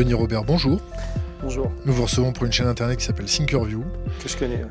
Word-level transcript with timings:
Denis 0.00 0.14
Robert, 0.14 0.44
bonjour. 0.44 0.80
Bonjour. 1.42 1.70
Nous 1.84 1.92
vous 1.92 2.04
recevons 2.04 2.32
pour 2.32 2.46
une 2.46 2.52
chaîne 2.52 2.68
internet 2.68 2.98
qui 2.98 3.04
s'appelle 3.04 3.26
Thinkerview. 3.26 3.84
Que 4.22 4.30
je 4.30 4.36
connais. 4.38 4.64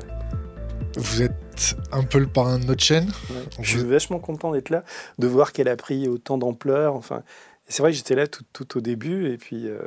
Vous 0.96 1.22
êtes 1.22 1.76
un 1.92 2.02
peu 2.02 2.18
le 2.18 2.26
parrain 2.26 2.58
de 2.58 2.64
notre 2.64 2.82
chaîne. 2.82 3.12
Je 3.60 3.78
suis 3.78 3.84
vachement 3.84 4.18
content 4.18 4.50
d'être 4.50 4.70
là, 4.70 4.82
de 5.20 5.28
voir 5.28 5.52
qu'elle 5.52 5.68
a 5.68 5.76
pris 5.76 6.08
autant 6.08 6.36
d'ampleur. 6.36 6.96
Enfin, 6.96 7.22
c'est 7.68 7.80
vrai 7.80 7.92
que 7.92 7.96
j'étais 7.96 8.16
là 8.16 8.26
tout, 8.26 8.42
tout, 8.52 8.78
au 8.78 8.80
début 8.80 9.30
et 9.32 9.36
puis, 9.36 9.68
euh, 9.68 9.78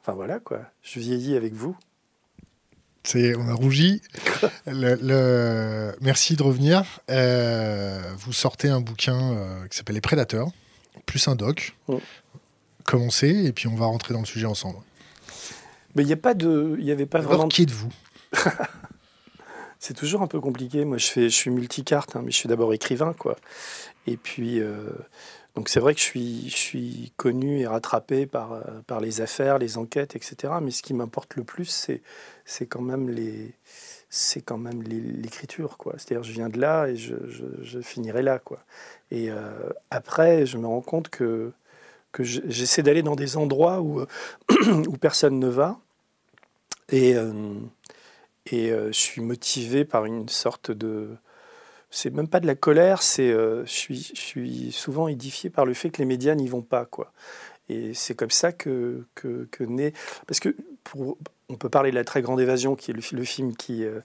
enfin 0.00 0.14
voilà 0.14 0.38
quoi. 0.38 0.62
Je 0.80 1.00
vieillis 1.00 1.36
avec 1.36 1.52
vous. 1.52 1.76
C'est, 3.02 3.36
on 3.36 3.46
a 3.46 3.52
rougi. 3.52 4.00
le, 4.66 5.92
Merci 6.00 6.34
de 6.34 6.42
revenir. 6.42 7.00
Euh, 7.10 8.00
vous 8.16 8.32
sortez 8.32 8.70
un 8.70 8.80
bouquin 8.80 9.34
euh, 9.34 9.66
qui 9.68 9.76
s'appelle 9.76 9.96
Les 9.96 10.00
Prédateurs, 10.00 10.48
plus 11.04 11.28
un 11.28 11.34
doc. 11.34 11.76
Mm. 11.88 11.96
Commencez 12.88 13.44
et 13.44 13.52
puis 13.52 13.68
on 13.68 13.74
va 13.74 13.84
rentrer 13.84 14.14
dans 14.14 14.20
le 14.20 14.26
sujet 14.26 14.46
ensemble. 14.46 14.78
Mais 15.94 16.04
il 16.04 16.06
n'y 16.06 16.14
a 16.14 16.16
pas 16.16 16.32
de, 16.32 16.74
il 16.78 16.86
y 16.86 16.90
avait 16.90 17.04
pas 17.04 17.20
vraiment. 17.20 17.46
qui 17.48 17.62
êtes-vous? 17.64 17.92
C'est 19.78 19.92
toujours 19.92 20.22
un 20.22 20.26
peu 20.26 20.40
compliqué. 20.40 20.86
Moi, 20.86 20.96
je 20.96 21.06
fais, 21.06 21.24
je 21.24 21.34
suis 21.34 21.50
multicarte, 21.50 22.16
hein, 22.16 22.22
mais 22.24 22.30
je 22.30 22.36
suis 22.38 22.48
d'abord 22.48 22.72
écrivain, 22.72 23.12
quoi. 23.12 23.36
Et 24.06 24.16
puis, 24.16 24.58
euh, 24.58 24.88
donc 25.54 25.68
c'est 25.68 25.80
vrai 25.80 25.94
que 25.94 26.00
je 26.00 26.04
suis, 26.04 26.48
je 26.48 26.56
suis 26.56 27.12
connu 27.18 27.60
et 27.60 27.66
rattrapé 27.66 28.24
par, 28.24 28.54
euh, 28.54 28.62
par 28.86 29.00
les 29.00 29.20
affaires, 29.20 29.58
les 29.58 29.76
enquêtes, 29.76 30.16
etc. 30.16 30.54
Mais 30.62 30.70
ce 30.70 30.82
qui 30.82 30.94
m'importe 30.94 31.36
le 31.36 31.44
plus, 31.44 31.66
c'est, 31.66 32.00
c'est 32.46 32.66
quand 32.66 32.80
même 32.80 33.10
les, 33.10 33.54
c'est 34.08 34.40
quand 34.40 34.56
même 34.56 34.82
l'écriture, 34.82 35.76
quoi. 35.76 35.92
C'est-à-dire, 35.98 36.24
je 36.24 36.32
viens 36.32 36.48
de 36.48 36.58
là 36.58 36.86
et 36.86 36.96
je, 36.96 37.14
je, 37.60 37.80
finirai 37.80 38.22
là, 38.22 38.38
quoi. 38.38 38.64
Et 39.10 39.30
euh, 39.30 39.50
après, 39.90 40.46
je 40.46 40.56
me 40.56 40.66
rends 40.66 40.80
compte 40.80 41.10
que 41.10 41.52
j'essaie 42.22 42.82
d'aller 42.82 43.02
dans 43.02 43.16
des 43.16 43.36
endroits 43.36 43.80
où, 43.80 44.04
où 44.50 44.96
personne 45.00 45.38
ne 45.38 45.48
va. 45.48 45.78
Et, 46.90 47.16
et 48.50 48.70
je 48.70 48.92
suis 48.92 49.20
motivé 49.20 49.84
par 49.84 50.06
une 50.06 50.28
sorte 50.28 50.70
de, 50.70 51.18
c'est 51.90 52.10
même 52.10 52.28
pas 52.28 52.40
de 52.40 52.46
la 52.46 52.54
colère, 52.54 53.02
c'est 53.02 53.30
euh, 53.30 53.64
je, 53.64 53.72
suis, 53.72 54.12
je 54.14 54.20
suis 54.20 54.72
souvent 54.72 55.08
édifié 55.08 55.50
par 55.50 55.64
le 55.64 55.74
fait 55.74 55.90
que 55.90 55.98
les 55.98 56.04
médias 56.04 56.34
n'y 56.34 56.48
vont 56.48 56.62
pas 56.62 56.84
quoi. 56.84 57.12
Et 57.68 57.94
c'est 57.94 58.14
comme 58.14 58.30
ça 58.30 58.52
que, 58.52 59.06
que, 59.14 59.48
que 59.50 59.64
naît 59.64 59.92
parce 60.26 60.40
que 60.40 60.54
pour, 60.84 61.18
on 61.48 61.56
peut 61.56 61.68
parler 61.68 61.90
de 61.90 61.96
la 61.96 62.04
très 62.04 62.22
grande 62.22 62.40
évasion 62.40 62.76
qui 62.76 62.90
est 62.90 62.94
le, 62.94 63.24
film 63.24 63.56
qui 63.56 63.84
euh, 63.84 64.00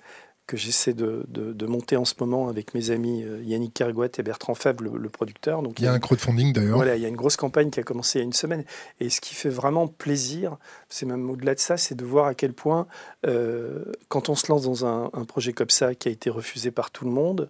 que 0.45 0.58
j'essaie 0.58 0.94
de, 0.94 1.25
de, 1.27 1.66
monter 1.66 1.95
en 1.95 2.03
ce 2.03 2.16
moment 2.19 2.49
avec 2.49 2.73
mes 2.73 2.91
amis 2.91 3.23
euh, 3.23 3.41
Yannick 3.44 3.73
Kergouet 3.73 4.11
et 4.17 4.23
Bertrand 4.23 4.55
Fèvre, 4.55 4.83
le, 4.83 5.09
producteur. 5.09 5.61
Donc, 5.61 5.80
il 5.80 5.86
y 5.86 5.88
a 5.88 5.94
un 5.94 5.99
crowdfunding 5.99 6.52
d'ailleurs. 6.52 6.75
Voilà, 6.75 6.95
il 6.97 7.02
y 7.02 7.05
a 7.05 7.08
une 7.08 7.16
grosse 7.16 7.38
campagne 7.38 7.69
qui 7.69 7.80
a 7.80 7.83
commencé 7.83 8.19
il 8.19 8.22
y 8.22 8.23
a 8.23 8.25
une 8.25 8.33
semaine. 8.33 8.66
Et 8.99 9.09
ce 9.09 9.21
qui 9.21 9.36
fait 9.36 9.49
vraiment 9.49 9.88
plaisir, 9.88 10.58
c'est 10.89 11.05
même 11.05 11.30
au-delà 11.30 11.55
de 11.55 11.59
ça, 11.59 11.77
c'est 11.77 11.95
de 11.95 12.03
voir 12.03 12.27
à 12.27 12.36
quel 12.36 12.52
point, 12.52 12.88
euh, 13.25 13.86
quand 14.09 14.27
on 14.27 14.36
se 14.36 14.52
lance 14.52 14.64
dans 14.64 14.86
un, 14.86 15.09
un, 15.14 15.23
projet 15.23 15.53
comme 15.53 15.69
ça 15.69 15.95
qui 15.95 16.09
a 16.09 16.11
été 16.11 16.30
refusé 16.30 16.71
par 16.71 16.91
tout 16.91 17.05
le 17.05 17.11
monde, 17.11 17.49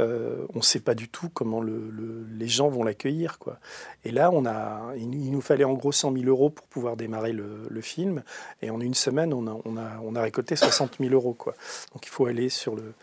euh, 0.00 0.46
on 0.54 0.58
ne 0.58 0.62
sait 0.62 0.80
pas 0.80 0.94
du 0.94 1.08
tout 1.08 1.28
comment 1.28 1.62
les 1.62 2.48
gens 2.48 2.68
vont 2.68 2.82
l'accueillir. 2.82 3.38
Quoi. 3.38 3.58
Et 4.04 4.10
là, 4.10 4.30
on 4.32 4.46
a, 4.46 4.94
il, 4.96 5.30
nous 5.30 5.40
fallait 5.40 5.64
en 5.64 5.74
gros 5.74 5.92
100 5.92 6.14
000 6.14 6.24
euros 6.24 6.50
pour 6.50 6.66
pouvoir 6.66 6.96
démarrer 6.96 7.32
le, 7.32 7.80
film. 7.80 8.22
Et 8.62 8.70
en 8.70 8.80
une 8.80 8.94
semaine, 8.94 9.32
on 9.32 9.46
a, 9.46 9.56
on 9.64 9.76
a, 9.76 10.00
on 10.02 10.14
a 10.14 10.22
récolté 10.22 10.56
60 10.56 10.96
000 11.00 11.12
euros. 11.12 11.34
Quoi. 11.34 11.54
Donc 11.92 12.06
il 12.06 12.10
faut 12.10 12.26
aller 12.26 12.48
sur 12.48 12.76
le... 12.76 12.94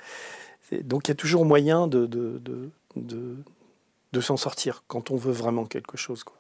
Donc 0.84 1.08
il 1.08 1.12
y 1.12 1.14
a 1.14 1.16
toujours 1.16 1.46
moyen 1.46 1.88
de, 1.88 2.06
de, 2.06 2.42
de, 2.96 3.38
de 4.14 4.22
s'en 4.22 4.38
sortir 4.38 4.84
quand 4.88 5.12
on 5.12 5.16
veut 5.16 5.32
vraiment 5.32 5.66
quelque 5.66 5.98
chose. 5.98 6.24
Quoi. 6.24 6.37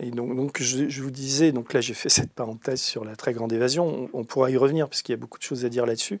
Et 0.00 0.10
donc, 0.10 0.60
je, 0.60 1.02
vous 1.02 1.10
disais, 1.10 1.52
donc 1.52 1.72
là 1.72 1.80
j'ai 1.80 1.94
fait 1.94 2.08
cette 2.10 2.32
parenthèse 2.32 2.80
sur 2.80 3.04
la 3.04 3.16
très 3.16 3.32
grande 3.32 3.52
évasion, 3.52 4.08
on, 4.12 4.24
pourra 4.24 4.50
y 4.50 4.56
revenir 4.56 4.88
parce 4.88 5.02
qu'il 5.02 5.12
y 5.12 5.18
a 5.18 5.20
beaucoup 5.20 5.38
de 5.38 5.44
choses 5.44 5.64
à 5.64 5.68
dire 5.68 5.86
là-dessus, 5.86 6.18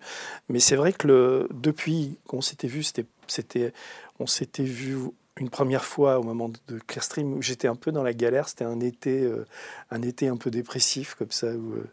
mais 0.48 0.60
c'est 0.60 0.76
vrai 0.76 0.92
que 0.92 1.48
depuis 1.52 2.18
qu'on 2.26 2.40
s'était 2.40 2.68
vu, 2.68 2.82
c'était, 2.82 3.72
on 4.18 4.26
s'était 4.26 4.64
vu 4.64 4.96
une 5.38 5.48
première 5.48 5.84
fois 5.84 6.18
au 6.18 6.22
moment 6.22 6.50
de 6.68 6.78
Clearstream 6.86 7.32
où 7.32 7.42
j'étais 7.42 7.66
un 7.66 7.74
peu 7.74 7.90
dans 7.90 8.02
la 8.02 8.12
galère, 8.12 8.48
c'était 8.48 8.64
un 8.64 8.80
été, 8.80 9.22
euh, 9.22 9.46
un 9.90 10.02
été 10.02 10.28
un 10.28 10.36
peu 10.36 10.50
dépressif 10.50 11.14
comme 11.14 11.30
ça, 11.30 11.46
euh, 11.46 11.84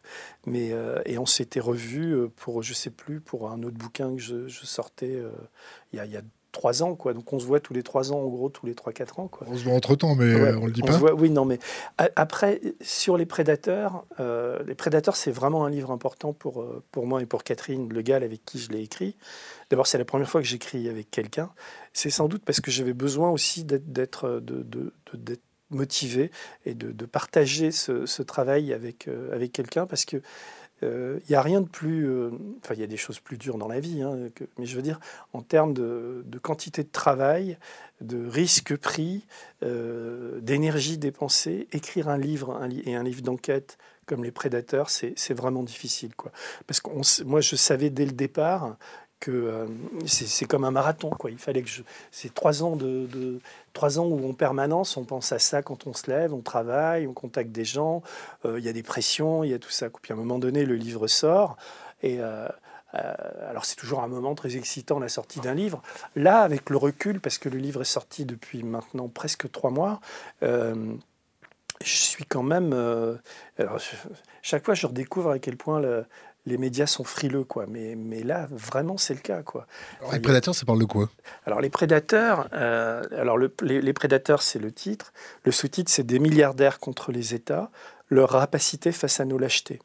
mais 0.46 0.74
euh, 0.74 1.02
et 1.06 1.18
on 1.18 1.26
s'était 1.26 1.62
revu 1.62 2.30
pour 2.36 2.64
je 2.64 2.74
sais 2.74 2.90
plus 2.90 3.22
pour 3.22 3.50
un 3.50 3.64
autre 3.64 3.78
bouquin 3.78 4.14
que 4.16 4.22
je, 4.22 4.48
sortais 4.50 5.24
il 5.94 5.98
y, 5.98 6.00
a, 6.00 6.06
y 6.06 6.18
a 6.18 6.22
trois 6.52 6.84
ans, 6.84 6.96
quoi. 6.96 7.14
Donc 7.14 7.32
on 7.34 7.40
se 7.40 7.46
voit 7.46 7.60
tous 7.60 7.74
les 7.74 7.84
trois 7.84 8.12
ans, 8.12 8.20
en 8.20 8.28
gros, 8.28 8.50
tous 8.50 8.66
les 8.66 8.76
trois, 8.76 8.94
quatre 8.94 9.20
ans, 9.20 9.28
quoi. 9.28 9.48
On 9.50 9.56
se 9.56 9.64
voit 9.64 9.74
entre 9.74 9.96
temps, 9.96 10.16
mais 10.16 10.54
on 10.56 10.66
le 10.66 10.72
dit 10.72 10.82
pas. 10.82 10.98
oui, 11.14 11.30
non, 11.30 11.46
mais 11.46 11.60
après, 12.16 12.62
sur 12.82 13.18
les 13.18 13.26
prédateurs, 13.26 14.06
euh, 14.20 14.60
les 14.66 14.76
prédateurs, 14.76 15.16
c'est 15.16 15.32
vraiment 15.32 15.66
un 15.66 15.70
livre 15.70 15.92
important 15.92 16.34
pour, 16.34 16.62
euh, 16.62 16.84
pour 16.92 17.06
moi 17.06 17.22
et 17.22 17.26
pour 17.26 17.44
Catherine 17.44 17.92
Le 17.92 18.02
Gall, 18.02 18.24
avec 18.24 18.46
qui 18.46 18.60
je 18.60 18.70
l'ai 18.70 18.82
écrit. 18.82 19.16
D'abord, 19.70 19.88
c'est 19.88 19.98
la 19.98 20.06
première 20.06 20.30
fois 20.30 20.42
que 20.42 20.48
j'écris 20.48 20.90
avec 20.90 21.12
quelqu'un. 21.12 21.52
C'est 21.94 22.10
sans 22.10 22.28
doute 22.28 22.44
parce 22.44 22.62
que 22.62 22.72
j'avais 22.72 22.94
besoin 22.94 23.30
aussi 23.30 23.64
d'être 23.64 24.40
de, 24.40 24.64
de, 24.64 24.94
de, 25.14 25.40
motivé 25.70 26.32
et 26.66 26.74
de, 26.74 27.06
partager 27.06 27.72
ce, 27.72 28.06
ce, 28.06 28.24
travail 28.24 28.74
avec, 28.74 29.08
euh, 29.08 29.34
avec 29.34 29.52
quelqu'un 29.52 29.86
parce 29.86 30.06
que 30.06 30.22
il 30.82 30.88
euh, 30.88 31.20
a 31.34 31.42
rien 31.42 31.62
de 31.62 31.68
plus. 31.68 32.10
Euh, 32.10 32.32
enfin, 32.64 32.74
il 32.74 32.80
y 32.80 32.84
a 32.84 32.88
des 32.88 32.98
choses 32.98 33.20
plus 33.20 33.38
dures 33.38 33.58
dans 33.58 33.68
la 33.68 33.80
vie, 33.80 34.02
hein, 34.02 34.18
mais 34.58 34.66
je 34.66 34.76
veux 34.76 34.82
dire, 34.82 35.00
en 35.34 35.42
termes 35.42 35.74
de, 35.74 36.24
quantité 36.42 36.84
de 36.84 36.90
travail, 36.90 37.58
de 38.02 38.26
risques 38.28 38.76
pris, 38.78 39.26
euh, 39.64 40.40
d'énergie 40.40 40.98
dépensée, 40.98 41.68
écrire 41.72 42.08
un 42.08 42.18
livre 42.18 42.60
et 42.86 42.96
un 42.96 43.04
livre 43.04 43.22
d'enquête 43.22 43.78
comme 44.06 44.24
Les 44.24 44.32
Prédateurs, 44.32 44.90
c'est 44.90 45.34
vraiment 45.34 45.62
difficile. 45.62 46.16
Quoi. 46.16 46.32
Parce 46.66 46.80
que 46.80 46.90
moi, 47.26 47.42
je 47.42 47.56
savais 47.56 47.92
dès 47.92 48.06
le 48.06 48.12
départ 48.12 48.76
que 49.20 49.32
euh, 49.32 49.66
c'est 50.06 50.46
comme 50.46 50.64
un 50.64 50.72
marathon. 50.72 51.10
Quoi. 51.10 51.32
Il 51.32 51.38
fallait 51.38 51.62
que 51.62 51.70
je. 51.70 51.82
C'est 52.12 52.34
trois 52.34 52.64
ans 52.64 52.76
de, 52.76 53.40
trois 53.74 54.00
ans 54.00 54.06
où 54.06 54.30
en 54.30 54.34
permanence 54.34 54.98
on 54.98 55.04
pense 55.04 55.32
à 55.32 55.40
ça 55.40 55.62
quand 55.62 55.88
on 55.88 55.94
se 55.94 56.10
lève, 56.10 56.34
on 56.34 56.42
travaille, 56.42 57.08
on 57.08 57.14
contacte 57.14 57.52
des 57.52 57.66
gens. 57.66 58.02
Euh, 58.46 58.60
il 58.60 58.66
y 58.66 58.70
a 58.70 58.74
des 58.74 58.84
pressions, 58.84 59.44
il 59.44 59.52
y 59.52 59.54
a 59.54 59.60
tout 59.60 59.72
ça. 59.72 59.90
Puis 59.90 60.14
à 60.14 60.16
un 60.16 60.20
moment 60.20 60.40
donné, 60.40 60.66
le 60.66 60.76
livre 60.76 61.08
sort 61.08 61.58
et 62.02 62.18
euh, 62.20 62.48
alors 62.94 63.66
c'est 63.66 63.76
toujours 63.76 64.02
un 64.02 64.08
moment 64.08 64.34
très 64.36 64.56
excitant 64.56 65.00
la 65.00 65.10
sortie 65.10 65.40
d'un 65.40 65.54
livre. 65.54 65.82
Là, 66.16 66.42
avec 66.42 66.70
le 66.70 66.78
recul, 66.78 67.20
parce 67.20 67.38
que 67.38 67.50
le 67.50 67.58
livre 67.58 67.82
est 67.82 67.86
sorti 67.86 68.26
depuis 68.26 68.64
maintenant 68.64 69.10
presque 69.10 69.52
trois 69.52 69.70
mois. 69.70 70.00
je 70.42 70.88
suis 71.82 72.26
quand 72.26 72.42
même. 72.42 72.74
Chaque 74.42 74.66
fois, 74.66 74.74
je 74.74 74.88
redécouvre 74.88 75.32
à 75.32 75.40
quel 75.40 75.56
point 75.56 75.80
le, 75.80 76.06
les 76.46 76.58
médias 76.58 76.88
sont 76.88 77.04
frileux, 77.04 77.44
quoi. 77.44 77.66
Mais, 77.68 77.96
mais 77.96 78.24
là, 78.24 78.48
vraiment, 78.52 78.98
c'est 78.98 79.14
le 79.14 79.20
cas, 79.20 79.44
quoi. 79.44 79.68
les 80.12 80.20
prédateurs, 80.20 80.56
ça 80.56 80.66
parle 80.66 80.80
de 80.80 80.86
quoi? 80.86 81.10
Alors, 81.46 81.62
les 81.62 81.70
prédateurs, 81.70 82.48
euh, 82.54 83.04
alors 83.18 83.38
les, 83.38 83.94
prédateurs, 83.94 84.42
c'est 84.42 84.60
le 84.60 84.72
titre. 84.72 85.14
Le 85.44 85.52
sous-titre, 85.52 85.92
c'est 85.92 86.06
des 86.06 86.20
milliardaires 86.20 86.80
contre 86.80 87.12
les 87.12 87.34
États, 87.34 87.70
leur 88.10 88.30
rapacité 88.30 88.92
face 88.92 89.20
à 89.20 89.26
nos 89.26 89.38
lâchetés. 89.38 89.80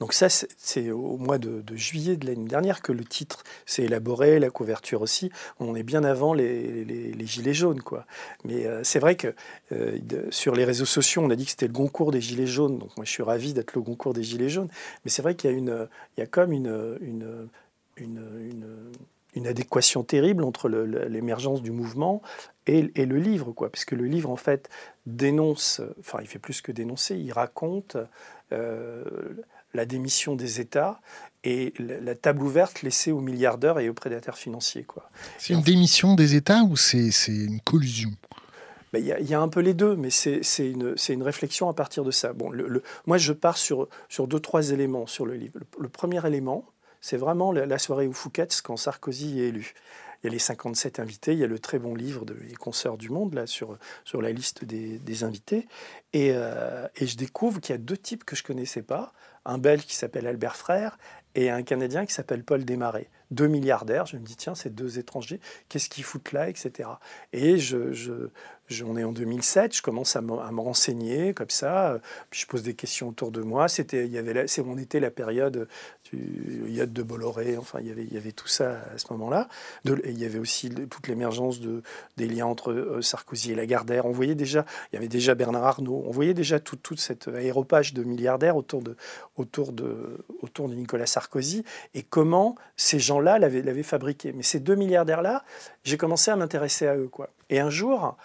Donc 0.00 0.12
ça, 0.12 0.28
c'est 0.28 0.90
au 0.90 1.16
mois 1.16 1.38
de, 1.38 1.62
juillet 1.74 2.16
de 2.16 2.26
l'année 2.26 2.48
dernière 2.48 2.82
que 2.82 2.92
le 2.92 3.04
titre 3.04 3.44
s'est 3.66 3.84
élaboré, 3.84 4.38
la 4.38 4.50
couverture 4.50 5.02
aussi. 5.02 5.30
On 5.60 5.74
est 5.74 5.82
bien 5.82 6.04
avant 6.04 6.34
les, 6.34 7.14
gilets 7.26 7.54
jaunes, 7.54 7.82
quoi. 7.82 8.04
Mais 8.44 8.66
euh, 8.66 8.82
c'est 8.82 8.98
vrai 8.98 9.16
que 9.16 9.34
euh, 9.72 9.98
sur 10.30 10.54
les 10.54 10.64
réseaux 10.64 10.84
sociaux, 10.84 11.22
on 11.22 11.30
a 11.30 11.36
dit 11.36 11.44
que 11.44 11.50
c'était 11.50 11.68
le 11.68 11.72
concours 11.72 12.10
des 12.10 12.20
gilets 12.20 12.46
jaunes. 12.46 12.78
Donc 12.78 12.96
moi, 12.96 13.04
je 13.04 13.10
suis 13.10 13.22
ravi 13.22 13.52
d'être 13.52 13.74
le 13.74 13.82
concours 13.82 14.12
des 14.12 14.22
gilets 14.22 14.48
jaunes. 14.48 14.68
Mais 15.04 15.10
c'est 15.10 15.22
vrai 15.22 15.34
qu'il 15.34 15.50
y 15.50 15.54
a 15.54 15.56
une, 15.56 15.88
il 16.16 16.20
y 16.20 16.22
a 16.22 16.26
comme 16.26 16.52
une, 16.52 16.98
une, 17.00 17.48
une, 17.96 19.46
adéquation 19.46 20.02
terrible 20.02 20.44
entre 20.44 20.68
l'émergence 20.68 21.62
du 21.62 21.70
mouvement 21.70 22.22
et, 22.66 22.82
le 22.82 23.16
livre, 23.16 23.52
quoi. 23.52 23.70
Parce 23.70 23.84
le 23.90 24.04
livre, 24.04 24.30
en 24.30 24.36
fait, 24.36 24.68
dénonce, 25.06 25.80
enfin, 26.00 26.18
il 26.20 26.28
fait 26.28 26.38
plus 26.38 26.60
que 26.60 26.72
dénoncer, 26.72 27.16
il 27.16 27.32
raconte 27.32 27.96
euh, 28.52 29.04
la 29.74 29.86
démission 29.86 30.36
des 30.36 30.60
États 30.60 31.00
et 31.44 31.74
la 31.78 32.14
table 32.14 32.42
ouverte 32.42 32.82
laissée 32.82 33.10
aux 33.10 33.20
milliardaires 33.20 33.78
et 33.78 33.88
aux 33.88 33.94
prédateurs 33.94 34.38
financiers. 34.38 34.86
C'est 35.38 35.54
une 35.54 35.62
démission 35.62 36.14
des 36.14 36.34
États 36.36 36.62
ou 36.62 36.76
c'est 36.76 37.10
une 37.28 37.60
collusion? 37.60 38.10
Ben, 38.92 39.02
il 39.02 39.28
y, 39.28 39.34
a 39.34 39.40
un 39.40 39.48
peu 39.48 39.60
les 39.60 39.72
deux, 39.72 39.96
mais 39.96 40.10
c'est 40.10 40.42
une, 40.58 40.94
une, 41.08 41.22
réflexion 41.22 41.70
à 41.70 41.72
partir 41.72 42.04
de 42.04 42.10
ça. 42.10 42.34
Bon, 42.34 42.50
le, 42.50 42.82
moi, 43.06 43.16
je 43.16 43.32
pars 43.32 43.56
sur, 43.56 43.88
sur 44.10 44.28
deux, 44.28 44.38
trois 44.38 44.70
éléments 44.70 45.06
sur 45.06 45.24
le 45.24 45.34
livre. 45.34 45.58
Le, 45.78 45.88
premier 45.88 46.24
élément, 46.26 46.66
c'est 47.00 47.16
vraiment 47.16 47.52
la, 47.52 47.78
soirée 47.78 48.06
où 48.06 48.12
Fouquet's, 48.12 48.60
quand 48.60 48.76
Sarkozy 48.76 49.40
est 49.40 49.48
élu. 49.48 49.72
Il 50.22 50.26
y 50.26 50.28
a 50.28 50.32
les 50.32 50.38
57 50.38 51.00
invités, 51.00 51.32
il 51.32 51.38
y 51.38 51.44
a 51.44 51.46
le 51.46 51.58
très 51.58 51.78
bon 51.78 51.94
livre 51.94 52.26
de 52.26 52.36
Les 52.46 52.54
concerts 52.54 52.98
du 52.98 53.08
monde, 53.08 53.32
là, 53.32 53.46
sur, 53.46 53.78
sur 54.04 54.20
la 54.20 54.30
liste 54.30 54.62
des, 54.62 54.98
des 54.98 55.24
invités. 55.24 55.66
Et, 56.12 56.32
euh, 56.34 56.86
et 56.96 57.06
je 57.06 57.16
découvre 57.16 57.60
qu'il 57.60 57.72
y 57.72 57.76
a 57.76 57.78
deux 57.78 57.96
types 57.96 58.24
que 58.24 58.36
je 58.36 58.42
connaissais 58.42 58.82
pas 58.82 59.14
un 59.44 59.58
Belge 59.58 59.86
qui 59.86 59.94
s'appelle 59.94 60.26
Albert 60.26 60.56
Frère 60.56 60.98
et 61.34 61.50
un 61.50 61.62
Canadien 61.62 62.06
qui 62.06 62.12
s'appelle 62.12 62.44
Paul 62.44 62.64
Desmarais. 62.64 63.08
Deux 63.32 63.48
milliardaires. 63.48 64.06
Je 64.06 64.16
me 64.16 64.22
dis, 64.22 64.36
tiens, 64.36 64.54
ces 64.54 64.70
deux 64.70 64.98
étrangers, 64.98 65.40
qu'est-ce 65.68 65.88
qu'ils 65.88 66.04
foutent 66.04 66.32
là, 66.32 66.48
etc. 66.48 66.88
Et 67.32 67.58
je, 67.58 67.92
on 68.82 68.96
est 68.96 69.04
en 69.04 69.12
2007, 69.12 69.76
je 69.76 69.82
commence 69.82 70.16
à 70.16 70.22
me, 70.22 70.32
renseigner 70.32 71.34
comme 71.34 71.50
ça, 71.50 71.98
puis 72.30 72.40
je 72.40 72.46
pose 72.46 72.62
des 72.62 72.74
questions 72.74 73.08
autour 73.08 73.30
de 73.30 73.42
moi. 73.42 73.68
C'était, 73.68 74.06
il 74.06 74.12
y 74.12 74.18
avait, 74.18 74.46
c'est 74.46 74.62
on 74.62 74.78
était 74.78 75.00
la 75.00 75.10
période 75.10 75.68
du 76.10 76.64
yacht 76.68 76.92
de 76.92 77.02
Bolloré, 77.02 77.56
enfin 77.56 77.80
il 77.80 77.88
y 77.88 77.90
avait, 77.90 78.04
il 78.04 78.12
y 78.12 78.16
avait 78.16 78.32
tout 78.32 78.48
ça 78.48 78.80
à 78.94 78.98
ce 78.98 79.06
moment-là. 79.10 79.48
il 79.84 80.18
y 80.18 80.24
avait 80.24 80.38
aussi 80.38 80.70
toute 80.70 81.08
l'émergence 81.08 81.60
de, 81.60 81.82
des 82.16 82.28
liens 82.28 82.46
entre 82.46 82.72
euh, 82.72 83.02
Sarkozy 83.02 83.52
et 83.52 83.54
Lagardère. 83.54 84.06
On 84.06 84.12
voyait 84.12 84.34
déjà, 84.34 84.64
il 84.92 84.96
y 84.96 84.98
avait 84.98 85.08
déjà 85.08 85.34
Bernard 85.34 85.64
Arnault, 85.64 86.04
on 86.06 86.10
voyait 86.10 86.34
déjà 86.34 86.60
tout, 86.60 86.76
toute 86.76 87.00
cette 87.00 87.28
aéropage 87.28 87.92
de 87.92 88.04
milliardaires 88.04 88.56
autour 88.56 88.82
de, 88.82 88.96
autour 89.36 89.72
de, 89.72 90.24
autour 90.40 90.68
de 90.68 90.74
Nicolas 90.74 91.06
Sarkozy 91.06 91.64
et 91.94 92.02
comment 92.02 92.56
ces 92.76 92.98
gens-là 93.22 93.38
l'avaient, 93.38 93.82
fabriqué. 93.82 94.32
Mais 94.32 94.42
ces 94.42 94.60
deux 94.60 94.74
milliardaires-là, 94.74 95.44
j'ai 95.84 95.96
commencé 95.96 96.30
à 96.30 96.36
m'intéresser 96.36 96.86
à 96.86 96.96
eux. 96.96 97.10
Et 97.50 97.60
un 97.60 97.70
jour, 97.70 98.16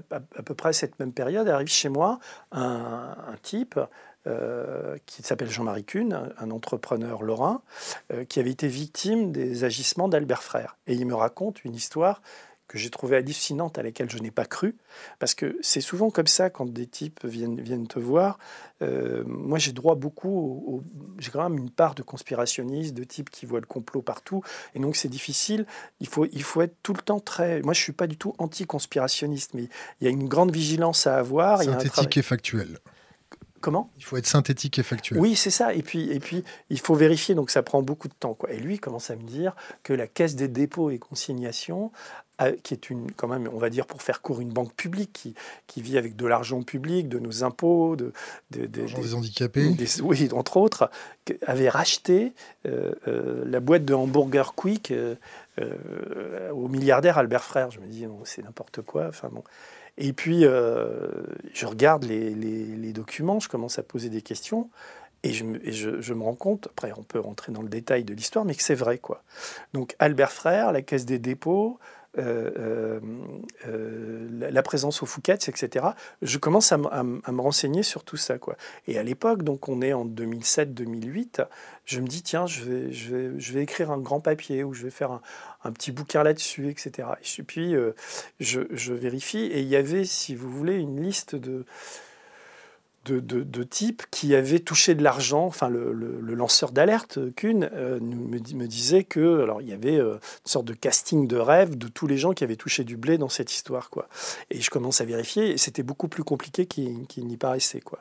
à, 0.00 0.42
peu 0.42 0.54
près 0.54 0.72
cette 0.72 0.98
même 0.98 1.12
période, 1.12 1.48
arrive 1.48 1.68
chez 1.68 1.88
moi 1.88 2.18
un, 2.52 3.14
type 3.42 3.78
euh, 4.26 4.96
qui 5.06 5.22
s'appelle 5.22 5.50
Jean-Marie 5.50 5.84
Kuhn, 5.84 6.32
un 6.38 6.50
entrepreneur 6.50 7.22
lorrain, 7.22 7.62
euh, 8.12 8.24
qui 8.24 8.40
avait 8.40 8.50
été 8.50 8.68
victime 8.68 9.32
des 9.32 9.64
agissements 9.64 10.08
d'Albert 10.08 10.42
Frère. 10.42 10.76
Et 10.86 10.94
il 10.94 11.06
me 11.06 11.14
raconte 11.14 11.64
une 11.64 11.74
histoire 11.74 12.22
que 12.66 12.78
j'ai 12.78 12.90
trouvé 12.90 13.16
hallucinante, 13.16 13.78
à 13.78 13.82
laquelle 13.82 14.10
je 14.10 14.18
n'ai 14.18 14.30
pas 14.30 14.46
cru, 14.46 14.76
parce 15.18 15.34
que 15.34 15.58
c'est 15.60 15.80
souvent 15.80 16.10
comme 16.10 16.26
ça 16.26 16.50
quand 16.50 16.66
des 16.66 16.86
types 16.86 17.24
viennent, 17.24 17.60
viennent 17.60 17.86
te 17.86 17.98
voir. 17.98 18.38
Euh, 18.82 19.22
moi, 19.26 19.58
j'ai 19.58 19.72
droit 19.72 19.94
beaucoup, 19.94 20.82
j'ai 21.18 21.30
quand 21.30 21.48
même 21.48 21.58
une 21.58 21.70
part 21.70 21.94
de 21.94 22.02
conspirationniste, 22.02 22.94
de 22.94 23.04
types 23.04 23.30
qui 23.30 23.46
voient 23.46 23.60
le 23.60 23.66
complot 23.66 24.02
partout, 24.02 24.42
et 24.74 24.78
donc 24.78 24.96
c'est 24.96 25.08
difficile. 25.08 25.66
Il 26.00 26.08
faut, 26.08 26.26
il 26.26 26.42
faut 26.42 26.62
être 26.62 26.76
tout 26.82 26.94
le 26.94 27.02
temps 27.02 27.20
très. 27.20 27.60
Moi, 27.62 27.74
je 27.74 27.80
suis 27.80 27.92
pas 27.92 28.06
du 28.06 28.16
tout 28.16 28.34
anti-conspirationniste, 28.38 29.54
mais 29.54 29.68
il 30.00 30.04
y 30.04 30.06
a 30.06 30.10
une 30.10 30.28
grande 30.28 30.52
vigilance 30.52 31.06
à 31.06 31.16
avoir. 31.16 31.62
Synthétique 31.62 32.16
et 32.16 32.22
factuel. 32.22 32.78
Comment? 33.64 33.90
Il 33.96 34.04
faut 34.04 34.18
être 34.18 34.26
synthétique 34.26 34.78
et 34.78 34.82
factuel. 34.82 35.18
Oui, 35.18 35.36
c'est 35.36 35.50
ça. 35.50 35.72
Et 35.72 35.82
puis, 35.82 36.10
et 36.10 36.20
puis, 36.20 36.44
il 36.68 36.78
faut 36.78 36.94
vérifier, 36.94 37.34
donc 37.34 37.48
ça 37.48 37.62
prend 37.62 37.80
beaucoup 37.80 38.08
de 38.08 38.12
temps. 38.12 38.34
Quoi. 38.34 38.52
Et 38.52 38.58
lui 38.58 38.78
commence 38.78 39.08
à 39.08 39.16
me 39.16 39.22
dire 39.22 39.56
que 39.82 39.94
la 39.94 40.06
Caisse 40.06 40.34
des 40.36 40.48
dépôts 40.48 40.90
et 40.90 40.98
consignations 40.98 41.90
qui 42.62 42.74
est 42.74 42.90
une, 42.90 43.12
quand 43.12 43.28
même, 43.28 43.48
on 43.52 43.58
va 43.58 43.70
dire, 43.70 43.86
pour 43.86 44.02
faire 44.02 44.20
court, 44.20 44.40
une 44.40 44.52
banque 44.52 44.74
publique 44.74 45.12
qui, 45.12 45.34
qui 45.66 45.82
vit 45.82 45.98
avec 45.98 46.16
de 46.16 46.26
l'argent 46.26 46.62
public, 46.62 47.08
de 47.08 47.18
nos 47.18 47.44
impôts, 47.44 47.96
de, 47.96 48.12
des, 48.50 49.14
handicapés. 49.14 49.74
oui, 50.02 50.28
entre 50.32 50.56
autres, 50.56 50.90
avait 51.46 51.68
racheté 51.68 52.32
euh, 52.66 52.92
euh, 53.06 53.44
la 53.46 53.60
boîte 53.60 53.84
de 53.84 53.94
hamburger 53.94 54.54
Quick 54.54 54.92
euh, 54.92 55.16
au 56.50 56.68
milliardaire 56.68 57.18
Albert 57.18 57.44
Frère. 57.44 57.70
Je 57.70 57.80
me 57.80 57.86
dis, 57.86 58.06
c'est 58.24 58.42
n'importe 58.42 58.82
quoi. 58.82 59.06
Enfin 59.08 59.28
bon. 59.30 59.44
Et 59.96 60.12
puis, 60.12 60.42
je 60.42 61.66
regarde 61.66 62.04
les, 62.04 62.34
les, 62.34 62.64
les, 62.64 62.92
documents, 62.92 63.38
je 63.38 63.48
commence 63.48 63.78
à 63.78 63.84
poser 63.84 64.08
des 64.08 64.22
questions. 64.22 64.68
Et, 65.22 65.32
je, 65.32 65.44
je, 65.66 66.00
je, 66.00 66.14
me 66.14 66.22
rends 66.24 66.34
compte, 66.34 66.66
après 66.66 66.92
on 66.96 67.02
peut 67.02 67.20
rentrer 67.20 67.52
dans 67.52 67.62
le 67.62 67.68
détail 67.68 68.04
de 68.04 68.12
l'histoire, 68.12 68.44
mais 68.44 68.56
que 68.56 68.62
c'est 68.62 68.74
vrai. 68.74 68.98
quoi. 68.98 69.22
Donc 69.72 69.94
Albert 70.00 70.32
Frère, 70.32 70.72
la 70.72 70.82
Caisse 70.82 71.06
des 71.06 71.20
dépôts, 71.20 71.78
euh, 72.16 72.50
euh, 72.56 73.00
euh, 73.66 74.28
la 74.30 74.62
présence 74.62 75.02
au 75.02 75.06
Fouquet's, 75.06 75.48
etc. 75.48 75.86
Je 76.22 76.38
commence 76.38 76.70
à, 76.70 76.76
me 76.76 77.40
renseigner 77.40 77.82
sur 77.82 78.04
tout 78.04 78.16
ça. 78.16 78.38
Quoi. 78.38 78.56
Et 78.86 78.98
à 78.98 79.02
l'époque, 79.02 79.42
donc 79.42 79.68
on 79.68 79.82
est 79.82 79.92
en 79.92 80.06
2007-2008, 80.06 81.46
je 81.86 82.00
me 82.00 82.06
dis, 82.06 82.22
tiens, 82.22 82.46
je 82.46 82.62
vais, 82.62 82.92
je, 82.92 83.52
vais, 83.52 83.62
écrire 83.62 83.90
un 83.90 83.98
grand 83.98 84.20
papier 84.20 84.62
ou 84.62 84.74
je 84.74 84.84
vais 84.84 84.90
faire 84.90 85.20
un, 85.64 85.72
petit 85.72 85.90
bouquin 85.90 86.22
là-dessus, 86.22 86.68
etc. 86.68 87.08
Et 87.38 87.42
puis, 87.42 87.74
je, 88.38 88.60
je, 88.70 88.94
vérifie, 88.94 89.46
et 89.46 89.60
il 89.60 89.68
y 89.68 89.76
avait, 89.76 90.04
si 90.04 90.34
vous 90.34 90.50
voulez, 90.50 90.76
une 90.76 91.02
liste 91.02 91.34
de 91.34 91.64
de, 93.04 93.20
de, 93.20 93.62
types 93.62 94.02
qui 94.10 94.34
avaient 94.34 94.60
touché 94.60 94.94
de 94.94 95.02
l'argent. 95.02 95.44
Enfin, 95.44 95.68
le, 95.68 95.92
lanceur 96.34 96.72
d'alerte, 96.72 97.18
Kuhn, 97.36 97.68
euh, 97.72 98.00
me, 98.00 98.66
disait 98.66 99.04
que 99.04 99.42
alors 99.42 99.62
il 99.62 99.68
y 99.68 99.72
avait 99.72 99.96
euh, 99.96 100.14
une 100.14 100.50
sorte 100.50 100.64
de 100.64 100.74
casting 100.74 101.28
de 101.28 101.36
rêve 101.36 101.76
de 101.76 101.88
tous 101.88 102.06
les 102.06 102.16
gens 102.16 102.32
qui 102.32 102.44
avaient 102.44 102.56
touché 102.56 102.82
du 102.84 102.96
blé 102.96 103.18
dans 103.18 103.28
cette 103.28 103.52
histoire, 103.52 103.90
quoi. 103.90 104.08
Et 104.50 104.60
je 104.60 104.70
commence 104.70 105.00
à 105.00 105.04
vérifier, 105.04 105.50
et 105.50 105.58
c'était 105.58 105.82
beaucoup 105.82 106.08
plus 106.08 106.24
compliqué 106.24 106.66
qu'il 106.66 107.26
n'y 107.26 107.36
paraissait, 107.36 107.80
quoi. 107.80 108.00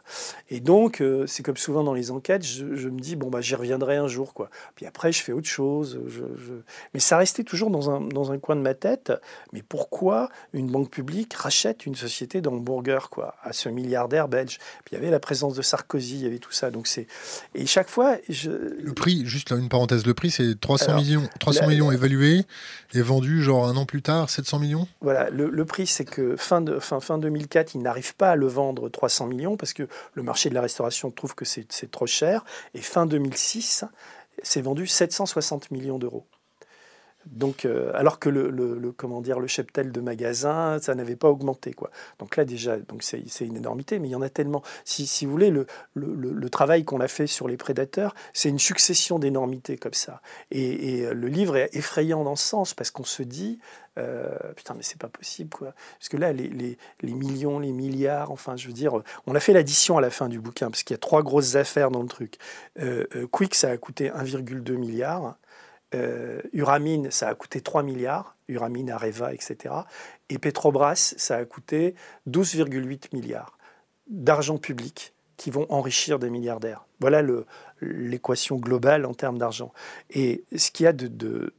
Et 0.50 0.59
donc, 0.59 1.01
euh, 1.01 1.27
c'est 1.27 1.44
comme 1.44 1.57
souvent 1.57 1.83
dans 1.83 1.94
les 1.94 2.11
enquêtes, 2.11 2.45
je, 2.45 2.63
me 2.63 3.00
dis 3.00 3.15
bon 3.15 3.29
bah 3.29 3.41
j'y 3.41 3.55
reviendrai 3.55 3.97
un 3.97 4.07
jour, 4.07 4.33
quoi. 4.33 4.50
Puis 4.75 4.85
après, 4.85 5.11
je 5.11 5.21
fais 5.21 5.31
autre 5.31 5.47
chose. 5.47 6.00
Mais 6.94 7.00
ça 7.00 7.17
restait 7.17 7.44
toujours 7.44 7.69
dans 7.69 7.89
un, 7.89 8.01
dans 8.01 8.31
un 8.31 8.39
coin 8.39 8.55
de 8.55 8.61
ma 8.61 8.73
tête. 8.73 9.11
Mais 9.51 9.61
pourquoi 9.61 10.29
une 10.53 10.71
banque 10.71 10.89
publique 10.89 11.33
rachète 11.33 11.85
une 11.85 11.95
société 11.95 12.41
d'hamburger, 12.41 13.09
quoi, 13.09 13.35
à 13.44 13.53
ce 13.53 13.69
milliardaire 13.69 14.27
belge? 14.27 14.59
Il 14.94 14.98
y 14.98 15.00
avait 15.00 15.10
la 15.10 15.19
présence 15.19 15.56
de 15.56 15.63
Sarkozy, 15.63 16.18
il 16.18 16.22
y 16.22 16.25
avait 16.28 16.38
tout 16.38 16.51
ça. 16.51 16.69
Donc 16.69 16.86
c'est 16.86 17.07
et 17.56 17.66
chaque 17.66 17.90
fois, 17.90 18.18
je... 18.30 18.51
le 18.51 18.94
prix, 18.94 19.25
juste 19.25 19.50
là 19.50 19.57
une 19.57 19.69
parenthèse, 19.69 20.06
le 20.06 20.13
prix 20.13 20.30
c'est 20.30 20.60
300 20.60 20.98
millions, 20.98 21.28
300 21.40 21.68
millions 21.68 21.92
évalués 21.92 22.45
et 22.94 23.01
vendus 23.01 23.42
genre 23.42 23.68
un 23.68 23.75
an 23.75 23.86
plus 23.86 24.04
tard 24.04 24.30
700 24.30 24.60
millions? 24.60 24.88
Voilà, 25.01 25.31
le, 25.31 25.66
prix 25.66 25.88
c'est 25.88 26.06
que 26.06 26.36
fin 26.36 26.62
de 26.62 26.78
fin 26.78 27.00
fin 27.00 27.18
2004, 27.18 27.74
ils 27.74 27.81
n'arrivent 27.81 28.16
pas 28.16 28.31
à 28.31 28.36
le 28.36 28.45
vendre 28.45 28.88
300 28.88 29.25
millions 29.25 29.57
parce 29.57 29.74
que 29.74 29.88
le 30.13 30.22
marché 30.22 30.50
de 30.50 30.54
la 30.54 30.62
restauration 30.62 31.10
trouve 31.10 31.34
que 31.34 31.46
c'est 31.46 31.92
trop 31.92 32.06
cher 32.06 32.46
et 32.75 32.81
fin 32.81 33.07
2006, 33.07 33.86
c'est 34.44 34.62
vendu 34.62 34.86
760 34.86 35.72
millions 35.72 35.98
d'euros. 35.98 36.25
Donc, 37.25 37.66
euh, 37.66 37.92
alors 37.94 38.20
que 38.20 38.30
le, 38.30 38.50
le, 38.50 38.92
comment 38.92 39.22
dire, 39.22 39.40
le 39.40 39.48
cheptel 39.48 39.92
de 39.92 40.02
magasin, 40.02 40.80
ça 40.81 40.96
n'avait 40.96 41.16
pas 41.16 41.30
augmenté. 41.30 41.74
Quoi. 41.74 41.90
Donc 42.20 42.36
là, 42.38 42.46
déjà, 42.46 42.78
donc 42.78 43.04
c'est, 43.04 43.24
une 43.42 43.58
énormité, 43.58 44.00
mais 44.00 44.08
il 44.08 44.12
y 44.12 44.16
en 44.16 44.22
a 44.22 44.30
tellement. 44.30 44.62
Si, 44.86 45.06
si 45.08 45.25
vous 45.25 45.31
voulez, 45.31 45.50
le, 45.50 45.66
le 45.96 46.50
travail 46.50 46.84
qu'on 46.84 47.00
a 47.00 47.08
fait 47.08 47.28
sur 47.28 47.48
les 47.48 47.58
prédateurs, 47.58 48.16
c'est 48.34 48.50
une 48.50 48.60
succession 48.60 49.20
d'énormités 49.20 49.78
comme 49.78 49.94
ça. 49.94 50.22
Et, 50.52 51.00
et, 51.00 51.14
le 51.14 51.28
livre 51.28 51.58
est 51.58 51.70
effrayant 51.74 52.24
dans 52.24 52.36
ce 52.36 52.48
sens, 52.48 52.74
parce 52.74 52.92
qu'on 52.92 53.04
se 53.04 53.24
dit, 53.24 53.60
euh, 54.00 54.28
putain, 54.56 54.74
mais 54.75 54.84
c'est 54.84 54.98
pas 54.98 55.10
possible, 55.10 55.50
quoi. 55.50 55.74
Parce 56.00 56.10
que 56.10 56.18
là, 56.18 56.34
les, 56.34 56.50
les, 56.50 56.78
les, 57.02 57.14
millions, 57.14 57.60
les 57.60 57.72
milliards, 57.72 58.31
enfin, 58.31 58.56
je 58.56 58.68
veux 58.68 58.74
dire, 58.74 59.02
on 59.28 59.36
a 59.36 59.40
fait 59.40 59.54
l'addition 59.54 59.98
à 59.98 60.02
la 60.02 60.10
fin 60.10 60.30
du 60.30 60.40
bouquin, 60.40 60.70
parce 60.70 60.84
qu'il 60.84 60.94
y 60.94 60.98
a 60.98 61.00
trois 61.00 61.22
grosses 61.22 61.56
affaires 61.56 61.92
dans 61.92 62.02
le 62.02 62.08
truc. 62.08 62.38
Euh, 62.80 63.06
Quick, 63.31 63.56
ça 63.56 63.70
a 63.70 63.78
coûté 63.78 64.10
1,2 64.10 64.74
milliard. 64.75 65.38
Euh, 65.94 66.42
Uramine, 66.54 67.12
ça 67.12 67.27
a 67.27 67.36
coûté 67.36 67.62
3 67.62 67.84
milliards, 67.84 68.36
Uramine, 68.48 68.89
Areva, 68.89 69.34
etc. 69.34 69.74
Et 70.29 70.38
Petrobras, 70.38 71.13
ça 71.17 71.38
a 71.38 71.46
coûté 71.46 71.96
12,8 72.29 73.13
milliards 73.13 73.58
d'argent 74.08 74.58
public 74.58 75.13
qui 75.38 75.51
vont 75.51 75.65
enrichir 75.70 76.20
des 76.20 76.29
milliardaires. 76.29 76.86
Voilà 77.00 77.22
l'équation 77.82 78.56
globale 78.56 79.06
en 79.06 79.13
termes 79.13 79.38
d'argent. 79.38 79.74
Et 80.10 80.44
ce 80.56 80.72
qu'il 80.72 80.86
y 80.86 80.88
a 80.88 80.94
de, 80.94 81.53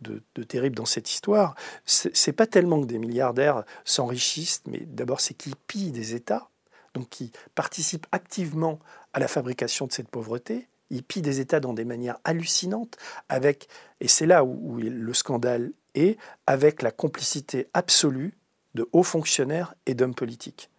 terrible 0.49 0.77
dans 0.77 0.87
cette 0.87 1.11
histoire, 1.11 1.55
c'est 1.85 2.33
pas 2.33 2.47
tellement 2.47 2.81
que 2.81 2.87
des 2.87 2.99
milliardaires 2.99 3.65
s'enrichissent, 3.85 4.63
mais 4.67 4.81
d'abord 4.87 5.21
c'est 5.21 5.35
qu'ils 5.35 5.57
pillent 5.57 5.91
des 5.91 6.15
États, 6.15 6.49
donc 6.95 7.09
qui 7.11 7.33
participent 7.55 8.07
activement 8.13 8.79
à 9.13 9.19
la 9.19 9.29
fabrication 9.29 9.87
de 9.87 9.93
cette 9.93 10.09
pauvreté, 10.09 10.69
il 10.91 11.03
pille 11.03 11.23
des 11.23 11.41
États 11.41 11.61
dans 11.61 11.73
des 11.73 11.85
manières 11.85 12.19
hallucinantes, 12.25 12.97
avec, 13.29 13.69
et 14.01 14.09
c'est 14.09 14.27
là 14.27 14.45
où, 14.45 14.79
le 14.79 15.15
scandale 15.15 15.73
est, 15.95 16.19
avec 16.47 16.83
la 16.83 16.91
complicité 16.91 17.69
absolue 17.75 18.35
de 18.75 18.89
hauts 18.93 19.03
fonctionnaires 19.03 19.75
et 19.87 19.95
d'hommes 19.95 20.15
politiques. 20.15 20.71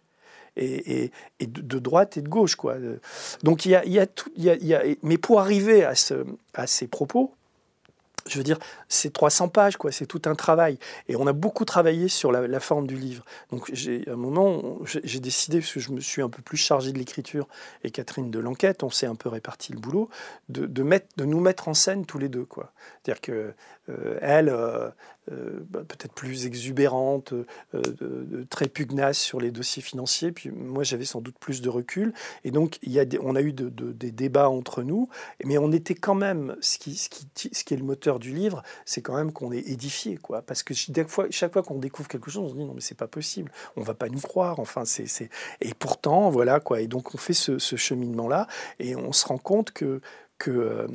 Et, 0.58 1.10
de, 1.38 1.78
droite 1.78 2.16
et 2.16 2.22
de 2.22 2.30
gauche. 2.30 2.56
Quoi. 2.56 2.76
Donc 3.42 3.66
il 3.66 3.72
y 3.72 3.98
a, 3.98 4.06
tout. 4.06 4.32
mais 5.02 5.18
pour 5.18 5.38
arriver 5.38 5.84
à 5.84 6.66
ces 6.66 6.88
propos, 6.88 7.34
je 8.26 8.38
veux 8.38 8.44
dire, 8.44 8.58
c'est 8.88 9.12
300 9.12 9.48
pages, 9.48 9.76
quoi. 9.76 9.92
C'est 9.92 10.06
tout 10.06 10.22
un 10.26 10.34
travail. 10.34 10.78
Et 11.08 11.16
on 11.16 11.26
a 11.26 11.32
beaucoup 11.32 11.64
travaillé 11.64 12.08
sur 12.08 12.32
la, 12.32 12.60
forme 12.60 12.86
du 12.86 12.96
livre. 12.96 13.24
Donc, 13.50 13.70
j'ai, 13.72 14.08
à 14.08 14.12
un 14.12 14.16
moment, 14.16 14.78
j'ai 14.84 15.20
décidé, 15.20 15.60
parce 15.60 15.72
que 15.72 15.80
je 15.80 15.92
me 15.92 16.00
suis 16.00 16.22
un 16.22 16.28
peu 16.28 16.42
plus 16.42 16.56
chargé 16.56 16.92
de 16.92 16.98
l'écriture 16.98 17.46
et 17.84 17.90
Catherine 17.90 18.30
de 18.30 18.38
l'enquête, 18.38 18.82
on 18.82 18.90
s'est 18.90 19.06
un 19.06 19.14
peu 19.14 19.28
réparti 19.28 19.72
le 19.72 19.78
boulot, 19.78 20.08
de, 20.48 20.82
mettre, 20.82 21.06
de 21.16 21.24
nous 21.24 21.40
mettre 21.40 21.68
en 21.68 21.74
scène 21.74 22.06
tous 22.06 22.18
les 22.18 22.28
deux, 22.28 22.44
quoi. 22.44 22.72
C'est-à-dire 23.02 23.20
que 23.20 23.54
elle, 24.20 24.48
euh, 24.48 24.90
euh, 25.32 25.60
bah, 25.70 25.80
peut-être 25.86 26.12
plus 26.12 26.46
exubérante, 26.46 27.34
très 28.50 28.68
pugnace 28.68 29.18
sur 29.18 29.40
les 29.40 29.50
dossiers 29.50 29.82
financiers. 29.82 30.32
Puis 30.32 30.50
moi, 30.50 30.84
j'avais 30.84 31.04
sans 31.04 31.20
doute 31.20 31.38
plus 31.38 31.62
de 31.62 31.68
recul. 31.68 32.12
Et 32.44 32.50
donc, 32.50 32.78
il 32.82 32.92
y 32.92 33.00
a 33.00 33.04
on 33.20 33.34
a 33.34 33.40
eu 33.40 33.52
des 33.52 34.10
débats 34.10 34.48
entre 34.48 34.82
nous, 34.82 35.08
mais 35.44 35.58
on 35.58 35.72
était 35.72 35.94
quand 35.94 36.14
même, 36.14 36.56
ce 36.60 36.78
qui, 36.78 36.90
est 36.90 37.76
le 37.76 37.84
moteur 37.84 38.18
du 38.18 38.32
livre, 38.32 38.62
c'est 38.84 39.02
quand 39.02 39.16
même 39.16 39.32
qu'on 39.32 39.52
est 39.52 39.68
édifié, 39.68 40.16
quoi. 40.16 40.42
Parce 40.42 40.62
que 40.62 40.74
chaque 40.74 41.08
fois, 41.08 41.62
qu'on 41.62 41.78
découvre 41.78 42.08
quelque 42.08 42.30
chose, 42.30 42.44
on 42.44 42.48
se 42.50 42.54
dit 42.54 42.64
non, 42.64 42.74
mais 42.74 42.80
c'est 42.80 42.96
pas 42.96 43.08
possible, 43.08 43.50
on 43.76 43.82
va 43.82 43.94
pas 43.94 44.08
nous 44.08 44.20
croire. 44.20 44.60
Enfin, 44.60 44.84
c'est, 44.84 45.30
et 45.60 45.74
pourtant, 45.74 46.30
voilà, 46.30 46.60
quoi. 46.60 46.80
Et 46.80 46.86
donc, 46.86 47.14
on 47.14 47.18
fait 47.18 47.32
ce, 47.32 47.58
cheminement-là, 47.58 48.46
et 48.78 48.96
on 48.96 49.12
se 49.12 49.26
rend 49.26 49.38
compte 49.38 49.72
que 49.72 50.00
que 50.38 50.86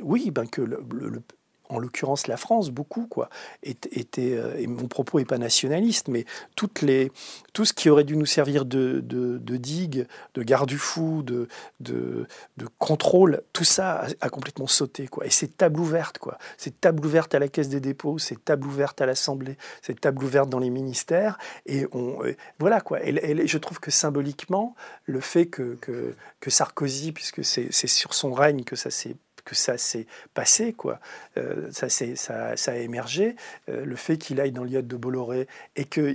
oui, 0.00 0.30
ben 0.32 0.46
que 0.46 0.62
le, 0.62 1.22
en 1.70 1.78
l'occurrence 1.78 2.26
la 2.26 2.36
France, 2.36 2.70
beaucoup, 2.70 3.06
quoi, 3.06 3.30
était, 3.62 4.32
euh, 4.32 4.56
et 4.58 4.66
mon 4.66 4.88
propos 4.88 5.18
n'est 5.18 5.24
pas 5.24 5.38
nationaliste, 5.38 6.08
mais 6.08 6.24
toutes 6.56 6.82
les, 6.82 7.12
tout 7.52 7.64
ce 7.64 7.72
qui 7.72 7.88
aurait 7.88 8.04
dû 8.04 8.16
nous 8.16 8.26
servir 8.26 8.64
de, 8.64 9.00
de, 9.00 9.38
de 9.38 9.56
digue, 9.56 10.06
de 10.34 10.42
garde-fou, 10.42 11.22
de, 11.22 11.48
de, 11.78 12.26
de, 12.56 12.66
contrôle, 12.78 13.42
tout 13.52 13.64
ça 13.64 14.06
a, 14.20 14.28
complètement 14.28 14.66
sauté. 14.66 15.06
Quoi. 15.06 15.26
Et 15.26 15.30
c'est 15.30 15.56
table 15.56 15.80
ouverte, 15.80 16.18
quoi. 16.18 16.38
C'est 16.58 16.80
table 16.80 17.04
ouverte 17.06 17.34
à 17.34 17.38
la 17.38 17.48
Caisse 17.48 17.68
des 17.68 17.80
dépôts, 17.80 18.18
c'est 18.18 18.44
table 18.44 18.66
ouverte 18.66 19.00
à 19.00 19.06
l'Assemblée, 19.06 19.56
c'est 19.82 20.00
table 20.00 20.24
ouverte 20.24 20.48
dans 20.48 20.58
les 20.58 20.70
ministères. 20.70 21.38
Et 21.66 21.86
on, 21.92 22.18
voilà, 22.58 22.80
quoi. 22.80 23.04
Et, 23.04 23.46
je 23.46 23.58
trouve 23.58 23.80
que 23.80 23.90
symboliquement, 23.90 24.74
le 25.06 25.20
fait 25.20 25.46
que, 25.46 25.76
que, 25.80 26.14
que 26.40 26.50
Sarkozy, 26.50 27.12
puisque 27.12 27.44
c'est 27.44 27.70
sur 27.72 28.14
son 28.14 28.32
règne 28.32 28.64
que 28.64 28.76
ça 28.76 28.90
s'est 28.90 29.16
que 29.50 29.56
ça 29.56 29.76
s'est 29.78 30.06
passé, 30.32 30.72
quoi. 30.72 31.00
Euh, 31.36 31.68
ça, 31.72 31.88
ça, 31.88 32.56
ça, 32.56 32.72
a 32.72 32.76
émergé. 32.76 33.34
Euh, 33.68 33.84
le 33.84 33.96
fait 33.96 34.16
qu'il 34.16 34.40
aille 34.40 34.52
dans 34.52 34.62
l'IOT 34.62 34.82
de 34.82 34.96
Bolloré 34.96 35.48
et 35.74 35.84
que, 35.84 36.14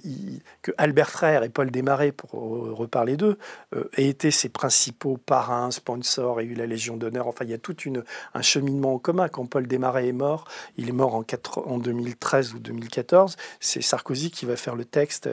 Albert 0.78 1.10
Frère 1.10 1.44
et 1.44 1.50
Paul 1.50 1.70
Desmarais, 1.70 2.14
pour 2.14 2.32
reparler 2.32 3.18
d'eux, 3.18 3.38
euh, 3.76 3.90
aient 3.98 4.08
été 4.08 4.32
ses 4.32 4.48
principaux 4.48 5.18
parrains, 5.18 5.70
sponsors 5.72 6.40
et 6.40 6.46
eu 6.46 6.54
la 6.54 6.66
Légion 6.66 6.96
d'honneur. 6.96 7.28
Enfin, 7.28 7.44
il 7.44 7.52
y 7.52 7.54
a 7.54 7.58
tout 7.58 7.76
une, 7.82 8.06
un 8.34 8.42
cheminement 8.42 8.94
en 8.94 9.00
commun. 9.00 9.28
Quand 9.28 9.46
Paul 9.46 9.68
Desmarais 9.68 10.08
est 10.08 10.14
mort, 10.14 10.46
il 10.78 10.88
est 10.88 10.94
mort 10.94 11.16
en, 11.16 11.24
4, 11.24 11.68
en 11.68 11.78
2013 11.78 12.54
ou 12.54 12.60
2014, 12.60 13.36
c'est 13.60 13.82
Sarkozy 13.82 14.32
qui 14.32 14.46
va 14.46 14.56
faire 14.56 14.76
le 14.76 14.86
texte 14.86 15.30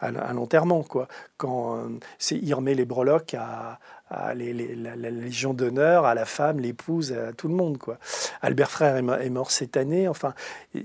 à, 0.00 0.06
à 0.06 0.32
l'enterrement, 0.32 0.82
quoi. 0.82 1.06
Quand 1.36 1.88
il 2.30 2.54
remet 2.54 2.74
les 2.74 2.84
breloques 2.84 3.34
à, 3.34 3.78
à 4.12 4.34
la, 4.34 5.10
Légion 5.10 5.54
d'honneur, 5.54 6.04
à 6.04 6.14
la 6.14 6.24
femme, 6.24 6.60
l'épouse, 6.60 7.12
à 7.12 7.32
tout 7.32 7.48
le 7.48 7.54
monde. 7.54 7.78
Quoi. 7.78 7.98
Albert 8.42 8.70
Frère 8.70 8.96
est, 8.96 9.30
mort 9.30 9.50
cette 9.50 9.76
année. 9.76 10.06
Enfin, 10.08 10.34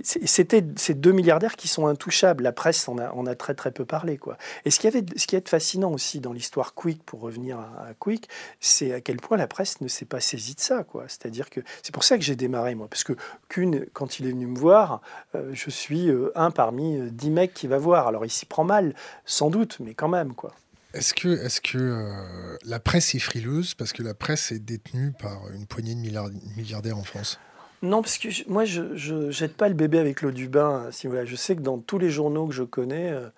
c'était 0.03 0.63
ces 0.75 0.93
deux 0.93 1.11
milliardaires 1.11 1.55
qui 1.55 1.67
sont 1.67 1.87
intouchables. 1.87 2.43
La 2.43 2.53
presse 2.53 2.87
en 2.87 2.97
a, 2.97 3.35
très 3.35 3.53
très 3.53 3.71
peu 3.71 3.85
parlé. 3.85 4.17
Quoi. 4.17 4.37
Et 4.65 4.71
ce 4.71 4.79
qui, 4.79 4.87
avait, 4.87 5.03
ce 5.15 5.27
qui 5.27 5.35
est 5.35 5.47
fascinant 5.47 5.91
aussi 5.91 6.19
dans 6.19 6.33
l'histoire 6.33 6.73
Quick, 6.73 7.03
pour 7.03 7.19
revenir 7.19 7.59
à, 7.59 7.93
Quick, 7.99 8.29
c'est 8.59 8.93
à 8.93 9.01
quel 9.01 9.17
point 9.17 9.37
la 9.37 9.47
presse 9.47 9.81
ne 9.81 9.87
s'est 9.87 10.05
pas 10.05 10.19
saisie 10.19 10.55
de 10.55 10.61
ça. 10.61 10.85
C'est-à-dire 11.07 11.49
que 11.49 11.59
c'est 11.83 11.93
pour 11.93 12.03
ça 12.03 12.17
que 12.17 12.23
j'ai 12.23 12.35
démarré 12.35 12.75
moi, 12.75 12.87
parce 12.87 13.03
que 13.03 13.13
Kuhn, 13.49 13.85
quand 13.93 14.19
il 14.19 14.27
est 14.27 14.31
venu 14.31 14.47
me 14.47 14.57
voir, 14.57 15.01
euh, 15.35 15.49
je 15.53 15.69
suis 15.69 16.09
euh, 16.09 16.31
un 16.35 16.51
parmi 16.51 16.97
euh, 16.97 17.09
dix 17.11 17.29
mecs 17.29 17.53
qui 17.53 17.67
va 17.67 17.77
voir. 17.77 18.07
Alors 18.07 18.25
il 18.25 18.31
s'y 18.31 18.45
prend 18.45 18.63
mal, 18.63 18.93
sans 19.25 19.49
doute, 19.49 19.77
mais 19.79 19.93
quand 19.93 20.07
même 20.07 20.33
quoi. 20.33 20.53
Est-ce 20.97 21.13
que, 21.13 21.29
est 21.29 21.61
que 21.61 21.77
euh, 21.77 22.57
la 22.65 22.79
presse 22.79 23.13
est 23.13 23.19
frileuse 23.19 23.75
parce 23.75 23.93
que 23.93 24.01
la 24.01 24.15
presse 24.15 24.51
est 24.51 24.59
détenue 24.59 25.13
par 25.19 25.49
une 25.53 25.67
poignée 25.67 25.93
de 25.93 25.99
milliardaires 26.55 26.97
en 26.97 27.03
France? 27.03 27.39
Non, 27.83 28.01
parce 28.01 28.17
que 28.17 28.29
moi, 28.49 28.65
je 28.65 28.81
ne 28.81 29.31
jette 29.31 29.55
pas 29.55 29.67
le 29.67 29.75
bébé 29.75 29.99
avec 29.99 30.23
l'eau 30.23 30.31
du 30.31 30.49
bain. 30.49 30.87
Si, 30.91 31.05
voilà. 31.05 31.25
Je 31.25 31.35
sais 31.35 31.55
que 31.55 31.61
dans 31.61 31.77
tous 31.77 31.99
les 31.99 32.09
journaux 32.09 32.47
que 32.47 32.53
je 32.55 32.63
connais, 32.63 33.11
euh, 33.11 33.29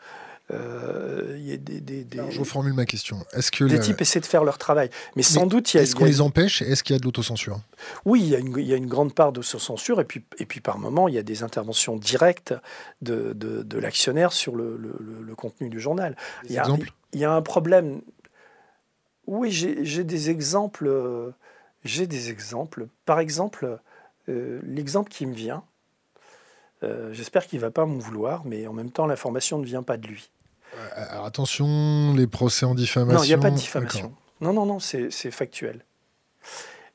euh, 0.52 1.36
il 1.38 1.48
y 1.48 1.52
a 1.52 1.58
des, 1.58 1.82
des, 1.82 2.06
je 2.32 2.40
reformule 2.40 2.74
ma 2.74 2.86
question. 2.86 3.18
Est-ce 3.34 3.52
que 3.52 3.66
des 3.66 3.80
types 3.80 4.00
essaient 4.02 4.22
de 4.22 4.26
faire 4.26 4.44
leur 4.44 4.58
travail, 4.58 4.90
mais, 5.16 5.22
sans 5.22 5.46
doute 5.46 5.74
il 5.74 5.78
y 5.78 5.80
a. 5.80 5.84
Est-ce 5.84 5.96
qu'on 5.96 6.06
les 6.06 6.22
empêche 6.22 6.62
Est-ce 6.62 6.84
qu'il 6.84 6.96
y 6.96 6.98
a 6.98 7.00
de 7.00 7.04
l'autocensure? 7.04 7.60
Oui, 8.06 8.22
il 8.24 8.30
y, 8.30 8.36
a 8.36 8.40
une, 8.40 8.56
il 8.58 8.66
y, 8.66 8.74
a 8.74 8.78
une, 8.78 8.88
grande 8.88 9.14
part 9.14 9.32
d'autocensure, 9.32 10.02
et 10.02 10.06
puis, 10.06 10.24
et 10.40 10.46
puis 10.46 10.60
par 10.60 10.80
moment 10.80 11.08
il 11.08 11.14
y 11.14 11.20
a 11.20 11.24
des 11.24 11.44
interventions 11.44 11.98
directes 11.98 12.56
de, 13.04 13.34
de, 13.34 13.62
de 13.62 13.78
l'actionnaire 13.78 14.34
sur 14.34 14.56
le, 14.56 14.76
le, 14.78 15.22
le, 15.22 15.36
contenu 15.36 15.70
du 15.70 15.80
journal. 15.80 16.16
il 16.46 16.54
y 16.54 16.58
a, 16.58 16.66
il 17.14 17.20
y 17.20 17.26
a 17.26 17.32
un 17.32 17.42
problème. 17.42 18.02
Oui, 19.28 19.52
j'ai 19.52 20.04
des 20.04 20.30
exemples. 20.30 21.34
J'ai 21.84 22.08
des 22.08 22.30
exemples. 22.30 22.88
Par 23.06 23.20
exemple, 23.20 23.80
euh, 24.28 24.60
l'exemple 24.64 25.10
qui 25.12 25.26
me 25.26 25.34
vient. 25.34 25.64
Euh, 26.84 27.12
j'espère 27.14 27.46
qu'il 27.46 27.60
ne 27.60 27.62
va 27.62 27.72
pas 27.72 27.86
m'en 27.86 27.98
vouloir, 27.98 28.46
mais 28.46 28.66
en 28.68 28.74
même 28.74 28.92
temps, 28.92 29.06
l'information 29.06 29.60
ne 29.60 29.66
vient 29.66 29.84
pas 29.84 29.98
de 29.98 30.08
lui. 30.08 30.32
Euh, 30.76 31.06
alors 31.10 31.26
attention, 31.26 32.14
les 32.16 32.28
procès 32.28 32.66
en 32.66 32.76
diffamation. 32.76 33.20
Non, 33.20 33.24
il 33.24 33.28
n'y 33.28 33.34
a 33.34 33.38
pas 33.38 33.52
de 33.52 33.56
diffamation. 33.56 34.14
Non, 34.42 34.54
non, 34.54 34.66
non, 34.66 34.80
c'est 34.80 35.32
factuel. 35.32 35.84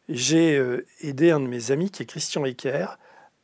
J'ai 0.08 0.56
euh, 0.56 0.86
aidé 1.00 1.30
un 1.30 1.40
de 1.40 1.46
mes 1.46 1.70
amis, 1.70 1.90
qui 1.90 2.02
est 2.02 2.06
Christian 2.06 2.44
Ecker, 2.44 2.98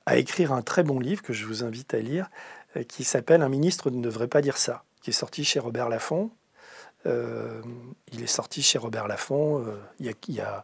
à 0.06 0.16
écrire 0.16 0.52
un 0.52 0.62
très 0.62 0.82
bon 0.82 0.98
livre 0.98 1.22
que 1.22 1.32
je 1.32 1.46
vous 1.46 1.64
invite 1.64 1.94
à 1.94 1.98
lire, 1.98 2.30
euh, 2.76 2.82
qui 2.82 3.04
s'appelle 3.04 3.42
Un 3.42 3.48
ministre 3.48 3.90
ne 3.90 4.02
devrait 4.02 4.28
pas 4.28 4.42
dire 4.42 4.56
ça, 4.56 4.84
qui 5.02 5.10
est 5.10 5.14
sorti 5.14 5.44
chez 5.44 5.58
Robert 5.58 5.88
Laffont. 5.88 6.30
Il 7.04 8.22
est 8.22 8.26
sorti 8.26 8.62
chez 8.62 8.78
Robert 8.78 9.08
Laffont 9.08 9.64
il 9.98 10.06
y 10.06 10.40
a 10.40 10.56
euh, 10.56 10.60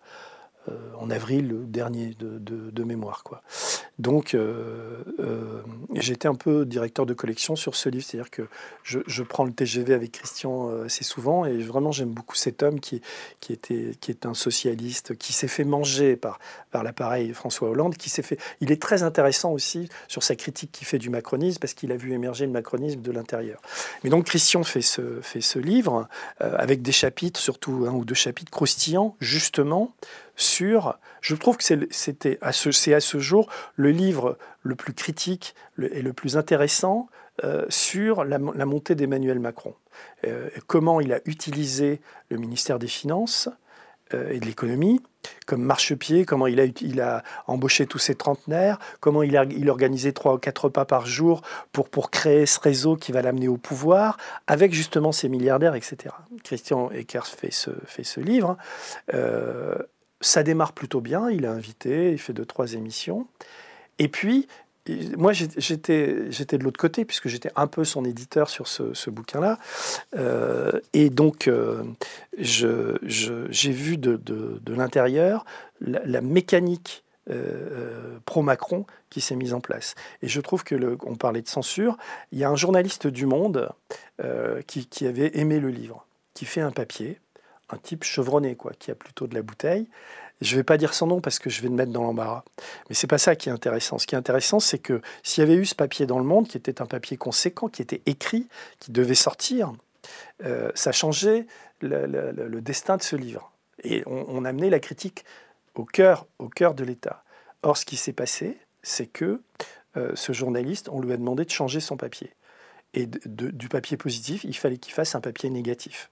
en 0.98 1.10
avril 1.10 1.54
dernier 1.66 2.14
de, 2.18 2.84
mémoire. 2.84 3.24
Quoi. 3.24 3.42
Donc 3.98 4.34
euh, 4.34 5.02
euh, 5.18 5.62
j'étais 5.94 6.28
un 6.28 6.34
peu 6.34 6.64
directeur 6.64 7.04
de 7.04 7.14
collection 7.14 7.56
sur 7.56 7.74
ce 7.74 7.88
livre, 7.88 8.04
c'est-à-dire 8.04 8.30
que 8.30 8.42
je, 8.84 9.22
prends 9.22 9.44
le 9.44 9.52
TGV 9.52 9.92
avec 9.92 10.12
Christian 10.12 10.70
assez 10.84 11.02
souvent 11.02 11.44
et 11.44 11.58
vraiment 11.58 11.90
j'aime 11.90 12.10
beaucoup 12.10 12.36
cet 12.36 12.62
homme 12.62 12.78
qui, 12.78 13.00
qui, 13.40 13.52
était, 13.52 13.92
qui 14.00 14.12
est 14.12 14.24
un 14.24 14.34
socialiste, 14.34 15.16
qui 15.16 15.32
s'est 15.32 15.48
fait 15.48 15.64
manger 15.64 16.16
par, 16.16 16.38
par 16.70 16.84
l'appareil 16.84 17.32
François 17.34 17.70
Hollande, 17.70 17.96
qui 17.96 18.08
s'est 18.08 18.22
fait... 18.22 18.38
Il 18.60 18.70
est 18.70 18.80
très 18.80 19.02
intéressant 19.02 19.52
aussi 19.52 19.88
sur 20.06 20.22
sa 20.22 20.36
critique 20.36 20.70
qu'il 20.70 20.86
fait 20.86 20.98
du 20.98 21.10
macronisme 21.10 21.58
parce 21.58 21.74
qu'il 21.74 21.90
a 21.90 21.96
vu 21.96 22.12
émerger 22.12 22.46
le 22.46 22.52
macronisme 22.52 23.00
de 23.00 23.10
l'intérieur. 23.10 23.60
Mais 24.04 24.10
donc 24.10 24.26
Christian 24.26 24.62
fait 24.62 24.82
ce, 24.82 25.20
fait 25.22 25.40
ce 25.40 25.58
livre 25.58 26.08
avec 26.38 26.82
des 26.82 26.92
chapitres, 26.92 27.40
surtout 27.40 27.86
un 27.88 27.92
ou 27.92 28.04
deux 28.04 28.14
chapitres 28.14 28.52
croustillants, 28.52 29.16
justement, 29.20 29.92
sur. 30.36 30.98
Je 31.20 31.34
trouve 31.34 31.56
que 31.56 31.64
c'était 31.90 32.38
à 32.40 32.52
ce, 32.52 32.92
à 32.92 33.00
ce 33.00 33.18
jour 33.18 33.48
le 33.74 33.90
livre 33.90 34.38
le 34.62 34.74
plus 34.74 34.92
critique 34.92 35.54
et 35.80 36.02
le 36.02 36.12
plus 36.12 36.36
intéressant 36.36 37.08
euh, 37.44 37.66
sur 37.68 38.24
la, 38.24 38.38
montée 38.38 38.94
d'Emmanuel 38.94 39.40
Macron. 39.40 39.74
Euh, 40.26 40.48
comment 40.66 41.00
il 41.00 41.12
a 41.12 41.20
utilisé 41.26 42.00
le 42.30 42.38
ministère 42.38 42.78
des 42.78 42.86
Finances 42.86 43.50
euh, 44.14 44.30
et 44.30 44.40
de 44.40 44.46
l'économie 44.46 45.02
comme 45.44 45.62
marchepied, 45.62 46.24
comment 46.24 46.46
il 46.46 46.60
a, 47.00 47.22
embauché 47.48 47.86
tous 47.86 47.98
ces 47.98 48.14
trentenaires, 48.14 48.78
comment 49.00 49.24
il, 49.24 49.36
a, 49.36 49.44
il 49.44 49.68
organisait 49.68 50.12
trois 50.12 50.34
ou 50.34 50.38
quatre 50.38 50.66
repas 50.66 50.84
par 50.84 51.04
jour 51.04 51.42
pour, 51.72 51.88
pour 51.88 52.12
créer 52.12 52.46
ce 52.46 52.60
réseau 52.60 52.94
qui 52.94 53.10
va 53.10 53.22
l'amener 53.22 53.48
au 53.48 53.56
pouvoir, 53.56 54.18
avec 54.46 54.72
justement 54.72 55.10
ces 55.10 55.28
milliardaires, 55.28 55.74
etc. 55.74 56.14
Christian 56.44 56.92
Eckers 56.92 57.26
fait 57.26 57.52
ce, 57.52 57.70
fait 57.86 58.04
ce 58.04 58.20
livre 58.20 58.56
ça 60.20 60.42
démarre 60.42 60.72
plutôt 60.72 61.00
bien. 61.00 61.30
Il 61.30 61.44
est 61.44 61.48
invité, 61.48 62.12
il 62.12 62.18
fait 62.18 62.32
deux, 62.32 62.46
trois 62.46 62.74
émissions. 62.74 63.26
Et 63.98 64.08
puis, 64.08 64.46
moi, 65.16 65.32
j'étais 65.32 66.58
de 66.58 66.62
l'autre 66.62 66.78
côté, 66.78 67.04
puisque 67.04 67.28
j'étais 67.28 67.50
un 67.56 67.66
peu 67.66 67.84
son 67.84 68.04
éditeur 68.04 68.48
sur 68.48 68.68
ce, 68.68 69.10
bouquin-là. 69.10 69.58
Euh, 70.16 70.80
et 70.92 71.10
donc, 71.10 71.48
euh, 71.48 71.82
j'ai 72.38 73.72
vu 73.72 73.96
de, 73.96 74.60
l'intérieur 74.68 75.44
la, 75.80 76.20
mécanique 76.20 77.04
euh, 77.30 78.18
pro-Macron 78.24 78.86
qui 79.10 79.20
s'est 79.20 79.36
mise 79.36 79.54
en 79.54 79.60
place. 79.60 79.94
Et 80.22 80.28
je 80.28 80.40
trouve 80.40 80.62
que, 80.62 80.74
le, 80.74 80.96
on 81.04 81.16
parlait 81.16 81.42
de 81.42 81.48
censure, 81.48 81.96
il 82.32 82.38
y 82.38 82.44
a 82.44 82.50
un 82.50 82.56
journaliste 82.56 83.06
du 83.06 83.26
Monde 83.26 83.70
qui, 84.66 84.86
qui 84.86 85.06
avait 85.06 85.36
aimé 85.38 85.58
le 85.58 85.68
livre, 85.68 86.06
qui 86.34 86.44
fait 86.44 86.60
un 86.60 86.72
papier 86.72 87.18
un 87.70 87.78
type 87.78 88.04
chevronné, 88.04 88.54
quoi, 88.54 88.72
qui 88.78 88.90
a 88.90 88.94
plutôt 88.94 89.26
de 89.26 89.34
la 89.34 89.42
bouteille. 89.42 89.88
Je 90.40 90.54
ne 90.54 90.60
vais 90.60 90.64
pas 90.64 90.76
dire 90.76 90.92
son 90.92 91.06
nom 91.06 91.20
parce 91.20 91.38
que 91.38 91.48
je 91.48 91.62
vais 91.62 91.68
le 91.68 91.74
mettre 91.74 91.92
dans 91.92 92.02
l'embarras. 92.02 92.44
Mais 92.88 92.94
c'est 92.94 93.06
pas 93.06 93.18
ça 93.18 93.36
qui 93.36 93.48
est 93.48 93.52
intéressant. 93.52 93.98
Ce 93.98 94.06
qui 94.06 94.14
est 94.14 94.18
intéressant, 94.18 94.60
c'est 94.60 94.78
que 94.78 95.00
s'il 95.22 95.42
y 95.42 95.46
avait 95.46 95.56
eu 95.56 95.64
ce 95.64 95.74
papier 95.74 96.06
dans 96.06 96.18
le 96.18 96.24
monde, 96.24 96.46
qui 96.46 96.56
était 96.58 96.82
un 96.82 96.86
papier 96.86 97.16
conséquent, 97.16 97.68
qui 97.68 97.80
était 97.80 98.02
écrit, 98.06 98.46
qui 98.78 98.92
devait 98.92 99.14
sortir, 99.14 99.72
euh, 100.44 100.70
ça 100.74 100.92
changeait 100.92 101.46
le, 101.80 102.60
destin 102.60 102.98
de 102.98 103.02
ce 103.02 103.16
livre. 103.16 103.50
Et 103.82 104.02
on, 104.06 104.44
amenait 104.44 104.70
la 104.70 104.80
critique 104.80 105.24
au 105.74 105.84
cœur, 105.84 106.26
au 106.38 106.48
cœur 106.48 106.74
de 106.74 106.84
l'État. 106.84 107.24
Or, 107.62 107.76
ce 107.76 107.84
qui 107.84 107.96
s'est 107.96 108.12
passé, 108.12 108.58
c'est 108.82 109.06
que 109.06 109.40
euh, 109.96 110.12
ce 110.14 110.32
journaliste, 110.32 110.88
on 110.90 111.00
lui 111.00 111.12
a 111.12 111.16
demandé 111.16 111.44
de 111.44 111.50
changer 111.50 111.80
son 111.80 111.96
papier. 111.96 112.32
Et 112.94 113.06
du 113.06 113.68
papier 113.68 113.96
positif, 113.96 114.44
il 114.44 114.56
fallait 114.56 114.78
qu'il 114.78 114.94
fasse 114.94 115.14
un 115.14 115.20
papier 115.20 115.50
négatif. 115.50 116.10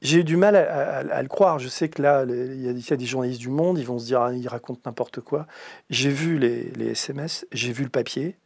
J'ai 0.00 0.18
eu 0.18 0.24
du 0.24 0.36
mal 0.36 0.54
à, 0.56 1.22
le 1.22 1.28
croire. 1.28 1.58
Je 1.58 1.68
sais 1.68 1.88
que 1.88 2.00
là, 2.00 2.24
il 2.24 2.62
y, 2.62 2.92
a 2.92 2.96
des 2.96 3.06
journalistes 3.06 3.40
du 3.40 3.48
monde, 3.48 3.78
ils 3.78 3.86
vont 3.86 3.98
se 3.98 4.06
dire, 4.06 4.20
ah, 4.20 4.32
ils 4.32 4.48
racontent 4.48 4.80
n'importe 4.86 5.20
quoi. 5.20 5.46
J'ai 5.90 6.10
vu 6.10 6.38
les, 6.38 6.90
SMS, 6.90 7.46
j'ai 7.52 7.72
vu 7.72 7.82
le 7.82 7.90
papier. 7.90 8.36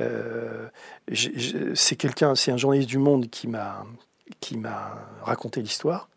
Euh, 0.00 0.68
c'est 1.74 1.96
quelqu'un, 1.96 2.34
c'est 2.34 2.52
un 2.52 2.56
journaliste 2.56 2.88
du 2.88 2.98
monde 2.98 3.28
qui 3.30 3.48
m'a 3.48 3.84
raconté 5.22 5.62
l'histoire 5.62 6.08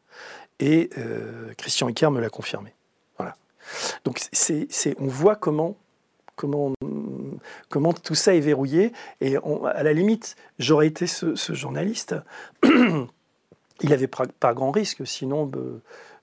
et 0.60 0.90
euh, 0.98 1.54
Christian 1.58 1.88
Iker 1.88 2.12
me 2.12 2.22
l'a 2.22 2.30
confirmé. 2.30 2.74
Voilà. 3.18 3.36
Donc 4.06 4.22
on 5.00 5.08
voit 5.08 5.36
comment 5.36 5.76
comment 6.36 6.74
comment 7.70 7.94
tout 7.94 8.16
ça 8.16 8.34
est 8.34 8.40
verrouillé 8.40 8.92
et 9.22 9.38
à 9.38 9.84
la 9.84 9.94
limite 9.94 10.36
j'aurais 10.58 10.88
été 10.88 11.06
ce 11.06 11.54
journaliste 11.54 12.16
il 13.82 13.90
n'avait 13.90 14.08
pas, 14.08 14.54
grand 14.54 14.72
risque, 14.72 15.06
sinon 15.06 15.50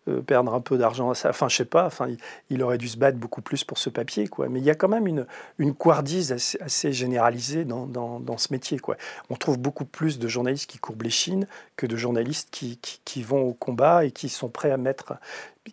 euh, 0.09 0.23
perdre 0.23 0.55
un 0.55 0.61
peu 0.61 0.79
d'argent 0.79 1.11
à 1.11 1.15
ça. 1.15 1.31
Enfin, 1.31 1.49
je 1.49 1.57
sais 1.57 1.65
pas, 1.65 1.87
enfin, 1.87 2.09
il, 2.49 2.63
aurait 2.63 2.79
dû 2.79 2.89
se 2.89 2.97
battre 2.97 3.19
beaucoup 3.19 3.43
plus 3.43 3.65
pour 3.65 3.79
ce 3.79 3.91
papier, 3.91 4.29
quoi. 4.29 4.49
Mais 4.49 4.59
il 4.61 4.65
y 4.65 4.71
a 4.71 4.75
quand 4.75 4.89
même 4.89 5.07
une, 5.07 5.27
une 5.59 5.75
couardise 5.75 6.33
assez, 6.33 6.93
généralisée 6.93 7.65
dans, 7.65 7.87
dans, 7.87 8.39
ce 8.39 8.53
métier, 8.53 8.79
quoi. 8.79 8.97
On 9.29 9.37
trouve 9.37 9.59
beaucoup 9.59 9.85
plus 9.85 10.19
de 10.19 10.27
journalistes 10.27 10.71
qui 10.71 10.79
courbent 10.79 11.03
les 11.03 11.11
chines 11.11 11.47
que 11.77 11.87
de 11.87 11.97
journalistes 11.97 12.49
qui, 12.51 12.79
qui, 12.79 13.23
vont 13.23 13.43
au 13.43 13.53
combat 13.53 14.05
et 14.05 14.11
qui 14.11 14.29
sont 14.29 14.49
prêts 14.49 14.71
à 14.71 14.79
mettre, 14.79 15.15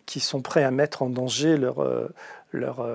qui 0.04 0.20
sont 0.20 0.42
prêts 0.42 0.64
à 0.64 0.70
mettre 0.70 1.02
en 1.02 1.08
danger 1.08 1.56
leur, 1.56 1.80
euh, 1.80 2.08
leur, 2.52 2.86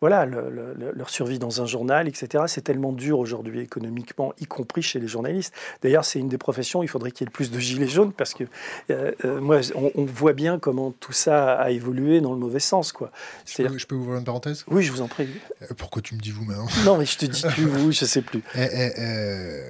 voilà, 0.00 0.26
leur 0.26 1.08
survie 1.08 1.38
dans 1.38 1.62
un 1.62 1.66
journal, 1.66 2.06
etc. 2.06 2.44
C'est 2.48 2.62
tellement 2.62 2.92
dur 2.92 3.18
aujourd'hui 3.18 3.60
économiquement, 3.60 4.34
y 4.38 4.46
compris 4.46 4.82
chez 4.82 5.00
les 5.00 5.08
journalistes. 5.08 5.54
D'ailleurs, 5.82 6.04
c'est 6.04 6.18
une 6.18 6.28
des 6.28 6.38
professions 6.38 6.80
où 6.80 6.82
il 6.82 6.88
faudrait 6.88 7.12
qu'il 7.12 7.26
y 7.26 7.28
ait 7.28 7.32
plus 7.32 7.50
de 7.50 7.58
gilets 7.58 7.88
jaunes 7.88 8.12
parce 8.12 8.34
que 8.34 8.44
euh, 8.90 9.12
euh, 9.24 9.40
moi, 9.40 9.60
on, 9.74 10.04
voit 10.04 10.34
bien 10.34 10.58
comment 10.58 10.92
tout 10.92 11.12
ça 11.12 11.54
a 11.54 11.70
évolué 11.70 12.20
dans 12.20 12.32
le 12.32 12.38
mauvais 12.38 12.60
sens. 12.60 12.92
Quoi. 12.92 13.10
Je 13.46 13.62
peux, 13.62 13.78
je 13.78 13.86
peux 13.86 13.94
ouvrir 13.94 14.18
une 14.18 14.24
parenthèse? 14.24 14.64
Oui, 14.68 14.82
je 14.82 14.92
vous 14.92 15.00
en 15.00 15.08
prie. 15.08 15.28
Euh, 15.62 15.66
pourquoi 15.76 16.02
tu 16.02 16.14
me 16.14 16.20
dis 16.20 16.30
vous 16.30 16.44
maintenant? 16.44 16.66
Non, 16.84 16.98
mais 16.98 17.06
je 17.06 17.16
te 17.16 17.26
dis 17.26 17.42
tu, 17.54 17.62
vous, 17.62 17.90
je 17.92 18.04
sais 18.04 18.22
plus. 18.22 18.42
Eh, 18.54 18.60
eh, 18.60 19.60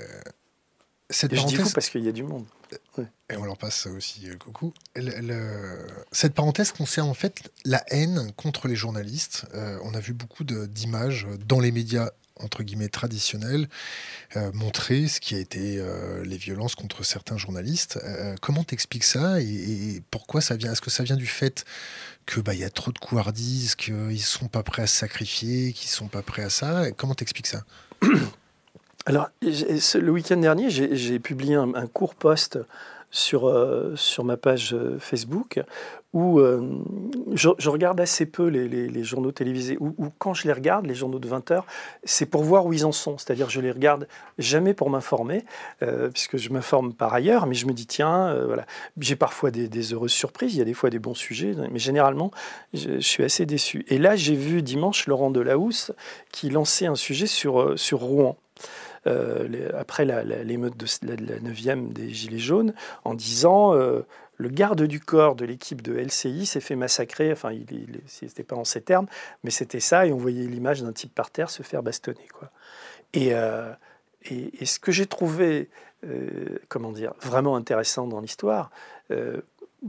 cette 1.08 1.30
parenthèse... 1.30 1.52
Je 1.52 1.56
dis 1.56 1.62
vous 1.62 1.72
parce 1.72 1.88
qu'il 1.88 2.04
y 2.04 2.08
a 2.08 2.12
du 2.12 2.24
monde. 2.24 2.44
Et 3.30 3.36
on 3.36 3.44
leur 3.44 3.58
passe 3.58 3.86
aussi 3.86 4.28
euh, 4.28 4.36
coucou. 4.36 4.72
Cette 6.12 6.34
parenthèse 6.34 6.72
concerne 6.72 7.08
en 7.08 7.14
fait 7.14 7.50
la 7.64 7.82
haine 7.88 8.32
contre 8.36 8.68
les 8.68 8.76
journalistes. 8.76 9.46
Euh, 9.54 9.78
on 9.82 9.94
a 9.94 10.00
vu 10.00 10.12
beaucoup 10.12 10.44
d'images 10.44 11.26
dans 11.46 11.60
les 11.60 11.72
médias 11.72 12.10
entre 12.38 12.62
guillemets 12.62 12.90
traditionnels 12.90 13.66
euh, 14.36 14.52
montrer 14.52 15.08
ce 15.08 15.20
qui 15.20 15.34
a 15.34 15.38
été 15.38 15.82
les 16.22 16.36
violences 16.36 16.74
contre 16.74 17.02
certains 17.02 17.38
journalistes. 17.38 17.98
comment 18.42 18.62
t'expliques 18.62 19.04
ça 19.04 19.40
et, 19.40 20.02
pourquoi 20.10 20.40
ça 20.40 20.54
vient 20.56 20.72
Est-ce 20.72 20.82
que 20.82 20.90
ça 20.90 21.02
vient 21.02 21.16
du 21.16 21.26
fait 21.26 21.64
que 22.26 22.40
bah 22.40 22.54
il 22.54 22.60
y 22.60 22.64
a 22.64 22.70
trop 22.70 22.92
de 22.92 22.98
couardise, 22.98 23.74
qu'ils 23.74 24.22
sont 24.22 24.48
pas 24.48 24.62
prêts 24.62 24.82
à 24.82 24.86
se 24.86 24.96
sacrifier, 24.96 25.72
qu'ils 25.72 25.90
sont 25.90 26.08
pas 26.08 26.22
prêts 26.22 26.42
à 26.42 26.50
ça? 26.50 26.90
Comment 26.92 27.14
t'expliques 27.14 27.46
ça? 27.46 27.64
Alors, 29.08 29.28
le 29.40 30.10
week-end 30.10 30.36
dernier, 30.36 30.68
j'ai 30.68 31.18
publié 31.20 31.54
un, 31.54 31.86
court 31.86 32.16
post 32.16 32.58
sur, 33.12 33.48
euh, 33.48 33.94
sur 33.94 34.24
ma 34.24 34.36
page 34.36 34.74
euh, 34.74 34.98
Facebook 34.98 35.60
où 36.12 36.40
euh, 36.40 36.82
je, 37.32 37.68
regarde 37.68 38.00
assez 38.00 38.26
peu 38.26 38.48
les, 38.48 39.04
journaux 39.04 39.30
télévisés, 39.30 39.76
ou 39.78 40.10
quand 40.18 40.34
je 40.34 40.48
les 40.48 40.52
regarde, 40.52 40.86
les 40.86 40.94
journaux 40.94 41.18
de 41.18 41.28
20 41.28 41.50
heures, 41.52 41.66
c'est 42.04 42.26
pour 42.26 42.42
voir 42.42 42.66
où 42.66 42.72
ils 42.72 42.84
en 42.86 42.92
sont. 42.92 43.16
C'est-à-dire 43.16 43.48
je 43.48 43.60
les 43.60 43.70
regarde 43.70 44.08
jamais 44.38 44.72
pour 44.72 44.88
m'informer, 44.88 45.44
puisque 46.14 46.38
je 46.38 46.48
m'informe 46.48 46.94
par 46.94 47.12
ailleurs, 47.12 47.46
mais 47.46 47.54
je 47.54 47.66
me 47.66 47.74
dis, 47.74 47.86
tiens, 47.86 48.34
voilà. 48.46 48.64
J'ai 48.98 49.16
parfois 49.16 49.50
des, 49.50 49.92
heureuses 49.92 50.12
surprises, 50.12 50.54
il 50.54 50.58
y 50.58 50.62
a 50.62 50.64
des 50.64 50.72
fois 50.72 50.88
des 50.88 50.98
bons 50.98 51.14
sujets, 51.14 51.54
mais 51.70 51.78
généralement, 51.78 52.30
je, 52.72 52.98
suis 53.00 53.22
assez 53.22 53.44
déçu. 53.44 53.84
Et 53.88 53.98
là, 53.98 54.16
j'ai 54.16 54.36
vu 54.36 54.62
dimanche 54.62 55.06
Laurent 55.06 55.30
Delahousse 55.30 55.92
qui 56.32 56.48
lançait 56.48 56.86
un 56.86 56.96
sujet 56.96 57.26
sur, 57.26 57.78
sur 57.78 57.98
Rouen. 57.98 58.38
Euh, 59.06 59.70
après 59.78 60.04
l'émeute 60.04 60.76
de 60.76 60.86
la, 61.06 61.38
9e 61.38 61.92
des 61.92 62.12
Gilets 62.12 62.38
jaunes 62.38 62.74
en 63.04 63.14
disant 63.14 63.72
euh, 63.74 64.00
le 64.36 64.48
garde 64.48 64.82
du 64.82 64.98
corps 64.98 65.36
de 65.36 65.44
l'équipe 65.44 65.80
de 65.80 65.94
LCI 65.94 66.44
s'est 66.44 66.60
fait 66.60 66.74
massacrer, 66.74 67.30
enfin, 67.30 67.52
il, 67.52 67.66
n'était 68.22 68.42
pas 68.42 68.56
en 68.56 68.64
ces 68.64 68.80
termes, 68.80 69.06
mais 69.44 69.50
c'était 69.50 69.80
ça, 69.80 70.06
et 70.06 70.12
on 70.12 70.16
voyait 70.16 70.46
l'image 70.46 70.82
d'un 70.82 70.92
type 70.92 71.14
par 71.14 71.30
terre 71.30 71.50
se 71.50 71.62
faire 71.62 71.82
bastonner. 71.82 72.26
Quoi. 72.32 72.50
Et, 73.12 73.32
euh, 73.32 73.70
ce 74.28 74.78
que 74.80 74.90
j'ai 74.90 75.06
trouvé, 75.06 75.70
comment 76.68 76.90
dire, 76.90 77.14
vraiment 77.22 77.54
intéressant 77.54 78.08
dans 78.08 78.20
l'histoire, 78.20 78.70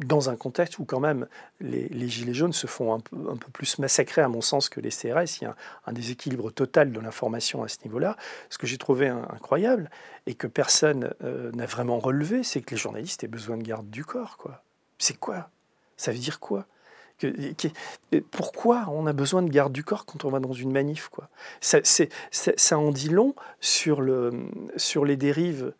dans 0.06 0.30
un 0.30 0.36
contexte 0.36 0.80
où 0.80 0.86
quand 0.86 1.00
même 1.00 1.28
les, 1.60 2.08
Gilets 2.08 2.34
jaunes 2.34 2.54
se 2.54 2.68
font 2.68 2.94
un 2.94 3.00
peu, 3.00 3.52
plus 3.52 3.80
massacrer 3.80 4.22
à 4.22 4.28
mon 4.28 4.42
sens 4.42 4.70
que 4.70 4.80
les 4.80 4.90
CRS. 4.90 5.42
Il 5.42 5.44
y 5.44 5.46
a 5.46 5.56
un, 5.86 5.94
déséquilibre 5.94 6.52
total 6.52 6.92
de 6.92 7.00
l'information 7.00 7.64
à 7.64 7.68
ce 7.68 7.78
niveau-là. 7.86 8.16
Ce 8.50 8.58
que 8.58 8.68
j'ai 8.68 8.78
trouvé 8.78 9.08
incroyable 9.08 9.90
et 10.26 10.36
que 10.36 10.48
personne 10.48 11.14
euh, 11.24 11.52
n'a 11.54 11.66
vraiment 11.66 12.00
relevé, 12.00 12.44
c'est 12.44 12.62
que 12.62 12.72
les 12.72 12.78
journalistes 12.78 13.24
aient 13.24 13.30
besoin 13.30 13.58
de 13.58 13.64
garde 13.64 13.90
du 13.90 14.06
corps. 14.06 14.38
Quoi. 14.38 14.64
C'est 14.98 15.18
quoi? 15.18 15.50
Ça 15.98 16.12
veut 16.12 16.20
dire 16.20 16.40
quoi? 16.40 16.66
Pourquoi 18.30 18.86
on 18.90 19.08
a 19.08 19.14
besoin 19.14 19.42
de 19.42 19.50
garde 19.50 19.74
du 19.74 19.84
corps 19.84 20.06
quand 20.06 20.24
on 20.24 20.30
va 20.30 20.40
dans 20.40 20.54
une 20.54 20.72
manif 20.72 21.10
ça, 21.62 22.78
en 22.78 22.92
dit 22.92 23.10
long 23.10 23.34
sur 23.60 24.02
les 24.02 25.18
dérives 25.18 25.74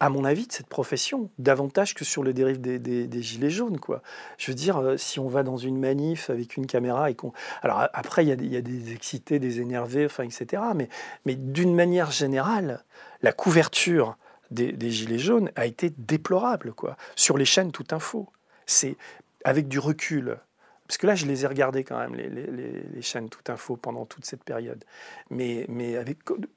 à 0.00 0.10
mon 0.10 0.24
avis, 0.24 0.46
de 0.46 0.52
cette 0.52 0.68
profession, 0.68 1.30
davantage 1.38 1.94
que 1.94 2.04
sur 2.04 2.22
le 2.22 2.32
dérive 2.32 2.60
des, 2.60 3.22
gilets 3.22 3.50
jaunes. 3.50 3.80
Quoi. 3.80 4.02
Je 4.36 4.50
veux 4.50 4.54
dire, 4.54 4.78
euh, 4.78 4.96
si 4.96 5.18
on 5.18 5.28
va 5.28 5.42
dans 5.42 5.56
une 5.56 5.78
manif 5.78 6.30
avec 6.30 6.56
une 6.56 6.66
caméra 6.66 7.10
et 7.10 7.14
qu'on... 7.14 7.32
Alors 7.62 7.88
après, 7.92 8.24
il 8.24 8.28
y, 8.28 8.56
a 8.56 8.60
des 8.60 8.92
excités, 8.92 9.38
des 9.38 9.60
énervés, 9.60 10.06
enfin, 10.06 10.24
etc. 10.24 10.62
Mais, 10.76 10.88
mais 11.24 11.34
d'une 11.34 11.74
manière 11.74 12.10
générale, 12.12 12.84
la 13.22 13.32
couverture 13.32 14.16
des, 14.50 14.90
gilets 14.90 15.18
jaunes 15.18 15.50
a 15.56 15.66
été 15.66 15.92
déplorable, 15.96 16.72
quoi. 16.72 16.96
Sur 17.16 17.36
les 17.36 17.44
chaînes 17.44 17.72
Tout 17.72 17.86
Info. 17.90 18.28
C'est 18.66 18.96
avec 19.44 19.68
du 19.68 19.78
recul, 19.78 20.38
parce 20.88 20.96
que 20.96 21.06
là, 21.06 21.14
je 21.14 21.26
les 21.26 21.44
ai 21.44 21.46
regardés 21.46 21.84
quand 21.84 21.98
même, 21.98 22.14
les, 22.14 23.02
chaînes 23.02 23.28
Tout 23.28 23.52
Info 23.52 23.76
pendant 23.76 24.06
toute 24.06 24.24
cette 24.24 24.42
période. 24.42 24.82
Mais, 25.28 25.66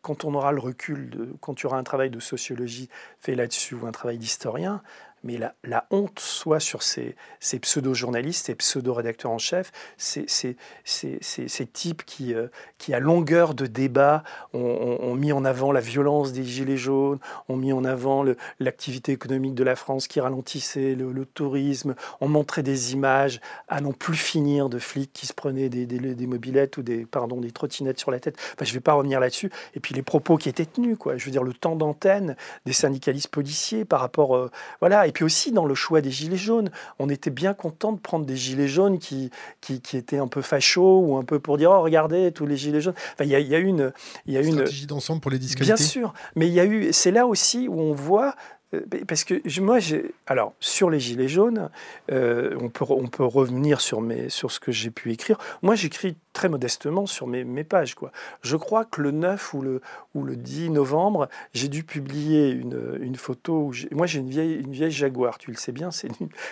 quand 0.01 0.23
on 0.23 0.33
aura 0.33 0.53
le 0.53 0.59
recul, 0.59 1.35
quand 1.41 1.53
tu 1.53 1.65
auras 1.65 1.77
un 1.77 1.83
travail 1.83 2.09
de 2.09 2.19
sociologie 2.21 2.89
fait 3.19 3.35
là-dessus 3.35 3.75
ou 3.75 3.85
un 3.85 3.91
travail 3.91 4.17
d'historien, 4.17 4.81
mais 5.23 5.37
la, 5.37 5.85
honte 5.91 6.19
soit 6.19 6.59
sur 6.59 6.83
ces, 6.83 7.15
pseudo-journalistes, 7.61 8.47
ces 8.47 8.55
pseudo-rédacteurs 8.55 9.31
en 9.31 9.37
chef, 9.37 9.71
ces, 9.97 10.25
ces, 10.27 11.65
types 11.71 12.03
qui, 12.05 12.33
euh, 12.33 12.47
qui, 12.77 12.93
à 12.93 12.99
longueur 12.99 13.53
de 13.53 13.67
débat, 13.67 14.23
ont, 14.53 15.15
mis 15.15 15.31
en 15.31 15.45
avant 15.45 15.71
la 15.71 15.79
violence 15.79 16.31
des 16.31 16.43
Gilets 16.43 16.77
jaunes, 16.77 17.19
ont 17.49 17.55
mis 17.55 17.73
en 17.73 17.83
avant 17.83 18.25
l'activité 18.59 19.11
économique 19.11 19.53
de 19.53 19.63
la 19.63 19.75
France 19.75 20.07
qui 20.07 20.19
ralentissait, 20.19 20.95
le, 20.95 21.25
tourisme, 21.25 21.95
ont 22.19 22.27
montré 22.27 22.63
des 22.63 22.93
images 22.93 23.39
à 23.67 23.81
non 23.81 23.93
plus 23.93 24.15
finir 24.15 24.69
de 24.69 24.79
flics 24.79 25.13
qui 25.13 25.27
se 25.27 25.33
prenaient 25.33 25.69
des, 25.69 25.85
des, 25.85 26.27
mobilettes 26.27 26.77
ou 26.77 26.81
des, 26.81 27.05
pardon, 27.05 27.39
des 27.39 27.51
trottinettes 27.51 27.99
sur 27.99 28.11
la 28.11 28.19
tête. 28.19 28.37
Enfin, 28.53 28.65
je 28.65 28.71
ne 28.71 28.73
vais 28.73 28.79
pas 28.79 28.93
revenir 28.93 29.19
là-dessus. 29.19 29.51
Et 29.75 29.79
puis 29.79 29.93
les 29.93 30.01
propos 30.01 30.37
qui 30.37 30.49
étaient 30.49 30.65
tenus, 30.65 30.97
quoi. 30.97 31.17
je 31.17 31.25
veux 31.25 31.31
dire, 31.31 31.43
le 31.43 31.53
temps 31.53 31.75
d'antenne 31.75 32.35
des 32.65 32.73
syndicalistes 32.73 33.29
policiers 33.29 33.85
par 33.85 33.99
rapport... 33.99 34.35
Euh, 34.35 34.49
voilà, 34.79 35.07
et 35.11 35.13
puis 35.13 35.25
aussi 35.25 35.51
dans 35.51 35.65
le 35.65 35.75
choix 35.75 35.99
des 35.99 36.09
gilets 36.09 36.37
jaunes, 36.37 36.71
on 36.97 37.09
était 37.09 37.31
bien 37.31 37.53
content 37.53 37.91
de 37.91 37.99
prendre 37.99 38.25
des 38.25 38.37
gilets 38.37 38.69
jaunes 38.69 38.97
qui, 38.97 39.29
qui, 39.59 39.97
étaient 39.97 40.19
un 40.19 40.29
peu 40.29 40.41
fachos 40.41 41.01
ou 41.01 41.17
un 41.17 41.25
peu 41.25 41.37
pour 41.37 41.57
dire 41.57 41.69
oh 41.69 41.81
regardez 41.81 42.31
tous 42.31 42.45
les 42.45 42.55
gilets 42.55 42.79
jaunes. 42.79 42.93
Enfin, 43.13 43.25
il 43.25 43.29
y 43.29 43.35
a, 43.35 43.41
y 43.41 43.53
a 43.53 43.57
une, 43.57 43.91
il 44.25 44.33
y 44.33 44.37
a 44.37 44.41
une 44.41 44.53
stratégie 44.53 44.87
d'ensemble 44.87 45.19
pour 45.19 45.29
les 45.29 45.37
disqualifier. 45.37 45.75
Bien 45.75 45.85
sûr, 45.85 46.13
mais 46.37 46.47
il 46.47 46.53
y 46.53 46.61
a 46.61 46.65
eu, 46.65 46.93
c'est 46.93 47.11
là 47.11 47.27
aussi 47.27 47.67
où 47.67 47.77
on 47.77 47.91
voit 47.91 48.35
euh, 48.73 48.81
parce 49.05 49.25
que 49.25 49.59
moi, 49.59 49.79
j'ai, 49.79 50.13
alors 50.27 50.53
sur 50.59 50.89
les 50.89 50.99
gilets 50.99 51.27
jaunes, 51.27 51.69
euh, 52.09 52.55
on, 52.61 52.69
peut, 52.69 52.85
on 52.87 53.07
peut 53.07 53.25
revenir 53.25 53.81
sur, 53.81 53.99
mes, 53.99 54.29
sur 54.29 54.51
ce 54.51 54.61
que 54.61 54.71
j'ai 54.71 54.91
pu 54.91 55.11
écrire. 55.11 55.37
Moi, 55.61 55.75
j'écris 55.75 56.15
très 56.33 56.49
modestement 56.49 57.05
sur 57.05 57.27
mes, 57.27 57.43
mes, 57.43 57.63
pages. 57.63 57.95
Quoi. 57.95 58.11
Je 58.41 58.55
crois 58.55 58.85
que 58.85 59.01
le 59.01 59.11
9 59.11 59.53
ou 59.53 59.61
le, 59.61 59.81
ou 60.15 60.23
le 60.23 60.35
10 60.35 60.69
novembre, 60.71 61.29
j'ai 61.53 61.67
dû 61.67 61.83
publier 61.83 62.49
une, 62.49 62.97
une 63.01 63.15
photo. 63.15 63.71
Où 63.71 63.73
moi, 63.91 64.07
j'ai 64.07 64.19
une 64.19 64.29
vieille, 64.29 64.55
une 64.55 64.71
vieille 64.71 64.91
Jaguar, 64.91 65.37
tu 65.37 65.51
le 65.51 65.57
sais 65.57 65.71
bien, 65.71 65.91
c'est 65.91 66.09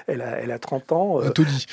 elle, 0.07 0.21
a, 0.21 0.39
elle 0.39 0.51
a 0.51 0.59
30 0.59 0.91
ans. 0.91 1.21
Euh, 1.21 1.27
un 1.27 1.31
taudis. 1.31 1.65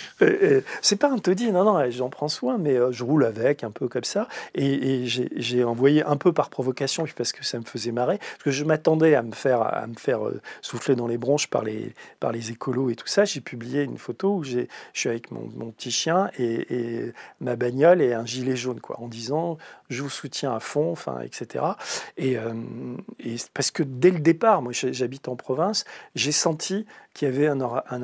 c'est 0.82 0.96
pas 0.96 1.10
un 1.10 1.18
taudis, 1.18 1.52
non, 1.52 1.64
non, 1.64 1.90
j'en 1.90 2.08
prends 2.08 2.28
soin, 2.28 2.58
mais 2.58 2.76
je 2.90 3.04
roule 3.04 3.24
avec 3.24 3.64
un 3.64 3.70
peu 3.70 3.88
comme 3.88 4.04
ça. 4.04 4.28
Et, 4.54 5.02
et 5.02 5.06
j'ai 5.06 5.64
envoyé 5.64 6.02
un 6.04 6.16
peu 6.16 6.32
par 6.32 6.50
provocation, 6.50 7.04
parce 7.16 7.32
que 7.32 7.44
ça 7.44 7.58
me 7.58 7.64
faisait 7.64 7.92
marrer, 7.92 8.18
parce 8.18 8.44
que 8.44 8.50
je 8.50 8.64
m'attendais 8.64 9.14
à 9.14 9.22
me 9.22 9.32
faire, 9.32 9.62
à 9.62 9.86
me 9.86 9.94
faire 9.94 10.20
soufflé 10.62 10.94
dans 10.94 11.06
les 11.06 11.18
bronches 11.18 11.48
par 11.48 11.64
les, 11.64 11.94
par 12.20 12.32
les 12.32 12.50
écolos 12.50 12.90
et 12.90 12.96
tout 12.96 13.06
ça, 13.06 13.24
j'ai 13.24 13.40
publié 13.40 13.82
une 13.82 13.98
photo 13.98 14.36
où 14.36 14.44
je 14.44 14.60
suis 14.92 15.08
avec 15.08 15.30
mon, 15.30 15.48
mon 15.56 15.70
petit 15.70 15.90
chien 15.90 16.30
et, 16.38 17.12
ma 17.40 17.56
bagnole 17.56 17.95
et 18.00 18.14
un 18.14 18.26
gilet 18.26 18.56
jaune, 18.56 18.80
quoi, 18.80 19.00
en 19.00 19.08
disant 19.08 19.58
je 19.88 20.02
vous 20.02 20.10
soutiens 20.10 20.52
à 20.54 20.60
fond, 20.60 20.90
enfin, 20.90 21.20
etc. 21.20 21.64
Et, 22.16 22.36
euh, 22.36 22.54
et 23.20 23.36
parce 23.54 23.70
que 23.70 23.82
dès 23.82 24.10
le 24.10 24.18
départ, 24.18 24.62
moi 24.62 24.72
j'habite 24.72 25.28
en 25.28 25.36
province, 25.36 25.84
j'ai 26.14 26.32
senti 26.32 26.86
qu'il 27.14 27.28
y 27.28 27.30
avait 27.30 27.46
un, 27.46 27.60
un, 27.60 28.02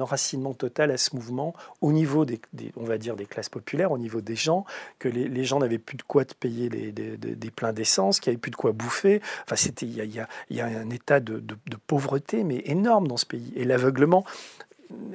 enracinement 0.00 0.54
total 0.54 0.90
à 0.90 0.96
ce 0.96 1.14
mouvement 1.14 1.54
au 1.82 1.92
niveau 1.92 2.24
des, 2.24 2.40
on 2.76 2.84
va 2.84 2.96
dire, 2.96 3.14
des 3.14 3.26
classes 3.26 3.50
populaires, 3.50 3.92
au 3.92 3.98
niveau 3.98 4.22
des 4.22 4.36
gens, 4.36 4.64
que 4.98 5.08
les, 5.08 5.44
gens 5.44 5.58
n'avaient 5.58 5.78
plus 5.78 5.98
de 5.98 6.02
quoi 6.02 6.24
te 6.24 6.34
payer 6.34 6.70
des, 6.70 6.92
des, 6.92 7.50
pleins 7.50 7.74
d'essence, 7.74 8.20
qu'il 8.20 8.30
n'y 8.30 8.36
avait 8.36 8.40
plus 8.40 8.50
de 8.50 8.56
quoi 8.56 8.72
bouffer. 8.72 9.20
Enfin, 9.44 9.56
il 9.82 9.94
y 9.94 10.00
a, 10.00 10.26
y 10.50 10.60
a, 10.60 10.66
un 10.66 10.88
état 10.88 11.20
de, 11.20 11.40
de, 11.40 11.56
de 11.66 11.76
pauvreté, 11.86 12.42
mais 12.42 12.62
énorme 12.64 13.06
dans 13.06 13.18
ce 13.18 13.26
pays. 13.26 13.52
Et 13.54 13.64
l'aveuglement, 13.64 14.24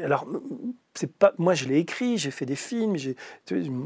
alors 0.03 0.27
moi, 1.37 1.53
je 1.53 1.65
l'ai 1.65 1.77
écrit, 1.77 2.17
j'ai 2.17 2.31
fait 2.31 2.45
des 2.45 2.55
films, 2.55 2.95
je 2.97 3.13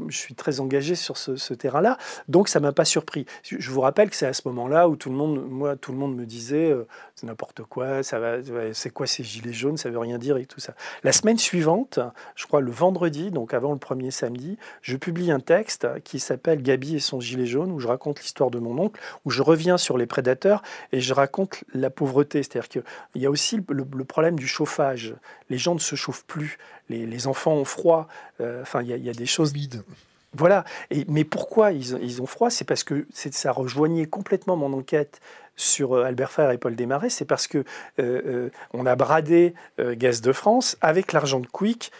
suis 0.10 0.36
très 0.36 0.60
engagé 0.60 0.96
sur 0.96 1.18
ce, 1.18 1.54
terrain-là, 1.54 1.98
donc 2.28 2.48
ça 2.48 2.60
m'a 2.60 2.72
pas 2.72 2.86
surpris. 2.86 3.26
Je 3.44 3.70
vous 3.72 3.82
rappelle 3.82 4.10
que 4.10 4.16
c'est 4.16 4.26
à 4.26 4.34
ce 4.34 4.48
moment-là 4.48 4.88
où 4.88 4.96
tout 4.96 5.10
le 5.10 5.16
monde, 5.16 5.46
moi, 5.50 5.76
tout 5.76 5.92
le 5.92 5.98
monde 5.98 6.16
me 6.16 6.26
disait, 6.26 6.72
euh, 6.72 6.88
c'est 7.16 7.28
n'importe 7.28 7.64
quoi, 7.64 8.04
ça 8.04 8.20
va, 8.20 8.38
c'est 8.74 8.90
quoi 8.90 9.06
ces 9.08 9.24
gilets 9.24 9.54
jaunes, 9.54 9.78
ça 9.78 9.90
veut 9.90 10.00
rien 10.00 10.18
dire 10.18 10.38
et 10.38 10.46
tout 10.46 10.60
ça. 10.60 10.74
La 11.04 11.12
semaine 11.12 11.38
suivante, 11.38 12.00
je 12.36 12.46
crois 12.48 12.62
le 12.62 12.72
vendredi, 12.72 13.32
donc 13.32 13.54
avant 13.54 13.74
le 13.74 13.80
premier 13.80 14.12
samedi, 14.12 14.58
je 14.82 14.98
publie 14.98 15.32
un 15.32 15.40
texte 15.40 15.88
qui 16.04 16.20
s'appelle 16.20 16.62
Gabi 16.62 16.96
et 16.96 17.00
son 17.00 17.20
gilet 17.20 17.46
jaune, 17.46 17.72
où 17.72 17.80
je 17.80 17.88
raconte 17.88 18.22
l'histoire 18.22 18.52
de 18.52 18.60
mon 18.60 18.78
oncle, 18.78 19.00
où 19.26 19.32
je 19.32 19.42
reviens 19.42 19.78
sur 19.78 19.98
les 19.98 20.06
prédateurs 20.06 20.64
et 20.92 21.02
je 21.02 21.14
raconte 21.14 21.64
la 21.74 21.90
pauvreté, 21.90 22.44
c'est-à-dire 22.44 22.70
qu'il 22.70 23.22
y 23.22 23.26
a 23.26 23.30
aussi 23.30 23.60
le 23.68 24.06
problème 24.06 24.38
du 24.38 24.48
chauffage. 24.48 25.16
Les 25.50 25.58
gens 25.58 25.74
ne 25.74 25.80
se 25.80 25.96
chauffent 25.96 26.26
plus 26.26 26.58
les, 26.92 27.28
enfants 27.28 27.54
ont 27.54 27.66
froid. 27.66 28.08
Euh, 28.40 28.62
enfin, 28.62 28.82
il 28.82 28.90
y, 28.90 29.10
a 29.10 29.14
des 29.14 29.26
choses. 29.26 29.54
Vides. 29.54 29.84
Voilà. 30.34 30.64
Et, 30.90 31.06
mais 31.08 31.24
pourquoi 31.24 31.72
ils, 31.72 32.22
ont 32.22 32.26
froid? 32.26 32.50
C'est 32.50 32.66
parce 32.66 32.84
que 32.84 33.06
ça 33.14 33.52
rejoignait 33.52 34.06
complètement 34.06 34.56
mon 34.56 34.74
enquête 34.74 35.20
sur 35.56 35.94
euh, 35.94 36.04
Albert 36.04 36.32
Frère 36.32 36.52
et 36.52 36.58
Paul 36.58 36.76
Desmarais. 36.76 37.10
C'est 37.10 37.26
parce 37.26 37.48
que 37.48 37.64
euh, 38.00 38.50
on 38.74 38.86
a 38.86 38.96
bradé 38.96 39.54
Gaz 39.80 40.22
de 40.22 40.32
France 40.32 40.78
avec 40.82 41.14
l'argent 41.14 41.40
de 41.40 41.48
Quick 41.48 41.92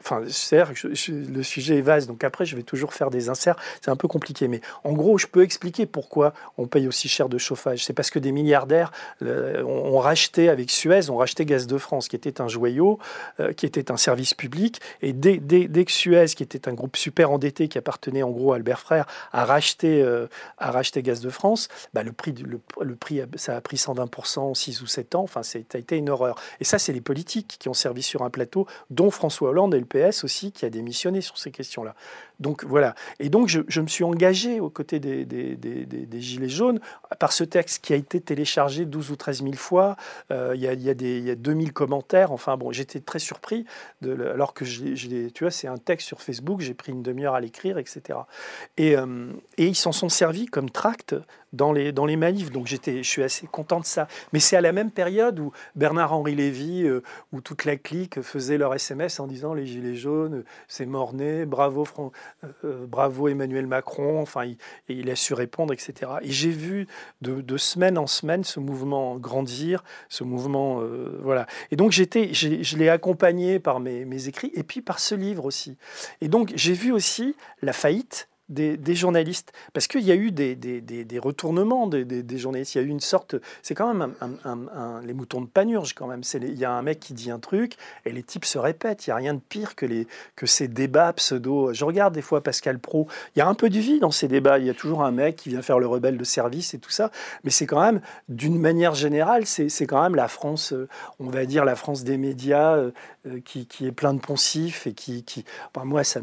enfin, 0.00 0.22
c'est 0.28 0.62
le 1.08 1.42
sujet 1.42 1.78
est 1.78 1.82
vaste, 1.82 2.08
donc 2.08 2.24
après, 2.24 2.44
je 2.44 2.56
vais 2.56 2.62
toujours 2.62 2.92
faire 2.94 3.10
des 3.10 3.28
inserts. 3.28 3.56
C'est 3.80 3.90
un 3.90 3.96
peu 3.96 4.08
compliqué, 4.08 4.48
mais 4.48 4.60
en 4.84 4.92
gros, 4.92 5.18
je 5.18 5.26
peux 5.26 5.42
expliquer 5.42 5.86
pourquoi 5.86 6.34
on 6.58 6.66
paye 6.66 6.88
aussi 6.88 7.08
cher 7.08 7.28
de 7.28 7.38
chauffage. 7.38 7.84
C'est 7.84 7.92
parce 7.92 8.10
que 8.10 8.18
des 8.18 8.32
milliardaires 8.32 8.92
euh, 9.22 9.62
ont, 9.62 9.98
racheté 9.98 10.48
avec 10.48 10.70
Suez, 10.70 11.10
ont 11.10 11.16
racheté 11.16 11.44
Gaz 11.44 11.66
de 11.66 11.78
France, 11.78 12.08
qui 12.08 12.16
était 12.16 12.40
un 12.40 12.48
joyau, 12.48 12.98
euh, 13.40 13.52
qui 13.52 13.66
était 13.66 13.90
un 13.90 13.96
service 13.96 14.34
public. 14.34 14.80
Et 15.00 15.12
dès, 15.12 15.38
que 15.38 15.92
Suez, 15.92 16.26
qui 16.26 16.42
était 16.42 16.68
un 16.68 16.74
groupe 16.74 16.96
super 16.96 17.30
endetté, 17.30 17.68
qui 17.68 17.78
appartenait 17.78 18.22
en 18.22 18.30
gros 18.30 18.52
à 18.52 18.56
Albert 18.56 18.80
Frère, 18.80 19.06
a 19.32 19.44
racheté, 19.44 20.02
euh, 20.02 20.26
a 20.58 20.70
racheté 20.70 21.02
Gaz 21.02 21.20
de 21.20 21.30
France, 21.30 21.68
bah, 21.94 22.02
le, 22.02 22.12
prix, 22.12 22.32
le, 22.32 22.96
prix, 22.96 23.22
ça 23.36 23.56
a 23.56 23.60
pris 23.60 23.76
120% 23.76 24.40
en 24.40 24.54
6 24.54 24.82
ou 24.82 24.86
7 24.86 25.14
ans. 25.14 25.22
Enfin, 25.22 25.42
ça 25.42 25.58
a 25.58 25.78
été 25.78 25.96
une 25.96 26.10
horreur. 26.10 26.40
Et 26.60 26.64
ça, 26.64 26.78
c'est 26.78 26.92
les 26.92 27.00
politiques 27.00 27.56
qui 27.58 27.68
ont 27.68 27.74
servi 27.74 28.02
sur 28.02 28.22
un 28.22 28.30
plateau, 28.30 28.66
dont 28.90 29.10
François 29.10 29.51
Hollande 29.52 29.74
et 29.74 29.80
le 29.80 29.84
PS 29.84 30.24
aussi 30.24 30.50
qui 30.50 30.64
a 30.64 30.70
démissionné 30.70 31.20
sur 31.20 31.38
ces 31.38 31.50
questions-là. 31.50 31.94
Donc 32.40 32.64
voilà. 32.64 32.94
Et 33.20 33.28
donc 33.28 33.48
je, 33.48 33.80
me 33.80 33.86
suis 33.86 34.02
engagé 34.04 34.58
aux 34.58 34.70
côtés 34.70 34.98
des, 34.98 36.20
Gilets 36.20 36.48
jaunes 36.48 36.80
par 37.18 37.32
ce 37.32 37.44
texte 37.44 37.84
qui 37.84 37.92
a 37.92 37.96
été 37.96 38.20
téléchargé 38.20 38.84
12 38.84 39.10
ou 39.10 39.16
13 39.16 39.42
000 39.42 39.54
fois. 39.54 39.96
Euh, 40.30 40.52
il 40.54 40.60
y, 40.60 40.66
a, 40.66 40.72
y, 40.72 40.90
a 40.90 40.92
y, 40.92 41.30
a 41.30 41.34
2000 41.34 41.72
commentaires. 41.72 42.32
Enfin 42.32 42.56
bon, 42.56 42.72
j'étais 42.72 43.00
très 43.00 43.18
surpris. 43.20 43.64
Alors 44.04 44.54
que 44.54 44.64
je, 44.64 45.28
tu 45.28 45.44
vois, 45.44 45.50
c'est 45.50 45.68
un 45.68 45.78
texte 45.78 46.08
sur 46.08 46.20
Facebook, 46.20 46.60
j'ai 46.60 46.74
pris 46.74 46.92
une 46.92 47.02
demi-heure 47.02 47.34
à 47.34 47.40
l'écrire, 47.40 47.78
etc. 47.78 48.18
Et, 48.76 48.96
euh, 48.96 49.32
et 49.58 49.66
ils 49.66 49.76
s'en 49.76 49.92
sont 49.92 50.08
servis 50.08 50.46
comme 50.46 50.70
tract 50.70 51.14
dans 51.52 51.72
les, 51.72 51.92
dans 51.92 52.06
manifs. 52.16 52.50
Donc 52.50 52.66
je 52.66 53.02
suis 53.02 53.22
assez 53.22 53.46
content 53.46 53.80
de 53.80 53.84
ça. 53.84 54.08
Mais 54.32 54.40
c'est 54.40 54.56
à 54.56 54.60
la 54.60 54.72
même 54.72 54.90
période 54.90 55.38
où 55.38 55.52
Bernard-Henri 55.76 56.34
Lévy, 56.34 56.84
euh, 56.84 57.02
où 57.32 57.40
toute 57.40 57.64
la 57.64 57.76
clique 57.76 58.20
faisait 58.22 58.58
leur 58.58 58.74
SMS 58.74 59.20
en 59.20 59.26
disant 59.26 59.41
les 59.54 59.66
Gilets 59.66 59.96
jaunes, 59.96 60.44
c'est 60.68 60.86
morné, 60.86 61.44
bravo, 61.44 61.84
euh, 61.98 62.46
euh, 62.64 62.86
bravo 62.86 63.28
Emmanuel 63.28 63.66
Macron, 63.66 64.20
enfin, 64.20 64.44
il, 64.88 65.10
a 65.10 65.16
su 65.16 65.34
répondre, 65.34 65.72
etc. 65.72 66.12
Et 66.22 66.30
j'ai 66.30 66.50
vu 66.50 66.86
de, 67.20 67.56
semaine 67.56 67.98
en 67.98 68.06
semaine 68.06 68.44
ce 68.44 68.60
mouvement 68.60 69.16
grandir, 69.16 69.84
ce 70.08 70.24
mouvement, 70.24 70.82
voilà. 71.20 71.46
Et 71.70 71.76
donc 71.76 71.92
j'étais, 71.92 72.32
je 72.32 72.76
l'ai 72.76 72.88
accompagné 72.88 73.58
par 73.58 73.78
mes 73.80 74.28
écrits 74.28 74.50
et 74.54 74.62
puis 74.62 74.80
par 74.80 74.98
ce 74.98 75.14
livre 75.14 75.44
aussi. 75.44 75.76
Et 76.20 76.28
donc 76.28 76.52
j'ai 76.54 76.72
vu 76.72 76.92
aussi 76.92 77.36
la 77.60 77.72
faillite 77.72 78.28
des, 78.52 78.94
journalistes. 78.94 79.52
Parce 79.72 79.86
qu'il 79.86 80.02
y 80.02 80.12
a 80.12 80.14
eu 80.14 80.30
des, 80.30 80.54
des, 80.54 81.18
retournements 81.18 81.86
des, 81.86 82.38
journalistes. 82.38 82.74
Il 82.74 82.78
y 82.78 82.80
a 82.80 82.84
eu 82.84 82.90
une 82.90 83.00
sorte. 83.00 83.36
C'est 83.62 83.74
quand 83.74 83.92
même 83.92 84.14
les 85.04 85.14
moutons 85.14 85.40
de 85.40 85.46
panurge, 85.46 85.94
quand 85.94 86.06
même. 86.06 86.22
Il 86.34 86.58
y 86.58 86.64
a 86.64 86.72
un 86.72 86.82
mec 86.82 87.00
qui 87.00 87.14
dit 87.14 87.30
un 87.30 87.38
truc 87.38 87.74
et 88.04 88.12
les 88.12 88.22
types 88.22 88.44
se 88.44 88.58
répètent. 88.58 89.06
Il 89.06 89.10
n'y 89.10 89.12
a 89.12 89.16
rien 89.16 89.34
de 89.34 89.40
pire 89.40 89.74
que, 89.74 89.86
les, 89.86 90.06
que 90.36 90.46
ces 90.46 90.68
débats 90.68 91.12
pseudo. 91.12 91.72
Je 91.72 91.84
regarde 91.84 92.14
des 92.14 92.22
fois 92.22 92.42
Pascal 92.42 92.78
Pro. 92.78 93.08
Il 93.34 93.38
y 93.38 93.42
a 93.42 93.48
un 93.48 93.54
peu 93.54 93.70
du 93.70 93.80
vie 93.80 94.00
dans 94.00 94.10
ces 94.10 94.28
débats. 94.28 94.58
Il 94.58 94.66
y 94.66 94.70
a 94.70 94.74
toujours 94.74 95.02
un 95.02 95.12
mec 95.12 95.36
qui 95.36 95.48
vient 95.48 95.62
faire 95.62 95.78
le 95.78 95.86
rebelle 95.86 96.18
de 96.18 96.24
service 96.24 96.74
et 96.74 96.78
tout 96.78 96.90
ça. 96.90 97.10
Mais 97.44 97.50
c'est 97.50 97.66
quand 97.66 97.80
même, 97.80 98.00
d'une 98.28 98.58
manière 98.58 98.94
générale, 98.94 99.46
c'est 99.46 99.86
quand 99.86 100.02
même 100.02 100.14
la 100.14 100.28
France, 100.28 100.72
euh, 100.72 100.88
on 101.18 101.28
va 101.28 101.46
dire 101.46 101.64
la 101.64 101.76
France 101.76 102.04
des 102.04 102.16
médias 102.16 102.76
euh, 102.76 102.90
euh, 103.26 103.40
qui, 103.44 103.66
qui 103.66 103.86
est 103.86 103.92
plein 103.92 104.14
de 104.14 104.20
poncifs 104.20 104.86
et 104.86 104.92
qui. 104.92 105.24
moi, 105.84 106.04
ça 106.04 106.20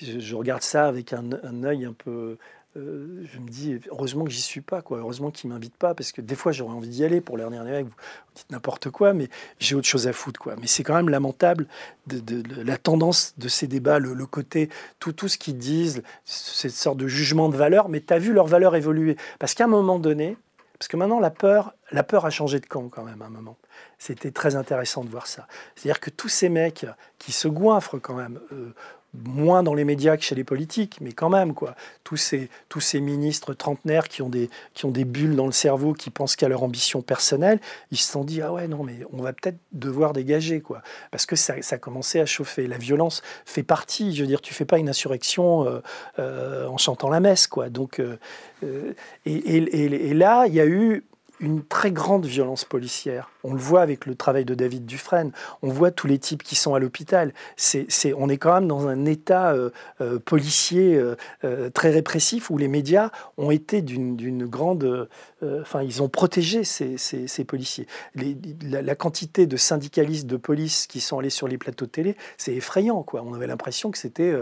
je, 0.00 0.34
regarde 0.34 0.62
ça 0.62 0.86
avec 0.86 1.12
un, 1.12 1.24
un 1.42 1.64
un 1.70 1.92
peu. 1.92 2.38
Euh, 2.76 3.24
je 3.24 3.38
me 3.38 3.48
dis, 3.48 3.80
heureusement 3.90 4.24
que 4.24 4.30
j'y 4.30 4.42
suis 4.42 4.60
pas, 4.60 4.82
quoi. 4.82 4.98
Heureusement 4.98 5.30
qu'ils 5.30 5.50
m'invitent 5.50 5.76
pas, 5.76 5.94
parce 5.94 6.12
que 6.12 6.20
des 6.20 6.34
fois 6.34 6.52
j'aurais 6.52 6.74
envie 6.74 6.88
d'y 6.88 7.04
aller 7.04 7.20
pour 7.20 7.38
dire, 7.38 7.48
vous, 7.48 7.56
vous 7.56 7.90
dites 8.34 8.50
n'importe 8.50 8.90
quoi, 8.90 9.14
mais 9.14 9.28
j'ai 9.58 9.74
autre 9.74 9.86
chose 9.86 10.06
à 10.06 10.12
foutre, 10.12 10.38
quoi. 10.38 10.54
Mais 10.60 10.66
c'est 10.66 10.82
quand 10.82 10.94
même 10.94 11.08
lamentable 11.08 11.66
de, 12.06 12.42
la 12.62 12.76
tendance 12.76 13.34
de 13.38 13.48
ces 13.48 13.66
débats, 13.66 13.98
le, 13.98 14.14
côté, 14.26 14.68
tout, 14.98 15.12
tout 15.12 15.28
ce 15.28 15.38
qu'ils 15.38 15.56
disent, 15.56 16.02
cette 16.24 16.72
sorte 16.72 16.98
de 16.98 17.08
jugement 17.08 17.48
de 17.48 17.56
valeur, 17.56 17.88
mais 17.88 18.00
tu 18.00 18.12
as 18.12 18.18
vu 18.18 18.32
leur 18.32 18.46
valeur 18.46 18.76
évoluer. 18.76 19.16
Parce 19.38 19.54
qu'à 19.54 19.64
un 19.64 19.68
moment 19.68 19.98
donné, 19.98 20.36
parce 20.78 20.88
que 20.88 20.96
maintenant 20.96 21.18
la 21.18 21.30
peur, 21.30 21.74
la 21.90 22.04
peur 22.04 22.24
a 22.24 22.30
changé 22.30 22.60
de 22.60 22.66
camp 22.66 22.88
quand 22.88 23.02
même 23.02 23.20
à 23.22 23.26
un 23.26 23.30
moment. 23.30 23.56
C'était 23.98 24.30
très 24.30 24.54
intéressant 24.54 25.02
de 25.02 25.10
voir 25.10 25.26
ça. 25.26 25.48
C'est-à-dire 25.74 25.98
que 25.98 26.10
tous 26.10 26.28
ces 26.28 26.48
mecs 26.48 26.86
qui 27.18 27.32
se 27.32 27.48
goinfrent 27.48 27.98
quand 27.98 28.14
même, 28.14 28.38
euh, 28.52 28.72
moins 29.14 29.62
dans 29.62 29.74
les 29.74 29.84
médias 29.84 30.16
que 30.16 30.22
chez 30.22 30.34
les 30.34 30.44
politiques, 30.44 30.98
mais 31.00 31.12
quand 31.12 31.30
même, 31.30 31.54
quoi. 31.54 31.74
Tous 32.04 32.16
ces, 32.16 32.50
tous 32.68 32.80
ces 32.80 33.00
ministres 33.00 33.54
trentenaires 33.54 34.08
qui 34.08 34.22
ont, 34.22 34.28
des, 34.28 34.50
qui 34.74 34.84
ont 34.84 34.90
des 34.90 35.04
bulles 35.04 35.34
dans 35.34 35.46
le 35.46 35.52
cerveau, 35.52 35.92
qui 35.92 36.10
pensent 36.10 36.36
qu'à 36.36 36.48
leur 36.48 36.62
ambition 36.62 37.00
personnelle, 37.02 37.58
ils 37.90 37.96
se 37.96 38.10
sont 38.10 38.24
dit, 38.24 38.42
ah 38.42 38.52
ouais, 38.52 38.68
non, 38.68 38.82
mais 38.82 38.98
on 39.12 39.22
va 39.22 39.32
peut-être 39.32 39.58
devoir 39.72 40.12
dégager, 40.12 40.60
quoi. 40.60 40.82
Parce 41.10 41.26
que 41.26 41.36
ça, 41.36 41.60
ça 41.62 41.76
a 41.76 41.78
commencé 41.78 42.20
à 42.20 42.26
chauffer. 42.26 42.66
La 42.66 42.78
violence 42.78 43.22
fait 43.44 43.62
partie, 43.62 44.14
je 44.14 44.22
veux 44.22 44.28
dire, 44.28 44.40
tu 44.40 44.54
fais 44.54 44.64
pas 44.64 44.78
une 44.78 44.88
insurrection 44.88 45.66
euh, 45.66 45.80
euh, 46.18 46.66
en 46.66 46.76
chantant 46.76 47.08
la 47.08 47.20
messe, 47.20 47.46
quoi. 47.46 47.70
Donc, 47.70 48.00
euh, 48.00 48.18
et, 48.62 49.32
et, 49.32 50.08
et, 50.10 50.14
là, 50.14 50.46
il 50.46 50.54
y 50.54 50.60
a 50.60 50.66
eu 50.66 51.04
une 51.40 51.64
très 51.64 51.92
grande 51.92 52.26
violence 52.26 52.64
policière. 52.64 53.30
On 53.48 53.54
le 53.54 53.60
voit 53.60 53.80
avec 53.80 54.04
le 54.04 54.14
travail 54.14 54.44
de 54.44 54.54
David 54.54 54.84
Dufresne. 54.84 55.32
On 55.62 55.68
voit 55.68 55.90
tous 55.90 56.06
les 56.06 56.18
types 56.18 56.42
qui 56.42 56.54
sont 56.54 56.74
à 56.74 56.78
l'hôpital. 56.78 57.32
C'est, 57.56 57.86
on 58.14 58.28
est 58.28 58.36
quand 58.36 58.52
même 58.52 58.68
dans 58.68 58.88
un 58.88 59.06
état 59.06 59.52
euh, 59.52 59.70
euh, 60.02 60.18
policier 60.18 61.00
euh, 61.44 61.70
très 61.70 61.90
répressif 61.90 62.50
où 62.50 62.58
les 62.58 62.68
médias 62.68 63.10
ont 63.38 63.50
été 63.50 63.80
d'une, 63.80 64.46
grande. 64.46 65.08
Enfin, 65.42 65.82
ils 65.82 66.02
ont 66.02 66.08
protégé 66.08 66.64
ces, 66.64 67.44
policiers. 67.46 67.86
la, 68.14 68.94
quantité 68.94 69.46
de 69.46 69.56
syndicalistes 69.56 70.26
de 70.26 70.36
police 70.36 70.86
qui 70.86 71.00
sont 71.00 71.18
allés 71.18 71.30
sur 71.30 71.48
les 71.48 71.56
plateaux 71.56 71.86
de 71.86 71.90
télé, 71.90 72.16
c'est 72.36 72.54
effrayant. 72.54 73.02
Quoi. 73.02 73.22
On 73.24 73.32
avait 73.32 73.46
l'impression 73.46 73.90
que 73.90 73.98
c'était, 73.98 74.34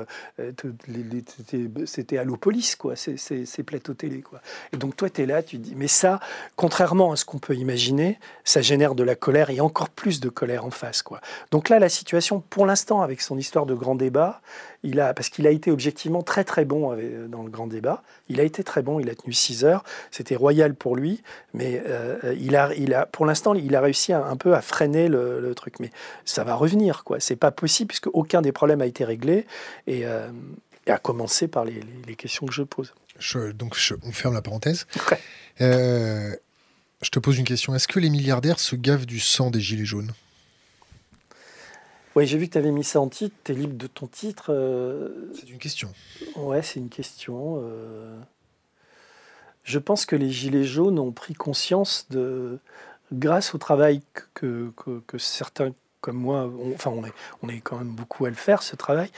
c'était, 1.84 2.18
police, 2.40 2.74
quoi, 2.74 2.96
ces, 2.96 3.16
ces, 3.16 3.62
plateaux 3.62 3.94
télé. 3.94 4.20
Quoi. 4.22 4.40
Et 4.72 4.76
donc, 4.78 4.96
toi, 4.96 5.10
tu 5.10 5.22
es 5.22 5.26
là, 5.26 5.42
tu 5.42 5.58
dis, 5.58 5.74
mais 5.76 5.88
ça, 5.88 6.18
contrairement 6.56 7.12
à 7.12 7.16
ce 7.16 7.24
qu'on 7.24 7.38
peut 7.38 7.54
imaginer, 7.54 8.18
ça 8.44 8.62
génère 8.62 8.95
de 8.96 9.04
la 9.04 9.14
colère 9.14 9.50
et 9.50 9.60
encore 9.60 9.90
plus 9.90 10.18
de 10.20 10.28
colère 10.28 10.64
en 10.64 10.70
face. 10.70 11.02
Quoi. 11.02 11.20
Donc 11.50 11.68
là, 11.68 11.78
la 11.78 11.88
situation, 11.88 12.40
pour 12.40 12.66
l'instant, 12.66 13.02
avec 13.02 13.20
son 13.20 13.38
histoire 13.38 13.66
de 13.66 13.74
grand 13.74 13.94
débat, 13.94 14.40
il 14.82 15.00
a, 15.00 15.14
parce 15.14 15.28
qu'il 15.28 15.46
a 15.46 15.50
été 15.50 15.70
objectivement 15.70 16.22
très 16.22 16.44
très 16.44 16.64
bon 16.64 16.96
dans 17.28 17.42
le 17.42 17.50
grand 17.50 17.66
débat, 17.66 18.02
il 18.28 18.40
a 18.40 18.42
été 18.42 18.64
très 18.64 18.82
bon, 18.82 19.00
il 19.00 19.10
a 19.10 19.14
tenu 19.14 19.32
6 19.32 19.64
heures, 19.64 19.84
c'était 20.10 20.36
royal 20.36 20.74
pour 20.74 20.96
lui, 20.96 21.22
mais 21.54 21.82
euh, 21.86 22.34
il, 22.38 22.56
a, 22.56 22.72
il 22.74 22.94
a, 22.94 23.06
pour 23.06 23.26
l'instant, 23.26 23.54
il 23.54 23.74
a 23.74 23.80
réussi 23.80 24.12
un, 24.12 24.36
peu 24.36 24.54
à 24.54 24.62
freiner 24.62 25.08
le, 25.08 25.54
truc. 25.54 25.80
Mais 25.80 25.90
ça 26.24 26.44
va 26.44 26.54
revenir, 26.54 27.04
quoi. 27.04 27.20
C'est 27.20 27.36
pas 27.36 27.50
possible 27.50 27.88
puisque 27.88 28.08
aucun 28.12 28.42
des 28.42 28.52
problèmes 28.52 28.80
a 28.80 28.86
été 28.86 29.04
réglé 29.04 29.46
et, 29.86 30.06
euh, 30.06 30.28
à 30.86 30.98
commencer 30.98 31.48
par 31.48 31.64
les, 31.64 31.82
questions 32.16 32.46
que 32.46 32.52
je 32.52 32.62
pose. 32.62 32.94
donc 33.54 33.76
on 34.04 34.12
ferme 34.12 34.34
la 34.34 34.42
parenthèse. 34.42 34.86
Euh, 35.60 36.36
je 37.02 37.10
te 37.10 37.18
pose 37.18 37.38
une 37.38 37.44
question. 37.44 37.74
Est-ce 37.74 37.88
que 37.88 38.00
les 38.00 38.10
milliardaires 38.10 38.58
se 38.58 38.76
gavent 38.76 39.06
du 39.06 39.20
sang 39.20 39.50
des 39.50 39.60
gilets 39.60 39.84
jaunes? 39.84 40.12
Oui, 42.14 42.26
j'ai 42.26 42.38
vu 42.38 42.46
que 42.46 42.52
tu 42.52 42.58
avais 42.58 42.70
mis 42.70 42.84
ça 42.84 42.98
en 42.98 43.08
titre. 43.08 43.36
Tu 43.44 43.52
es 43.52 43.54
libre 43.54 43.76
de 43.76 43.86
ton 43.86 44.06
titre. 44.06 44.46
Euh, 44.48 45.30
c'est 45.38 45.50
une 45.50 45.58
question. 45.58 45.92
Ouais, 46.34 46.62
c'est 46.62 46.80
une 46.80 46.88
question. 46.88 47.60
Euh, 47.62 48.18
je 49.64 49.78
pense 49.78 50.06
que 50.06 50.16
les 50.16 50.30
gilets 50.30 50.64
jaunes 50.64 50.98
ont 50.98 51.12
pris 51.12 51.34
conscience 51.34 52.06
de, 52.08 52.58
grâce 53.12 53.54
au 53.54 53.58
travail 53.58 54.00
que, 54.32 54.72
que, 55.06 55.18
certains 55.18 55.72
comme 56.00 56.16
moi, 56.16 56.50
enfin 56.74 56.90
on 56.90 57.04
est, 57.04 57.12
on 57.42 57.48
est 57.48 57.60
quand 57.60 57.78
même 57.78 57.90
beaucoup 57.90 58.26
à 58.26 58.28
le 58.28 58.36
faire, 58.36 58.62
ce 58.62 58.76
travail, 58.76 59.10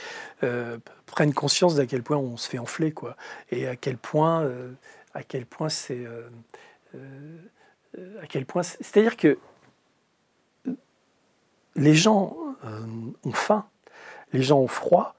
euh, 0.43 0.79
prennent 1.05 1.33
conscience 1.33 1.75
d'à 1.75 1.85
quel 1.85 2.01
point 2.01 2.17
on 2.17 2.35
se 2.35 2.49
fait 2.49 2.57
enfler, 2.57 2.91
quoi, 2.91 3.15
et 3.51 3.67
à 3.67 3.75
quel 3.75 3.97
point, 3.97 4.49
à 5.13 5.21
quel 5.21 5.45
point 5.45 5.69
c'est 5.69 6.03
à 8.21 8.27
quel 8.27 8.45
point. 8.45 8.63
C'est-à-dire 8.63 9.17
que 9.17 9.37
les 11.75 11.95
gens 11.95 12.35
euh, 12.65 12.85
ont 13.23 13.31
faim. 13.31 13.65
les 14.33 14.41
gens 14.41 14.59
ont 14.59 14.67
froid 14.67 15.15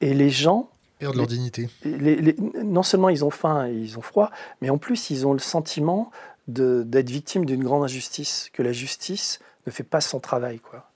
et 0.00 0.14
les 0.14 0.30
gens 0.30 0.70
perdent 0.98 1.16
leur 1.16 1.26
dignité. 1.26 1.68
non 1.84 2.82
seulement 2.82 3.08
ils 3.08 3.24
ont 3.24 3.30
faim 3.30 3.68
et 3.68 3.74
ils 3.74 3.98
ont 3.98 4.02
froid, 4.02 4.30
mais 4.60 4.70
en 4.70 4.78
plus 4.78 5.10
ils 5.10 5.26
ont 5.26 5.32
le 5.32 5.38
sentiment 5.38 6.10
d'être 6.48 7.10
victimes 7.10 7.44
d'une 7.44 7.64
grande 7.64 7.84
injustice, 7.84 8.50
que 8.52 8.62
la 8.62 8.72
justice 8.72 9.40
ne 9.66 9.72
fait 9.72 9.82
pas 9.82 10.00
son 10.00 10.20
travail. 10.20 10.60
Quoi. 10.60 10.88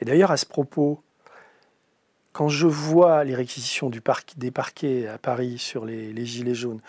Et 0.00 0.04
d'ailleurs, 0.04 0.30
à 0.30 0.36
ce 0.36 0.46
propos, 0.46 1.02
quand 2.32 2.48
je 2.48 2.66
vois 2.66 3.24
les 3.24 3.34
réquisitions 3.34 3.90
du 3.90 4.02
des 4.36 4.50
parquets 4.50 5.08
à 5.08 5.18
Paris 5.18 5.58
sur 5.58 5.84
les, 5.84 6.26
gilets 6.26 6.54
jaunes, 6.54 6.80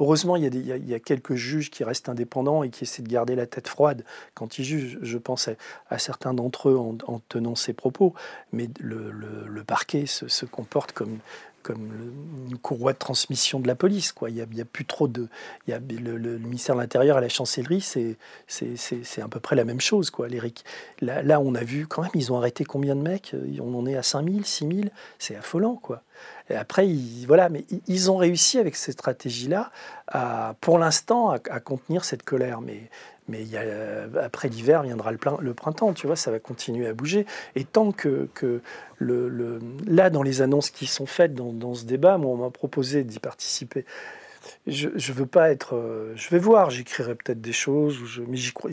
heureusement, 0.00 0.36
il 0.36 0.66
y, 0.66 0.94
a 0.94 0.98
quelques 1.00 1.34
juges 1.34 1.70
qui 1.70 1.84
restent 1.84 2.08
indépendants 2.08 2.62
et 2.62 2.70
qui 2.70 2.84
essaient 2.84 3.02
de 3.02 3.08
garder 3.08 3.34
la 3.34 3.46
tête 3.46 3.68
froide 3.68 4.04
quand 4.34 4.58
ils 4.58 4.64
jugent. 4.64 4.98
Je 5.02 5.18
pense 5.18 5.48
à, 5.88 5.98
certains 5.98 6.34
d'entre 6.34 6.68
eux 6.70 6.76
en, 6.76 7.20
tenant 7.28 7.54
ces 7.54 7.72
propos, 7.72 8.14
mais 8.52 8.68
le, 8.80 9.62
parquet 9.64 10.06
se, 10.06 10.44
comporte 10.46 10.92
comme, 10.92 11.18
comme 11.62 11.90
une 12.50 12.58
courroie 12.58 12.92
de 12.92 12.98
transmission 12.98 13.60
de 13.60 13.66
la 13.66 13.74
police. 13.74 14.12
Quoi. 14.12 14.30
Il 14.30 14.46
n'y 14.52 14.60
a, 14.60 14.64
plus 14.64 14.84
trop 14.84 15.08
de. 15.08 15.28
Il 15.66 15.70
y 15.70 15.74
a 15.74 15.78
le, 15.78 16.38
ministère 16.38 16.74
de 16.74 16.80
l'Intérieur 16.80 17.18
et 17.18 17.20
la 17.20 17.28
chancellerie, 17.28 17.80
c'est, 17.80 18.16
à 19.22 19.28
peu 19.28 19.40
près 19.40 19.56
la 19.56 19.64
même 19.64 19.80
chose. 19.80 20.10
Quoi. 20.10 20.28
Là, 21.00 21.22
là, 21.22 21.40
on 21.40 21.54
a 21.54 21.64
vu 21.64 21.86
quand 21.86 22.02
même, 22.02 22.10
ils 22.14 22.32
ont 22.32 22.38
arrêté 22.38 22.64
combien 22.64 22.96
de 22.96 23.02
mecs? 23.02 23.34
On 23.60 23.74
en 23.74 23.86
est 23.86 23.96
à 23.96 24.02
5000, 24.02 24.44
6000 24.44 24.90
C'est 25.18 25.36
affolant. 25.36 25.76
Quoi. 25.76 26.02
Et 26.50 26.54
après, 26.54 26.88
ils, 26.88 27.26
voilà, 27.26 27.48
mais 27.48 27.64
ils 27.86 28.10
ont 28.10 28.16
réussi 28.16 28.58
avec 28.58 28.76
cette 28.76 28.94
stratégie-là, 28.94 29.70
à, 30.08 30.54
pour 30.60 30.78
l'instant, 30.78 31.30
à, 31.30 31.38
à, 31.50 31.60
contenir 31.60 32.04
cette 32.04 32.22
colère. 32.24 32.60
Mais 32.60 32.90
mais 33.28 33.44
a, 33.56 34.22
après 34.22 34.48
l'hiver 34.48 34.82
viendra 34.82 35.12
le, 35.12 35.54
printemps, 35.54 35.92
tu 35.92 36.06
vois, 36.06 36.16
ça 36.16 36.30
va 36.30 36.38
continuer 36.38 36.86
à 36.86 36.94
bouger. 36.94 37.26
Et 37.54 37.64
tant 37.64 37.92
que, 37.92 38.28
que 38.34 38.60
là, 39.00 40.10
dans 40.10 40.22
les 40.22 40.42
annonces 40.42 40.70
qui 40.70 40.86
sont 40.86 41.06
faites 41.06 41.34
dans, 41.34 41.52
dans 41.52 41.74
ce 41.74 41.84
débat, 41.84 42.18
moi, 42.18 42.32
on 42.32 42.36
m'a 42.36 42.50
proposé 42.50 43.04
d'y 43.04 43.18
participer 43.18 43.84
je, 44.66 44.88
je 44.94 45.12
veux 45.12 45.26
pas 45.26 45.50
être. 45.50 45.74
Euh, 45.76 46.12
je 46.16 46.28
vais 46.30 46.38
voir, 46.38 46.70
j'écrirai 46.70 47.14
peut-être 47.14 47.40
des 47.40 47.52
choses, 47.52 47.98
je, 48.06 48.22
mais 48.22 48.36
j'y 48.36 48.52
crois, 48.52 48.70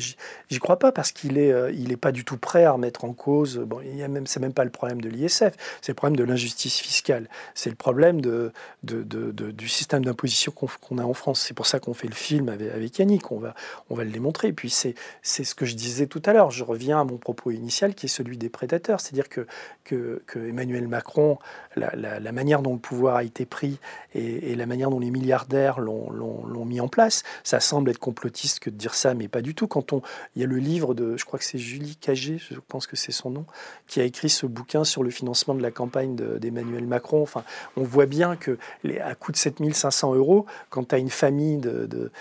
crois 0.60 0.80
pas 0.80 0.92
parce 0.92 1.12
qu'il 1.12 1.38
est, 1.38 1.52
euh, 1.52 1.72
il 1.72 1.92
est 1.92 1.98
pas 1.98 2.12
du 2.12 2.26
tout 2.26 2.38
prêt 2.38 2.64
à 2.64 2.72
remettre 2.72 3.06
en 3.06 3.14
cause. 3.14 3.58
Bon, 3.58 3.80
il 3.82 3.96
y 3.98 4.04
a 4.04 4.08
même, 4.08 4.28
c'est 4.28 4.40
même 4.40 4.54
pas 4.54 4.64
le 4.64 4.70
problème 4.70 5.02
de 5.02 5.10
l'ISF, 5.10 5.54
c'est 5.82 5.90
le 5.90 5.96
problème 5.96 6.16
de 6.16 6.24
l'injustice 6.24 6.80
fiscale, 6.80 7.28
c'est 7.56 7.70
le 7.70 7.76
problème 7.76 8.22
de, 8.22 8.52
de, 8.84 9.04
de, 9.04 9.52
du 9.52 9.68
système 9.68 10.06
d'imposition 10.06 10.52
qu'on, 10.52 10.98
a 10.98 11.04
en 11.04 11.14
France. 11.14 11.42
C'est 11.42 11.54
pour 11.54 11.66
ça 11.66 11.80
qu'on 11.80 11.94
fait 11.94 12.08
le 12.08 12.16
film 12.16 12.50
avec, 12.50 12.72
avec 12.72 13.00
Yannick. 13.00 13.32
On 13.32 13.40
va, 13.40 13.56
on 13.90 13.96
va 13.96 14.04
le 14.04 14.12
démontrer. 14.12 14.50
Et 14.50 14.54
puis 14.54 14.70
c'est, 14.70 14.96
c'est 15.22 15.44
ce 15.44 15.56
que 15.56 15.66
je 15.66 15.76
disais 15.76 16.08
tout 16.08 16.22
à 16.26 16.34
l'heure. 16.34 16.52
Je 16.52 16.64
reviens 16.64 17.02
à 17.02 17.04
mon 17.04 17.18
propos 17.18 17.52
initial 17.52 17.96
qui 17.96 18.06
est 18.06 18.10
celui 18.10 18.38
des 18.38 18.50
prédateurs, 18.50 19.02
c'est-à-dire 19.02 19.30
que, 19.30 19.48
que, 19.84 20.22
que 20.26 20.40
Emmanuel 20.40 20.88
Macron, 20.88 21.38
la, 21.76 21.96
la, 21.96 22.20
la, 22.20 22.32
manière 22.32 22.62
dont 22.62 22.74
le 22.74 22.80
pouvoir 22.80 23.18
a 23.18 23.24
été 23.24 23.46
pris 23.46 23.80
et, 24.14 24.52
et 24.52 24.56
la 24.56 24.66
manière 24.66 24.90
dont 24.90 25.00
les 25.00 25.12
milliardaires 25.12 25.69
l'ont 25.78 26.66
mis 26.66 26.82
en 26.82 26.88
place. 26.88 27.24
Ça 27.44 27.60
semble 27.60 27.92
être 27.92 28.00
complotiste 28.00 28.60
que 28.60 28.72
de 28.72 28.76
dire 28.76 28.96
ça, 28.96 29.14
mais 29.14 29.28
pas 29.28 29.42
du 29.42 29.54
tout. 29.54 29.68
Quand 29.68 29.94
on, 29.94 30.02
il 30.36 30.42
y 30.42 30.46
a 30.46 30.48
le 30.48 30.58
livre 30.58 30.96
de, 30.96 31.18
je 31.18 31.26
crois 31.26 31.38
que 31.38 31.46
c'est 31.46 31.60
Julie 31.60 31.96
Cagé, 31.96 32.40
je 32.40 32.60
pense 32.68 32.88
que 32.88 32.96
c'est 32.96 33.12
son 33.12 33.30
nom, 33.30 33.46
qui 33.88 34.02
a 34.02 34.04
écrit 34.04 34.30
ce 34.30 34.48
bouquin 34.48 34.84
sur 34.84 35.04
le 35.04 35.12
financement 35.12 35.54
de 35.54 35.62
la 35.62 35.72
campagne 35.72 36.16
d'Emmanuel 36.16 36.88
Macron. 36.88 37.22
Enfin, 37.22 37.44
on 37.78 37.84
voit 37.84 38.08
bien 38.08 38.36
que 38.36 38.58
à 39.04 39.14
coût 39.14 39.32
de 39.32 39.38
7500 39.38 40.16
euros, 40.16 40.46
quand 40.70 40.90
tu 40.90 40.96
as 40.96 40.98
une 40.98 41.10
famille 41.10 41.58
de, 41.58 42.12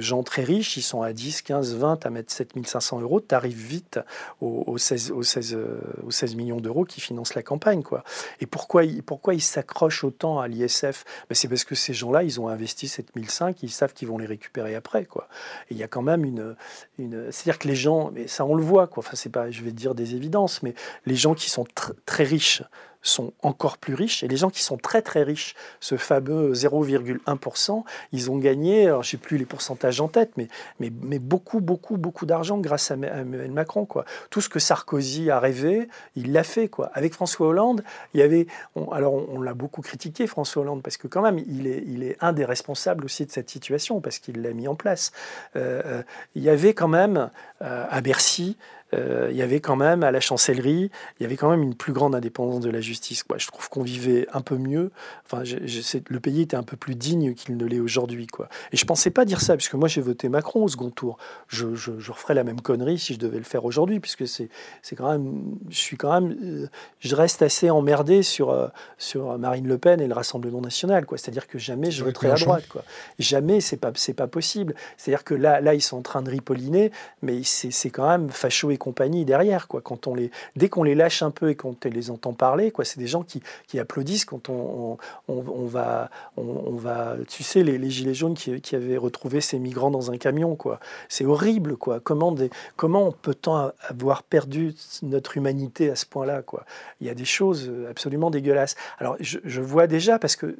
gens 0.00 0.22
très 0.22 0.42
riches, 0.42 0.76
ils 0.76 0.82
sont 0.82 1.02
à 1.02 1.12
10, 1.12 1.42
15, 1.42 1.74
20 1.76 2.06
à 2.06 2.10
mettre 2.10 2.32
7500 2.32 3.00
euros, 3.00 3.20
tu 3.20 3.34
arrives 3.34 3.60
vite 3.60 4.00
aux, 4.40 4.78
16, 4.78 5.12
aux, 5.12 5.22
16, 5.22 5.58
aux 6.04 6.10
16 6.10 6.34
millions 6.34 6.60
d'euros 6.60 6.84
qui 6.84 7.00
financent 7.00 7.34
la 7.34 7.42
campagne. 7.42 7.82
Quoi. 7.82 8.02
Et 8.40 8.46
pourquoi, 8.46 8.82
pourquoi 9.04 9.34
ils 9.34 9.42
s'accrochent 9.42 10.04
autant 10.04 10.40
à 10.40 10.48
l'ISF 10.48 11.04
ben 11.28 11.34
C'est 11.34 11.48
parce 11.48 11.64
que 11.64 11.74
ces 11.74 11.94
gens-là, 11.94 12.22
ils 12.22 12.40
ont 12.40 12.48
investi 12.48 12.88
7005, 12.88 13.62
ils 13.62 13.70
savent 13.70 13.92
qu'ils 13.92 14.08
vont 14.08 14.18
les 14.18 14.26
récupérer 14.26 14.74
après. 14.74 15.04
Quoi. 15.04 15.28
Et 15.70 15.74
il 15.74 15.76
y 15.76 15.82
a 15.82 15.88
quand 15.88 16.02
même 16.02 16.24
une... 16.24 16.56
une 16.98 17.30
C'est-à-dire 17.30 17.58
que 17.58 17.68
les 17.68 17.76
gens, 17.76 18.10
mais 18.12 18.26
ça 18.26 18.44
on 18.44 18.54
le 18.54 18.62
voit, 18.62 18.86
quoi. 18.86 19.04
Enfin, 19.06 19.30
pas, 19.30 19.50
je 19.50 19.62
vais 19.62 19.72
dire 19.72 19.94
des 19.94 20.14
évidences, 20.14 20.62
mais 20.62 20.74
les 21.06 21.16
gens 21.16 21.34
qui 21.34 21.50
sont 21.50 21.66
très 22.06 22.24
riches 22.24 22.62
sont 23.02 23.32
encore 23.42 23.78
plus 23.78 23.94
riches. 23.94 24.22
Et 24.22 24.28
les 24.28 24.36
gens 24.36 24.50
qui 24.50 24.62
sont 24.62 24.76
très 24.76 25.02
très 25.02 25.22
riches, 25.22 25.54
ce 25.80 25.96
fameux 25.96 26.52
0,1%, 26.52 27.84
ils 28.12 28.30
ont 28.30 28.36
gagné, 28.36 28.86
alors 28.86 29.02
je 29.02 29.08
ne 29.08 29.10
sais 29.12 29.16
plus 29.16 29.38
les 29.38 29.46
pourcentages 29.46 30.00
en 30.00 30.08
tête, 30.08 30.32
mais, 30.36 30.48
mais, 30.78 31.18
beaucoup, 31.18 31.60
beaucoup, 31.60 31.96
beaucoup 31.96 32.26
d'argent 32.26 32.58
grâce 32.58 32.90
à 32.90 32.94
Emmanuel 32.94 33.50
Macron. 33.50 33.86
Quoi. 33.86 34.04
Tout 34.30 34.40
ce 34.40 34.48
que 34.48 34.58
Sarkozy 34.58 35.30
a 35.30 35.40
rêvé, 35.40 35.88
il 36.16 36.32
l'a 36.32 36.44
fait. 36.44 36.68
Quoi. 36.68 36.90
Avec 36.94 37.14
François 37.14 37.48
Hollande, 37.48 37.82
il 38.14 38.20
y 38.20 38.22
avait... 38.22 38.46
alors 38.92 39.14
on, 39.14 39.40
l'a 39.40 39.54
beaucoup 39.54 39.80
critiqué, 39.80 40.26
François 40.26 40.62
Hollande, 40.62 40.82
parce 40.82 40.96
que 40.96 41.06
quand 41.06 41.22
même, 41.22 41.38
il 41.38 41.66
est, 41.66 41.82
il 41.86 42.02
est 42.02 42.16
un 42.20 42.32
des 42.32 42.44
responsables 42.44 43.04
aussi 43.04 43.24
de 43.26 43.30
cette 43.30 43.50
situation, 43.50 44.00
parce 44.00 44.18
qu'il 44.18 44.42
l'a 44.42 44.52
mis 44.52 44.68
en 44.68 44.74
place. 44.74 45.12
Euh, 45.56 45.82
euh, 45.84 46.02
il 46.34 46.42
y 46.42 46.48
avait 46.48 46.74
quand 46.74 46.88
même 46.88 47.30
euh, 47.62 47.86
à 47.88 48.00
Bercy 48.00 48.56
euh, 48.94 49.28
il 49.30 49.36
y 49.36 49.42
avait 49.42 49.60
quand 49.60 49.76
même 49.76 50.02
à 50.02 50.10
la 50.10 50.20
chancellerie, 50.20 50.90
il 51.18 51.22
y 51.22 51.26
avait 51.26 51.36
quand 51.36 51.50
même 51.50 51.62
une 51.62 51.74
plus 51.74 51.92
grande 51.92 52.14
indépendance 52.14 52.60
de 52.60 52.70
la 52.70 52.80
justice. 52.80 53.22
Quoi. 53.22 53.38
Je 53.38 53.46
trouve 53.46 53.68
qu'on 53.68 53.82
vivait 53.82 54.26
un 54.32 54.40
peu 54.40 54.56
mieux. 54.56 54.90
Enfin, 55.24 55.42
le 55.44 56.20
pays 56.20 56.42
était 56.42 56.56
un 56.56 56.62
peu 56.62 56.76
plus 56.76 56.94
digne 56.94 57.34
qu'il 57.34 57.56
ne 57.56 57.64
l'est 57.64 57.80
aujourd'hui. 57.80 58.26
Quoi. 58.26 58.48
Et 58.72 58.76
je 58.76 58.84
pensais 58.84 59.10
pas 59.10 59.24
dire 59.24 59.40
ça, 59.40 59.56
puisque 59.56 59.74
moi 59.74 59.88
j'ai 59.88 60.00
voté 60.00 60.28
Macron 60.28 60.64
au 60.64 60.68
second 60.68 60.90
tour. 60.90 61.18
Je, 61.48 61.74
je, 61.74 62.10
referais 62.10 62.34
la 62.34 62.44
même 62.44 62.60
connerie 62.60 62.98
si 62.98 63.14
je 63.14 63.18
devais 63.18 63.38
le 63.38 63.44
faire 63.44 63.64
aujourd'hui, 63.64 64.00
puisque 64.00 64.26
c'est, 64.26 64.48
c'est 64.82 64.96
quand 64.96 65.10
même, 65.10 65.58
je 65.68 65.76
suis 65.76 65.96
quand 65.96 66.20
même, 66.20 66.36
euh, 66.42 66.66
je 66.98 67.14
reste 67.14 67.42
assez 67.42 67.70
emmerdé 67.70 68.22
sur, 68.22 68.50
euh, 68.50 68.68
sur 68.98 69.38
Marine 69.38 69.68
Le 69.68 69.78
Pen 69.78 70.00
et 70.00 70.08
le 70.08 70.14
Rassemblement 70.14 70.60
national. 70.60 71.06
Quoi. 71.06 71.18
C'est-à-dire 71.18 71.46
que 71.46 71.58
jamais 71.58 71.90
je 71.90 72.02
voterai 72.02 72.30
à 72.30 72.34
droite. 72.34 72.66
Quoi. 72.68 72.82
Jamais, 73.18 73.60
c'est 73.60 73.76
pas, 73.76 73.92
c'est 73.94 74.14
pas 74.14 74.26
possible. 74.26 74.74
C'est-à-dire 74.96 75.24
que 75.24 75.34
là, 75.34 75.60
là, 75.60 75.74
ils 75.74 75.80
sont 75.80 75.98
en 75.98 76.02
train 76.02 76.22
de 76.22 76.30
ripolliner, 76.30 76.90
mais 77.22 77.42
c'est, 77.44 77.70
c'est 77.70 77.90
quand 77.90 78.08
même 78.08 78.30
facho 78.30 78.70
et 78.70 78.78
compagnie 78.80 79.24
derrière. 79.24 79.68
Quoi. 79.68 79.80
Quand 79.80 80.08
on 80.08 80.16
les, 80.16 80.32
dès 80.56 80.68
qu'on 80.68 80.82
les 80.82 80.96
lâche 80.96 81.22
un 81.22 81.30
peu 81.30 81.50
et 81.50 81.54
qu'on 81.54 81.76
les 81.84 82.10
entend 82.10 82.32
parler, 82.32 82.72
quoi, 82.72 82.84
c'est 82.84 82.98
des 82.98 83.06
gens 83.06 83.22
qui, 83.22 83.40
qui 83.68 83.78
applaudissent 83.78 84.24
quand 84.24 84.48
on, 84.48 84.98
on, 85.28 85.66
va, 85.66 86.10
on, 86.36 86.74
va, 86.74 87.14
tu 87.28 87.44
sais, 87.44 87.62
les, 87.62 87.90
gilets 87.90 88.14
jaunes 88.14 88.34
qui, 88.34 88.60
qui, 88.60 88.74
avaient 88.74 88.96
retrouvé 88.96 89.40
ces 89.40 89.60
migrants 89.60 89.90
dans 89.92 90.10
un 90.10 90.16
camion, 90.16 90.56
quoi. 90.56 90.80
C'est 91.08 91.24
horrible, 91.24 91.76
quoi. 91.76 92.00
Comment, 92.00 92.32
des, 92.32 92.50
comment 92.76 93.12
peut-on 93.12 93.70
avoir 93.82 94.24
perdu 94.24 94.74
notre 95.02 95.36
humanité 95.36 95.90
à 95.90 95.94
ce 95.94 96.06
point-là, 96.06 96.42
quoi? 96.42 96.64
Il 97.00 97.06
y 97.06 97.10
a 97.10 97.14
des 97.14 97.24
choses 97.24 97.70
absolument 97.88 98.30
dégueulasses. 98.30 98.74
Alors, 98.98 99.16
je, 99.20 99.60
vois 99.60 99.86
déjà 99.86 100.18
parce 100.18 100.36
que 100.36 100.56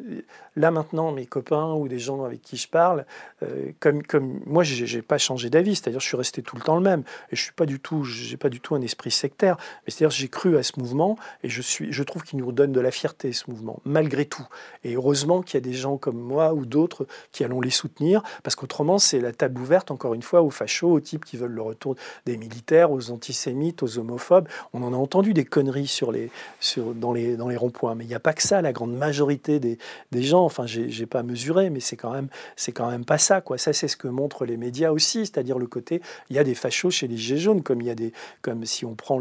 là 0.56 0.70
maintenant, 0.70 1.10
mes 1.12 1.26
copains 1.26 1.72
ou 1.72 1.88
des 1.88 1.98
gens 1.98 2.22
avec 2.24 2.42
qui 2.42 2.56
je 2.56 2.68
parle, 2.68 3.06
euh, 3.42 3.70
comme, 3.80 4.02
comme 4.02 4.40
moi, 4.46 4.62
j'ai 4.62 5.02
pas 5.02 5.18
changé 5.18 5.50
d'avis. 5.50 5.76
C'est-à-dire, 5.76 6.00
je 6.00 6.06
suis 6.06 6.16
resté 6.16 6.42
tout 6.42 6.56
le 6.56 6.62
temps 6.62 6.76
le 6.76 6.82
même 6.82 7.02
et 7.30 7.36
je 7.36 7.42
suis 7.42 7.52
pas 7.52 7.66
du 7.66 7.80
tout 7.80 8.04
j'ai 8.10 8.36
pas 8.36 8.48
du 8.48 8.60
tout 8.60 8.74
un 8.74 8.80
esprit 8.80 9.10
sectaire, 9.10 9.56
mais 9.58 9.92
c'est-à-dire 9.92 10.10
j'ai 10.10 10.28
cru 10.28 10.56
à 10.56 10.62
ce 10.62 10.72
mouvement 10.78 11.16
et 11.42 11.48
je 11.48 11.62
suis, 11.62 11.92
je 11.92 12.02
trouve 12.02 12.22
qu'il 12.22 12.38
nous 12.38 12.52
donne 12.52 12.72
de 12.72 12.80
la 12.80 12.90
fierté 12.90 13.32
ce 13.32 13.50
mouvement, 13.50 13.80
malgré 13.84 14.24
tout. 14.24 14.46
Et 14.84 14.94
heureusement 14.94 15.42
qu'il 15.42 15.54
y 15.54 15.58
a 15.58 15.60
des 15.60 15.72
gens 15.72 15.96
comme 15.96 16.18
moi 16.18 16.54
ou 16.54 16.66
d'autres 16.66 17.06
qui 17.32 17.44
allons 17.44 17.60
les 17.60 17.70
soutenir, 17.70 18.22
parce 18.42 18.56
qu'autrement 18.56 18.98
c'est 18.98 19.20
la 19.20 19.32
table 19.32 19.60
ouverte 19.60 19.90
encore 19.90 20.14
une 20.14 20.22
fois 20.22 20.42
aux 20.42 20.50
fachos, 20.50 20.92
aux 20.92 21.00
types 21.00 21.24
qui 21.24 21.36
veulent 21.36 21.52
le 21.52 21.62
retour 21.62 21.96
des 22.26 22.36
militaires, 22.36 22.90
aux 22.90 23.10
antisémites, 23.10 23.82
aux 23.82 23.98
homophobes. 23.98 24.48
On 24.72 24.82
en 24.82 24.92
a 24.92 24.96
entendu 24.96 25.34
des 25.34 25.44
conneries 25.44 25.86
sur 25.86 26.12
les, 26.12 26.30
sur, 26.60 26.94
dans 26.94 27.12
les, 27.12 27.36
dans 27.36 27.48
les 27.48 27.56
ronds-points, 27.56 27.94
mais 27.94 28.04
il 28.04 28.08
n'y 28.08 28.14
a 28.14 28.20
pas 28.20 28.32
que 28.32 28.42
ça. 28.42 28.62
La 28.62 28.72
grande 28.72 28.96
majorité 28.96 29.60
des, 29.60 29.78
des 30.10 30.22
gens, 30.22 30.44
enfin 30.44 30.66
j'ai 30.66 31.06
pas 31.06 31.22
mesuré, 31.22 31.70
mais 31.70 31.80
c'est 31.80 31.96
quand 31.96 32.12
même 32.12 32.28
quand 32.72 32.90
même 32.90 33.04
pas 33.04 33.18
ça 33.18 33.40
quoi. 33.40 33.58
Ça 33.58 33.72
c'est 33.72 33.88
ce 33.88 33.96
que 33.96 34.08
montrent 34.08 34.46
les 34.46 34.56
médias 34.56 34.90
aussi, 34.90 35.26
c'est-à-dire 35.26 35.58
le 35.58 35.66
côté 35.66 36.00
il 36.30 36.36
y 36.36 36.38
a 36.38 36.44
des 36.44 36.54
fachos 36.54 36.90
chez 36.90 37.08
les 37.08 37.16
gilets 37.16 37.38
jaunes, 37.38 37.62
comme 37.62 37.80
il 37.80 37.86
y 37.86 37.90
a 37.90 37.94
des 37.94 37.99
comme 38.42 38.64
si 38.64 38.84
on 38.84 38.94
prend 38.94 39.20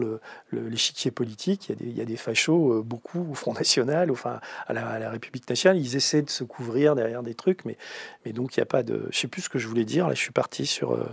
l'échiquier 0.51 1.09
le, 1.09 1.15
politique, 1.15 1.69
il 1.69 1.71
y, 1.71 1.73
a 1.73 1.75
des, 1.75 1.85
il 1.85 1.97
y, 1.97 2.01
a 2.01 2.05
des, 2.05 2.17
fachos, 2.17 2.73
euh, 2.73 2.81
beaucoup 2.81 3.31
au 3.31 3.33
Front 3.33 3.53
National, 3.53 4.11
enfin 4.11 4.39
à 4.67 4.73
la, 4.73 5.09
République 5.09 5.49
nationale, 5.49 5.77
ils 5.77 5.95
essaient 5.95 6.21
de 6.21 6.29
se 6.29 6.43
couvrir 6.43 6.95
derrière 6.95 7.23
des 7.23 7.35
trucs, 7.35 7.65
mais, 7.65 7.77
mais 8.25 8.33
donc 8.33 8.55
il 8.55 8.59
n'y 8.59 8.63
a 8.63 8.67
pas 8.67 8.83
de... 8.83 9.07
Je 9.11 9.17
sais 9.17 9.27
plus 9.27 9.43
ce 9.43 9.49
que 9.49 9.59
je 9.59 9.67
voulais 9.67 9.85
dire, 9.85 10.07
là 10.07 10.13
je 10.13 10.19
suis 10.19 10.31
parti 10.31 10.65
sur... 10.65 10.93
Euh, 10.93 11.05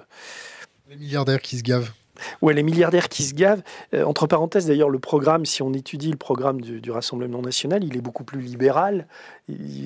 les 0.89 0.97
milliardaires 0.97 1.43
qui 1.43 1.59
se 1.59 1.63
gavent. 1.63 1.91
Ouais, 2.43 2.55
les 2.55 2.63
milliardaires 2.63 3.09
qui 3.09 3.23
se 3.23 3.35
gavent. 3.35 3.63
Euh, 3.95 4.05
entre 4.05 4.27
parenthèses, 4.27 4.67
d'ailleurs, 4.67 4.91
le 4.91 4.99
programme, 4.99 5.47
si 5.47 5.63
on 5.63 5.73
étudie 5.73 6.11
le 6.11 6.17
programme 6.17 6.61
du, 6.61 6.91
Rassemblement 6.91 7.43
national, 7.43 7.85
il 7.85 7.97
est 7.97 8.01
beaucoup 8.01 8.25
plus 8.25 8.41
libéral 8.41 9.07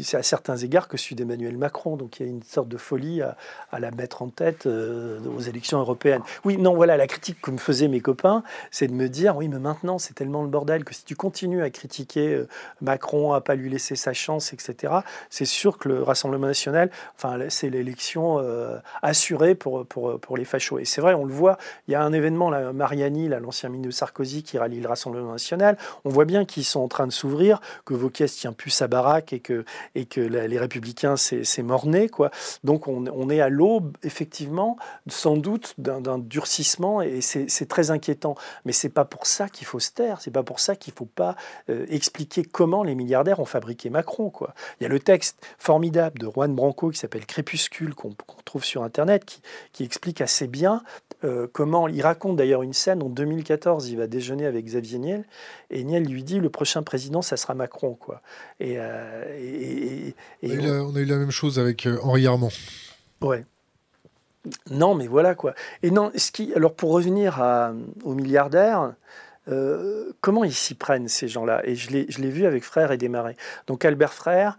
c'est 0.03 0.17
à 0.17 0.23
certains 0.23 0.57
égards 0.57 0.89
que 0.89 0.97
celui 0.97 1.17
d'Emmanuel 1.17 1.57
Macron. 1.59 1.97
Donc 1.97 2.19
il 2.19 2.27
y 2.27 2.29
a 2.29 2.33
une 2.33 2.43
sorte 2.43 2.69
de 2.69 2.77
folie 2.77 3.21
à, 3.23 3.37
la 3.79 3.91
mettre 3.91 4.23
en 4.23 4.29
tête 4.29 4.67
euh, 4.67 5.21
aux 5.37 5.41
élections 5.41 5.79
européennes. 5.79 6.23
Oui, 6.45 6.57
non, 6.57 6.75
voilà, 6.75 6.97
la 6.97 7.07
critique 7.07 7.41
que 7.41 7.51
me 7.51 7.59
faisaient 7.59 7.89
mes 7.89 8.01
copains, 8.01 8.43
c'est 8.71 8.87
de 8.87 8.93
me 8.93 9.09
dire, 9.09 9.37
oui, 9.37 9.49
mais 9.49 9.59
maintenant 9.59 9.99
c'est 9.99 10.15
tellement 10.15 10.43
le 10.43 10.49
bordel 10.49 10.85
que 10.85 10.95
si 10.95 11.05
tu 11.05 11.15
continues 11.15 11.63
à 11.63 11.71
critiquer 11.71 12.35
euh, 12.35 12.49
Macron, 12.81 13.33
à 13.33 13.41
pas 13.41 13.55
lui 13.55 13.69
laisser 13.69 13.97
sa 13.97 14.13
chance, 14.13 14.53
etc., 14.53 14.95
c'est 15.29 15.45
sûr 15.45 15.79
que 15.79 15.89
le 15.89 16.03
Rassemblement 16.03 16.47
national, 16.47 16.91
enfin, 17.17 17.39
c'est 17.49 17.71
l'élection 17.71 18.41
assurée 19.03 19.55
pour, 19.55 19.87
pour, 19.87 20.19
pour 20.19 20.37
les 20.37 20.45
fachos. 20.45 20.79
Et 20.79 20.85
c'est 20.85 21.01
vrai, 21.01 21.15
on 21.15 21.25
le 21.25 21.33
voit, 21.33 21.59
il 21.89 21.93
y 21.93 21.95
a 21.95 22.03
un, 22.03 22.13
événement, 22.21 22.51
là, 22.51 22.73
Mariani, 22.73 23.29
l'ancien 23.29 23.69
ministre 23.69 23.99
Sarkozy, 23.99 24.43
qui 24.43 24.59
rallie 24.59 24.81
le 24.81 24.89
Rassemblement 24.89 25.33
national, 25.33 25.77
on 26.05 26.11
voit 26.11 26.25
bien 26.25 26.45
qu'ils 26.45 26.65
sont 26.65 26.81
en 26.81 26.89
train 26.89 27.07
de 27.07 27.13
s'ouvrir, 27.13 27.61
que 27.85 27.95
Vauquiez 27.95 28.27
tient 28.27 28.53
plus 28.53 28.71
sa 28.71 28.87
baraque 28.87 29.33
et 29.33 29.41
que, 29.41 29.65
les 29.95 30.59
Républicains, 30.59 31.17
c'est 31.17 31.63
morné. 31.63 32.11
Donc 32.65 32.87
on, 32.89 33.31
est 33.31 33.41
à 33.41 33.49
l'aube, 33.49 33.97
effectivement, 34.03 34.77
sans 35.09 35.37
doute, 35.37 35.75
d'un 35.79 36.19
durcissement, 36.19 37.03
et 37.03 37.21
c'est 37.21 37.69
très 37.69 37.91
inquiétant. 37.91 38.35
Mais 38.65 38.73
c'est 38.73 38.89
pas 38.89 39.05
pour 39.05 39.27
ça 39.27 39.49
qu'il 39.49 39.67
faut 39.67 39.81
se 39.81 39.91
taire, 39.91 40.21
c'est 40.21 40.31
pas 40.31 40.43
pour 40.43 40.61
ça 40.61 40.77
qu'il 40.77 40.93
faut 40.93 41.07
pas 41.07 41.37
euh, 41.69 41.87
expliquer 41.89 42.45
comment 42.45 42.83
les 42.83 42.95
milliardaires 42.95 43.41
ont 43.41 43.45
fabriqué 43.45 43.91
Macron. 43.91 44.31
Il 44.81 44.85
y 44.85 44.87
a 44.87 44.89
le 44.89 45.01
texte 45.01 45.39
formidable 45.59 46.19
de 46.19 46.29
Juan 46.29 46.55
Branco 46.55 46.91
qui 46.91 46.99
s'appelle 46.99 47.27
Crépuscule, 47.27 47.95
qu'on 47.95 48.15
trouve 48.45 48.65
sur 48.65 48.83
Internet, 48.83 49.41
qui 49.73 49.85
explique 49.85 50.21
assez 50.21 50.47
bien 50.47 50.83
euh, 51.23 51.47
comment. 51.53 51.87
Il 51.89 52.01
raconte 52.03 52.37
d'ailleurs 52.37 52.63
une 52.63 52.73
scène 52.73 53.03
en 53.03 53.11
2014, 53.11 53.89
il 53.91 53.99
va 53.99 54.07
déjeuner 54.07 54.47
avec 54.47 54.65
Xavier 54.65 54.99
Niel, 54.99 55.25
et 55.71 55.85
Niel 55.85 56.05
lui 56.05 56.23
dit 56.23 56.41
le 56.41 56.49
prochain 56.49 56.83
président, 56.83 57.21
ça 57.21 57.37
sera 57.37 57.55
Macron. 57.55 57.95
Quoi. 57.95 58.23
Et, 58.59 58.79
euh, 58.79 60.11
on, 60.43 60.97
a 60.97 61.01
eu 61.01 61.05
la, 61.05 61.17
même 61.17 61.31
chose 61.31 61.59
avec 61.59 61.87
euh, 61.87 61.99
Henri 62.03 62.27
Armand. 62.27 62.51
Ouais. 63.21 63.45
Non, 64.71 64.95
mais 64.95 65.07
voilà 65.07 65.35
quoi. 65.35 65.55
Et 65.83 65.91
non, 65.91 66.11
ce 66.17 66.31
qui, 66.33 66.55
alors 66.55 66.75
pour 66.75 66.93
revenir 66.93 67.43
à, 67.43 67.75
aux 68.05 68.15
milliardaires, 68.15 68.95
comment 70.21 70.45
ils 70.45 70.55
s'y 70.55 70.75
prennent 70.75 71.09
ces 71.09 71.27
gens-là? 71.29 71.61
Et 71.65 71.75
je 71.75 71.91
l'ai 71.91 72.31
vu 72.31 72.47
avec 72.47 72.65
Frère 72.65 72.93
et 72.93 72.97
Desmarais. 72.97 73.37
Donc 73.67 73.85
Albert 73.85 74.15
Frère, 74.15 74.57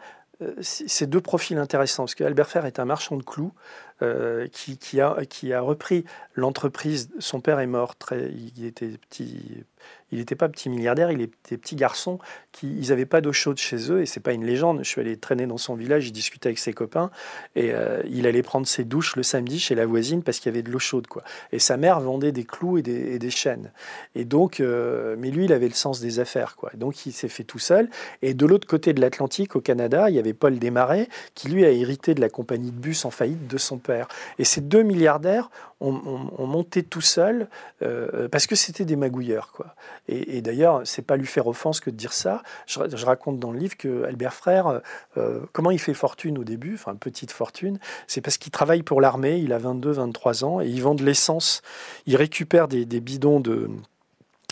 c'est 0.61 1.09
deux 1.09 1.21
profils 1.21 1.57
intéressants, 1.57 2.03
parce 2.03 2.15
qu'Albert 2.15 2.47
Frère 2.47 2.65
est 2.65 2.79
un 2.79 2.85
marchand 2.85 3.15
de 3.15 3.23
clous 3.23 3.53
euh, 4.01 4.47
qui, 4.47 4.99
a, 4.99 5.61
repris 5.61 6.05
l'entreprise. 6.35 7.09
Son 7.19 7.39
père 7.39 7.59
est 7.59 7.67
mort, 7.67 7.95
il 8.11 10.17
n'était 10.17 10.35
pas 10.35 10.49
petit 10.49 10.69
milliardaire, 10.69 11.11
il 11.11 11.21
était 11.21 11.57
petit 11.57 11.75
garçon. 11.75 12.19
Ils 12.63 12.89
n'avaient 12.89 13.05
pas 13.05 13.21
d'eau 13.21 13.31
chaude 13.31 13.57
chez 13.57 13.91
eux, 13.91 14.01
et 14.01 14.05
c'est 14.05 14.19
pas 14.19 14.33
une 14.33 14.45
légende. 14.45 14.79
Je 14.83 14.89
suis 14.89 15.01
allé 15.01 15.17
traîner 15.17 15.47
dans 15.47 15.57
son 15.57 15.75
village, 15.75 16.07
il 16.07 16.11
discutait 16.11 16.47
avec 16.47 16.59
ses 16.59 16.73
copains, 16.73 17.11
et 17.55 17.71
euh, 17.73 18.01
il 18.09 18.27
allait 18.27 18.43
prendre 18.43 18.67
ses 18.67 18.83
douches 18.83 19.15
le 19.15 19.23
samedi 19.23 19.59
chez 19.59 19.75
la 19.75 19.85
voisine 19.85 20.23
parce 20.23 20.39
qu'il 20.39 20.51
y 20.51 20.53
avait 20.53 20.63
de 20.63 20.71
l'eau 20.71 20.79
chaude. 20.79 21.07
Et 21.51 21.59
sa 21.59 21.77
mère 21.77 21.99
vendait 21.99 22.31
des 22.31 22.43
clous 22.43 22.77
et 22.77 22.81
des, 22.81 23.13
et 23.13 23.19
des 23.19 23.29
chaînes. 23.29 23.71
Et 24.15 24.25
donc, 24.25 24.59
euh, 24.59 25.15
mais 25.17 25.31
lui, 25.31 25.45
il 25.45 25.53
avait 25.53 25.67
le 25.67 25.73
sens 25.73 25.99
des 25.99 26.19
affaires, 26.19 26.55
quoi. 26.55 26.71
Donc, 26.75 27.05
il 27.05 27.13
s'est 27.13 27.29
fait 27.29 27.43
tout 27.43 27.59
seul. 27.59 27.89
Et 28.21 28.33
de 28.33 28.45
l'autre 28.45 28.67
côté 28.67 28.93
de 28.93 29.01
l'Atlantique, 29.01 29.55
au 29.55 29.61
Canada, 29.61 30.09
il 30.09 30.15
y 30.15 30.19
avait 30.19 30.33
Paul 30.33 30.59
Desmarais, 30.59 31.07
qui 31.35 31.49
lui 31.49 31.65
a 31.65 31.71
hérité 31.71 32.13
de 32.13 32.21
la 32.21 32.29
compagnie 32.29 32.71
de 32.71 32.79
bus 32.79 33.05
en 33.05 33.11
faillite 33.11 33.47
de 33.47 33.57
son 33.57 33.77
père. 33.77 33.90
Et 34.39 34.43
ces 34.43 34.61
deux 34.61 34.83
milliardaires 34.83 35.49
ont, 35.79 36.45
monté 36.45 36.83
tout 36.83 37.01
seuls 37.01 37.47
euh, 37.81 38.27
parce 38.29 38.45
que 38.45 38.55
c'était 38.55 38.85
des 38.85 38.95
magouilleurs. 38.95 39.51
Quoi. 39.51 39.75
Et, 40.07 40.41
d'ailleurs, 40.41 40.81
c'est 40.85 41.01
pas 41.01 41.17
lui 41.17 41.25
faire 41.25 41.47
offense 41.47 41.79
que 41.79 41.89
de 41.89 41.95
dire 41.95 42.13
ça. 42.13 42.43
Je, 42.67 43.05
raconte 43.05 43.39
dans 43.39 43.51
le 43.51 43.57
livre 43.57 43.75
que 43.77 44.03
Albert 44.03 44.33
Frère, 44.33 44.81
euh, 45.17 45.39
comment 45.53 45.71
il 45.71 45.79
fait 45.79 45.93
fortune 45.93 46.37
au 46.37 46.43
début, 46.43 46.75
enfin 46.75 46.95
petite 46.95 47.31
fortune, 47.31 47.79
c'est 48.07 48.21
parce 48.21 48.37
qu'il 48.37 48.51
travaille 48.51 48.83
pour 48.83 49.01
l'armée, 49.01 49.37
il 49.39 49.53
a 49.53 49.59
22-23 49.59 50.43
ans, 50.43 50.61
et 50.61 50.67
il 50.67 50.81
vend 50.81 50.95
de 50.95 51.03
l'essence, 51.03 51.61
il 52.05 52.15
récupère 52.15 52.67
des, 52.67 52.85
des 52.85 52.99
bidons 52.99 53.39
de 53.39 53.69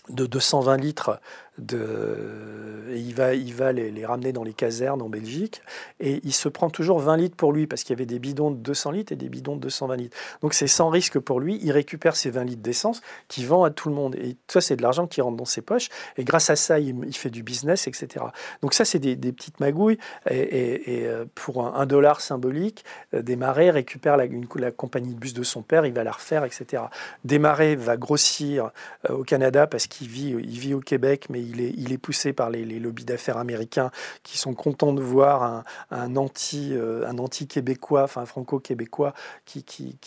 de 0.10 0.26
220 0.26 0.78
litres 0.78 1.20
et 1.62 2.98
il 2.98 3.14
va, 3.14 3.34
il 3.34 3.54
va 3.54 3.72
les, 3.72 4.06
ramener 4.06 4.32
dans 4.32 4.44
les 4.44 4.54
casernes 4.54 5.02
en 5.02 5.10
Belgique. 5.10 5.62
Et 6.00 6.20
il 6.24 6.34
se 6.34 6.50
prend 6.50 6.70
toujours 6.70 7.00
20 7.00 7.18
litres 7.18 7.36
pour 7.36 7.54
lui, 7.54 7.68
parce 7.68 7.84
qu'il 7.84 7.94
y 7.94 7.98
avait 7.98 8.06
des 8.06 8.20
bidons 8.20 8.52
de 8.52 8.58
200 8.58 8.92
litres 8.92 9.12
et 9.14 9.16
des 9.16 9.30
bidons 9.30 9.56
de 9.56 9.62
220 9.62 9.96
litres. 9.96 10.18
Donc 10.42 10.54
c'est 10.54 10.68
sans 10.68 10.90
risque 10.90 11.20
pour 11.20 11.40
lui. 11.40 11.60
Il 11.62 11.72
récupère 11.72 12.16
ces 12.16 12.30
20 12.30 12.44
litres 12.44 12.62
d'essence 12.62 13.02
qu'il 13.28 13.46
vend 13.48 13.64
à 13.64 13.70
tout 13.70 13.90
le 13.90 13.96
monde. 13.96 14.16
Et 14.16 14.38
ça, 14.48 14.62
c'est 14.62 14.76
de 14.76 14.82
l'argent 14.82 15.08
qui 15.08 15.22
rentre 15.22 15.38
dans 15.38 15.46
ses 15.46 15.62
poches. 15.62 15.90
Et 16.18 16.24
grâce 16.24 16.50
à 16.50 16.56
ça, 16.56 16.80
il, 16.80 17.16
fait 17.16 17.30
du 17.30 17.44
business, 17.44 17.88
etc. 17.88 18.26
Donc 18.62 18.74
ça, 18.74 18.86
c'est 18.86 19.00
des, 19.00 19.16
petites 19.32 19.60
magouilles. 19.60 19.98
Et, 20.30 21.06
euh, 21.06 21.26
pour 21.36 21.66
un, 21.66 21.86
dollar 21.86 22.22
symbolique, 22.22 22.84
euh, 23.14 23.22
Desmarais 23.22 23.70
récupère 23.72 24.18
la, 24.18 24.26
la 24.56 24.72
compagnie 24.72 25.14
de 25.14 25.20
bus 25.20 25.34
de 25.34 25.44
son 25.44 25.62
père, 25.62 25.86
il 25.86 25.94
va 25.94 26.04
la 26.04 26.12
refaire, 26.12 26.44
etc. 26.44 26.84
Desmarais 27.24 27.76
va 27.76 27.98
grossir 27.98 28.72
euh, 29.10 29.16
au 29.16 29.24
Canada 29.24 29.68
parce 29.68 29.88
qu'il 29.88 30.08
vit, 30.08 30.30
il 30.30 30.60
vit 30.60 30.74
au 30.74 30.80
Québec, 30.80 31.28
mais 31.30 31.42
il 31.42 31.49
est, 31.58 31.98
poussé 31.98 32.34
par 32.34 32.50
les, 32.50 32.66
lobbies 32.80 33.06
d'affaires 33.06 33.38
américains 33.38 33.92
qui 34.24 34.38
sont 34.38 34.54
contents 34.54 34.94
de 34.94 35.02
voir 35.02 35.64
un, 35.92 36.16
anti, 36.16 36.70
euh, 36.74 37.08
un 37.08 37.18
anti-québécois, 37.18 38.04
enfin 38.04 38.26
franco-québécois, 38.26 39.14
qui, 39.46 39.98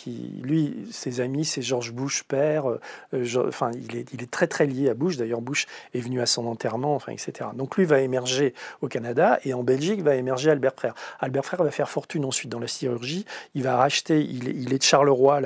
lui, 0.42 0.86
ses 0.90 1.20
amis, 1.20 1.44
c'est 1.44 1.62
George 1.62 1.92
Bush 1.92 2.22
père, 2.24 2.70
euh, 2.70 3.46
enfin 3.46 3.70
il 3.74 3.96
est, 3.96 4.12
il 4.12 4.22
est 4.22 4.30
très 4.30 4.46
très 4.46 4.66
lié 4.66 4.88
à 4.88 4.94
Bush. 4.94 5.16
D'ailleurs, 5.16 5.40
Bush 5.40 5.66
est 5.94 6.00
venu 6.00 6.20
à 6.20 6.26
son 6.26 6.46
enterrement, 6.46 6.94
enfin 6.94 7.12
etc. 7.12 7.50
Donc 7.54 7.76
lui 7.76 7.84
va 7.84 8.00
émerger 8.00 8.54
au 8.80 8.88
Canada 8.88 9.38
et 9.44 9.54
en 9.54 9.62
Belgique 9.62 10.02
va 10.02 10.14
émerger 10.14 10.50
Albert 10.50 10.74
Frère. 10.76 10.94
Albert 11.20 11.44
Frère 11.44 11.62
va 11.62 11.70
faire 11.70 11.90
fortune 11.90 12.24
ensuite 12.24 12.50
dans 12.50 12.60
la 12.60 12.66
chirurgie. 12.66 13.24
Il 13.54 13.62
va 13.62 13.76
racheter, 13.76 14.20
il 14.20 14.48
est, 14.48 14.54
il 14.54 14.72
est 14.72 14.78
de 14.78 14.82
Charleroi, 14.82 15.40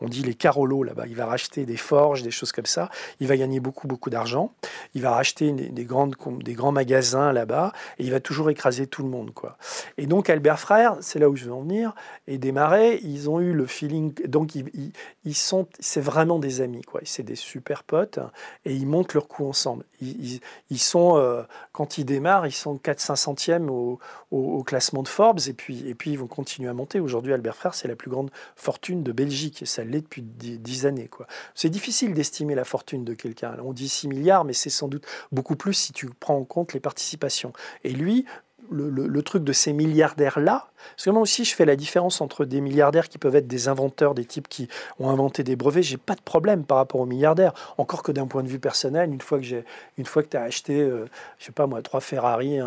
on 0.00 0.08
dit 0.08 0.22
les 0.22 0.34
Carolos 0.34 0.82
là-bas. 0.82 1.06
Il 1.06 1.16
va 1.16 1.26
racheter 1.26 1.64
des 1.64 1.76
forges, 1.76 2.22
des 2.22 2.30
choses 2.30 2.52
comme 2.52 2.66
ça. 2.66 2.90
Il 3.20 3.28
va 3.28 3.36
gagner 3.36 3.60
beaucoup 3.60 3.86
beaucoup 3.86 4.10
d'argent. 4.10 4.52
Il 4.96 5.02
va 5.02 5.12
racheter 5.12 5.52
des, 5.52 5.84
grandes, 5.84 6.16
des 6.42 6.54
grands 6.54 6.72
magasins 6.72 7.32
là-bas 7.32 7.72
et 7.98 8.04
il 8.04 8.10
va 8.10 8.18
toujours 8.18 8.50
écraser 8.50 8.86
tout 8.86 9.02
le 9.02 9.08
monde. 9.08 9.32
Quoi. 9.32 9.58
Et 9.98 10.06
donc 10.06 10.30
Albert 10.30 10.58
Frère, 10.58 10.96
c'est 11.00 11.18
là 11.18 11.28
où 11.28 11.36
je 11.36 11.44
veux 11.44 11.52
en 11.52 11.60
venir, 11.60 11.94
et 12.26 12.38
Desmarais, 12.38 12.98
ils 13.02 13.30
ont 13.30 13.38
eu 13.40 13.52
le 13.52 13.66
feeling, 13.66 14.14
donc 14.26 14.54
ils, 14.54 14.92
ils, 15.24 15.34
sont, 15.34 15.68
c'est 15.78 16.00
vraiment 16.00 16.38
des 16.38 16.62
amis, 16.62 16.82
quoi. 16.82 17.02
c'est 17.04 17.22
des 17.22 17.36
super 17.36 17.84
potes 17.84 18.18
et 18.64 18.74
ils 18.74 18.86
montent 18.86 19.14
leur 19.14 19.28
coup 19.28 19.46
ensemble. 19.46 19.84
Ils, 20.00 20.40
ils, 20.70 20.78
sont, 20.78 21.16
euh, 21.16 21.42
quand 21.72 21.98
ils 21.98 22.04
démarrent, 22.04 22.46
ils 22.46 22.52
sont 22.52 22.76
4-5 22.76 23.16
centièmes 23.16 23.70
au, 23.70 24.00
au, 24.30 24.62
classement 24.64 25.02
de 25.02 25.08
Forbes 25.08 25.40
et 25.46 25.52
puis, 25.52 25.86
et 25.88 25.94
puis 25.94 26.10
ils 26.10 26.18
vont 26.18 26.26
continuer 26.26 26.68
à 26.68 26.74
monter. 26.74 26.98
Aujourd'hui, 26.98 27.32
Albert 27.32 27.56
Frère, 27.56 27.74
c'est 27.74 27.88
la 27.88 27.96
plus 27.96 28.10
grande 28.10 28.30
fortune 28.56 29.02
de 29.02 29.12
Belgique 29.12 29.66
ça 29.66 29.84
l'est 29.84 30.00
depuis 30.00 30.22
10 30.22 30.86
années. 30.86 31.08
Quoi. 31.08 31.26
C'est 31.54 31.68
difficile 31.68 32.14
d'estimer 32.14 32.54
la 32.54 32.64
fortune 32.64 33.04
de 33.04 33.14
quelqu'un. 33.14 33.56
On 33.62 33.72
dit 33.72 33.88
6 33.88 34.08
milliards, 34.08 34.44
mais 34.44 34.52
c'est 34.52 34.70
sans 34.86 34.88
doute 34.88 35.06
beaucoup 35.32 35.56
plus 35.56 35.74
si 35.74 35.92
tu 35.92 36.08
prends 36.08 36.36
en 36.36 36.44
compte 36.44 36.72
les 36.72 36.80
participations. 36.80 37.52
Et 37.82 37.90
lui, 37.90 38.24
le, 38.70 39.22
truc 39.22 39.44
de 39.44 39.52
ces 39.52 39.72
milliardaires-là, 39.72 40.66
parce 40.96 41.04
que 41.04 41.10
moi 41.10 41.22
aussi 41.22 41.44
je 41.44 41.54
fais 41.54 41.64
la 41.64 41.76
différence 41.76 42.20
entre 42.20 42.44
des 42.44 42.60
milliardaires 42.60 43.08
qui 43.08 43.16
peuvent 43.16 43.36
être 43.36 43.46
des 43.46 43.68
inventeurs, 43.68 44.14
des 44.14 44.24
types 44.24 44.48
qui 44.48 44.68
ont 44.98 45.08
inventé 45.08 45.44
des 45.44 45.54
brevets, 45.54 45.82
j'ai 45.82 45.96
pas 45.96 46.16
de 46.16 46.20
problème 46.20 46.64
par 46.64 46.78
rapport 46.78 47.00
aux 47.00 47.06
milliardaires. 47.06 47.52
Encore 47.78 48.02
que 48.02 48.10
d'un 48.10 48.26
point 48.26 48.42
de 48.42 48.48
vue 48.48 48.58
personnel, 48.58 49.12
une 49.12 49.20
fois 49.20 49.38
que 49.38 49.44
j'ai, 49.44 49.64
une 49.98 50.04
fois 50.04 50.24
que 50.24 50.28
tu 50.28 50.36
as 50.36 50.42
acheté, 50.42 50.80
euh, 50.80 51.06
je 51.38 51.46
sais 51.46 51.52
pas 51.52 51.68
moi, 51.68 51.80
trois 51.80 52.00
Ferrari, 52.00 52.58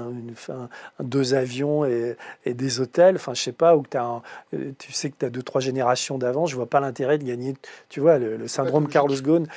deux 1.02 1.34
avions 1.34 1.84
et, 1.86 2.16
des 2.46 2.80
hôtels, 2.80 3.16
enfin 3.16 3.34
je 3.34 3.42
sais 3.42 3.52
pas, 3.52 3.76
ou 3.76 3.82
que 3.82 3.98
as 3.98 4.22
euh, 4.54 4.72
tu 4.80 4.94
sais 4.94 5.10
que 5.10 5.16
tu 5.20 5.26
as 5.26 5.30
deux, 5.30 5.44
trois 5.44 5.62
générations 5.62 6.18
d'avance, 6.18 6.50
je 6.50 6.56
vois 6.56 6.70
pas 6.70 6.80
l'intérêt 6.80 7.18
de 7.18 7.26
gagner, 7.26 7.56
tu 7.90 8.00
vois, 8.00 8.20
le, 8.20 8.38
le 8.38 8.48
syndrome 8.48 8.88
Carlos 8.88 9.22
Ghosn. 9.22 9.48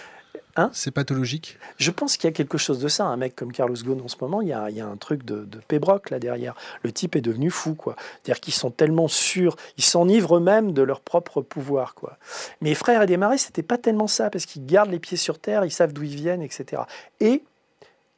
Hein 0.57 0.71
c'est 0.73 0.91
pathologique? 0.91 1.59
Je 1.79 1.91
pense 1.91 2.17
qu'il 2.17 2.29
y 2.29 2.33
a 2.33 2.33
quelque 2.33 2.59
chose 2.59 2.79
de 2.79 2.89
ça. 2.89 3.05
Un 3.07 3.17
mec 3.17 3.35
comme 3.35 3.53
Carlos 3.53 3.75
Ghosn 3.75 4.01
en 4.03 4.09
ce 4.09 4.17
moment, 4.21 4.43
il 4.43 4.49
y 4.49 4.53
a, 4.53 4.87
un 4.87 4.97
truc 4.97 5.25
de, 5.25 5.45
de 5.45 5.59
pébroc 5.59 6.11
là 6.11 6.19
derrière. 6.19 6.55
Le 6.83 6.93
type 6.93 7.17
est 7.17 7.21
devenu 7.23 7.51
fou, 7.51 7.75
quoi. 7.75 7.97
C'est-à-dire 8.23 8.41
qu'ils 8.41 8.55
sont 8.55 8.71
tellement 8.71 9.09
sûrs, 9.09 9.57
ils 9.79 9.85
s'enivrent 9.85 10.37
eux-mêmes 10.37 10.73
de 10.73 10.83
leur 10.83 11.01
propre 11.01 11.41
pouvoir, 11.41 11.95
quoi. 11.95 12.19
Mes 12.61 12.75
frères 12.75 13.03
et 13.03 13.07
Desmarais, 13.07 13.39
c'était 13.39 13.63
pas 13.63 13.79
tellement 13.79 14.07
ça, 14.07 14.31
parce 14.31 14.47
qu'ils 14.47 14.67
gardent 14.67 14.91
les 14.91 14.99
pieds 14.99 15.17
sur 15.17 15.39
terre, 15.39 15.65
ils 15.65 15.71
savent 15.71 15.93
d'où 15.93 16.03
ils 16.03 16.15
viennent, 16.15 16.43
etc. 16.43 16.83
Et 17.21 17.43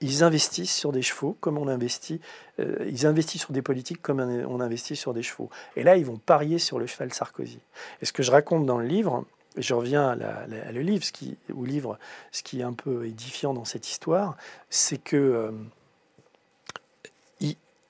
ils 0.01 0.23
investissent 0.23 0.75
sur 0.75 0.93
des 0.93 1.03
chevaux 1.03 1.37
comme 1.41 1.57
on 1.57 1.69
investit, 1.69 2.21
euh, 2.61 2.77
ils 2.87 3.07
investissent 3.07 3.43
sur 3.43 3.53
des 3.53 3.63
politiques 3.63 4.03
comme 4.03 4.21
on 4.21 4.61
investit 4.61 4.97
sur 4.97 5.15
des 5.15 5.23
chevaux. 5.23 5.51
Et 5.77 5.83
là, 5.83 5.97
ils 5.97 6.05
vont 6.05 6.19
parier 6.19 6.59
sur 6.59 6.79
le 6.79 6.87
cheval 6.87 7.13
Sarkozy. 7.15 7.61
Et 8.03 8.05
ce 8.05 8.13
que 8.13 8.23
je 8.23 8.31
raconte 8.31 8.67
dans 8.67 8.79
le 8.79 8.87
livre, 8.87 9.25
je 9.57 9.75
reviens 9.75 10.09
à, 10.09 10.73
le 10.73 10.81
livre, 10.81 11.05
au 11.55 11.65
livre, 11.65 11.99
ce 12.33 12.43
qui 12.43 12.61
est 12.61 12.65
un 12.65 12.73
peu 12.73 13.07
édifiant 13.07 13.55
dans 13.55 13.65
cette 13.65 13.89
histoire, 13.89 14.37
c'est 14.71 14.99
que 14.99 15.17
euh, 15.17 15.53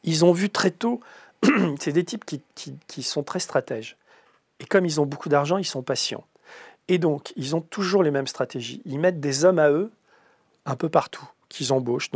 ils, 0.03 0.25
ont 0.25 0.33
vu 0.33 0.51
très 0.51 0.71
tôt, 0.71 1.01
c'est 1.81 1.93
des 1.93 2.05
types 2.05 2.25
qui, 2.25 3.03
sont 3.03 3.23
très 3.23 3.41
stratèges. 3.41 3.97
Et 4.61 4.67
comme 4.67 4.85
ils 4.85 5.01
ont 5.01 5.07
beaucoup 5.07 5.29
d'argent, 5.29 5.57
ils 5.57 5.65
sont 5.65 5.83
patients. 5.83 6.25
Et 6.89 6.99
donc, 6.99 7.33
ils 7.37 7.57
ont 7.57 7.63
toujours 7.63 8.03
les 8.03 8.11
mêmes 8.11 8.27
stratégies. 8.27 8.83
Ils 8.85 8.99
mettent 8.99 9.21
des 9.21 9.45
hommes 9.45 9.59
à 9.59 9.71
eux 9.71 9.91
un 10.67 10.77
peu 10.77 10.89
partout 10.89 11.29
qu'ils 11.49 11.73
embauchent, 11.73 12.11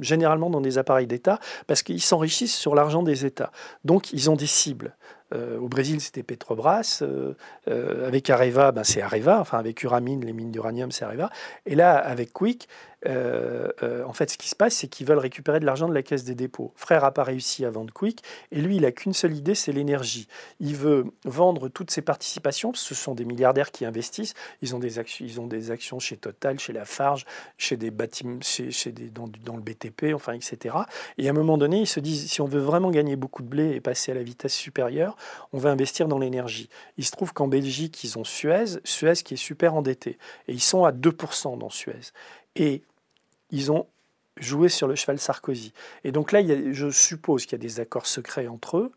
généralement 0.00 0.48
dans 0.48 0.60
des 0.60 0.78
appareils 0.78 1.06
d'État, 1.06 1.38
parce 1.66 1.82
qu'ils 1.82 2.00
s'enrichissent 2.00 2.56
sur 2.56 2.74
l'argent 2.74 3.02
des 3.02 3.26
États. 3.26 3.52
Donc, 3.84 4.12
ils 4.12 4.30
ont 4.30 4.36
des 4.36 4.46
cibles. 4.46 4.96
Au 5.32 5.68
Brésil, 5.68 6.00
c'était 6.00 6.22
Petrobras. 6.22 7.02
avec 7.66 8.30
Areva, 8.30 8.72
ben, 8.72 8.84
c'est 8.84 9.02
Areva. 9.02 9.40
Enfin, 9.40 9.58
avec 9.58 9.82
Uramine, 9.82 10.24
les 10.24 10.32
mines 10.32 10.50
d'uranium, 10.50 10.92
c'est 10.92 11.04
Areva. 11.04 11.30
Et 11.66 11.74
là, 11.74 11.96
avec 11.96 12.32
Quick, 12.32 12.68
euh, 13.06 13.68
euh, 13.82 14.04
en 14.04 14.12
fait, 14.12 14.30
ce 14.30 14.38
qui 14.38 14.48
se 14.48 14.54
passe, 14.54 14.74
c'est 14.74 14.88
qu'ils 14.88 15.06
veulent 15.06 15.18
récupérer 15.18 15.60
de 15.60 15.66
l'argent 15.66 15.88
de 15.88 15.94
la 15.94 16.02
caisse 16.02 16.24
des 16.24 16.34
dépôts. 16.34 16.72
Frère 16.76 17.02
n'a 17.02 17.10
pas 17.10 17.24
réussi 17.24 17.64
à 17.64 17.70
vendre 17.70 17.92
Quick, 17.92 18.22
et 18.50 18.60
lui, 18.60 18.76
il 18.76 18.84
a 18.84 18.92
qu'une 18.92 19.12
seule 19.12 19.36
idée, 19.36 19.54
c'est 19.54 19.72
l'énergie. 19.72 20.28
Il 20.60 20.76
veut 20.76 21.06
vendre 21.24 21.68
toutes 21.68 21.90
ses 21.90 22.02
participations. 22.02 22.72
Ce 22.74 22.94
sont 22.94 23.14
des 23.14 23.24
milliardaires 23.24 23.70
qui 23.70 23.84
investissent. 23.84 24.34
Ils 24.60 24.74
ont 24.74 24.78
des 24.78 24.98
actions, 24.98 25.24
ils 25.24 25.40
ont 25.40 25.46
des 25.46 25.70
actions 25.70 25.98
chez 25.98 26.16
Total, 26.16 26.58
chez 26.58 26.72
Lafarge, 26.72 27.24
chez 27.58 27.76
des 27.76 27.92
chez, 28.42 28.92
des, 28.92 29.10
dans, 29.10 29.28
dans, 29.44 29.56
le 29.56 29.62
BTP, 29.62 30.14
enfin, 30.14 30.32
etc. 30.32 30.76
Et 31.18 31.26
à 31.28 31.30
un 31.30 31.34
moment 31.34 31.58
donné, 31.58 31.80
ils 31.80 31.86
se 31.86 32.00
disent, 32.00 32.30
si 32.30 32.40
on 32.40 32.46
veut 32.46 32.60
vraiment 32.60 32.90
gagner 32.90 33.16
beaucoup 33.16 33.42
de 33.42 33.48
blé 33.48 33.72
et 33.72 33.80
passer 33.80 34.12
à 34.12 34.14
la 34.14 34.22
vitesse 34.22 34.54
supérieure, 34.54 35.16
on 35.52 35.58
va 35.58 35.70
investir 35.70 36.08
dans 36.08 36.18
l'énergie. 36.18 36.68
Il 36.98 37.04
se 37.04 37.10
trouve 37.10 37.32
qu'en 37.32 37.48
Belgique, 37.48 38.02
ils 38.04 38.18
ont 38.18 38.24
Suez, 38.24 38.80
Suez 38.84 39.14
qui 39.24 39.34
est 39.34 39.38
super 39.38 39.74
endetté, 39.74 40.18
et 40.48 40.52
ils 40.52 40.60
sont 40.60 40.84
à 40.84 40.92
2% 40.92 41.58
dans 41.58 41.70
Suez. 41.70 42.12
Et 42.56 42.82
ils 43.50 43.70
ont 43.70 43.86
joué 44.38 44.68
sur 44.68 44.88
le 44.88 44.94
cheval 44.94 45.18
Sarkozy. 45.18 45.72
Et 46.04 46.12
donc 46.12 46.32
là, 46.32 46.40
je 46.72 46.90
suppose 46.90 47.44
qu'il 47.44 47.52
y 47.52 47.60
a 47.60 47.66
des 47.66 47.80
accords 47.80 48.06
secrets 48.06 48.46
entre 48.46 48.78
eux, 48.78 48.92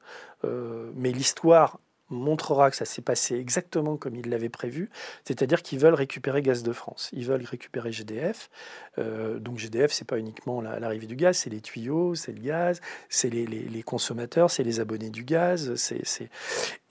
euh, 0.46 0.92
mais 0.96 1.12
l'histoire 1.12 1.80
montrera 2.10 2.70
que 2.70 2.78
ça 2.78 2.86
s'est 2.86 3.02
passé 3.02 3.36
exactement 3.36 3.98
comme 3.98 4.16
ils 4.16 4.30
l'avaient 4.30 4.50
prévu, 4.50 4.90
c'est-à-dire 5.24 5.62
qu'ils 5.64 5.80
veulent 5.80 5.94
récupérer 5.94 6.42
Gaz 6.42 6.64
de 6.64 6.72
France, 6.72 7.10
ils 7.14 7.26
veulent 7.26 7.44
récupérer 7.44 7.92
GDF. 7.92 8.50
Euh, 8.98 9.40
donc 9.40 9.58
GDF, 9.58 9.92
c'est 9.92 10.06
pas 10.06 10.20
uniquement 10.20 10.62
l'arrivée 10.62 11.08
du 11.08 11.16
gaz, 11.16 11.38
c'est 11.38 11.50
les 11.50 11.62
tuyaux, 11.62 12.16
c'est 12.16 12.32
le 12.32 12.42
gaz, 12.42 12.82
c'est 13.10 13.30
les, 13.30 13.84
consommateurs, 13.84 14.52
c'est 14.52 14.64
les 14.64 14.80
abonnés 14.80 15.10
du 15.10 15.24
gaz. 15.24 15.76
c'est 15.76 16.30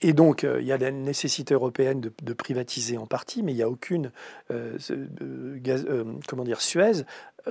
Et 0.01 0.13
donc 0.13 0.43
euh, 0.43 0.61
il 0.61 0.67
y 0.67 0.71
a 0.71 0.77
la 0.77 0.91
nécessité 0.91 1.53
européenne 1.53 2.01
de, 2.01 2.33
privatiser 2.33 2.97
en 2.97 3.07
partie, 3.07 3.43
mais 3.43 3.53
il 3.53 3.55
n'y 3.55 3.63
a 3.63 3.69
aucune 3.69 4.11
gaz, 4.49 5.87
comment 6.27 6.43
dire 6.43 6.61
Suez 6.61 7.03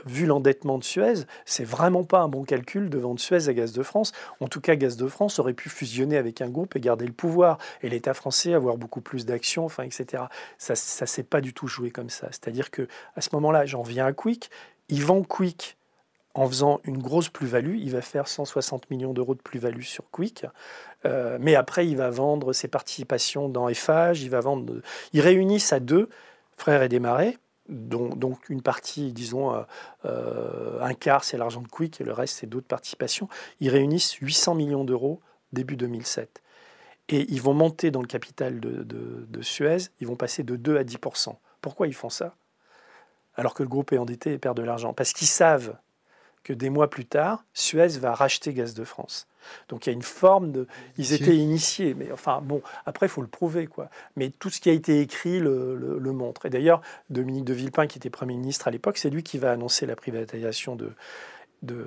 vu 0.07 0.27
l'endettement 0.27 0.79
de 0.79 0.85
Suez, 0.85 1.25
c'est 1.45 1.65
vraiment 1.65 2.05
pas 2.05 2.21
un 2.21 2.29
bon 2.29 2.45
calcul 2.45 2.91
de 2.91 2.99
vendre 2.99 3.21
Suez 3.21 3.49
à 3.49 3.55
Gaz 3.55 3.73
de 3.73 3.83
France. 3.83 4.13
En 4.41 4.49
tout 4.49 4.61
cas, 4.61 4.75
Gaz 4.77 4.97
de 4.97 5.07
France 5.07 5.39
aurait 5.39 5.55
pu 5.55 5.69
fusionner 5.69 6.17
avec 6.17 6.41
un 6.41 6.49
groupe 6.49 6.77
et 6.77 6.81
garder 6.81 7.07
le 7.07 7.13
pouvoir, 7.13 7.59
et 7.83 7.89
l'État 7.89 8.15
français 8.15 8.55
avoir 8.55 8.77
beaucoup 8.77 9.01
plus 9.01 9.27
d'actions, 9.27 9.65
enfin, 9.65 9.85
etc. 9.85 10.25
Ça, 10.59 10.75
ne 10.75 11.07
s'est 11.07 11.23
pas 11.23 11.41
du 11.41 11.53
tout 11.53 11.67
joué 11.67 11.91
comme 11.91 12.11
ça. 12.11 12.29
C'est-à-dire 12.31 12.71
que 12.71 12.89
à 13.17 13.21
ce 13.21 13.31
moment-là, 13.35 13.67
j'en 13.67 13.83
viens 13.83 14.07
à 14.07 14.13
Quick. 14.13 14.51
Il 14.89 15.05
vend 15.05 15.23
Quick 15.23 15.77
en 16.35 16.49
faisant 16.49 16.81
une 16.85 16.99
grosse 16.99 17.29
plus-value. 17.29 17.77
Il 17.79 17.93
va 17.93 18.03
faire 18.03 18.27
160 18.27 18.91
millions 18.91 19.13
d'euros 19.13 19.35
de 19.35 19.41
plus-value 19.41 19.83
sur 19.83 20.11
Quick. 20.11 20.47
Euh, 21.07 21.39
mais 21.41 21.55
après, 21.55 21.87
il 21.87 21.97
va 21.97 22.11
vendre 22.11 22.53
ses 22.53 22.69
participations 22.69 23.49
dans 23.49 23.73
FH. 23.73 24.21
Il 24.21 24.31
va 24.31 24.41
vendre. 24.41 24.81
Ils 25.13 25.21
réunissent 25.21 25.73
à 25.73 25.81
deux, 25.81 26.09
frères 26.57 26.83
et 26.83 26.89
démarrés 26.89 27.39
donc 27.69 28.49
une 28.51 28.63
partie, 28.63 29.13
disons, 29.13 29.55
euh, 29.55 29.63
euh, 30.05 30.81
un 30.83 30.95
quart, 30.95 31.25
c'est 31.25 31.39
l'argent 31.39 31.63
de 31.63 31.69
Quick 31.69 32.01
et 32.01 32.05
le 32.05 32.13
reste, 32.13 32.37
c'est 32.39 32.47
d'autres 32.47 32.67
participations. 32.67 33.29
Ils 33.61 33.71
réunissent 33.71 34.13
800 34.15 34.55
millions 34.55 34.85
d'euros 34.85 35.21
début 35.53 35.77
2007. 35.77 36.43
Et 37.09 37.31
ils 37.33 37.41
vont 37.41 37.55
monter 37.55 37.91
dans 37.91 38.01
le 38.01 38.07
capital 38.07 38.61
de, 38.61 39.43
Suez, 39.43 39.89
ils 40.01 40.07
vont 40.07 40.17
passer 40.17 40.43
de 40.43 40.57
2 40.57 40.79
à 40.79 40.85
10% 40.85 41.37
Pourquoi 41.61 41.87
ils 41.87 41.95
font 41.95 42.09
ça? 42.09 42.35
Alors 43.37 43.55
que 43.55 43.63
le 43.63 43.69
groupe 43.69 43.93
est 43.93 43.99
endetté 43.99 44.33
et 44.33 44.39
perd 44.39 44.57
de 44.57 44.63
l'argent 44.63 44.95
Parce 44.95 45.13
qu'ils 45.13 45.27
savent 45.27 45.77
que 46.45 46.53
des 46.53 46.71
mois 46.71 46.89
plus 46.89 47.05
tard, 47.05 47.45
Suez 47.53 47.99
va 47.99 48.15
racheter 48.15 48.55
Gaz 48.55 48.75
de 48.75 48.85
France. 48.85 49.27
Donc 49.69 49.87
il 49.87 49.91
y 49.91 49.93
a 49.93 49.95
une 49.95 50.03
forme 50.03 50.53
de. 50.53 50.67
Ils 50.99 51.13
étaient 51.13 51.37
initiés, 51.37 51.95
mais 51.95 52.11
enfin 52.13 52.41
bon, 52.43 52.63
après 52.87 53.07
il 53.07 53.11
faut 53.11 53.23
le 53.23 53.29
prouver 53.29 53.67
quoi. 53.67 53.89
Mais 54.17 54.31
tout 54.31 54.51
ce 54.51 54.61
qui 54.61 54.71
a 54.71 54.73
été 54.73 55.01
écrit 55.01 55.41
le, 55.41 55.99
le 55.99 56.13
montre. 56.13 56.47
Et 56.47 56.51
d'ailleurs, 56.51 56.81
Dominique 57.11 57.45
de 57.45 57.55
Villepin, 57.55 57.87
qui 57.87 57.99
était 57.99 58.11
Premier 58.11 58.35
ministre 58.35 58.69
à 58.69 58.71
l'époque, 58.71 58.99
c'est 58.99 59.11
lui 59.11 59.23
qui 59.23 59.39
va 59.39 59.51
annoncer 59.53 59.87
la 59.87 59.97
privatisation 59.97 60.77
de, 60.77 60.93
de, 61.65 61.87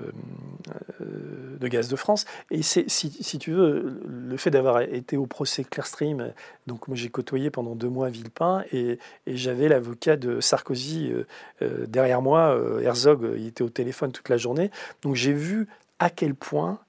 euh, 1.01 1.57
de, 1.59 1.67
Gaz 1.67 1.87
de 1.87 1.95
France. 1.95 2.25
Et 2.51 2.61
si, 2.61 2.85
si, 2.87 3.39
tu 3.39 3.51
veux, 3.51 4.01
le 4.07 4.37
fait 4.37 4.49
d'avoir 4.49 4.81
été 4.81 5.17
au 5.17 5.25
procès 5.25 5.63
Clearstream, 5.63 6.33
donc 6.65 6.87
moi 6.87 6.97
j'ai 6.97 7.09
côtoyé 7.09 7.49
pendant 7.49 7.75
deux 7.75 7.89
mois 7.89 8.09
Villepin 8.09 8.63
et, 8.71 8.99
et 9.25 9.37
j'avais 9.37 9.67
l'avocat 9.67 10.17
de 10.17 10.39
Sarkozy 10.41 11.11
euh, 11.11 11.27
euh, 11.61 11.85
derrière 11.87 12.21
moi, 12.21 12.59
Herzog, 12.81 13.33
il 13.37 13.47
était 13.47 13.63
au 13.63 13.69
téléphone 13.69 14.11
toute 14.11 14.29
la 14.29 14.37
journée. 14.37 14.71
Donc 15.01 15.15
j'ai 15.15 15.33
vu 15.33 15.67
à 15.99 16.09
quel 16.09 16.35
point 16.35 16.79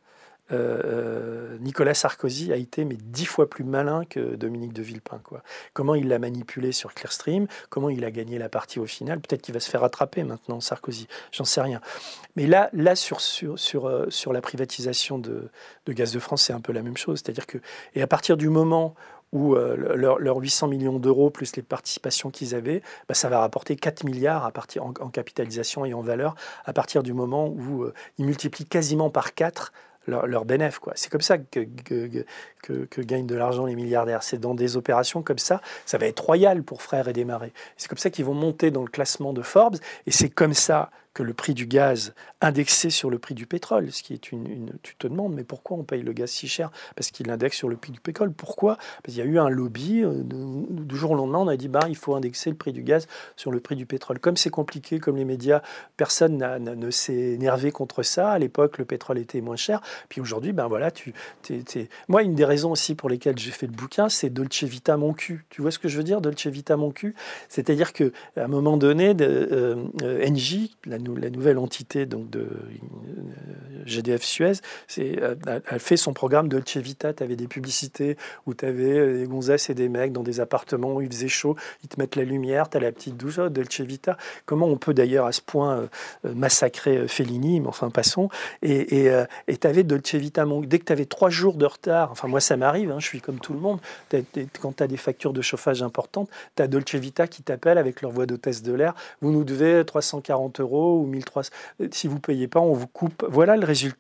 euh, 0.51 0.81
euh, 0.85 1.59
Nicolas 1.61 1.95
Sarkozy 1.95 2.53
a 2.53 2.57
été 2.57 2.85
mais 2.85 2.97
dix 2.97 3.27
fois 3.27 3.51
plus 3.51 3.65
malin 3.65 4.05
que 4.05 4.35
Dominique 4.35 4.73
de 4.73 4.83
Villepin. 4.83 5.21
Comment 5.73 5.95
il 5.95 6.09
l'a 6.09 6.19
manipulé 6.19 6.73
sur 6.73 6.95
Clearstream, 6.95 7.47
comment 7.69 7.91
il 7.91 8.05
a 8.05 8.11
gagné 8.11 8.39
la 8.39 8.49
partie 8.49 8.79
au 8.79 8.87
final. 8.87 9.21
Peut-être 9.21 9.43
qu'il 9.43 9.55
va 9.55 9.61
se 9.61 9.69
faire 9.69 9.85
attraper 9.85 10.23
maintenant, 10.23 10.61
Sarkozy, 10.61 11.07
j'en 11.33 11.45
sais 11.45 11.61
rien. 11.61 11.81
Mais 12.37 12.47
là, 12.47 12.71
là 12.73 12.95
sur, 12.95 13.21
sur, 13.21 13.59
sur, 13.59 13.87
euh, 13.87 14.07
sur 14.11 14.33
la 14.33 14.41
privatisation 14.41 15.19
de, 15.19 15.51
de, 15.87 15.93
Gaz 15.93 16.13
de 16.13 16.19
France, 16.19 16.43
c'est 16.43 16.53
un 16.53 16.61
peu 16.61 16.73
la 16.73 16.83
même 16.83 16.97
chose. 16.97 17.21
C'est-à-dire 17.23 17.47
que, 17.47 17.59
et 17.95 18.03
à 18.03 18.07
partir 18.07 18.37
du 18.37 18.49
moment 18.49 18.95
où 19.33 19.55
leurs 19.55 20.19
leur 20.19 20.37
800 20.39 20.69
millions 20.69 20.99
d'euros 20.99 21.29
plus 21.29 21.55
les 21.55 21.63
participations 21.63 22.31
qu'ils 22.31 22.55
avaient, 22.55 22.81
bah, 23.09 23.15
ça 23.15 23.29
va 23.29 23.41
rapporter 23.41 23.77
4 23.77 24.05
milliards 24.05 24.47
à 24.47 24.53
partir, 24.53 24.87
en, 24.87 24.93
capitalisation 25.11 25.85
et 25.85 25.93
en 25.93 26.01
valeur 26.01 26.35
à 26.65 26.73
partir 26.73 27.03
du 27.03 27.13
moment 27.13 27.47
où 27.47 27.85
ils 28.17 28.25
multiplient 28.25 28.65
quasiment 28.65 29.11
par 29.11 29.35
4 29.35 29.71
leur, 30.09 30.27
leur 30.27 30.45
bénéfice. 30.45 30.81
C'est 30.95 31.11
comme 31.11 31.21
ça 31.21 31.39
que, 31.39 31.61
que, 31.85 32.25
gagnent 32.99 33.27
de 33.27 33.35
l'argent 33.35 33.67
les 33.67 33.75
milliardaires. 33.75 34.23
C'est 34.23 34.39
dans 34.39 34.55
des 34.55 34.77
opérations 34.77 35.23
comme 35.23 35.39
ça. 35.39 35.61
Ça 35.87 35.99
va 35.99 36.07
être 36.07 36.21
royal 36.21 36.63
pour 36.63 36.83
Frères 36.83 37.09
et 37.09 37.13
Démarrer. 37.13 37.53
C'est 37.77 37.89
comme 37.89 37.99
ça 37.99 38.11
qu'ils 38.11 38.25
vont 38.25 38.35
monter 38.35 38.71
dans 38.71 38.83
le 38.83 38.91
classement 38.91 39.33
de 39.33 39.43
Forbes. 39.43 39.77
Et 40.07 40.11
c'est 40.11 40.31
comme 40.31 40.55
ça 40.55 40.91
que 41.19 41.25
le 41.25 41.35
prix 41.35 41.53
du 41.53 41.67
gaz 41.67 42.15
indexé 42.41 42.91
sur 42.91 43.11
le 43.11 43.19
prix 43.19 43.35
du 43.35 43.45
pétrole, 43.45 43.91
ce 43.91 44.05
qui 44.05 44.15
est 44.15 44.31
une, 44.31 44.71
tu 44.85 44.95
te 44.95 45.09
demandes, 45.09 45.35
mais 45.35 45.43
pourquoi 45.43 45.77
on 45.77 45.83
paye 45.83 46.03
le 46.03 46.13
gaz 46.13 46.31
si 46.31 46.47
cher? 46.47 46.71
Parce 46.95 47.11
qu'il 47.11 47.29
indexe 47.29 47.57
sur 47.57 47.69
le 47.69 47.77
prix 47.77 47.91
du 47.91 47.99
pétrole. 47.99 48.33
Pourquoi? 48.33 48.77
Parce 49.03 49.15
qu'il 49.15 49.19
y 49.19 49.23
a 49.23 49.25
eu 49.25 49.41
un 49.41 49.49
lobby. 49.49 50.05
Euh, 50.05 50.23
du 50.23 50.97
jour 50.97 51.11
au 51.11 51.15
lendemain, 51.17 51.41
on 51.41 51.49
a 51.49 51.57
dit, 51.57 51.67
bah, 51.67 51.81
il 51.89 51.97
faut 51.97 52.15
indexer 52.15 52.51
le 52.51 52.57
prix 52.57 52.73
du 52.73 52.85
gaz 52.85 53.09
sur 53.35 53.51
le 53.51 53.59
prix 53.59 53.75
du 53.75 53.85
pétrole. 53.85 54.21
Comme 54.21 54.37
c'est 54.37 54.51
compliqué, 54.51 55.01
comme 55.01 55.17
les 55.17 55.25
médias, 55.25 55.61
personne 55.97 56.39
ne 56.39 56.91
s'est 56.91 57.33
énervé 57.33 57.73
contre 57.73 58.05
ça. 58.05 58.31
À 58.31 58.39
l'époque, 58.39 58.79
le 58.79 58.85
pétrole 58.85 59.19
était 59.19 59.41
moins 59.41 59.57
cher. 59.57 59.81
Puis 60.09 60.21
aujourd'hui, 60.21 60.53
ben 60.53 60.69
voilà, 60.69 60.93
tu, 60.93 61.13
moi, 62.07 62.23
une 62.23 62.37
des 62.37 62.45
raisons 62.49 62.73
aussi 62.73 62.95
pour 62.95 63.09
lesquelles 63.09 63.39
j'ai 63.39 63.51
fait 63.51 63.67
le 63.67 63.73
bouquin, 63.73 64.09
c'est 64.09 64.31
Dolce 64.31 64.65
Vita 64.65 64.97
mon 64.97 65.13
cul. 65.13 65.45
Tu 65.51 65.63
vois 65.63 65.71
ce 65.71 65.79
que 65.79 65.89
je 65.89 65.97
veux 65.97 66.03
dire, 66.03 66.21
Dolce 66.21 66.47
Vita 66.47 66.77
mon 66.77 66.91
cul? 66.91 67.15
C'est-à-dire 67.49 67.93
qu'à 67.93 68.11
un 68.37 68.49
moment 68.49 68.77
donné, 68.77 69.15
de, 69.15 69.25
euh, 69.25 69.77
euh, 70.03 70.29
NJ, 70.29 70.71
la 70.85 70.99
nouvelle 70.99 71.59
entité 71.59 72.07
donc 72.07 72.31
de 72.31 72.41
euh, 72.41 73.85
GDF 73.85 74.23
Suez, 74.23 74.55
elle 74.97 75.79
fait 75.79 75.97
son 75.97 76.13
programme 76.13 76.49
de 76.49 76.63
Vita. 76.77 77.13
Tu 77.13 77.23
avais 77.23 77.37
des 77.37 77.47
publicités 77.49 78.17
où 78.47 78.55
tu 78.55 78.65
avais 78.65 79.21
des 79.21 79.27
gonzesses 79.27 79.71
et 79.71 79.75
des 79.75 79.89
mecs 79.89 80.13
dans 80.13 80.23
des 80.23 80.41
appartements 80.41 80.95
où 80.95 81.03
il 81.03 81.09
faisait 81.09 81.29
chaud, 81.29 81.57
ils 81.83 81.89
te 81.89 82.01
mettent 82.01 82.17
la 82.17 82.25
lumière, 82.25 82.69
tu 82.69 82.77
as 82.77 82.81
la 82.81 82.93
petite 82.93 83.17
douche, 83.17 83.39
oh, 83.39 83.49
Dolce 83.49 83.81
Vita. 83.81 84.17
Comment 84.45 84.67
on 84.67 84.77
peut 84.77 84.95
d'ailleurs 84.95 85.27
à 85.27 85.33
ce 85.33 85.41
point 85.41 85.89
massacrer 86.25 87.09
Fellini, 87.09 87.61
mais 87.61 87.69
enfin 87.69 87.91
passons. 87.91 88.29
Et 88.63 89.11
tu 89.49 89.67
avais 89.67 89.85
Dolce 89.85 90.15
Vita. 90.15 90.45
Dès 90.65 90.79
que 90.79 90.85
tu 90.85 90.93
avais 90.93 91.07
trois 91.07 91.31
jours 91.31 91.55
de 91.55 91.67
retard, 91.67 92.11
enfin 92.13 92.29
moi 92.29 92.38
ça 92.41 92.57
m'arrive, 92.57 92.91
hein, 92.91 92.99
je 92.99 93.07
suis 93.07 93.21
comme 93.21 93.41
tout 93.41 93.53
le 93.53 93.61
monde, 93.61 93.81
quand 94.61 94.77
tu 94.77 94.83
as 94.83 94.87
des 94.87 94.97
factures 94.97 95.33
de 95.33 95.43
chauffage 95.43 95.83
importantes, 95.83 96.29
tu 96.57 96.63
as 96.63 96.69
Dolce 96.69 96.95
Vita 96.95 97.27
qui 97.27 97.43
t'appelle 97.43 97.79
avec 97.79 98.03
leur 98.03 98.11
voix 98.11 98.27
d'hôtesse 98.27 98.63
de 98.63 98.73
l'air, 98.73 98.95
vous 99.21 99.31
nous 99.31 99.45
devez 99.45 99.85
340 99.85 100.61
euros 100.61 101.01
ou 101.01 101.07
1300. 101.07 101.53
Si 101.93 102.09
vous 102.09 102.17
ne 102.17 102.21
payez 102.21 102.49
pas, 102.49 102.61
on 102.61 102.73
vous 102.73 102.87
coupe. 102.87 103.25
Voilà 103.29 103.57
le 103.57 103.65
résultat 103.65 103.99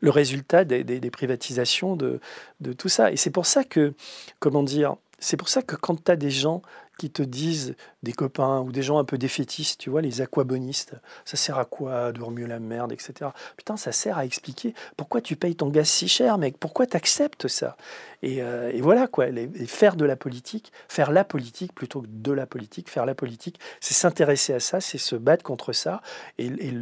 le 0.00 0.10
résultat 0.10 0.64
des, 0.64 1.10
privatisations 1.10 1.96
de, 1.96 2.20
de, 2.60 2.72
tout 2.72 2.88
ça. 2.88 3.10
Et 3.10 3.16
c'est 3.16 3.30
pour 3.30 3.46
ça 3.46 3.64
que, 3.64 3.94
comment 4.38 4.62
dire, 4.62 4.96
c'est 5.18 5.36
pour 5.36 5.48
ça 5.48 5.62
que 5.62 5.76
quand 5.76 6.04
tu 6.04 6.10
as 6.12 6.16
des 6.16 6.30
gens 6.30 6.62
qui 6.98 7.10
te 7.10 7.22
disent, 7.22 7.74
des 8.02 8.12
copains 8.12 8.60
ou 8.60 8.70
des 8.70 8.82
gens 8.82 8.98
un 8.98 9.04
peu 9.04 9.18
défaitistes, 9.18 9.80
tu 9.80 9.90
vois, 9.90 10.02
les 10.02 10.20
aquabonistes, 10.20 10.94
ça 11.24 11.36
sert 11.36 11.58
à 11.58 11.64
quoi 11.64 12.12
de 12.12 12.20
remuer 12.20 12.46
la 12.46 12.60
merde, 12.60 12.92
etc. 12.92 13.30
Putain, 13.56 13.76
ça 13.76 13.92
sert 13.92 14.18
à 14.18 14.24
expliquer 14.24 14.74
pourquoi 14.96 15.20
tu 15.20 15.36
payes 15.36 15.56
ton 15.56 15.68
gaz 15.68 15.88
si 15.88 16.08
cher, 16.08 16.38
mec, 16.38 16.58
pourquoi 16.58 16.86
tu 16.86 16.96
acceptes 16.96 17.48
ça? 17.48 17.76
Et, 18.22 18.42
euh, 18.42 18.72
et, 18.72 18.80
voilà, 18.80 19.06
quoi, 19.06 19.26
faire 19.66 19.94
de 19.94 20.04
la 20.04 20.16
politique, 20.16 20.72
faire 20.88 21.12
la 21.12 21.24
politique 21.24 21.72
plutôt 21.72 22.02
que 22.02 22.08
de 22.10 22.32
la 22.32 22.46
politique, 22.46 22.90
faire 22.90 23.06
la 23.06 23.14
politique, 23.14 23.60
c'est 23.80 23.94
s'intéresser 23.94 24.54
à 24.54 24.60
ça, 24.60 24.80
c'est 24.80 24.98
se 24.98 25.14
battre 25.14 25.44
contre 25.44 25.72
ça. 25.72 26.02
Et, 26.36 26.46
et 26.46 26.72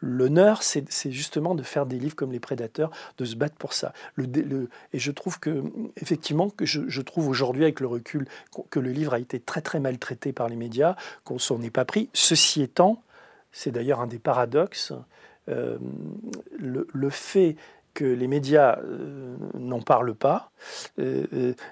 l'honneur, 0.00 0.62
c'est 0.62 1.10
justement 1.10 1.56
de 1.56 1.64
faire 1.64 1.86
des 1.86 1.98
livres 1.98 2.14
comme 2.14 2.30
Les 2.30 2.40
Prédateurs, 2.40 2.92
de 3.18 3.24
se 3.24 3.34
battre 3.34 3.56
pour 3.56 3.72
ça. 3.72 3.92
Le, 4.14 4.26
le, 4.26 4.68
et 4.92 5.00
je 5.00 5.10
trouve 5.10 5.40
que, 5.40 5.64
effectivement, 6.00 6.50
que 6.50 6.66
je, 6.66 6.82
je 6.86 7.02
trouve 7.02 7.28
aujourd'hui, 7.28 7.64
avec 7.64 7.80
le 7.80 7.88
recul, 7.88 8.28
que 8.70 8.78
le 8.78 8.92
livre 8.92 9.14
a 9.14 9.18
été 9.24 9.40
très 9.40 9.60
très 9.60 9.80
maltraité 9.80 10.32
par 10.32 10.48
les 10.48 10.56
médias, 10.56 10.96
qu'on 11.24 11.38
s'en 11.38 11.60
est 11.62 11.70
pas 11.70 11.84
pris. 11.84 12.08
Ceci 12.12 12.62
étant, 12.62 13.02
c'est 13.52 13.70
d'ailleurs 13.70 14.00
un 14.00 14.06
des 14.06 14.18
paradoxes, 14.18 14.92
euh, 15.48 15.76
le, 16.58 17.10
fait 17.10 17.56
que 17.92 18.04
les 18.04 18.26
médias 18.26 18.78
n'en 19.54 19.80
parlent 19.80 20.14
pas, 20.14 20.50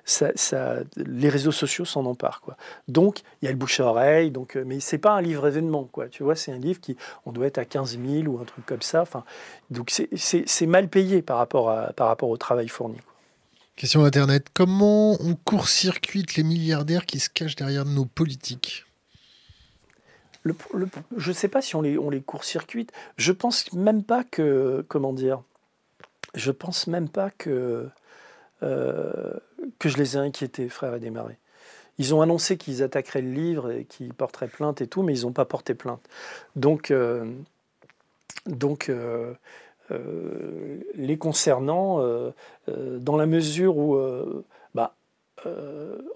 ça, 0.05 0.77
les 0.97 1.29
réseaux 1.29 1.53
sociaux 1.53 1.85
s'en 1.85 2.05
emparent. 2.07 2.41
Quoi. 2.43 2.57
Donc, 2.87 3.23
il 3.41 3.47
y 3.47 3.49
a 3.49 3.51
le 3.51 3.57
bouche 3.57 3.81
à 3.81 3.87
oreille, 3.87 4.31
donc, 4.31 4.57
mais 4.57 4.79
c'est 4.79 4.99
pas 4.99 5.13
un 5.13 5.23
livre 5.23 5.47
événement. 5.47 5.85
Quoi. 5.85 6.09
Tu 6.09 6.23
vois, 6.23 6.37
c'est 6.37 6.53
un 6.53 6.59
livre 6.59 6.81
qui, 6.81 6.97
on 7.27 7.33
doit 7.33 7.47
être 7.47 7.59
à 7.59 7.65
15 7.65 7.99
000 7.99 8.33
ou 8.33 8.41
un 8.41 8.45
truc 8.45 8.65
comme 8.67 8.83
ça. 8.83 9.05
Donc, 9.71 9.91
c'est 9.91 10.67
mal 10.67 10.89
payé 10.89 11.23
par 11.23 11.39
rapport, 11.39 11.71
à, 11.71 11.93
par 11.95 12.07
rapport 12.09 12.29
au 12.29 12.37
travail 12.37 12.69
fourni. 12.69 12.99
Question 13.77 14.05
Internet. 14.05 14.49
Comment 14.53 15.17
on 15.21 15.35
court-circuite 15.35 16.37
les 16.37 16.43
milliardaires 16.43 17.07
qui 17.07 17.19
se 17.19 17.29
cachent 17.29 17.57
derrière 17.57 17.85
nos 17.85 18.05
politiques? 18.05 18.85
Je 20.45 21.29
ne 21.29 21.35
sais 21.35 21.49
pas 21.49 21.63
si 21.63 21.77
on 21.77 21.83
les, 21.83 22.21
court-circuite. 22.21 22.93
Je 23.17 23.33
pense 23.33 23.73
même 23.73 24.03
pas 24.03 24.25
que. 24.25 24.85
Comment 24.89 25.13
dire 25.13 25.43
Je 26.35 26.51
pense 26.51 26.87
même 26.87 27.09
pas 27.09 27.31
que. 27.31 27.89
Euh, 28.63 29.33
je 29.85 29.97
les 29.97 30.17
ai 30.17 30.21
inquiétés, 30.21 30.69
frère 30.69 30.95
et 30.95 31.01
démarré. 31.01 31.39
Ils 31.99 32.15
ont 32.15 32.23
annoncé 32.23 32.57
qu'ils 32.57 32.83
attaqueraient 32.83 33.23
le 33.23 33.33
livre 33.33 33.71
et 33.71 33.85
qu'ils 33.85 34.15
porteraient 34.15 34.49
plainte 34.49 34.81
et 34.81 34.87
tout, 34.87 35.03
mais 35.03 35.17
ils 35.17 35.23
n'ont 35.23 35.33
pas 35.33 35.45
porté 35.45 35.75
plainte. 35.75 36.03
Donc, 36.57 36.93
donc 38.47 38.89
euh, 38.89 38.95
euh, 38.95 39.35
les 39.91 41.17
concernant 41.17 42.01
euh, 42.01 42.31
euh, 42.69 42.99
dans 42.99 43.17
la 43.17 43.27
mesure 43.27 43.77
où, 43.77 43.99
bah, 44.75 44.95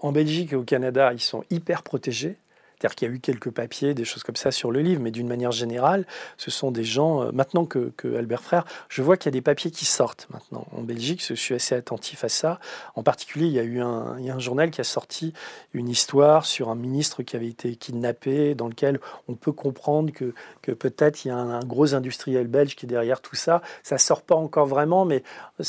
en 0.01 0.11
Belgique 0.11 0.53
et 0.53 0.55
au 0.55 0.63
Canada, 0.63 1.11
ils 1.13 1.19
sont 1.19 1.43
hyper 1.49 1.83
protégés. 1.83 2.37
C'est-à-dire 2.79 2.95
qu'il 2.95 3.07
y 3.07 3.11
a 3.11 3.13
eu 3.15 3.19
quelques 3.19 3.49
papiers, 3.49 3.95
des 3.95 4.05
choses 4.05 4.21
comme 4.21 4.35
ça 4.35 4.51
sur 4.51 4.71
le 4.71 4.81
livre, 4.81 5.01
mais 5.01 5.09
d'une 5.09 5.27
manière 5.27 5.51
générale, 5.51 6.05
ce 6.37 6.51
sont 6.51 6.69
des 6.69 6.83
gens, 6.83 7.23
euh, 7.23 7.31
maintenant 7.31 7.65
que, 7.65 7.91
Albert 8.15 8.43
Frère, 8.43 8.65
je 8.87 9.01
vois 9.01 9.17
qu'il 9.17 9.25
y 9.27 9.33
a 9.33 9.37
des 9.37 9.41
papiers 9.41 9.71
qui 9.71 9.85
sortent 9.85 10.27
maintenant 10.31 10.67
en 10.71 10.83
Belgique, 10.83 11.23
je 11.25 11.33
suis 11.33 11.55
assez 11.55 11.73
attentif 11.73 12.23
à 12.23 12.29
ça. 12.29 12.59
En 12.95 13.01
particulier, 13.01 13.47
il 13.47 13.53
y 13.53 13.59
a 13.59 13.63
eu 13.63 13.81
un, 13.81 14.17
journal 14.37 14.69
qui 14.69 14.81
a 14.81 14.83
sorti 14.83 15.33
une 15.73 15.89
histoire 15.89 16.45
sur 16.45 16.69
un 16.69 16.75
ministre 16.75 17.23
qui 17.23 17.35
avait 17.35 17.47
été 17.47 17.75
kidnappé, 17.75 18.53
dans 18.53 18.67
lequel 18.67 18.99
on 19.27 19.33
peut 19.33 19.51
comprendre 19.51 20.13
que, 20.13 20.35
que 20.61 20.71
peut-être 20.71 21.25
il 21.25 21.29
y 21.29 21.31
a 21.31 21.37
un, 21.37 21.59
gros 21.61 21.95
industriel 21.95 22.45
belge 22.45 22.75
qui 22.75 22.85
est 22.85 22.89
derrière 22.89 23.21
tout 23.21 23.35
ça. 23.35 23.63
Ça 23.81 23.97
sort 23.97 24.21
pas 24.21 24.35
encore 24.35 24.67
vraiment, 24.67 25.05
mais 25.05 25.23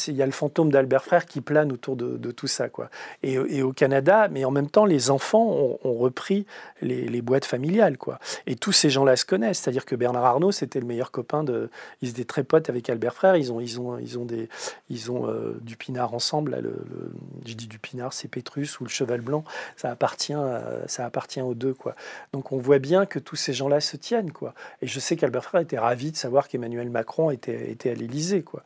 il 0.06 0.14
y 0.14 0.22
a 0.22 0.26
le 0.26 0.32
fantôme 0.32 0.70
d'Albert 0.70 1.04
Frère 1.04 1.24
qui 1.24 1.40
plane 1.40 1.72
autour 1.72 1.96
de, 1.96 2.30
tout 2.30 2.46
ça. 2.46 2.68
Quoi. 2.68 2.90
Et, 3.22 3.62
au 3.62 3.72
Canada, 3.72 4.28
mais 4.30 4.44
en 4.44 4.50
même 4.50 4.68
temps, 4.68 4.84
les 4.84 5.10
enfants 5.10 5.78
ont 5.82 5.94
repris 5.94 6.44
les 6.82 6.97
les, 7.06 7.22
boîtes 7.22 7.44
familiales, 7.44 7.98
quoi. 7.98 8.18
Et 8.46 8.56
tous 8.56 8.72
ces 8.72 8.90
gens-là 8.90 9.16
se 9.16 9.24
connaissent. 9.24 9.58
C'est-à-dire 9.60 9.84
que 9.84 9.96
Bernard 9.96 10.24
Arnault, 10.24 10.52
c'était 10.52 10.80
le 10.80 10.86
meilleur 10.86 11.10
copain 11.10 11.44
de. 11.44 11.70
Ils 12.02 12.10
étaient 12.10 12.24
très 12.24 12.44
potes 12.44 12.68
avec 12.70 12.88
Albert 12.90 13.14
Frère. 13.14 13.36
Ils 13.36 13.52
ont, 13.52 13.60
ils 13.60 13.80
ont, 13.80 13.98
ils 13.98 14.18
ont 14.18 14.24
des, 14.24 14.48
ils 14.90 15.10
ont 15.10 15.28
euh, 15.28 15.58
du 15.62 15.76
pinard 15.76 16.14
ensemble. 16.14 16.58
le, 16.60 16.74
je 17.46 17.54
dis 17.54 17.66
du 17.66 17.78
pinard, 17.78 18.12
c'est 18.12 18.28
Pétrus 18.28 18.80
ou 18.80 18.84
le 18.84 18.90
Cheval 18.90 19.20
Blanc. 19.20 19.44
Ça 19.76 19.90
appartient, 19.90 20.34
euh, 20.34 20.86
ça 20.86 21.04
appartient 21.04 21.40
aux 21.40 21.54
deux, 21.54 21.74
quoi. 21.74 21.94
Donc 22.32 22.52
on 22.52 22.58
voit 22.58 22.78
bien 22.78 23.06
que 23.06 23.18
tous 23.18 23.36
ces 23.36 23.52
gens-là 23.52 23.80
se 23.80 23.96
tiennent, 23.96 24.32
quoi. 24.32 24.54
Et 24.82 24.86
je 24.86 25.00
sais 25.00 25.16
qu'Albert 25.16 25.44
Frère 25.44 25.60
était 25.60 25.78
ravi 25.78 26.12
de 26.12 26.16
savoir 26.16 26.48
qu'Emmanuel 26.48 26.90
Macron 26.90 27.30
était, 27.30 27.70
était 27.70 27.90
à 27.90 27.94
l'Élysée, 27.94 28.42
quoi. 28.42 28.62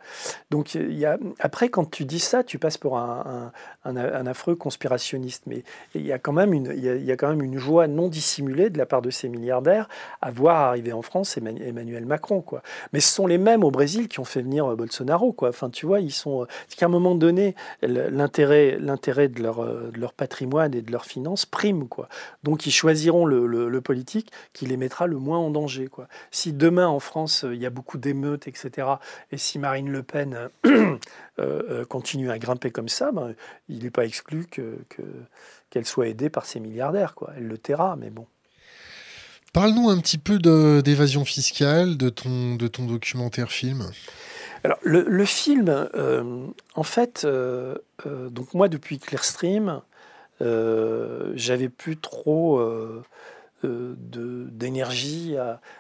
Donc 0.51 0.75
il 0.75 0.93
y 0.93 1.07
après, 1.39 1.69
quand 1.69 1.91
tu 1.91 2.05
dis 2.05 2.21
ça, 2.21 2.45
tu 2.45 2.59
passes 2.59 2.79
pour 2.79 2.99
un, 2.99 3.53
un, 3.85 4.27
affreux 4.27 4.55
conspirationniste. 4.55 5.45
Mais 5.47 5.65
il 5.95 6.07
y 6.07 6.13
a 6.13 6.19
quand 6.19 6.33
même 6.33 6.53
une, 6.53 6.73
il 6.77 7.05
y 7.05 7.13
a 7.13 7.17
quand 7.17 7.29
même 7.29 7.43
une 7.43 7.59
joie 7.59 7.87
non 7.87 8.09
dissimulé 8.23 8.71
de 8.71 8.79
la 8.79 8.87
part 8.87 9.03
de 9.03 9.11
ces 9.11 9.29
milliardaires 9.29 9.89
à 10.21 10.31
voir 10.31 10.57
arriver 10.69 10.93
en 10.93 11.03
France 11.03 11.37
Emmanuel 11.37 12.07
Macron. 12.07 12.41
Quoi. 12.41 12.63
Mais 12.93 13.01
ce 13.01 13.13
sont 13.13 13.27
les 13.27 13.37
mêmes 13.37 13.65
au 13.65 13.73
Brésil 13.73 14.07
qui 14.07 14.21
ont 14.21 14.25
fait 14.25 14.43
venir 14.43 14.65
euh, 14.65 14.77
Bolsonaro. 14.77 15.33
Quoi. 15.33 15.49
Enfin, 15.49 15.71
tu 15.71 15.87
vois, 15.87 16.01
ils 16.01 16.13
sont. 16.13 16.43
Euh, 16.43 16.47
qu'à 16.77 16.87
un 16.87 16.89
moment 16.89 17.17
donné, 17.17 17.57
l'intérêt, 17.83 18.79
l'intérêt 18.81 19.29
de, 19.29 19.43
leur, 19.43 19.63
euh, 19.63 19.91
de 19.93 19.99
leur 19.99 20.13
patrimoine 20.13 20.73
et 20.75 20.83
de 20.83 20.93
leurs 20.93 21.05
finances 21.05 21.47
prime. 21.47 21.89
Quoi. 21.89 22.09
Donc, 22.45 22.65
ils 22.67 22.71
choisiront 22.71 23.27
le, 23.27 23.47
le, 23.47 23.81
politique 23.81 24.31
qui 24.53 24.67
les 24.67 24.77
mettra 24.77 25.09
le 25.09 25.19
moins 25.19 25.39
en 25.39 25.51
danger. 25.51 25.89
Quoi. 25.89 26.07
Si 26.31 26.53
demain 26.53 26.87
en 26.87 27.01
France, 27.01 27.45
il 27.51 27.61
y 27.61 27.67
a 27.67 27.71
beaucoup 27.71 27.99
d'émeutes, 27.99 28.47
etc., 28.47 28.87
et 29.33 29.37
si 29.37 29.59
Marine 29.59 29.91
Le 29.91 30.05
Pen 30.05 30.49
continue 31.89 32.31
à 32.31 32.39
grimper 32.39 32.71
comme 32.71 32.89
ça, 32.89 33.11
ben, 33.11 33.35
il 33.69 33.83
n'est 33.83 33.91
pas 33.91 34.05
exclu 34.05 34.47
que 34.47 34.79
qu'elle 35.73 35.87
soit 35.87 36.09
aidée 36.09 36.29
par 36.29 36.45
ces 36.45 36.61
milliardaires. 36.61 37.15
Quoi. 37.15 37.33
Elle 37.35 37.49
le 37.49 37.57
taira, 37.57 37.97
mais 37.97 38.11
bon. 38.11 38.27
Parle-nous 39.55 39.89
un 39.89 39.99
petit 40.01 40.19
peu 40.19 40.39
d'évasion 40.83 41.25
fiscale, 41.25 41.97
de 41.97 42.11
ton, 42.11 42.57
de 42.57 42.69
ton 42.69 42.85
documentaire 42.85 43.51
film. 43.51 43.91
Alors, 44.65 44.79
le, 44.83 45.25
film, 45.25 45.69
euh, 45.69 46.47
en 46.75 46.83
fait, 46.83 47.23
euh, 47.25 47.77
euh, 48.07 48.29
donc 48.29 48.53
moi, 48.53 48.69
depuis 48.69 48.99
Clearstream, 48.99 49.81
j'avais 50.41 51.69
plus 51.69 51.97
trop 51.97 52.61
d'énergie. 53.63 55.37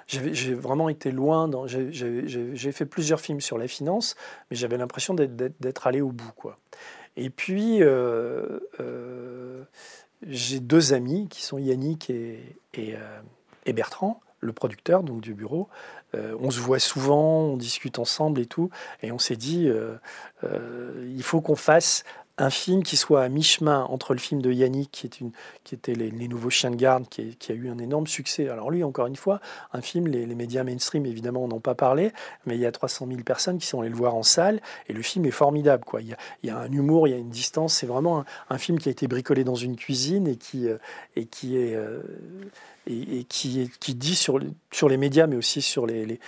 J'ai 0.06 0.54
vraiment 0.54 0.88
été 0.88 1.10
loin. 1.10 1.50
J'ai 1.66 2.72
fait 2.72 2.86
plusieurs 2.86 3.20
films 3.20 3.42
sur 3.42 3.58
la 3.58 3.68
finance, 3.68 4.16
mais 4.50 4.56
j'avais 4.56 4.78
l'impression 4.78 5.14
d'être 5.14 5.86
allé 5.86 6.00
au 6.00 6.12
bout. 6.12 6.32
Quoi. 6.34 6.56
Et 7.16 7.30
puis, 7.30 7.82
euh, 7.82 8.58
euh, 8.80 9.64
j'ai 10.26 10.60
deux 10.60 10.92
amis 10.92 11.28
qui 11.28 11.42
sont 11.42 11.58
Yannick 11.58 12.10
et, 12.10 12.56
euh, 12.78 13.72
Bertrand, 13.72 14.20
le 14.40 14.52
producteur 14.52 15.02
donc 15.02 15.20
du 15.20 15.34
bureau. 15.34 15.68
on 16.14 16.50
se 16.50 16.60
voit 16.60 16.78
souvent, 16.78 17.40
on 17.40 17.56
discute 17.56 17.98
ensemble 17.98 18.40
et 18.40 18.46
tout. 18.46 18.70
Et 19.02 19.12
on 19.12 19.18
s'est 19.18 19.36
dit, 19.36 19.70
il 20.42 21.22
faut 21.22 21.40
qu'on 21.40 21.56
fasse 21.56 22.04
un 22.38 22.50
film 22.50 22.82
qui 22.82 22.96
soit 22.96 23.22
à 23.22 23.28
mi-chemin 23.28 23.84
entre 23.84 24.14
le 24.14 24.18
film 24.18 24.40
de 24.40 24.50
Yannick, 24.50 24.90
qui, 24.90 25.74
était 25.74 25.94
les, 25.94 26.10
Nouveaux 26.28 26.50
Chiens 26.50 26.70
de 26.70 26.76
Garde, 26.76 27.06
qui, 27.08 27.36
a 27.48 27.52
eu 27.52 27.68
un 27.68 27.78
énorme 27.78 28.06
succès. 28.06 28.48
Alors 28.48 28.70
lui, 28.70 28.82
encore 28.82 29.06
une 29.06 29.16
fois, 29.16 29.40
un 29.72 29.82
film, 29.82 30.06
les, 30.06 30.26
médias 30.26 30.64
mainstream, 30.64 31.04
évidemment, 31.04 31.46
n'ont 31.46 31.60
pas 31.60 31.74
parlé, 31.74 32.12
mais 32.46 32.54
il 32.54 32.60
y 32.60 32.66
a 32.66 32.72
300 32.72 33.06
000 33.06 33.20
personnes 33.22 33.58
qui 33.58 33.66
sont 33.66 33.80
allées 33.80 33.90
le 33.90 33.96
voir 33.96 34.14
en 34.14 34.22
salle, 34.22 34.60
et 34.88 34.92
le 34.92 35.02
film 35.02 35.26
est 35.26 35.30
formidable. 35.30 35.84
Il, 36.00 36.16
y 36.44 36.50
a, 36.50 36.58
un 36.58 36.72
humour, 36.72 37.06
il 37.06 37.10
y 37.10 37.14
a 37.14 37.18
une 37.18 37.30
distance, 37.30 37.74
c'est 37.74 37.86
vraiment 37.86 38.24
un, 38.48 38.58
film 38.58 38.78
qui 38.78 38.88
a 38.88 38.92
été 38.92 39.08
bricolé 39.08 39.44
dans 39.44 39.54
une 39.54 39.76
cuisine 39.76 40.26
et 40.26 40.36
qui, 40.36 40.68
dit 43.94 44.16
sur, 44.16 44.38
les 44.88 44.96
médias, 44.96 45.26
mais 45.26 45.36
aussi 45.36 45.60
sur 45.60 45.86
les, 45.86 46.18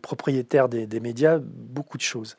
propriétaires 0.00 0.68
des, 0.68 1.00
médias, 1.00 1.38
beaucoup 1.38 1.98
de 1.98 2.02
choses. 2.02 2.36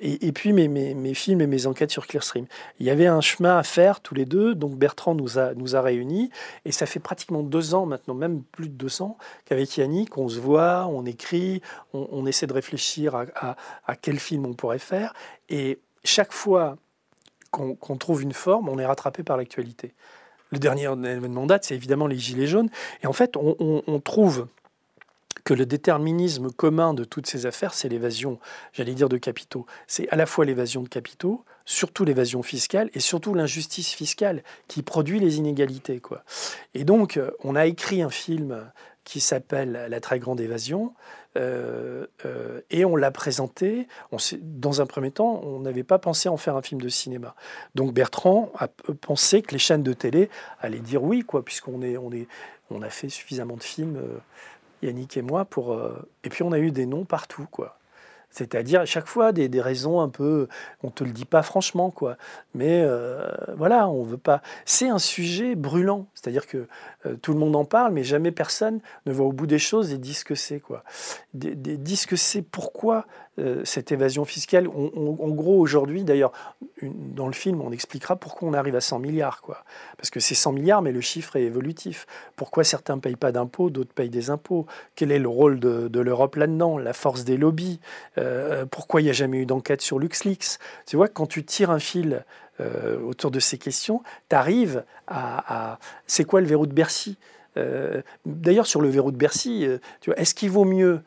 Et, 0.00 0.32
puis 0.32 0.52
mes, 0.52 1.14
films 1.14 1.40
et 1.40 1.46
mes 1.46 1.66
enquêtes 1.66 1.90
sur 1.90 2.06
Clearstream. 2.06 2.46
Il 2.78 2.86
y 2.86 2.90
avait 2.90 3.06
un 3.06 3.20
chemin 3.20 3.58
à 3.58 3.62
faire 3.62 4.00
tous 4.00 4.14
les 4.14 4.24
deux, 4.24 4.54
donc 4.54 4.76
Bertrand 4.76 5.14
nous 5.14 5.38
a, 5.38 5.54
nous 5.54 5.76
a 5.76 5.80
réunis, 5.80 6.30
et 6.64 6.72
ça 6.72 6.86
fait 6.86 7.00
pratiquement 7.00 7.42
deux 7.42 7.74
ans 7.74 7.86
maintenant, 7.86 8.14
même 8.14 8.42
plus 8.42 8.68
de 8.68 8.74
deux 8.74 9.02
ans, 9.02 9.18
qu'avec 9.44 9.76
Yannick, 9.76 10.16
on 10.16 10.28
se 10.28 10.38
voit, 10.38 10.86
on 10.86 11.04
écrit, 11.04 11.60
on, 11.92 12.26
essaie 12.26 12.46
de 12.46 12.52
réfléchir 12.52 13.14
à, 13.14 13.96
quel 13.96 14.18
film 14.18 14.46
on 14.46 14.54
pourrait 14.54 14.78
faire, 14.78 15.12
et 15.48 15.78
chaque 16.04 16.32
fois 16.32 16.76
qu'on 17.50 17.96
trouve 17.96 18.22
une 18.22 18.32
forme, 18.32 18.68
on 18.68 18.78
est 18.78 18.86
rattrapé 18.86 19.22
par 19.22 19.36
l'actualité. 19.36 19.92
Le 20.50 20.58
dernier 20.58 20.84
événement 20.84 21.46
date, 21.46 21.64
c'est 21.64 21.74
évidemment 21.74 22.06
les 22.06 22.18
Gilets 22.18 22.46
jaunes. 22.46 22.70
Et 23.02 23.06
en 23.06 23.12
fait, 23.12 23.36
on, 23.36 24.00
trouve 24.00 24.48
que 25.44 25.54
le 25.54 25.66
déterminisme 25.66 26.50
commun 26.50 26.94
de 26.94 27.04
toutes 27.04 27.26
ces 27.26 27.46
affaires, 27.46 27.74
c'est 27.74 27.88
l'évasion, 27.88 28.38
j'allais 28.72 28.94
dire, 28.94 29.08
de 29.08 29.16
capitaux. 29.16 29.66
C'est 29.86 30.08
à 30.10 30.16
la 30.16 30.26
fois 30.26 30.44
l'évasion 30.44 30.82
de 30.82 30.88
capitaux, 30.88 31.44
surtout 31.64 32.04
l'évasion 32.04 32.42
fiscale, 32.42 32.90
et 32.94 33.00
surtout 33.00 33.34
l'injustice 33.34 33.92
fiscale 33.92 34.42
qui 34.68 34.82
produit 34.82 35.20
les 35.20 35.36
inégalités. 35.36 36.00
Quoi. 36.00 36.24
Et 36.74 36.84
donc, 36.84 37.16
euh, 37.16 37.30
on 37.44 37.56
a 37.56 37.66
écrit 37.66 38.02
un 38.02 38.10
film 38.10 38.70
qui 39.04 39.20
s'appelle 39.20 39.86
La 39.88 40.00
très 40.00 40.18
grande 40.18 40.40
évasion, 40.40 40.94
euh, 41.36 42.06
euh, 42.24 42.60
et 42.70 42.84
on 42.84 42.96
l'a 42.96 43.10
présenté. 43.10 43.86
Dans 44.40 44.80
un 44.80 44.86
premier 44.86 45.10
temps, 45.10 45.40
on 45.44 45.60
n'avait 45.60 45.84
pas 45.84 45.98
pensé 45.98 46.28
en 46.28 46.36
faire 46.36 46.56
un 46.56 46.62
film 46.62 46.80
de 46.80 46.88
cinéma. 46.88 47.34
Donc 47.74 47.92
Bertrand 47.92 48.50
a 48.58 48.68
pensé 48.68 49.42
que 49.42 49.52
les 49.52 49.58
chaînes 49.58 49.82
de 49.82 49.92
télé 49.92 50.28
allaient 50.60 50.80
dire 50.80 51.02
oui, 51.02 51.22
quoi, 51.22 51.44
puisqu'on 51.44 51.82
est, 51.82 51.96
on 51.96 52.12
est, 52.12 52.26
on 52.70 52.82
a 52.82 52.90
fait 52.90 53.08
suffisamment 53.08 53.56
de 53.56 53.62
films, 53.62 54.00
Yannick 54.82 55.16
et 55.16 55.22
moi, 55.22 55.44
pour. 55.44 55.78
et 56.24 56.28
puis 56.28 56.42
on 56.42 56.52
a 56.52 56.58
eu 56.58 56.70
des 56.70 56.86
noms 56.86 57.04
partout, 57.04 57.46
quoi. 57.50 57.76
C'est-à-dire 58.30 58.82
à 58.82 58.84
chaque 58.84 59.06
fois 59.06 59.32
des, 59.32 59.60
raisons 59.60 60.00
un 60.00 60.08
peu, 60.08 60.46
on 60.84 60.90
te 60.90 61.02
le 61.02 61.10
dit 61.10 61.24
pas 61.24 61.42
franchement 61.42 61.90
quoi, 61.90 62.16
mais 62.54 62.86
voilà, 63.56 63.88
on 63.88 64.04
veut 64.04 64.18
pas. 64.18 64.40
C'est 64.64 64.88
un 64.88 65.00
sujet 65.00 65.56
brûlant, 65.56 66.06
c'est-à-dire 66.14 66.46
que 66.46 66.68
euh, 67.06 67.16
tout 67.20 67.32
le 67.32 67.38
monde 67.38 67.56
en 67.56 67.64
parle, 67.64 67.92
mais 67.92 68.04
jamais 68.04 68.30
personne 68.30 68.80
ne 69.06 69.12
va 69.12 69.24
au 69.24 69.32
bout 69.32 69.46
des 69.46 69.58
choses 69.58 69.92
et 69.92 69.98
dit 69.98 70.14
ce 70.14 70.24
que 70.24 70.34
c'est. 70.34 70.60
Quoi. 70.60 70.84
Dit 71.34 71.96
ce 71.96 72.06
que 72.06 72.16
c'est 72.16 72.42
pourquoi 72.42 73.06
euh, 73.38 73.62
cette 73.64 73.92
évasion 73.92 74.24
fiscale. 74.24 74.66
en 74.68 75.28
gros, 75.28 75.60
aujourd'hui, 75.60 76.02
d'ailleurs, 76.02 76.32
dans 76.82 77.28
le 77.28 77.32
film, 77.32 77.60
on 77.60 77.70
expliquera 77.70 78.16
pourquoi 78.16 78.48
on 78.48 78.54
arrive 78.54 78.74
à 78.74 78.80
100 78.80 78.98
milliards. 78.98 79.40
Quoi. 79.40 79.62
Parce 79.96 80.10
que 80.10 80.18
c'est 80.18 80.34
100 80.34 80.52
milliards, 80.52 80.82
mais 80.82 80.90
le 80.90 81.00
chiffre 81.00 81.36
est 81.36 81.44
évolutif. 81.44 82.06
Pourquoi 82.34 82.64
certains 82.64 82.96
ne 82.96 83.00
payent 83.00 83.16
pas 83.16 83.30
d'impôts, 83.30 83.70
d'autres 83.70 83.94
payent 83.94 84.10
des 84.10 84.30
impôts? 84.30 84.66
Quel 84.96 85.12
est 85.12 85.18
le 85.18 85.28
rôle 85.28 85.60
de, 85.60 86.00
l'Europe 86.00 86.36
là-dedans? 86.36 86.76
La 86.76 86.92
force 86.92 87.24
des 87.24 87.36
lobbies? 87.36 87.80
Pourquoi 88.70 89.00
il 89.00 89.04
n'y 89.04 89.10
a 89.10 89.14
jamais 89.14 89.38
eu 89.38 89.46
d'enquête 89.46 89.80
sur 89.80 89.98
LuxLeaks? 89.98 90.58
Tu 90.86 90.96
vois, 90.96 91.08
quand 91.08 91.26
tu 91.26 91.44
tires 91.44 91.70
un 91.70 91.78
fil 91.78 92.24
autour 92.58 93.30
de 93.30 93.40
ces 93.40 93.58
questions, 93.58 94.02
tu 94.28 94.36
arrives 94.36 94.84
à, 95.06 95.78
c'est 96.06 96.24
quoi 96.24 96.40
le 96.40 96.46
verrou 96.46 96.66
de 96.66 96.74
Bercy? 96.74 97.16
D'ailleurs, 98.26 98.66
sur 98.66 98.80
le 98.80 98.88
verrou 98.88 99.10
de 99.10 99.16
Bercy, 99.16 99.66
tu 100.00 100.10
vois, 100.10 100.18
est-ce 100.18 100.34
qu'il 100.34 100.50
vaut 100.50 100.64
mieux 100.64 101.00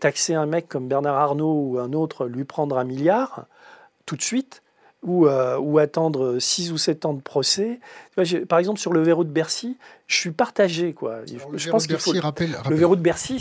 taxer 0.00 0.34
un 0.34 0.46
mec 0.46 0.68
comme 0.68 0.88
Bernard 0.88 1.16
Arnault 1.16 1.54
ou 1.54 1.78
un 1.78 1.92
autre, 1.92 2.26
lui 2.26 2.44
prendre 2.44 2.78
un 2.78 2.84
milliard 2.84 3.46
tout 4.06 4.16
de 4.16 4.22
suite, 4.22 4.62
ou, 5.02 5.26
euh, 5.26 5.58
ou, 5.58 5.78
attendre 5.78 6.38
6 6.38 6.72
ou 6.72 6.78
7 6.78 7.06
ans 7.06 7.14
de 7.14 7.20
procès? 7.20 7.80
Par 8.48 8.58
exemple, 8.58 8.78
sur 8.78 8.92
le 8.92 9.02
verrou 9.02 9.24
de 9.24 9.30
Bercy, 9.30 9.76
je 10.06 10.16
suis 10.16 10.30
partagé. 10.30 10.92
Quoi. 10.92 11.20
je 11.54 11.70
pense 11.70 11.86
qu'il 11.86 11.98
faut... 11.98 12.12
Le 12.12 12.74
verrou 12.74 12.96
de 12.96 13.00
Bercy, 13.00 13.40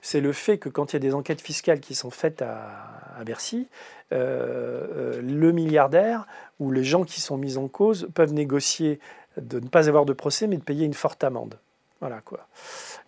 c'est 0.00 0.20
le 0.20 0.32
fait 0.32 0.58
que 0.58 0.68
quand 0.68 0.92
il 0.92 0.96
y 0.96 0.96
a 0.96 1.00
des 1.00 1.14
enquêtes 1.14 1.40
fiscales 1.40 1.80
qui 1.80 1.94
sont 1.94 2.10
faites 2.10 2.42
à, 2.42 3.14
à 3.18 3.24
Bercy, 3.24 3.68
euh, 4.12 4.86
euh, 4.96 5.22
le 5.22 5.52
milliardaire 5.52 6.26
ou 6.60 6.70
les 6.70 6.84
gens 6.84 7.04
qui 7.04 7.20
sont 7.20 7.36
mis 7.36 7.56
en 7.56 7.68
cause 7.68 8.08
peuvent 8.14 8.32
négocier 8.32 8.98
de 9.40 9.58
ne 9.60 9.68
pas 9.68 9.88
avoir 9.88 10.04
de 10.04 10.12
procès, 10.12 10.46
mais 10.46 10.56
de 10.56 10.62
payer 10.62 10.84
une 10.84 10.94
forte 10.94 11.24
amende. 11.24 11.58
Voilà 12.02 12.20
quoi. 12.20 12.48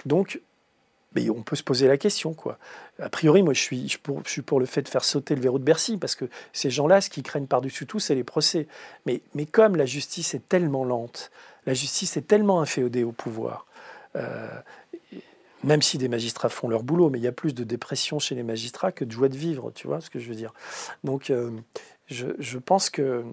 Donc, 0.06 0.40
mais 1.14 1.28
on 1.30 1.42
peut 1.42 1.56
se 1.56 1.64
poser 1.64 1.88
la 1.88 1.96
question, 1.96 2.32
quoi. 2.32 2.58
A 3.00 3.08
priori, 3.08 3.42
moi, 3.42 3.54
je 3.54 3.60
suis, 3.60 3.98
pour, 3.98 4.60
le 4.60 4.66
fait 4.66 4.82
de 4.82 4.88
faire 4.88 5.04
sauter 5.04 5.34
le 5.34 5.40
verrou 5.40 5.58
de 5.58 5.64
Bercy, 5.64 5.96
parce 5.96 6.14
que 6.14 6.26
ces 6.52 6.70
gens-là, 6.70 7.00
ce 7.00 7.10
qu'ils 7.10 7.24
craignent 7.24 7.46
par-dessus 7.46 7.86
tout, 7.86 7.98
c'est 7.98 8.14
les 8.14 8.24
procès. 8.24 8.68
Mais, 9.04 9.20
comme 9.50 9.76
la 9.76 9.86
justice 9.86 10.34
est 10.34 10.48
tellement 10.48 10.84
lente, 10.84 11.32
la 11.66 11.74
justice 11.74 12.16
est 12.16 12.26
tellement 12.28 12.60
inféodée 12.60 13.02
au 13.02 13.12
pouvoir, 13.12 13.66
euh, 14.14 14.48
même 15.64 15.82
si 15.82 15.98
des 15.98 16.08
magistrats 16.08 16.48
font 16.48 16.68
leur 16.68 16.84
boulot, 16.84 17.10
mais 17.10 17.18
il 17.18 17.24
y 17.24 17.28
a 17.28 17.32
plus 17.32 17.54
de 17.54 17.64
dépression 17.64 18.20
chez 18.20 18.36
les 18.36 18.42
magistrats 18.44 18.92
que 18.92 19.04
de 19.04 19.10
joie 19.10 19.28
de 19.28 19.36
vivre, 19.36 19.72
tu 19.74 19.88
vois 19.88 20.00
ce 20.00 20.10
que 20.10 20.20
je 20.20 20.28
veux 20.28 20.36
dire. 20.36 20.52
Donc, 21.04 21.30
euh, 21.30 21.50
je, 22.06 22.58
pense 22.58 22.90
que 22.90 23.24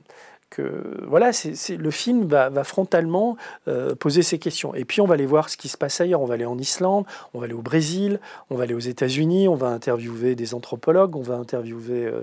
que 0.51 1.03
voilà, 1.07 1.31
le 1.69 1.91
film 1.91 2.27
va, 2.27 2.63
frontalement 2.63 3.37
euh, 3.67 3.95
poser 3.95 4.21
ces 4.21 4.37
questions. 4.37 4.75
Et 4.75 4.85
puis 4.85 5.01
on 5.01 5.05
va 5.05 5.15
aller 5.15 5.25
voir 5.25 5.49
ce 5.49 5.57
qui 5.57 5.69
se 5.69 5.77
passe 5.77 5.99
ailleurs. 5.99 6.21
On 6.21 6.25
va 6.25 6.35
aller 6.35 6.45
en 6.45 6.59
Islande, 6.59 7.05
on 7.33 7.39
va 7.39 7.45
aller 7.45 7.55
au 7.55 7.61
Brésil, 7.61 8.19
on 8.51 8.55
va 8.55 8.63
aller 8.63 8.75
aux 8.75 8.79
États-Unis, 8.79 9.47
on 9.47 9.55
va 9.55 9.67
interviewer 9.67 10.35
des 10.35 10.53
anthropologues, 10.53 11.15
on 11.15 11.21
va 11.21 11.35
interviewer 11.35 12.05
euh, 12.05 12.21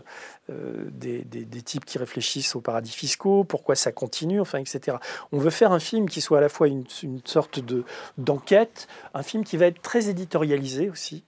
euh, 0.50 0.88
des, 0.90 1.62
types 1.62 1.84
qui 1.84 1.98
réfléchissent 1.98 2.54
aux 2.54 2.60
paradis 2.60 2.92
fiscaux, 2.92 3.44
pourquoi 3.44 3.74
ça 3.74 3.90
continue, 3.90 4.40
enfin, 4.40 4.58
etc. 4.58 4.98
On 5.32 5.38
veut 5.38 5.50
faire 5.50 5.72
un 5.72 5.80
film 5.80 6.08
qui 6.08 6.20
soit 6.20 6.38
à 6.38 6.40
la 6.40 6.48
fois 6.48 6.68
une, 6.68 6.84
sorte 7.24 7.58
de, 7.58 7.84
d'enquête, 8.16 8.86
un 9.14 9.22
film 9.22 9.42
qui 9.42 9.56
va 9.56 9.66
être 9.66 9.82
très 9.82 10.08
éditorialisé 10.08 10.88
aussi 10.88 11.24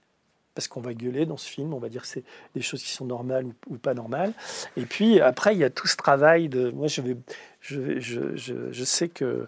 parce 0.55 0.67
qu'on 0.67 0.81
va 0.81 0.93
gueuler 0.93 1.25
dans 1.25 1.37
ce 1.37 1.47
film, 1.47 1.73
on 1.73 1.79
va 1.79 1.89
dire 1.89 2.05
c'est 2.05 2.23
des 2.55 2.61
choses 2.61 2.83
qui 2.83 2.91
sont 2.91 3.05
normales 3.05 3.45
ou, 3.69 3.77
pas 3.77 3.93
normales. 3.93 4.33
Et 4.77 4.85
puis 4.85 5.21
après, 5.21 5.53
il 5.55 5.59
y 5.59 5.63
a 5.63 5.69
tout 5.69 5.87
ce 5.87 5.95
travail 5.95 6.49
de. 6.49 6.71
Moi, 6.71 6.87
je, 6.87 8.83
sais 8.83 9.09
que, 9.09 9.47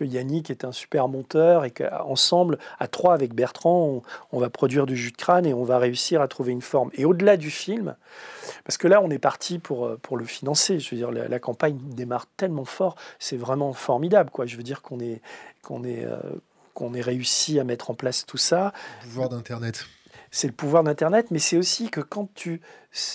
Yannick 0.00 0.48
est 0.48 0.64
un 0.64 0.72
super 0.72 1.08
monteur 1.08 1.66
et 1.66 1.70
qu'ensemble, 1.70 2.58
à 2.78 2.88
trois 2.88 3.12
avec 3.12 3.34
Bertrand, 3.34 4.02
on, 4.32 4.40
va 4.40 4.48
produire 4.48 4.86
du 4.86 4.96
jus 4.96 5.12
de 5.12 5.16
crâne 5.18 5.44
et 5.44 5.52
on 5.52 5.62
va 5.62 5.76
réussir 5.76 6.22
à 6.22 6.28
trouver 6.28 6.52
une 6.52 6.62
forme. 6.62 6.90
Et 6.94 7.04
au-delà 7.04 7.36
du 7.36 7.50
film, 7.50 7.94
parce 8.64 8.78
que 8.78 8.88
là, 8.88 9.02
on 9.02 9.10
est 9.10 9.18
parti 9.18 9.58
pour, 9.58 9.98
pour 9.98 10.16
le 10.16 10.24
financer. 10.24 10.78
Je 10.78 10.90
veux 10.90 10.96
dire, 10.96 11.10
la, 11.10 11.38
campagne 11.38 11.76
démarre 11.82 12.26
tellement 12.38 12.64
fort, 12.64 12.96
c'est 13.18 13.36
vraiment 13.36 13.74
formidable. 13.74 14.30
Quoi. 14.30 14.46
Je 14.46 14.56
veux 14.56 14.62
dire 14.62 14.80
qu'on 14.80 15.00
est, 15.00 15.20
qu'on 15.62 15.84
est, 15.84 16.06
euh, 16.06 16.18
qu'on 16.72 16.94
ait 16.94 17.02
réussi 17.02 17.60
à 17.60 17.64
mettre 17.64 17.90
en 17.90 17.94
place 17.94 18.24
tout 18.24 18.38
ça. 18.38 18.72
Le 19.02 19.08
pouvoir 19.08 19.28
d'Internet 19.28 19.84
c'est 20.30 20.46
le 20.46 20.52
pouvoir 20.52 20.84
d'Internet, 20.84 21.26
mais 21.30 21.38
c'est 21.38 21.56
aussi 21.56 21.90
que 21.90 22.00
quand 22.00 22.32
tu... 22.34 22.60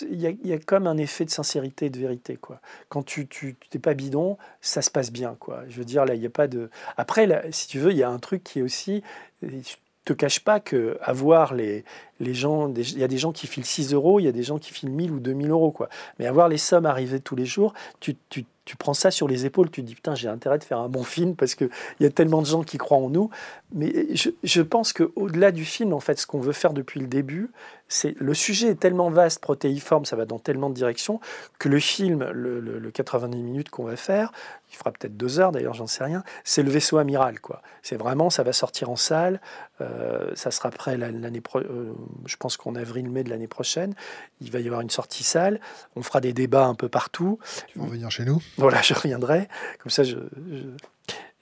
Il 0.10 0.22
y, 0.22 0.54
a, 0.54 0.58
comme 0.58 0.88
un 0.88 0.98
effet 0.98 1.26
de 1.26 1.30
sincérité 1.30 1.88
et 1.88 1.90
de 1.90 2.00
vérité. 2.00 2.38
Quoi. 2.38 2.62
Quand 2.88 3.04
tu 3.04 3.28
n'es 3.74 3.80
pas 3.80 3.94
bidon, 3.94 4.38
ça 4.62 4.82
se 4.82 4.90
passe 4.90 5.12
bien. 5.12 5.36
Quoi. 5.38 5.64
Je 5.68 5.78
veux 5.78 5.86
dire, 5.86 6.06
là, 6.06 6.16
il 6.16 6.22
n'y 6.22 6.26
a 6.26 6.30
pas 6.30 6.48
de... 6.48 6.70
Après, 6.96 7.28
si 7.52 7.68
tu 7.68 7.80
veux, 7.80 7.92
il 7.92 7.98
y 7.98 8.04
a 8.04 8.10
un 8.10 8.20
truc 8.20 8.44
qui 8.44 8.60
est 8.60 8.62
aussi... 8.62 9.04
Je 9.42 9.76
te 10.06 10.14
cache 10.14 10.40
pas 10.40 10.60
que 10.60 10.98
avoir 11.02 11.54
les, 11.54 11.84
il 12.20 12.98
y 12.98 13.04
a 13.04 13.08
des 13.08 13.18
gens 13.18 13.32
qui 13.32 13.48
filent 13.48 13.66
6 13.66 13.94
euros, 13.94 14.20
il 14.20 14.24
y 14.24 14.28
a 14.28 14.32
des 14.32 14.44
gens 14.44 14.58
qui 14.58 14.72
filent 14.74 14.92
1000 14.92 15.12
ou 15.12 15.20
2000 15.20 15.50
euros. 15.50 15.72
Quoi. 15.72 15.90
Mais 16.20 16.28
avoir 16.28 16.48
les 16.48 16.58
sommes 16.58 16.86
arriver 16.86 17.20
tous 17.20 17.36
les 17.36 17.46
jours, 17.46 17.74
tu, 18.00 18.16
tu, 18.30 18.46
tu 18.66 18.78
prends 18.78 18.94
ça 18.94 19.12
sur 19.12 19.28
les 19.28 19.46
épaules, 19.46 19.70
tu 19.70 19.82
te 19.82 19.88
dis 19.88 19.96
putain, 19.96 20.16
j'ai 20.16 20.28
intérêt 20.28 20.58
de 20.58 20.64
faire 20.64 20.80
un 20.80 20.90
bon 20.90 21.04
film 21.04 21.36
parce 21.36 21.56
qu'il 21.56 21.70
y 22.00 22.06
a 22.06 22.10
tellement 22.10 22.42
de 22.42 22.48
gens 22.48 22.64
qui 22.64 22.78
croient 22.78 22.98
en 22.98 23.10
nous. 23.10 23.30
Mais 23.74 24.16
je, 24.16 24.30
je 24.44 24.62
pense 24.62 24.94
qu'au-delà 24.94 25.52
du 25.52 25.66
film, 25.66 25.94
en 25.94 26.00
fait, 26.00 26.20
ce 26.20 26.26
qu'on 26.26 26.40
veut 26.40 26.54
faire 26.54 26.74
depuis 26.74 27.00
le 27.00 27.08
début, 27.08 27.52
c'est 27.88 28.16
le 28.20 28.34
sujet 28.34 28.70
est 28.70 28.80
tellement 28.80 29.10
vaste, 29.12 29.40
protéiforme, 29.40 30.06
ça 30.06 30.16
va 30.16 30.26
dans 30.26 30.40
tellement 30.40 30.70
de 30.70 30.76
directions 30.76 31.20
que 31.60 31.70
le 31.70 31.80
film, 31.80 32.28
le, 32.32 32.60
le, 32.60 32.92
90 32.92 33.44
minutes 33.44 33.70
qu'on 33.70 33.84
va 33.84 33.96
faire, 33.96 34.32
il 34.72 34.76
fera 34.76 34.92
peut-être 34.92 35.16
deux 35.16 35.40
heures 35.40 35.52
d'ailleurs, 35.52 35.76
j'en 35.76 35.86
sais 35.86 36.04
rien, 36.04 36.24
c'est 36.44 36.64
le 36.64 36.72
vaisseau 36.72 36.98
amiral. 36.98 37.40
quoi. 37.40 37.62
C'est 37.84 37.98
vraiment, 37.98 38.30
ça 38.32 38.42
va 38.42 38.54
sortir 38.54 38.90
en 38.90 38.96
salle, 38.96 39.40
euh, 39.82 40.32
ça 40.34 40.50
sera 40.50 40.72
prêt 40.72 40.98
l'année 40.98 41.42
prochaine, 41.42 41.70
euh, 41.72 41.94
je 42.26 42.36
pense 42.38 42.58
qu'en 42.58 42.76
avril-mai 42.76 43.24
de 43.24 43.30
l'année 43.30 43.48
prochaine, 43.48 43.94
il 44.42 44.52
va 44.52 44.60
y 44.60 44.66
avoir 44.66 44.82
une 44.82 44.90
sortie 44.90 45.24
salle, 45.24 45.60
on 45.96 46.04
fera 46.04 46.22
des 46.22 46.34
débats 46.34 46.66
un 46.66 46.76
peu 46.76 46.90
partout. 46.90 47.40
Tu 47.68 47.80
vas 47.80 47.88
venir 47.88 48.12
chez 48.12 48.26
nous? 48.26 48.42
Voilà, 48.58 48.82
je 48.82 48.94
reviendrai, 48.94 49.48
comme 49.80 49.90
ça 49.90 50.04
je, 50.04 50.18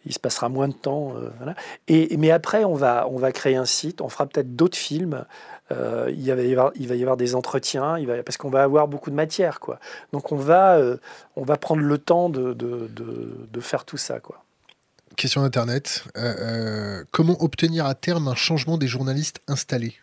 il 0.06 0.14
se 0.14 0.20
passera 0.20 0.50
moins 0.50 0.68
de 0.68 0.74
temps. 0.74 1.14
Euh, 1.16 1.54
et, 1.88 2.16
mais 2.18 2.32
après, 2.32 2.64
on 2.64 2.76
va, 2.76 3.08
on 3.10 3.18
va 3.18 3.32
créer 3.32 3.56
un 3.56 3.66
site, 3.66 4.02
on 4.02 4.10
fera 4.10 4.26
peut-être 4.26 4.56
d'autres 4.56 4.78
films. 4.78 5.26
Euh, 5.72 6.12
il, 6.16 6.34
va 6.34 6.42
y 6.42 6.52
avoir, 6.52 6.72
il 6.76 6.88
va 6.88 6.96
y 6.96 7.02
avoir 7.02 7.18
des 7.18 7.36
entretiens, 7.36 7.98
il 7.98 8.06
va, 8.06 8.22
parce 8.22 8.38
qu'on 8.38 8.50
va 8.50 8.64
avoir 8.64 8.88
beaucoup 8.88 9.10
de 9.10 9.16
matière. 9.16 9.60
Quoi. 9.60 9.80
Donc 10.12 10.32
on 10.32 10.36
va, 10.36 10.76
euh, 10.76 10.98
on 11.36 11.44
va 11.44 11.58
prendre 11.58 11.82
le 11.82 11.98
temps 11.98 12.30
de, 12.30 12.54
de, 12.54 12.90
de, 12.90 13.62
faire 13.62 13.86
tout 13.86 13.98
ça. 13.98 14.20
Quoi. 14.20 14.44
Question 15.16 15.42
d'Internet. 15.42 16.04
comment 17.12 17.42
obtenir 17.42 17.86
à 17.86 17.96
terme 17.96 18.28
un 18.28 18.36
changement 18.36 18.78
des 18.78 18.88
journalistes 18.88 19.40
installés? 19.48 19.96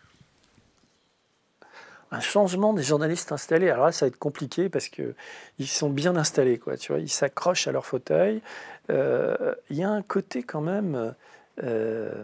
Un 2.11 2.19
changement 2.19 2.73
des 2.73 2.83
journalistes 2.83 3.31
installés. 3.31 3.69
Alors 3.69 3.85
là, 3.85 3.91
ça 3.91 4.05
va 4.05 4.07
être 4.07 4.19
compliqué 4.19 4.69
parce 4.69 4.89
que 4.89 5.15
ils 5.59 5.67
sont 5.67 5.89
bien 5.89 6.15
installés, 6.17 6.59
quoi. 6.59 6.77
Tu 6.77 6.91
vois, 6.91 7.01
ils 7.01 7.09
s'accrochent 7.09 7.67
à 7.67 7.71
leur 7.71 7.85
fauteuil. 7.85 8.41
Euh, 8.89 9.55
il 9.69 9.77
y 9.77 9.83
a 9.83 9.89
un 9.89 10.01
côté 10.01 10.43
quand 10.43 10.61
même 10.61 11.15
euh, 11.63 12.23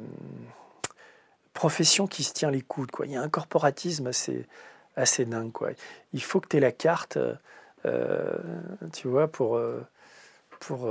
profession 1.53 2.05
qui 2.05 2.23
se 2.23 2.33
tient 2.33 2.51
les 2.51 2.61
coudes, 2.61 2.91
quoi. 2.91 3.05
Il 3.05 3.13
y 3.13 3.15
a 3.15 3.21
un 3.21 3.29
corporatisme 3.29 4.07
assez 4.07 4.45
assez 4.97 5.25
dingue, 5.25 5.51
quoi. 5.51 5.69
Il 6.13 6.21
faut 6.21 6.41
que 6.41 6.47
tu 6.49 6.57
aies 6.57 6.61
la 6.61 6.71
carte, 6.71 7.17
euh, 7.85 8.37
tu 8.91 9.07
vois, 9.07 9.27
pour 9.27 9.59
pour 10.59 10.89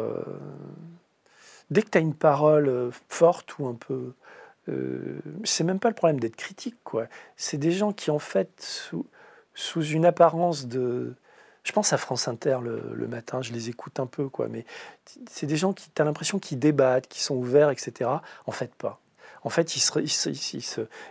dès 1.71 1.83
que 1.83 1.91
tu 1.91 1.99
as 1.99 2.01
une 2.01 2.15
parole 2.15 2.91
forte 3.09 3.59
ou 3.59 3.67
un 3.67 3.75
peu 3.75 4.15
euh, 4.69 5.21
c'est 5.45 5.65
même 5.65 5.79
pas 5.79 5.89
le 5.89 5.95
problème 5.95 6.21
d'être 6.21 6.37
critique, 6.37 6.77
quoi. 6.85 7.07
C'est 7.37 7.59
des 7.59 7.73
gens 7.73 7.93
qui, 7.93 8.11
en 8.11 8.19
fait, 8.19 8.51
sous, 8.59 9.07
sous 9.55 9.83
une 9.83 10.05
apparence 10.05 10.67
de. 10.67 11.15
Je 11.63 11.73
pense 11.73 11.93
à 11.93 11.99
France 11.99 12.29
Inter 12.29 12.59
le, 12.63 13.09
matin, 13.09 13.43
je 13.43 13.53
les 13.53 13.69
écoute 13.69 13.99
un 13.99 14.07
peu, 14.07 14.29
quoi. 14.29 14.47
Mais 14.49 14.65
c'est 15.29 15.47
des 15.47 15.57
gens 15.57 15.73
qui, 15.73 15.91
tu 15.93 16.01
as 16.01 16.05
l'impression 16.05 16.39
qu'ils 16.39 16.59
débattent, 16.59 17.09
qui 17.09 17.23
sont 17.23 17.35
ouverts, 17.35 17.71
etc. 17.71 18.11
En 18.47 18.53
fait, 18.53 18.73
pas. 18.75 19.01
En 19.43 19.49
fait, 19.49 19.77
ils 19.77 19.81
se, 19.81 19.99
ils 19.99 20.09
se, 20.09 20.31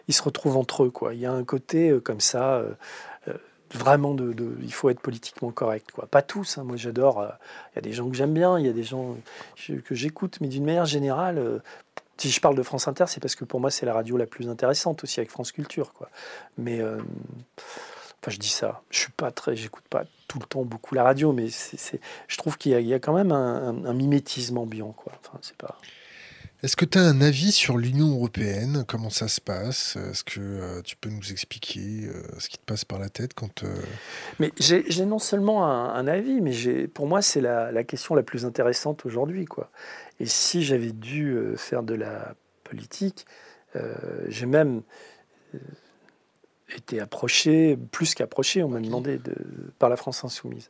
ils 0.08 0.14
se, 0.14 0.24
retrouvent 0.24 0.58
entre 0.58 0.84
eux, 0.86 0.92
quoi. 0.92 1.14
Il 1.14 1.20
y 1.20 1.26
a 1.26 1.32
un 1.32 1.44
côté 1.44 1.90
euh, 1.90 2.00
comme 2.00 2.22
ça. 2.22 2.56
Euh, 2.56 2.74
vraiment 3.74 4.14
de, 4.14 4.34
il 4.62 4.72
faut 4.72 4.90
être 4.90 5.02
politiquement 5.02 5.52
correct 5.52 5.92
quoi 5.92 6.06
pas 6.06 6.22
tous 6.22 6.58
hein. 6.58 6.64
moi 6.64 6.78
j'adore 6.78 7.28
il 7.74 7.76
y 7.76 7.80
a 7.80 7.82
des 7.82 7.94
gens 7.94 8.08
que 8.10 8.16
j'aime 8.16 8.34
bien 8.34 8.58
il 8.60 8.66
y 8.66 8.70
a 8.70 8.74
des 8.74 8.84
gens 8.84 9.18
que 9.68 9.96
j'écoute 9.96 10.38
mais 10.40 10.48
d'une 10.48 10.64
manière 10.64 10.86
générale 10.86 11.62
si 12.18 12.30
je 12.30 12.40
parle 12.40 12.56
de 12.56 12.64
France 12.64 12.88
Inter, 12.88 13.06
c'est 13.08 13.20
parce 13.20 13.36
que 13.36 13.46
pour 13.46 13.60
moi, 13.60 13.72
c'est 13.72 13.86
la 13.86 13.94
radio 13.94 14.18
la 14.18 14.26
plus 14.26 14.50
intéressante 14.50 15.04
aussi 15.04 15.20
avec 15.20 15.30
France 15.30 15.52
Culture. 15.52 15.94
Quoi. 15.94 16.10
Mais, 16.58 16.80
euh, 16.80 16.98
enfin, 17.58 18.30
je 18.30 18.38
dis 18.38 18.50
ça. 18.50 18.82
Je 18.90 19.00
suis 19.00 19.12
pas 19.12 19.32
très, 19.32 19.56
j'écoute 19.56 19.84
pas 19.90 20.06
tout 20.28 20.40
le 20.40 20.46
temps 20.46 20.64
beaucoup 20.64 20.96
la 20.96 21.04
radio, 21.04 21.34
mais 21.34 21.48
je 21.48 22.38
trouve 22.38 22.58
qu'il 22.58 22.80
y, 22.80 22.94
a, 22.94 23.00
quand 23.00 23.14
même 23.14 23.32
un, 23.32 23.94
mimétisme 23.94 24.58
ambiant. 24.58 24.92
Quoi. 24.92 25.14
Enfin, 25.20 25.38
c'est 25.42 25.58
pas. 25.58 25.78
Est-ce 26.64 26.76
que 26.76 26.86
tu 26.86 26.98
as 26.98 27.02
un 27.02 27.22
avis 27.22 27.52
sur 27.52 27.78
l'Union 27.78 28.10
européenne? 28.12 28.86
Comment 28.88 29.10
ça 29.10 29.28
se 29.28 29.40
passe? 29.40 29.98
Est-ce 29.98 30.24
que 30.24 30.40
euh, 30.40 30.82
tu 30.82 30.96
peux 30.96 31.10
nous 31.10 31.32
expliquer 31.32 32.08
euh, 32.08 32.24
ce 32.40 32.50
qui 32.50 32.58
te 32.58 32.66
passe 32.66 32.86
par 32.86 32.98
la 32.98 33.10
tête 33.10 33.34
quand... 33.34 33.64
Mais 34.40 34.52
j'ai, 34.58 35.06
non 35.06 35.20
seulement 35.20 35.66
un, 35.66 36.08
avis, 36.08 36.42
mais 36.42 36.88
pour 36.88 37.08
moi, 37.08 37.22
c'est 37.22 37.42
la, 37.42 37.72
la, 37.72 37.84
question 37.84 38.16
la 38.16 38.24
plus 38.24 38.46
intéressante 38.46 39.06
aujourd'hui. 39.06 39.46
Quoi. 39.46 39.70
Et 40.20 40.26
si 40.26 40.64
j'avais 40.64 40.92
dû 40.92 41.32
euh, 41.32 41.56
faire 41.58 41.84
de 41.84 41.94
la 41.94 42.36
politique, 42.64 43.26
euh, 43.76 43.96
j'ai 44.28 44.46
même 44.46 44.82
euh, 45.54 45.60
été 46.76 47.00
approché, 47.00 47.78
plus 47.92 48.16
qu'approché, 48.16 48.64
on 48.64 48.70
m'a 48.70 48.80
demandé 48.80 49.18
de, 49.18 49.36
par 49.78 49.90
la 49.90 49.98
France 49.98 50.24
insoumise, 50.24 50.70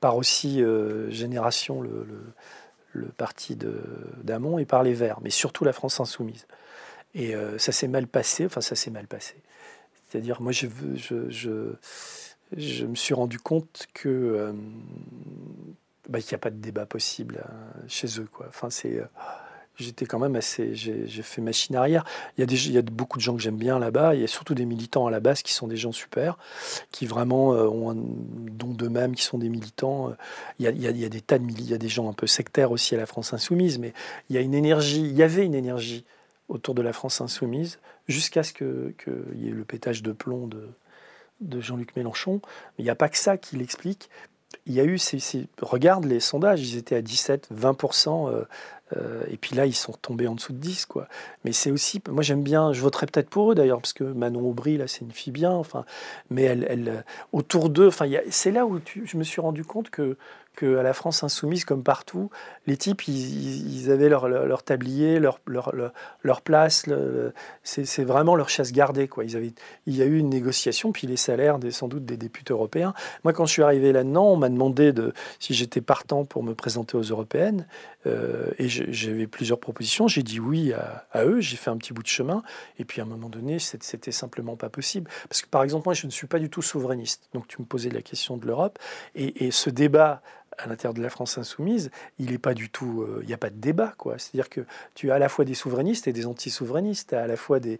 par 0.00 0.16
aussi 0.16 0.62
Génération, 1.08 1.80
le, 1.80 2.04
le, 2.04 2.22
parti 3.16 3.56
d'Amont, 4.22 4.58
et 4.58 4.64
par 4.64 4.82
les 4.82 4.94
Verts, 4.94 5.20
mais 5.22 5.30
surtout 5.30 5.64
la 5.64 5.72
France 5.72 6.00
insoumise. 6.00 6.46
Et 7.14 7.34
ça 7.58 7.72
s'est 7.72 7.88
mal 7.88 8.06
passé, 8.06 8.44
enfin 8.46 8.60
ça 8.60 8.74
s'est 8.74 8.90
mal 8.90 9.06
passé. 9.06 9.36
C'est-à-dire, 10.08 10.42
moi, 10.42 10.52
je, 10.52 10.66
me 12.84 12.94
suis 12.94 13.14
rendu 13.14 13.38
compte 13.38 13.86
que 13.94 14.54
bah, 16.08 16.20
qu'il 16.20 16.32
n'y 16.32 16.36
a 16.36 16.38
pas 16.38 16.50
de 16.50 16.56
débat 16.56 16.84
possible 16.84 17.42
chez 17.88 18.20
eux. 18.20 18.28
Quoi. 18.30 18.46
Enfin, 18.48 18.70
c'est 18.70 19.00
j'étais 19.78 20.06
quand 20.06 20.18
même 20.18 20.36
assez. 20.36 20.74
J'ai 20.74 21.22
fait 21.22 21.40
machine 21.40 21.76
arrière. 21.76 22.04
Il 22.38 22.70
y, 22.70 22.78
a 22.78 22.82
beaucoup 22.82 23.18
de 23.18 23.22
gens 23.22 23.36
que 23.36 23.42
j'aime 23.42 23.56
bien 23.56 23.78
là-bas. 23.78 24.14
Il 24.14 24.20
y 24.20 24.24
a 24.24 24.28
surtout 24.28 24.54
des 24.54 24.64
militants 24.64 25.06
à 25.06 25.10
la 25.10 25.20
base 25.20 25.42
qui 25.42 25.52
sont 25.52 25.66
des 25.66 25.76
gens 25.76 25.92
super, 25.92 26.38
qui 26.90 27.06
vraiment 27.06 27.54
euh, 27.54 27.66
ont 27.66 27.90
un 27.90 27.96
don 27.96 28.68
d'eux-mêmes, 28.68 29.14
qui 29.14 29.22
sont 29.22 29.38
des 29.38 29.48
militants. 29.48 30.14
Il 30.58 30.64
y, 30.64 30.86
a, 30.86 31.08
des 31.08 31.20
tas 31.20 31.38
de 31.38 31.44
il 31.44 31.68
y 31.68 31.74
a 31.74 31.78
des 31.78 31.88
gens 31.88 32.08
un 32.08 32.12
peu 32.12 32.26
sectaires 32.26 32.70
aussi 32.70 32.94
à 32.94 32.98
la 32.98 33.06
France 33.06 33.32
Insoumise, 33.32 33.78
mais 33.78 33.92
il 34.28 34.36
y 34.36 34.38
a 34.38 34.42
une 34.42 34.54
énergie. 34.54 35.02
Il 35.02 35.16
y 35.16 35.22
avait 35.22 35.44
une 35.44 35.54
énergie 35.54 36.04
autour 36.48 36.74
de 36.74 36.82
la 36.82 36.92
France 36.92 37.20
Insoumise 37.20 37.78
jusqu'à 38.08 38.42
ce 38.42 38.52
qu'il 38.52 38.94
y 39.36 39.48
ait 39.48 39.52
le 39.52 39.64
pétage 39.64 40.02
de 40.02 40.12
plomb 40.12 40.46
de, 40.46 40.68
de 41.40 41.60
Jean-Luc 41.60 41.96
Mélenchon. 41.96 42.40
Mais 42.44 42.80
il 42.80 42.84
n'y 42.84 42.90
a 42.90 42.94
pas 42.94 43.08
que 43.08 43.18
ça 43.18 43.36
qui 43.36 43.56
l'explique. 43.56 44.08
Il 44.64 44.74
y 44.74 44.80
a 44.80 44.84
eu 44.84 44.96
ces, 44.98 45.18
regarde 45.60 46.04
les 46.04 46.20
sondages, 46.20 46.62
ils 46.62 46.76
étaient 46.76 46.96
à 46.96 47.02
17, 47.02 47.48
20% 47.52 48.46
euh, 48.96 49.24
et 49.28 49.36
puis 49.36 49.56
là, 49.56 49.66
ils 49.66 49.74
sont 49.74 49.92
tombés 49.92 50.28
en 50.28 50.34
dessous 50.34 50.52
de 50.52 50.58
10, 50.58 50.86
quoi. 50.86 51.08
Mais 51.44 51.52
c'est 51.52 51.70
aussi, 51.70 52.00
moi 52.08 52.22
j'aime 52.22 52.42
bien, 52.42 52.72
je 52.72 52.80
voterais 52.80 53.06
peut-être 53.06 53.28
pour 53.28 53.52
eux 53.52 53.54
d'ailleurs, 53.54 53.80
parce 53.80 53.92
que 53.92 54.04
Manon 54.04 54.48
Aubry, 54.48 54.76
là, 54.76 54.86
c'est 54.86 55.00
une 55.00 55.12
fille 55.12 55.32
bien, 55.32 55.50
enfin, 55.50 55.84
mais 56.30 56.42
elle, 56.42 56.66
elle 56.68 57.04
autour 57.32 57.68
d'eux, 57.68 57.88
enfin, 57.88 58.06
c'est 58.30 58.52
là 58.52 58.66
où 58.66 58.80
je 59.04 59.16
me 59.16 59.24
suis 59.24 59.40
rendu 59.40 59.64
compte 59.64 59.90
que 59.90 60.16
qu'à 60.56 60.82
la 60.82 60.92
France 60.92 61.22
insoumise, 61.22 61.64
comme 61.64 61.84
partout, 61.84 62.30
les 62.66 62.76
types, 62.76 63.06
ils, 63.06 63.90
avaient 63.90 64.08
leur, 64.08 64.28
leur, 64.28 64.62
tablier, 64.62 65.20
leur, 65.20 65.38
leur, 65.46 65.72
leur 66.22 66.40
place. 66.40 66.86
c'est 67.62 68.04
vraiment 68.04 68.34
leur 68.34 68.48
chasse 68.48 68.72
gardée. 68.72 69.06
Quoi. 69.06 69.24
Ils 69.24 69.36
avaient, 69.36 69.52
il 69.86 69.96
y 69.96 70.02
a 70.02 70.06
eu 70.06 70.18
une 70.18 70.30
négociation, 70.30 70.92
puis 70.92 71.06
les 71.06 71.16
salaires, 71.16 71.58
des, 71.58 71.70
sans 71.70 71.88
doute, 71.88 72.04
des 72.04 72.16
députés 72.16 72.52
européens. 72.52 72.94
Moi, 73.22 73.32
quand 73.32 73.46
je 73.46 73.52
suis 73.52 73.62
arrivé 73.62 73.92
là-dedans, 73.92 74.32
on 74.32 74.36
m'a 74.36 74.48
demandé 74.48 74.92
de, 74.92 75.12
si 75.38 75.54
j'étais 75.54 75.80
partant 75.80 76.24
pour 76.24 76.42
me 76.42 76.54
présenter 76.54 76.96
aux 76.96 77.02
européennes. 77.02 77.66
Euh, 78.06 78.50
et 78.58 78.68
j'avais 78.68 79.26
plusieurs 79.26 79.58
propositions. 79.58 80.08
J'ai 80.08 80.22
dit 80.22 80.40
oui 80.40 80.72
à, 80.72 81.24
eux. 81.24 81.40
J'ai 81.40 81.56
fait 81.56 81.70
un 81.70 81.76
petit 81.76 81.92
bout 81.92 82.02
de 82.02 82.08
chemin. 82.08 82.42
Et 82.78 82.84
puis, 82.84 83.00
à 83.00 83.04
un 83.04 83.06
moment 83.06 83.28
donné, 83.28 83.58
c'était 83.58 84.12
simplement 84.12 84.56
pas 84.56 84.68
possible. 84.68 85.10
Parce 85.28 85.42
que, 85.42 85.48
par 85.48 85.62
exemple, 85.62 85.86
moi, 85.86 85.94
je 85.94 86.06
ne 86.06 86.12
suis 86.12 86.26
pas 86.26 86.38
du 86.38 86.48
tout 86.48 86.62
souverainiste. 86.62 87.28
Donc, 87.34 87.46
tu 87.48 87.60
me 87.60 87.66
posais 87.66 87.90
la 87.90 88.02
question 88.02 88.36
de 88.36 88.46
l'Europe. 88.46 88.78
Et 89.14 89.50
ce 89.50 89.70
débat 89.70 90.22
à 90.58 90.66
l'intérieur 90.66 90.94
de 90.94 91.02
la 91.02 91.10
France 91.10 91.38
insoumise, 91.38 91.90
il 92.18 92.30
n'est 92.30 92.38
pas 92.38 92.54
du 92.54 92.70
tout, 92.70 93.02
euh, 93.02 93.20
il 93.22 93.28
n'y 93.28 93.34
a 93.34 93.38
pas 93.38 93.50
de 93.50 93.56
débat, 93.56 93.94
quoi. 93.98 94.18
C'est-à-dire 94.18 94.48
que 94.48 94.62
tu 94.94 95.10
as 95.10 95.16
à 95.16 95.18
la 95.18 95.28
fois 95.28 95.44
des 95.44 95.54
souverainistes 95.54 96.08
et 96.08 96.12
des 96.12 96.26
anti-souverainistes, 96.26 97.12
à 97.12 97.26
la 97.26 97.36
fois 97.36 97.60
des, 97.60 97.78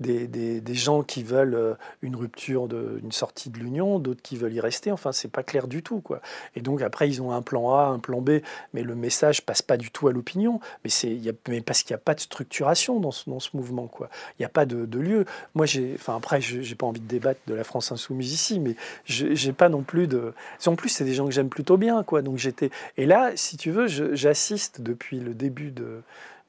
des, 0.00 0.26
des, 0.26 0.74
gens 0.74 1.02
qui 1.02 1.22
veulent 1.22 1.54
euh, 1.54 1.74
une 2.02 2.16
rupture, 2.16 2.68
une 2.72 3.12
sortie 3.12 3.50
de 3.50 3.58
l'Union, 3.58 3.98
d'autres 3.98 4.22
qui 4.22 4.36
veulent 4.36 4.52
y 4.52 4.60
rester. 4.60 4.92
Enfin, 4.92 5.12
c'est 5.12 5.30
pas 5.30 5.42
clair 5.42 5.68
du 5.68 5.82
tout, 5.82 6.00
quoi. 6.00 6.20
Et 6.54 6.60
donc 6.60 6.82
après, 6.82 7.08
ils 7.08 7.22
ont 7.22 7.32
un 7.32 7.42
plan 7.42 7.74
A, 7.74 7.86
un 7.86 7.98
plan 7.98 8.20
B, 8.20 8.40
mais 8.74 8.82
le 8.82 8.94
message 8.94 9.42
passe 9.42 9.62
pas 9.62 9.76
du 9.76 9.90
tout 9.90 10.08
à 10.08 10.12
l'opinion. 10.12 10.60
Mais 10.84 10.90
c'est, 10.90 11.18
mais 11.48 11.60
parce 11.60 11.82
qu'il 11.82 11.94
n'y 11.94 12.00
a 12.00 12.02
pas 12.04 12.14
de 12.14 12.20
structuration 12.20 13.00
dans 13.00 13.10
ce, 13.10 13.28
dans 13.28 13.40
ce 13.40 13.50
mouvement, 13.54 13.86
quoi. 13.86 14.08
Il 14.38 14.42
n'y 14.42 14.46
a 14.46 14.50
pas 14.50 14.66
de, 14.66 14.86
de, 14.86 14.98
lieu. 14.98 15.24
Moi, 15.54 15.66
j'ai, 15.66 15.94
enfin 15.94 16.16
après, 16.16 16.40
j'ai 16.40 16.74
pas 16.74 16.86
envie 16.86 17.00
de 17.00 17.08
débattre 17.08 17.40
de 17.46 17.54
la 17.54 17.64
France 17.64 17.92
insoumise 17.92 18.32
ici, 18.32 18.60
mais 18.60 18.76
j'ai 19.04 19.52
pas 19.52 19.68
non 19.68 19.82
plus 19.82 20.06
de. 20.06 20.32
En 20.66 20.76
plus, 20.76 20.90
c'est 20.90 21.04
des 21.04 21.14
gens 21.14 21.24
que 21.24 21.32
j'aime 21.32 21.48
plutôt 21.48 21.76
bien, 21.76 22.02
quoi. 22.02 22.17
Donc 22.22 22.38
j'étais. 22.38 22.70
Et 22.96 23.06
là, 23.06 23.32
si 23.36 23.56
tu 23.56 23.70
veux, 23.70 23.86
j'assiste 23.86 24.80
depuis 24.80 25.20
le 25.20 25.34
début 25.34 25.70
de. 25.70 26.02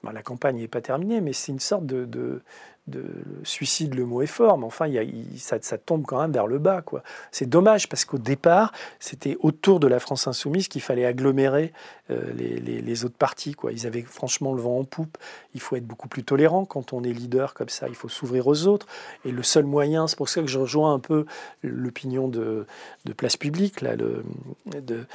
la 0.03 0.21
campagne 0.21 0.57
n'est 0.57 0.67
pas 0.67 0.81
terminée, 0.81 1.21
mais 1.21 1.33
c'est 1.33 1.51
une 1.51 1.59
sorte 1.59 1.85
de, 1.85 2.05
de, 2.05 2.41
de 2.89 3.05
suicide, 3.43 3.95
le 3.95 4.05
mot 4.05 4.21
est 4.21 4.27
fort, 4.27 4.57
mais 4.57 4.65
enfin, 4.65 4.91
ça, 5.37 5.77
tombe 5.77 6.05
quand 6.05 6.21
même 6.21 6.31
vers 6.31 6.47
le 6.47 6.59
bas. 6.59 6.83
C'est 7.31 7.47
dommage 7.47 7.89
parce 7.89 8.05
qu'au 8.05 8.17
départ, 8.17 8.71
c'était 8.99 9.37
autour 9.39 9.79
de 9.79 9.87
la 9.87 9.99
France 9.99 10.27
insoumise 10.27 10.67
qu'il 10.67 10.81
fallait 10.81 11.05
agglomérer 11.05 11.73
euh, 12.11 12.33
les, 12.33 13.05
autres 13.05 13.17
partis. 13.17 13.55
Ils 13.71 13.85
avaient 13.85 14.01
franchement 14.01 14.53
le 14.53 14.61
vent 14.61 14.79
en 14.79 14.83
poupe. 14.83 15.17
Il 15.53 15.61
faut 15.61 15.75
être 15.75 15.85
beaucoup 15.85 16.07
plus 16.07 16.23
tolérant 16.23 16.65
quand 16.65 16.91
on 16.91 17.03
est 17.03 17.13
leader 17.13 17.53
comme 17.53 17.69
ça. 17.69 17.87
Il 17.87 17.95
faut 17.95 18.09
s'ouvrir 18.09 18.47
aux 18.47 18.65
autres. 18.65 18.87
Et 19.25 19.31
le 19.31 19.43
seul 19.43 19.65
moyen, 19.65 20.07
c'est 20.07 20.17
pour 20.17 20.27
ça 20.27 20.41
que 20.41 20.47
je 20.47 20.57
rejoins 20.57 20.93
un 20.93 20.99
peu 20.99 21.25
l'opinion 21.61 22.27
de, 22.27 22.65
de, 23.05 23.13
Place 23.13 23.37
Publique, 23.37 23.83
de, 23.83 25.05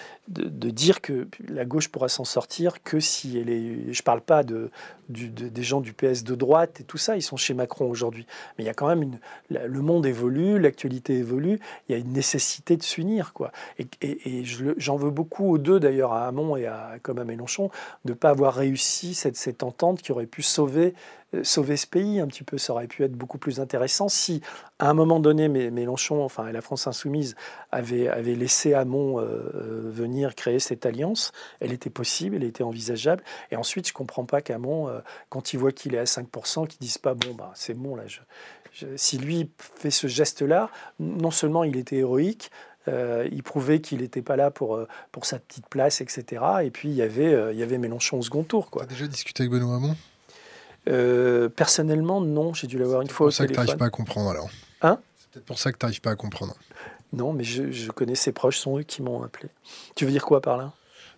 dire 0.71 1.01
que 1.01 1.27
la 1.49 1.65
gauche 1.65 1.89
pourra 1.89 2.09
s'en 2.09 2.25
sortir 2.25 2.83
que 2.83 3.01
si 3.01 3.39
elle 3.39 3.51
est. 3.51 3.93
Je 3.93 4.01
ne 4.01 4.05
parle 4.05 4.21
pas 4.21 4.45
des 4.45 5.63
gens 5.63 5.81
du 5.81 5.93
PS 5.93 6.23
de 6.23 6.37
droite 6.37 6.81
et 6.81 6.85
tout 6.85 6.99
ça. 6.99 7.17
Ils 7.17 7.23
sont 7.23 7.37
chez 7.37 7.55
Aujourd'hui. 7.67 8.27
Mais 8.57 8.65
il 8.65 8.67
y 8.67 8.71
a 8.71 8.75
quand 8.75 8.89
même 8.89 9.03
une. 9.03 9.19
Le 9.51 9.81
monde 9.81 10.07
évolue, 10.07 10.59
l'actualité 10.59 11.15
évolue. 11.15 11.61
Il 11.89 11.93
y 11.93 11.95
a 11.95 11.99
une 11.99 12.13
nécessité 12.13 12.77
de 12.77 12.83
s'unir. 12.83 13.33
quoi. 13.33 13.53
Et, 13.79 14.43
j'en 14.77 14.97
veux 14.97 15.11
beaucoup 15.11 15.51
aux 15.51 15.59
deux, 15.59 15.81
d'ailleurs, 15.81 16.13
à 16.13 16.27
Hamon 16.27 16.57
et 16.57 16.67
à, 16.67 16.95
comme 17.03 17.19
à 17.19 17.25
Mélenchon, 17.25 17.71
de 18.05 18.13
ne 18.13 18.15
pas 18.17 18.31
avoir 18.31 18.55
réussi 18.55 19.15
cette, 19.15 19.37
cette 19.37 19.63
entente 19.63 20.03
qui 20.03 20.13
aurait 20.13 20.27
pu 20.27 20.43
sauver 20.43 20.95
sauver 21.43 21.77
ce 21.77 21.87
pays 21.87 22.21
un 22.21 22.27
petit 22.27 22.45
peu. 22.45 22.59
Ça 22.59 22.73
aurait 22.73 22.87
pu 22.87 23.03
être 23.05 23.13
beaucoup 23.13 23.39
plus 23.39 23.61
intéressant 23.61 24.09
si, 24.09 24.41
à 24.79 24.89
un 24.89 24.95
moment 24.95 25.21
donné, 25.21 25.49
Mélenchon, 25.49 26.23
enfin 26.23 26.51
la 26.53 26.61
France 26.61 26.87
insoumise, 26.87 27.35
avait, 27.73 28.09
avait 28.09 28.35
laissé 28.35 28.75
Hamon 28.75 29.19
euh, 29.19 29.23
euh, 29.25 29.91
venir 29.91 30.35
créer 30.35 30.59
cette 30.59 30.87
alliance. 30.87 31.33
Elle 31.61 31.73
était 31.73 31.91
possible, 31.91 32.37
elle 32.37 32.45
était 32.45 32.63
envisageable. 32.63 33.23
Et 33.51 33.57
ensuite, 33.57 33.89
je 33.89 33.93
comprends 33.93 34.25
pas 34.25 34.41
qu'Hamon, 34.43 34.91
quand 35.29 35.53
il 35.53 35.59
voit 35.59 35.73
qu'il 35.73 35.95
est 35.95 35.99
à 35.99 36.05
5%, 36.05 36.67
qu'il 36.67 36.79
dise 36.79 36.99
pas, 36.99 37.15
bon, 37.15 37.35
bah, 37.35 37.53
c'est 37.55 37.75
bon, 37.75 37.97
là, 37.97 38.05
si 38.97 39.19
lui 39.19 39.51
fait 39.59 39.91
ce 39.91 40.07
geste-là, 40.07 40.71
non 40.99 41.31
seulement 41.31 41.65
il 41.65 41.77
était 41.77 41.97
héroïque, 41.97 42.51
il 42.89 43.43
prouvait 43.43 43.81
qu'il 43.81 44.01
n'était 44.01 44.23
pas 44.23 44.37
là 44.37 44.51
pour, 44.51 44.81
pour 45.13 45.25
sa 45.25 45.39
petite 45.39 45.69
place, 45.69 46.01
etc. 46.01 46.43
Et 46.65 46.71
puis 46.71 46.89
il 46.89 46.95
y 46.95 47.03
avait, 47.03 47.53
il 47.53 47.59
y 47.59 47.63
avait 47.63 47.79
Mélenchon 47.79 48.19
au 48.19 48.23
second 48.23 48.43
tour. 48.43 48.69
As 48.81 48.87
déjà 48.87 49.07
discuté 49.07 49.45
avec 49.45 49.53
Benoît 49.53 49.77
Hamon? 49.77 49.95
Euh, 50.89 51.49
personnellement, 51.49 52.21
non, 52.21 52.55
j'ai 52.55 52.67
dû 52.67 52.79
l'avoir 52.79 53.03
une 53.03 53.09
fois 53.09 53.29
au 53.29 53.31
téléphone. 53.31 53.47
C'est 53.49 53.55
pour 53.55 53.57
ça 53.57 53.65
que 53.65 53.67
tu 53.67 53.67
n'arrives 53.67 53.79
pas 53.79 53.87
à 53.87 53.91
comprendre 53.91 54.31
alors. 54.31 54.51
Hein 54.83 54.99
C'est 55.17 55.31
peut-être 55.31 55.47
pour 55.47 55.59
ça 55.59 55.73
que 55.73 55.79
tu 55.79 55.87
n'arrives 55.87 56.01
pas 56.01 56.11
à 56.11 56.17
comprendre. 56.17 56.55
Non, 57.13 57.33
mais 57.33 57.45
je, 57.45 57.91
connais 57.91 58.17
ses 58.17 58.33
proches, 58.33 58.59
sont 58.59 58.79
eux 58.79 58.83
qui 58.83 59.01
m'ont 59.03 59.23
appelé. 59.23 59.49
Tu 59.95 60.05
veux 60.05 60.11
dire 60.11 60.25
quoi 60.25 60.41
par 60.41 60.57
là? 60.57 60.73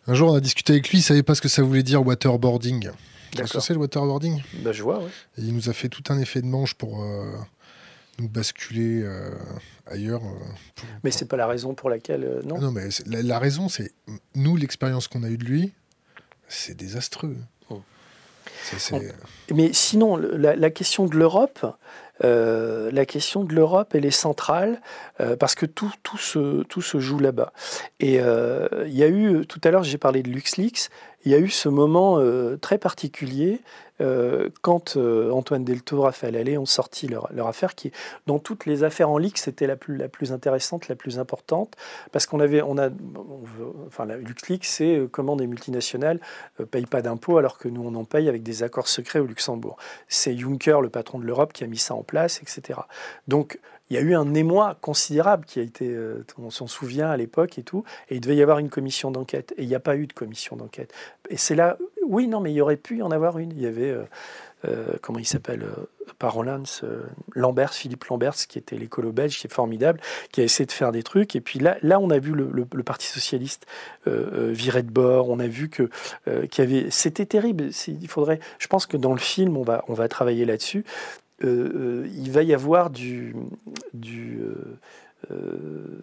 Un 0.07 0.15
jour, 0.15 0.31
on 0.31 0.35
a 0.35 0.41
discuté 0.41 0.75
avec 0.75 0.89
lui, 0.91 0.99
il 0.99 1.01
ne 1.01 1.05
savait 1.05 1.23
pas 1.23 1.35
ce 1.35 1.41
que 1.41 1.49
ça 1.49 1.63
voulait 1.63 1.83
dire 1.83 2.07
waterboarding. 2.07 2.91
Tu 3.33 3.39
sais 3.39 3.47
ce 3.47 3.53
que 3.55 3.61
c'est 3.61 3.73
le 3.73 3.81
waterboarding? 3.81 4.43
Bah, 4.63 4.73
Je 4.73 4.83
vois, 4.83 5.01
oui. 5.03 5.11
Et 5.39 5.43
il 5.43 5.55
nous 5.55 5.69
a 5.69 5.73
fait 5.73 5.89
tout 5.89 6.05
un 6.11 6.19
effet 6.19 6.43
de 6.43 6.47
manche 6.47 6.75
pour 6.75 7.03
euh, 7.03 7.33
nous 8.19 8.29
basculer 8.29 9.03
euh, 9.03 9.31
ailleurs. 9.87 10.21
mais 11.03 11.11
ce 11.11 11.25
n'est 11.25 11.29
pas 11.29 11.37
la 11.37 11.47
raison 11.47 11.75
pour 11.75 11.91
laquelle. 11.91 12.43
non, 12.45 12.61
non, 12.61 12.71
mais 12.71 12.89
la 13.07 13.39
raison, 13.39 13.69
c'est 13.69 13.93
nous, 14.35 14.57
l'expérience 14.57 15.09
qu'on 15.09 15.25
a 15.25 15.29
eue 15.29 15.39
de 15.39 15.45
lui, 15.45 15.73
c'est 16.47 16.77
désastreux. 16.77 17.37
Mais 19.53 19.73
sinon, 19.73 20.17
la, 20.17 20.71
question 20.71 21.07
de 21.07 21.17
l'Europe, 21.17 21.65
euh, 22.25 22.91
la 22.93 23.05
question 23.05 23.45
de 23.45 23.55
l'Europe, 23.55 23.95
elle 23.95 24.07
est 24.07 24.11
centrale 24.11 24.81
euh, 25.21 25.37
parce 25.37 25.55
que 25.55 25.67
tout, 25.67 25.93
tout, 26.03 26.19
se, 26.19 26.63
tout 26.65 26.83
se 26.83 26.99
joue 26.99 27.19
là-bas. 27.19 27.53
Et 28.01 28.21
euh, 28.21 28.69
il 28.87 28.97
y 28.97 29.03
a 29.03 29.09
eu, 29.09 29.47
tout 29.47 29.61
à 29.65 29.71
l'heure, 29.71 29.85
j'ai 29.85 29.99
parlé 29.99 30.23
de 30.23 30.31
LuxLeaks, 30.31 30.89
il 31.27 31.33
y 31.33 31.35
a 31.35 31.39
eu 31.39 31.51
ce 31.51 31.69
moment 31.69 32.19
très 32.63 32.79
particulier 32.79 33.61
euh, 34.01 34.51
quand 34.63 34.97
euh, 34.97 35.31
Antoine 35.31 35.65
Deltour, 35.65 36.05
Raphaël 36.05 36.37
Allais 36.37 36.59
ont 36.59 36.67
sorti 36.67 37.09
leur, 37.09 37.47
affaire, 37.47 37.75
qui, 37.75 37.93
dans 38.27 38.39
toutes 38.39 38.67
les 38.67 38.85
affaires 38.85 39.09
en 39.09 39.19
ligue, 39.19 39.37
c'était 39.37 39.67
la 39.67 39.77
plus, 39.77 40.33
intéressante, 40.33 40.89
la 40.89 40.97
plus 40.97 41.19
importante, 41.19 41.77
parce 42.13 42.27
qu'on 42.27 42.41
avait, 42.41 42.63
on 42.63 42.79
a, 42.79 42.91
c'est 44.63 44.97
euh, 44.97 45.09
comment 45.11 45.37
des 45.37 45.47
multinationales 45.47 46.21
ne 46.59 46.65
payent 46.65 46.87
pas 46.87 47.03
d'impôts 47.03 47.39
alors 47.39 47.59
que 47.59 47.69
nous, 47.69 47.83
on 47.83 47.95
en 47.95 48.05
paye 48.05 48.29
avec 48.29 48.43
des 48.43 48.63
accords 48.63 48.89
secrets 48.89 49.19
au 49.19 49.27
Luxembourg. 49.27 49.77
C'est 50.09 50.37
Juncker, 50.37 50.81
le 50.83 50.91
patron 50.91 51.19
de 51.19 51.25
l'Europe, 51.25 51.53
qui 51.53 51.65
a 51.65 51.67
mis 51.67 51.79
ça 51.79 51.95
en 51.95 52.03
place, 52.03 52.43
etc. 52.43 52.81
Donc, 53.29 53.59
il 53.91 53.97
y 53.97 53.99
a 53.99 54.03
eu 54.03 54.15
un 54.15 54.35
émoi 54.35 54.77
considérable 54.81 55.45
qui 55.45 55.61
a 55.61 55.63
été, 55.63 55.89
euh, 55.89 56.25
on 56.39 56.51
s'en 56.51 56.67
souvient 56.67 57.09
à 57.09 57.17
l'époque 57.17 57.59
et 57.59 57.63
tout, 57.63 57.85
et 58.11 58.17
il 58.17 58.21
devait 58.21 58.37
y 58.37 58.43
avoir 58.43 58.59
une 58.59 58.69
commission 58.69 59.11
d'enquête, 59.11 59.55
et 59.57 59.63
il 59.63 59.69
n'y 59.69 59.75
a 59.75 59.81
pas 59.81 59.97
eu 59.97 60.07
de 60.07 60.13
commission 60.13 60.57
d'enquête. 60.57 60.93
Et 61.31 61.37
c'est 61.37 61.55
là, 61.55 61.79
oui, 62.05 62.27
non, 62.27 62.41
mais 62.41 62.53
il 62.53 62.61
aurait 62.61 62.77
pu 62.77 62.99
y 62.99 63.03
en 63.03 63.11
avoir 63.11 63.39
une. 63.39 63.53
Il 63.53 63.61
y 63.61 63.67
avait, 63.67 63.91
euh, 63.91 64.05
euh, 64.65 64.87
comment 65.03 65.19
il 65.19 65.27
s'appelle, 65.27 65.65
par 66.19 66.37
Lambert, 67.35 67.75
Philippe 67.75 68.05
Lambert, 68.05 68.35
qui 68.35 68.59
était 68.59 68.77
l'écolo 68.77 69.13
belge, 69.13 69.39
qui 69.39 69.47
est 69.47 69.53
formidable, 69.53 70.01
qui 70.33 70.41
a 70.41 70.45
essayé 70.45 70.67
de 70.67 70.73
faire 70.73 70.93
des 70.93 71.03
trucs. 71.03 71.37
Et 71.37 71.41
puis 71.41 71.59
là, 71.59 71.77
là 71.83 72.01
on 72.01 72.11
a 72.11 72.19
vu 72.19 72.33
le, 72.33 72.65
Parti 72.85 73.07
socialiste 73.07 73.67
virer 74.07 74.85
de 74.85 74.91
bord. 74.91 75.29
On 75.29 75.41
a 75.41 75.49
vu 75.49 75.69
que 75.69 75.91
y 76.27 76.61
avait, 76.61 76.91
c'était 76.91 77.27
terrible. 77.27 77.71
Il 77.89 78.09
faudrait, 78.09 78.39
je 78.59 78.69
pense 78.69 78.87
que 78.87 78.97
dans 78.97 79.13
le 79.13 79.19
film, 79.19 79.57
on 79.57 79.63
va, 79.63 79.85
on 79.89 79.95
va 79.95 80.09
travailler 80.09 80.45
là-dessus. 80.45 80.85
Euh, 81.45 82.05
euh, 82.05 82.09
il 82.15 82.31
va 82.31 82.43
y 82.43 82.55
avoir 82.55 82.89
du, 82.91 83.35
euh, 85.31 86.01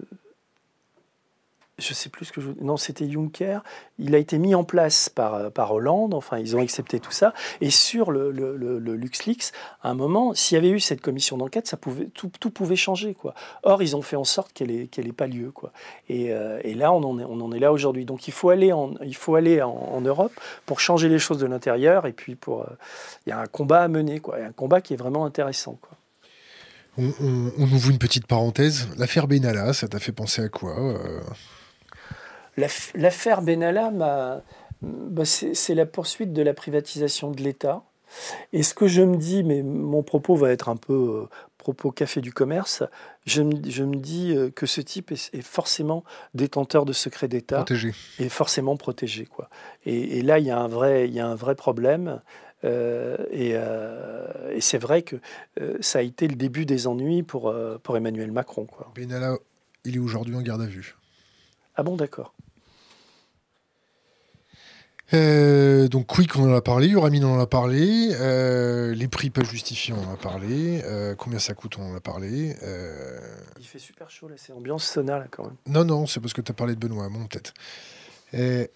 je 1.84 1.94
sais 1.94 2.10
plus 2.10 2.26
ce 2.26 2.32
que 2.32 2.42
je. 2.42 2.50
Non, 2.62 2.78
c'était 2.78 3.10
Juncker. 3.10 3.60
Il 4.00 4.16
a 4.16 4.18
été 4.18 4.38
mis 4.38 4.56
en 4.56 4.64
place 4.64 5.10
par, 5.10 5.36
euh, 5.36 5.50
par 5.50 5.72
Hollande. 5.72 6.14
Enfin, 6.14 6.40
ils 6.40 6.56
ont 6.56 6.62
accepté 6.62 7.00
tout 7.00 7.12
ça. 7.12 7.34
Et 7.62 7.70
sur 7.70 8.12
le, 8.12 8.32
le, 8.32 8.56
le, 8.58 8.96
LuxLeaks, 8.96 9.52
à 9.82 9.90
un 9.90 9.94
moment, 9.94 10.34
s'il 10.34 10.56
y 10.56 10.58
avait 10.58 10.70
eu 10.70 10.80
cette 10.80 11.02
commission 11.02 11.38
d'enquête, 11.38 11.68
ça 11.68 11.78
pouvait, 11.78 12.06
tout, 12.06 12.32
tout, 12.40 12.50
pouvait 12.50 12.76
changer. 12.76 13.14
Quoi. 13.14 13.34
Or, 13.64 13.84
ils 13.84 13.96
ont 13.96 14.02
fait 14.02 14.16
en 14.16 14.24
sorte 14.24 14.54
qu'elle 14.54 14.70
n'ait 14.70 15.12
pas 15.12 15.28
lieu. 15.28 15.52
Quoi. 15.52 15.72
Et, 16.10 16.32
euh, 16.32 16.60
et, 16.64 16.74
là, 16.74 16.94
on 16.94 17.04
en 17.04 17.20
est, 17.20 17.26
on 17.26 17.42
en 17.42 17.52
est 17.52 17.60
là 17.60 17.72
aujourd'hui. 17.72 18.06
Donc, 18.06 18.28
il 18.28 18.34
faut 18.34 18.50
aller, 18.50 18.72
en, 18.72 18.94
il 19.04 19.16
faut 19.16 19.36
aller 19.36 19.62
en, 19.62 20.02
Europe 20.02 20.34
pour 20.66 20.80
changer 20.80 21.08
les 21.08 21.20
choses 21.20 21.38
de 21.38 21.46
l'intérieur. 21.46 22.06
Et 22.06 22.14
puis, 22.14 22.36
pour, 22.36 22.62
euh, 22.62 22.78
il 23.26 23.30
y 23.30 23.34
a 23.34 23.40
un 23.40 23.48
combat 23.48 23.82
à 23.82 23.88
mener. 23.88 24.20
Quoi. 24.20 24.38
un 24.38 24.52
combat 24.52 24.82
qui 24.82 24.94
est 24.94 24.98
vraiment 24.98 25.26
intéressant. 25.26 25.78
On, 26.98 27.08
ouvre 27.58 27.90
une 27.90 27.98
petite 27.98 28.28
parenthèse. 28.28 28.88
L'affaire 28.98 29.28
Benalla, 29.28 29.74
ça 29.74 29.88
t'a 29.88 30.00
fait 30.00 30.12
penser 30.12 30.44
à 30.44 30.50
quoi 30.50 30.76
L'affaire 32.58 33.42
Benalla, 33.42 33.90
bah, 34.82 35.26
c'est 35.26 35.76
la 35.76 35.86
poursuite 35.86 36.34
de 36.34 36.42
la 36.42 36.54
privatisation 36.54 37.32
de 37.32 37.42
l'État. 37.42 37.84
Et 38.52 38.64
ce 38.64 38.74
que 38.74 38.88
je 38.88 39.02
me 39.02 39.18
dis, 39.18 39.44
mais 39.44 39.64
mon 39.64 40.04
propos 40.04 40.36
va 40.36 40.52
être 40.52 40.70
un 40.70 40.76
peu 40.76 41.24
euh, 41.24 41.30
propos 41.58 41.92
café 41.92 42.22
du 42.22 42.32
commerce, 42.32 42.84
je 43.26 43.42
me, 43.42 43.56
je 43.68 43.84
me 43.84 43.96
dis 43.96 44.36
euh, 44.36 44.52
que 44.52 44.66
ce 44.66 44.82
type 44.82 45.12
est, 45.12 45.42
forcément 45.42 46.04
détenteur 46.34 46.86
de 46.86 46.94
secrets 46.94 47.28
d'État. 47.28 47.58
Protégé. 47.58 47.94
Et 48.20 48.30
forcément 48.30 48.78
protégé. 48.78 49.26
Quoi. 49.26 49.50
Et, 49.86 50.22
là, 50.22 50.40
il 50.40 50.46
y, 50.46 50.52
a 50.52 50.60
un 50.60 50.68
vrai, 50.68 51.08
il 51.08 51.14
y 51.14 51.20
a 51.20 51.28
un 51.28 51.36
vrai 51.36 51.56
problème. 51.56 52.20
Euh, 52.66 53.18
et, 53.32 53.56
et 54.56 54.62
c'est 54.62 54.78
vrai 54.78 55.02
que 55.02 55.18
ça 55.82 56.00
a 56.00 56.02
été 56.02 56.28
le 56.28 56.36
début 56.36 56.66
des 56.66 56.88
ennuis 56.88 57.24
pour, 57.24 57.54
pour 57.82 57.98
Emmanuel 57.98 58.32
Macron. 58.32 58.66
Quoi. 58.66 58.92
Benalla, 58.96 59.38
il 59.86 59.96
est 59.96 60.00
aujourd'hui 60.00 60.36
en 60.36 60.42
garde 60.42 60.62
à 60.62 60.66
vue. 60.66 60.96
Ah 61.76 61.84
bon, 61.84 61.96
d'accord. 61.96 62.34
Euh, 65.14 65.88
donc 65.88 66.08
Quick, 66.08 66.36
on 66.38 66.52
en 66.52 66.56
a 66.56 66.62
parlé, 66.62 66.88
Uramine, 66.88 67.24
on 67.26 67.36
en 67.36 67.40
a 67.40 67.46
parlé, 67.46 68.12
euh, 68.14 68.96
les 68.96 69.08
prix 69.08 69.30
pas 69.30 69.44
justifiés, 69.44 69.94
on 69.94 70.10
en 70.10 70.14
a 70.14 70.18
parlé, 70.18 70.82
euh, 70.86 71.14
combien 71.16 71.38
ça 71.40 71.54
coûte, 71.54 71.78
on 71.78 71.92
en 71.92 71.96
a 71.96 72.00
parlé. 72.00 72.56
Il 73.60 73.66
fait 73.66 73.80
super 73.80 74.10
chaud 74.10 74.28
là, 74.28 74.36
c'est 74.38 74.54
ambiance 74.54 74.86
sauna 74.86 75.20
là 75.20 75.28
quand 75.30 75.44
même. 75.44 75.56
Non, 75.68 75.86
non, 75.86 76.08
c'est 76.08 76.20
parce 76.20 76.34
que 76.34 76.42
tu 76.42 76.52
as 76.52 76.56
parlé 76.56 76.74
de 76.74 76.80
Benoît, 76.80 77.10
mon 77.10 77.28
peut-être. 77.28 77.54
Je 78.34 78.68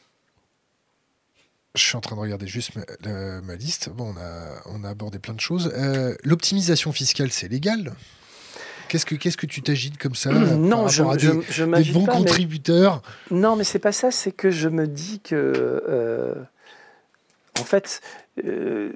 suis 1.76 1.96
en 1.96 2.02
train 2.02 2.16
de 2.16 2.22
regarder 2.22 2.48
juste 2.48 2.72
ma, 2.76 3.56
liste. 3.56 3.90
Bon, 3.90 4.14
on 4.16 4.18
a, 4.20 4.62
on 4.66 4.84
a 4.84 4.90
abordé 4.90 5.20
plein 5.20 5.34
de 5.34 5.40
choses. 5.40 5.72
L'optimisation 6.24 6.92
fiscale, 6.92 7.32
c'est 7.32 7.48
légal? 7.48 7.96
Qu'est-ce 8.88 9.06
que 9.06 9.16
qu'est-ce 9.16 9.38
que 9.38 9.46
tu 9.46 9.62
t'agites 9.62 9.98
comme 9.98 10.16
ça 10.16 10.32
Non, 10.32 10.88
je, 10.88 11.04
je, 11.18 11.32
je, 11.50 11.64
des, 11.66 11.92
bons 11.92 12.06
contributeurs. 12.06 13.02
Non, 13.32 13.56
mais 13.56 13.64
c'est 13.64 13.80
pas 13.80 13.92
ça. 13.92 14.12
C'est 14.12 14.32
que 14.32 14.52
je 14.52 14.70
me 14.70 14.88
dis 14.88 15.20
que, 15.20 15.36
euh, 15.88 16.36
en 17.60 17.64
fait, 17.64 18.02
euh, 18.44 18.92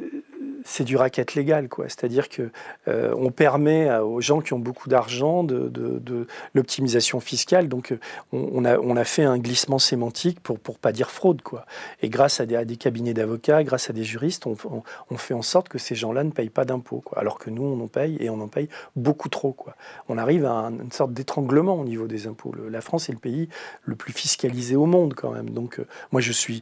c'est 0.66 0.84
du 0.84 0.96
racket 0.96 1.36
légal, 1.36 1.70
quoi. 1.70 1.86
C'est-à-dire 1.86 2.30
que 2.30 2.52
euh, 2.88 3.14
on 3.18 3.32
permet 3.32 3.92
aux 3.98 4.22
gens 4.22 4.42
qui 4.42 4.54
ont 4.54 4.60
beaucoup 4.60 4.90
d'argent 4.90 5.44
de, 5.44 5.70
de, 5.70 6.28
l'optimisation 6.54 7.20
fiscale. 7.20 7.68
Donc, 7.68 7.92
euh, 7.92 8.00
on, 8.32 8.66
a, 8.66 8.78
on 8.78 8.96
a 8.96 9.04
fait 9.04 9.24
un 9.24 9.38
glissement 9.38 9.80
sémantique 9.80 10.40
pour 10.40 10.60
pour 10.60 10.78
pas 10.78 10.92
dire 10.92 11.12
fraude, 11.12 11.42
quoi. 11.42 11.66
Et 12.02 12.10
grâce 12.10 12.40
à 12.40 12.46
des, 12.46 12.64
des 12.66 12.78
cabinets 12.78 13.14
d'avocats, 13.14 13.64
grâce 13.64 13.90
à 13.90 13.94
des 13.94 14.04
juristes, 14.04 14.46
on, 14.46 15.18
fait 15.18 15.34
en 15.34 15.42
sorte 15.42 15.70
que 15.70 15.78
ces 15.78 15.96
gens-là 15.96 16.24
ne 16.24 16.32
payent 16.32 16.50
pas 16.50 16.66
d'impôts, 16.66 17.02
quoi. 17.02 17.20
Alors 17.20 17.40
que 17.40 17.50
nous, 17.50 17.64
on 17.64 17.80
en 17.84 17.88
paye 17.88 18.18
et 18.20 18.30
on 18.30 18.42
en 18.42 18.48
paye 18.48 18.70
beaucoup 18.96 19.30
trop, 19.30 19.54
quoi. 19.54 19.76
On 20.10 20.18
arrive 20.18 20.46
à 20.46 20.72
une 20.72 20.92
sorte 20.92 21.14
d'étranglement 21.14 21.80
au 21.80 21.86
niveau 21.86 22.08
des 22.08 22.28
impôts. 22.28 22.54
la 22.70 22.82
France 22.82 23.10
est 23.10 23.14
le 23.14 23.20
pays 23.20 23.50
le 23.84 23.96
plus 23.96 24.14
fiscalisé 24.14 24.76
au 24.76 24.86
monde, 24.86 25.14
quand 25.14 25.32
même. 25.32 25.50
Donc, 25.50 25.80
euh, 25.80 25.88
moi, 26.12 26.22
je 26.22 26.32
suis 26.32 26.62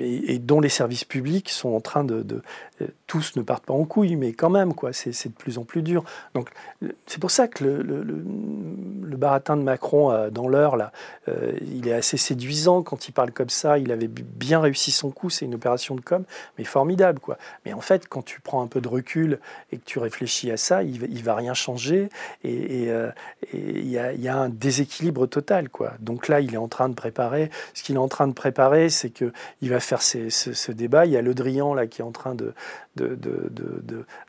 et, 0.00 0.38
dont 0.38 0.60
les 0.60 0.68
services 0.68 1.04
publics 1.04 1.48
sont 1.50 1.70
en 1.70 1.80
train 1.80 2.04
de, 2.04 2.22
de 2.22 2.42
ne 3.36 3.42
partent 3.42 3.66
pas 3.66 3.74
en 3.74 3.84
couille, 3.84 4.16
mais 4.16 4.32
quand 4.32 4.50
même, 4.50 4.74
quoi, 4.74 4.92
c'est 4.92 5.28
de 5.28 5.34
plus 5.34 5.58
en 5.58 5.64
plus 5.64 5.82
dur. 5.82 6.04
Donc, 6.34 6.50
c'est 7.06 7.20
pour 7.20 7.30
ça 7.30 7.48
que 7.48 7.64
le, 7.64 9.16
baratin 9.16 9.56
de 9.56 9.62
Macron, 9.62 10.10
euh, 10.10 10.28
dans 10.28 10.48
l'heure, 10.48 10.76
là, 10.76 10.92
euh, 11.28 11.52
il 11.62 11.86
est 11.86 11.92
assez 11.92 12.16
séduisant 12.16 12.82
quand 12.82 13.08
il 13.08 13.12
parle 13.12 13.30
comme 13.30 13.48
ça. 13.48 13.78
Il 13.78 13.92
avait 13.92 14.08
bien 14.08 14.60
réussi 14.60 14.90
son 14.90 15.10
coup, 15.10 15.30
c'est 15.30 15.44
une 15.44 15.54
opération 15.54 15.94
de 15.94 16.00
com, 16.00 16.24
mais 16.58 16.64
formidable, 16.64 17.20
quoi. 17.20 17.38
Mais 17.64 17.72
en 17.72 17.80
fait, 17.80 18.08
quand 18.08 18.22
tu 18.22 18.40
prends 18.40 18.60
un 18.60 18.66
peu 18.66 18.80
de 18.80 18.88
recul 18.88 19.38
et 19.72 19.78
que 19.78 19.84
tu 19.84 19.98
réfléchis 19.98 20.50
à 20.50 20.56
ça, 20.56 20.82
il, 20.82 21.04
il 21.10 21.22
va 21.22 21.36
rien 21.36 21.54
changer 21.54 22.08
et 22.42 22.90
euh, 22.90 23.10
il 23.52 23.88
y, 23.88 23.98
a, 24.28 24.36
un 24.36 24.48
déséquilibre 24.48 25.26
total, 25.26 25.68
quoi. 25.68 25.92
Donc 26.00 26.28
là, 26.28 26.40
il 26.40 26.54
est 26.54 26.58
en 26.58 26.68
train 26.68 26.88
de 26.88 26.94
préparer. 26.94 27.50
Ce 27.72 27.82
qu'il 27.82 27.96
est 27.96 27.98
en 27.98 28.08
train 28.08 28.26
de 28.26 28.32
préparer, 28.32 28.90
c'est 28.90 29.10
que 29.10 29.32
il 29.60 29.70
va 29.70 29.80
faire 29.80 30.02
ce, 30.02 30.72
débat. 30.72 31.06
Il 31.06 31.12
y 31.12 31.16
a 31.16 31.22
Le 31.22 31.34
Drian 31.34 31.74
là 31.74 31.86
qui 31.86 32.00
est 32.00 32.04
en 32.04 32.12
train 32.12 32.34
de, 32.34 32.52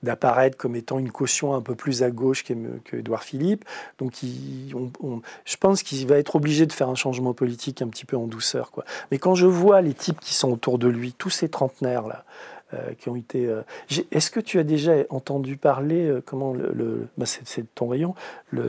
d'apparaître 0.03 0.57
comme 0.57 0.75
étant 0.75 0.99
une 0.99 1.11
caution 1.11 1.53
un 1.53 1.61
peu 1.61 1.75
plus 1.75 2.03
à 2.03 2.11
gauche 2.11 2.43
qu'Edouard 2.43 3.23
Philippe. 3.23 3.65
Donc 3.97 4.13
je 4.21 5.57
pense 5.57 5.83
qu'il 5.83 6.07
va 6.07 6.17
être 6.17 6.35
obligé 6.35 6.65
de 6.65 6.73
faire 6.73 6.89
un 6.89 6.95
changement 6.95 7.33
politique 7.33 7.81
un 7.81 7.87
petit 7.87 8.05
peu 8.05 8.17
en 8.17 8.27
douceur. 8.27 8.71
Quoi. 8.71 8.85
Mais 9.11 9.17
quand 9.17 9.35
je 9.35 9.45
vois 9.45 9.81
les 9.81 9.93
types 9.93 10.19
qui 10.19 10.33
sont 10.33 10.51
autour 10.51 10.79
de 10.79 10.87
lui, 10.87 11.13
tous 11.13 11.29
ces 11.29 11.49
trentenaires 11.49 12.07
là, 12.07 12.25
euh, 12.73 12.93
qui 12.97 13.09
ont 13.09 13.15
été. 13.15 13.45
Euh, 13.45 13.61
est-ce 14.11 14.31
que 14.31 14.39
tu 14.39 14.57
as 14.57 14.63
déjà 14.63 14.93
entendu 15.09 15.55
parler, 15.55 16.07
euh, 16.07 16.23
comment 16.25 16.51
le, 16.51 17.07
bah, 17.15 17.27
c'est 17.27 17.63
ton 17.75 17.87
rayon, 17.87 18.15
le, 18.49 18.65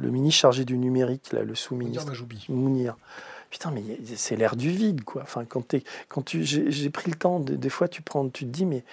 ministre 0.00 0.40
chargé 0.40 0.64
du 0.64 0.78
numérique, 0.78 1.32
là, 1.32 1.42
le 1.42 1.56
sous-ministre 1.56 2.12
Mounir. 2.48 2.96
Putain, 3.50 3.72
mais 3.72 3.82
c'est 4.14 4.36
l'air 4.36 4.54
du 4.54 4.70
vide, 4.70 5.02
quoi. 5.02 5.22
Enfin, 5.22 5.44
quand, 5.44 5.74
quand 6.08 6.24
tu, 6.24 6.44
j'ai 6.44 6.90
pris 6.90 7.10
le 7.10 7.16
temps, 7.16 7.40
des 7.40 7.68
fois, 7.68 7.88
tu 7.88 8.00
prends, 8.00 8.28
tu 8.28 8.44
te 8.44 8.50
dis, 8.50 8.64
mais 8.64 8.84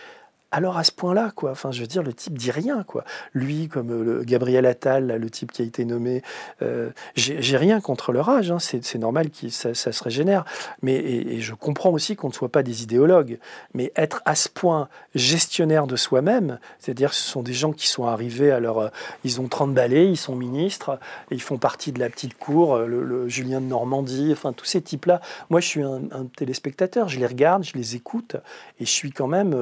alors 0.52 0.78
à 0.78 0.84
ce 0.84 0.92
point-là, 0.92 1.32
quoi. 1.36 1.52
Enfin, 1.52 1.72
je 1.72 1.82
veux 1.82 1.88
dire, 1.88 2.02
le 2.02 2.12
type 2.12 2.38
dit 2.38 2.50
rien, 2.50 2.84
quoi. 2.84 3.04
Lui, 3.34 3.68
comme 3.68 3.92
euh, 3.92 4.24
Gabriel 4.24 4.66
Attal, 4.66 5.08
le 5.08 5.30
type 5.30 5.52
qui 5.52 5.62
a 5.62 5.66
été 5.66 5.86
nommé, 5.86 6.24
euh, 6.64 6.90
j'ai 7.16 7.58
rien 7.58 7.80
contre 7.82 8.12
leur 8.12 8.30
âge. 8.30 8.52
Hein. 8.52 8.58
c'est 8.60 8.98
normal 8.98 9.30
que 9.30 9.50
ça, 9.50 9.74
se 9.74 10.04
régénère. 10.04 10.46
Mais 10.82 10.96
et, 10.96 11.42
je 11.42 11.54
comprends 11.54 11.92
aussi 11.92 12.16
qu'on 12.16 12.30
ne 12.30 12.34
soit 12.34 12.50
pas 12.50 12.64
des 12.64 12.82
idéologues. 12.82 13.38
Mais 13.76 13.92
être 13.96 14.22
à 14.26 14.34
ce 14.34 14.50
point 14.50 14.90
gestionnaire 15.14 15.86
de 15.86 15.96
soi-même, 15.96 16.60
c'est-à-dire, 16.80 17.14
ce 17.14 17.24
sont 17.24 17.44
des 17.44 17.54
gens 17.54 17.72
qui 17.72 17.88
sont 17.88 18.06
arrivés 18.06 18.52
à 18.52 18.60
leur, 18.60 18.80
euh, 18.80 18.90
ils 19.24 19.40
ont 19.42 19.48
30 19.48 19.74
balais, 19.76 20.10
ils 20.10 20.18
sont 20.18 20.36
ministres, 20.36 21.00
ils 21.30 21.42
font 21.42 21.58
partie 21.58 21.92
de 21.92 22.00
la 22.00 22.10
petite 22.10 22.38
cour, 22.38 22.78
le, 22.78 23.28
Julien 23.28 23.62
de 23.62 23.68
Normandie, 23.68 24.30
enfin 24.32 24.54
tous 24.54 24.66
ces 24.66 24.82
types-là. 24.82 25.22
Moi, 25.50 25.60
je 25.60 25.68
suis 25.68 25.84
un, 25.84 26.00
téléspectateur, 26.36 27.08
je 27.08 27.20
les 27.20 27.28
regarde, 27.28 27.64
je 27.64 27.74
les 27.74 27.96
écoute, 27.96 28.36
et 28.80 28.86
je 28.86 28.92
suis 28.92 29.12
quand 29.12 29.28
même 29.28 29.56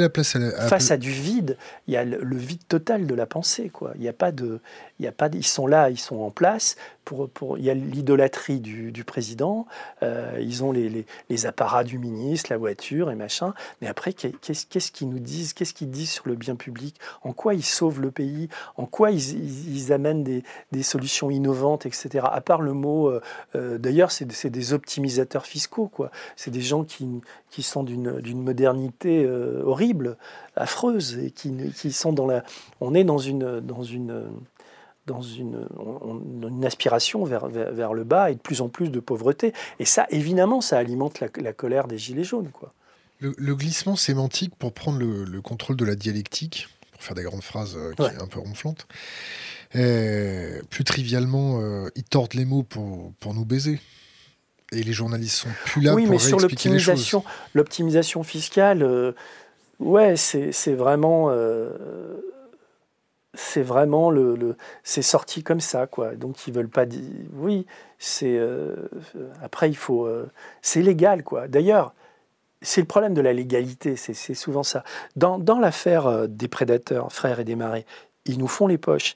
la 0.00 0.08
place 0.08 0.36
face 0.68 0.90
à 0.90 0.96
du 0.96 1.10
vide, 1.10 1.56
il 1.86 1.94
y 1.94 1.96
a 1.96 2.04
le, 2.04 2.36
vide 2.36 2.60
total 2.68 3.06
de 3.06 3.14
la 3.14 3.26
pensée. 3.26 3.70
Quoi. 3.70 3.92
Il 3.96 4.02
y 4.02 4.08
a 4.08 4.12
pas 4.12 4.32
de, 4.32 4.60
ils 5.00 5.46
sont 5.46 5.66
là, 5.66 5.90
ils 5.90 5.98
sont 5.98 6.20
en 6.20 6.30
place. 6.30 6.76
Pour, 7.04 7.30
pour 7.30 7.56
il 7.56 7.64
y 7.64 7.70
a 7.70 7.74
l'idolâtrie 7.74 8.60
du, 8.60 9.04
président. 9.04 9.66
Euh, 10.02 10.36
ils 10.40 10.62
ont 10.62 10.72
les, 10.72 11.06
les, 11.30 11.46
apparats 11.46 11.84
du 11.84 11.98
ministre, 11.98 12.52
la 12.52 12.58
voiture 12.58 13.10
et 13.10 13.14
machin. 13.14 13.54
Mais 13.80 13.88
après, 13.88 14.12
qu'est-ce 14.12 14.66
qu'est-ce 14.66 14.92
qu'ils 14.92 15.08
nous 15.08 15.18
disent 15.18 15.54
Qu'est-ce 15.54 15.72
qu'ils 15.72 15.90
disent 15.90 16.10
sur 16.10 16.28
le 16.28 16.34
bien 16.34 16.54
public? 16.54 16.96
En 17.22 17.32
quoi 17.32 17.54
ils 17.54 17.64
sauvent 17.64 18.02
le 18.02 18.10
pays? 18.10 18.50
En 18.76 18.84
quoi 18.84 19.10
ils, 19.10 19.74
ils, 19.74 19.90
amènent 19.90 20.22
des, 20.22 20.42
des, 20.72 20.82
solutions 20.82 21.30
innovantes, 21.30 21.86
etc. 21.86 22.26
À 22.30 22.42
part 22.42 22.60
le 22.60 22.74
mot, 22.74 23.08
euh, 23.08 23.22
euh, 23.56 23.78
d'ailleurs, 23.78 24.10
c'est 24.10 24.50
des 24.50 24.72
optimisateurs 24.74 25.46
fiscaux. 25.46 25.88
quoi. 25.88 26.10
C'est 26.36 26.50
des 26.50 26.60
gens 26.60 26.84
qui, 26.84 27.08
qui 27.48 27.62
sont 27.62 27.84
d'une 27.84 28.42
modernité 28.42 29.26
horrible, 29.64 30.18
affreuse 30.56 31.16
et 31.16 31.30
qui, 31.30 31.54
qui 31.72 31.90
sont 31.90 32.12
dans 32.12 32.26
la. 32.26 32.44
On 32.82 32.94
est 32.94 33.04
dans 33.04 33.16
une 33.16 33.60
dans 33.60 33.82
une 33.82 34.28
dans 35.08 35.22
une, 35.22 35.66
une 36.42 36.64
aspiration 36.64 37.24
vers, 37.24 37.48
vers, 37.48 37.94
le 37.94 38.04
bas 38.04 38.30
et 38.30 38.34
de 38.34 38.40
plus 38.40 38.60
en 38.60 38.68
plus 38.68 38.90
de 38.90 39.00
pauvreté. 39.00 39.52
Et 39.80 39.84
ça, 39.84 40.06
évidemment, 40.10 40.60
ça 40.60 40.78
alimente 40.78 41.20
la, 41.20 41.52
colère 41.52 41.88
des 41.88 41.98
Gilets 41.98 42.24
jaunes. 42.24 42.50
Quoi. 42.52 42.72
Le, 43.18 43.54
glissement 43.56 43.96
sémantique 43.96 44.54
pour 44.56 44.72
prendre 44.72 44.98
le, 44.98 45.40
contrôle 45.40 45.76
de 45.76 45.84
la 45.84 45.96
dialectique, 45.96 46.68
pour 46.92 47.02
faire 47.02 47.16
des 47.16 47.24
grandes 47.24 47.42
phrases 47.42 47.76
euh, 47.76 47.92
qui 47.94 48.02
est 48.02 48.22
un 48.22 48.26
peu 48.26 48.38
ronflantes, 48.38 48.86
plus 49.72 50.84
trivialement, 50.84 51.60
euh, 51.60 51.88
ils 51.96 52.04
tordent 52.04 52.34
les 52.34 52.44
mots 52.44 52.62
pour, 52.62 53.12
pour 53.18 53.34
nous 53.34 53.44
baiser. 53.44 53.80
Et 54.70 54.82
les 54.82 54.92
journalistes 54.92 55.36
sont 55.36 55.48
plus 55.64 55.80
là 55.80 55.94
oui, 55.94 56.02
pour 56.02 56.12
mais 56.12 56.18
sur 56.18 56.38
l'optimisation, 56.38 57.24
l'optimisation 57.54 58.22
fiscale, 58.22 58.82
euh, 58.82 59.12
ouais, 59.78 60.16
c'est 60.16 60.74
vraiment 60.74 61.30
c'est 63.38 63.62
vraiment 63.62 64.10
le, 64.10 64.56
c'est 64.82 65.02
sorti 65.02 65.44
comme 65.44 65.60
ça 65.60 65.86
quoi 65.86 66.16
donc 66.16 66.48
ils 66.48 66.52
veulent 66.52 66.68
pas 66.68 66.86
dire 66.86 67.02
oui 67.34 67.66
c'est 67.98 68.36
euh, 68.36 68.88
après 69.40 69.68
il 69.70 69.76
faut 69.76 70.06
euh, 70.06 70.28
c'est 70.60 70.82
légal 70.82 71.22
quoi 71.22 71.46
d'ailleurs 71.46 71.94
c'est 72.62 72.80
le 72.80 72.86
problème 72.88 73.14
de 73.14 73.20
la 73.20 73.32
légalité 73.32 73.94
c'est 73.94 74.34
souvent 74.34 74.64
ça 74.64 74.82
dans, 75.14 75.38
dans 75.38 75.60
l'affaire 75.60 76.08
euh, 76.08 76.26
des 76.26 76.48
prédateurs 76.48 77.12
frères 77.12 77.38
et 77.38 77.44
des 77.44 77.54
marais 77.54 77.86
ils 78.24 78.38
nous 78.38 78.48
font 78.48 78.66
les 78.66 78.78
poches 78.78 79.14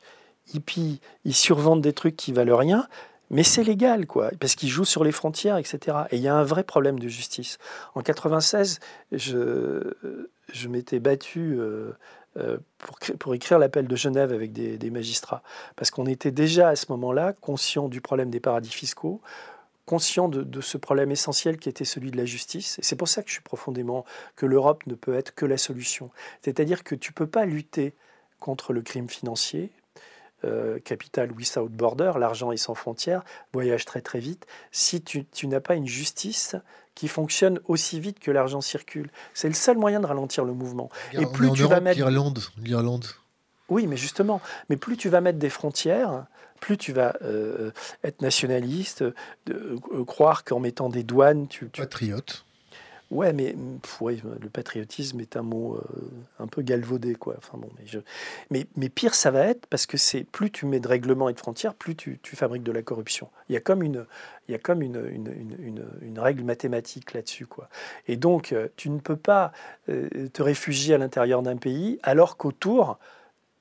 et 0.55 0.61
puis 0.61 1.01
ils 1.25 1.35
survendent 1.35 1.83
des 1.83 1.93
trucs 1.93 2.17
qui 2.17 2.33
valent 2.33 2.57
rien 2.57 2.87
Mais 3.31 3.45
c'est 3.45 3.65
légal, 3.65 4.07
quoi, 4.07 4.31
parce 4.41 4.55
qu'ils 4.55 4.69
jouent 4.69 4.85
sur 4.85 5.05
les 5.05 5.13
frontières, 5.13 5.57
etc. 5.57 5.79
Et 6.11 6.17
il 6.17 6.23
y 6.23 6.29
a 6.29 6.35
un 6.35 6.45
vrai 6.45 6.65
problème 6.65 6.99
de 6.99 7.09
justice. 7.09 7.57
En 7.95 8.03
96, 8.03 8.79
je, 9.13 9.95
je 10.53 10.69
m'étais 10.69 10.99
battu 11.01 11.59
pour, 12.79 12.99
pour, 13.19 13.35
écrire 13.35 13.59
l'appel 13.59 13.87
de 13.87 13.97
Genève 13.97 14.33
avec 14.33 14.53
des, 14.53 14.91
magistrats, 14.91 15.43
parce 15.77 15.91
qu'on 15.91 16.07
était 16.07 16.31
déjà 16.31 16.69
à 16.69 16.77
ce 16.77 16.87
moment-là 16.91 17.35
conscient 17.35 17.89
du 17.89 18.01
problème 18.01 18.31
des 18.31 18.41
paradis 18.41 18.71
fiscaux, 18.71 19.21
conscient 19.87 20.29
de, 20.29 20.61
ce 20.61 20.79
problème 20.79 21.11
essentiel 21.11 21.59
qui 21.59 21.69
était 21.69 21.85
celui 21.85 22.11
de 22.11 22.17
la 22.17 22.25
justice. 22.25 22.79
Et 22.79 22.83
c'est 22.83 22.97
pour 22.97 23.09
ça 23.09 23.23
que 23.23 23.29
je 23.29 23.35
suis 23.35 23.43
profondément 23.43 24.05
que 24.37 24.47
l'Europe 24.47 24.87
ne 24.87 24.95
peut 24.95 25.15
être 25.15 25.35
que 25.35 25.45
la 25.45 25.59
solution. 25.59 26.11
C'est-à-dire 26.41 26.85
que 26.85 26.95
tu 26.95 27.11
ne 27.11 27.15
peux 27.15 27.27
pas 27.27 27.45
lutter 27.45 27.95
contre 28.39 28.73
le 28.73 28.83
crime 28.83 29.09
financier, 29.09 29.71
euh, 30.45 30.79
capital 30.81 31.31
without 31.31 31.69
border, 31.69 32.13
l'argent 32.19 32.53
est 32.53 32.57
sans 32.57 32.75
frontières, 32.75 33.23
voyage 33.53 33.85
très 33.85 34.01
très 34.01 34.19
vite, 34.19 34.47
si 34.73 35.03
tu 35.03 35.47
n'as 35.47 35.61
pas 35.61 35.75
une 35.75 35.87
justice 35.87 36.57
qui 36.95 37.09
fonctionne 37.09 37.59
aussi 37.67 38.01
vite 38.01 38.19
que 38.19 38.31
l'argent 38.31 38.61
circule. 38.61 39.11
C'est 39.35 39.49
le 39.49 39.55
seul 39.55 39.79
moyen 39.79 40.01
de 40.01 40.07
ralentir 40.07 40.45
le 40.45 40.53
mouvement. 40.53 40.91
Et 41.13 41.27
plus 41.27 41.51
tu 41.53 41.63
Europe, 41.63 41.73
vas 41.73 41.81
mettre 41.81 41.97
l'Irlande, 41.97 42.41
l'Irlande. 42.59 43.07
Oui, 43.69 43.87
mais 43.87 43.97
justement, 43.97 44.41
mais 44.69 44.77
plus 44.77 44.97
tu 44.97 45.09
vas 45.09 45.21
mettre 45.21 45.39
des 45.39 45.49
frontières, 45.49 46.27
plus 46.61 46.77
tu 46.77 46.93
vas 46.93 47.17
euh, 47.23 47.71
être 48.05 48.21
nationaliste, 48.21 49.05
euh, 49.51 49.79
croire 50.07 50.45
qu'en 50.45 50.61
mettant 50.61 50.89
des 50.89 51.03
douanes, 51.03 51.49
tu, 51.49 51.71
tu... 51.71 51.81
patriote. 51.81 52.45
Ouais, 53.13 53.35
mais 53.35 53.55
ouais, 54.01 54.17
le 54.41 54.49
patriotisme 54.49 55.21
est 55.21 55.37
un 55.37 55.43
mot 55.43 55.77
euh, 55.77 55.83
un 56.39 56.47
peu 56.47 56.63
galvaudé, 56.63 57.15
quoi. 57.15 57.35
Enfin 57.37 57.59
bon, 57.59 57.69
mais, 57.79 58.01
mais, 58.51 58.67
mais 58.75 58.89
pire, 58.89 59.15
ça 59.15 59.31
va 59.31 59.45
être 59.45 59.67
parce 59.67 59.85
que 59.85 59.99
c'est 59.99 60.25
plus 60.25 60.51
tu 60.51 60.65
mets 60.65 60.81
de 60.81 60.89
règlements 60.89 61.29
et 61.29 61.35
de 61.35 61.39
frontières, 61.39 61.75
plus 61.75 61.95
tu, 61.95 62.19
fabriques 62.25 62.63
de 62.63 62.73
la 62.73 62.81
corruption. 62.81 63.29
Il 63.51 63.53
y 63.53 63.57
a 63.57 63.61
comme 63.61 63.83
une, 63.83 64.07
il 64.49 64.53
y 64.53 64.55
a 64.55 64.59
comme 64.59 64.81
une, 64.81 64.97
une 66.01 66.19
règle 66.19 66.43
mathématique 66.43 67.13
là-dessus, 67.13 67.45
quoi. 67.45 67.69
Et 68.09 68.17
donc, 68.17 68.53
euh, 68.53 68.69
tu 68.77 68.89
ne 68.89 68.99
peux 68.99 69.17
pas 69.17 69.53
euh, 69.91 70.09
te 70.33 70.43
réfugier 70.43 70.95
à 70.95 70.99
l'intérieur 70.99 71.43
d'un 71.43 71.59
pays 71.59 71.99
alors 72.03 72.39
qu'autour 72.39 72.99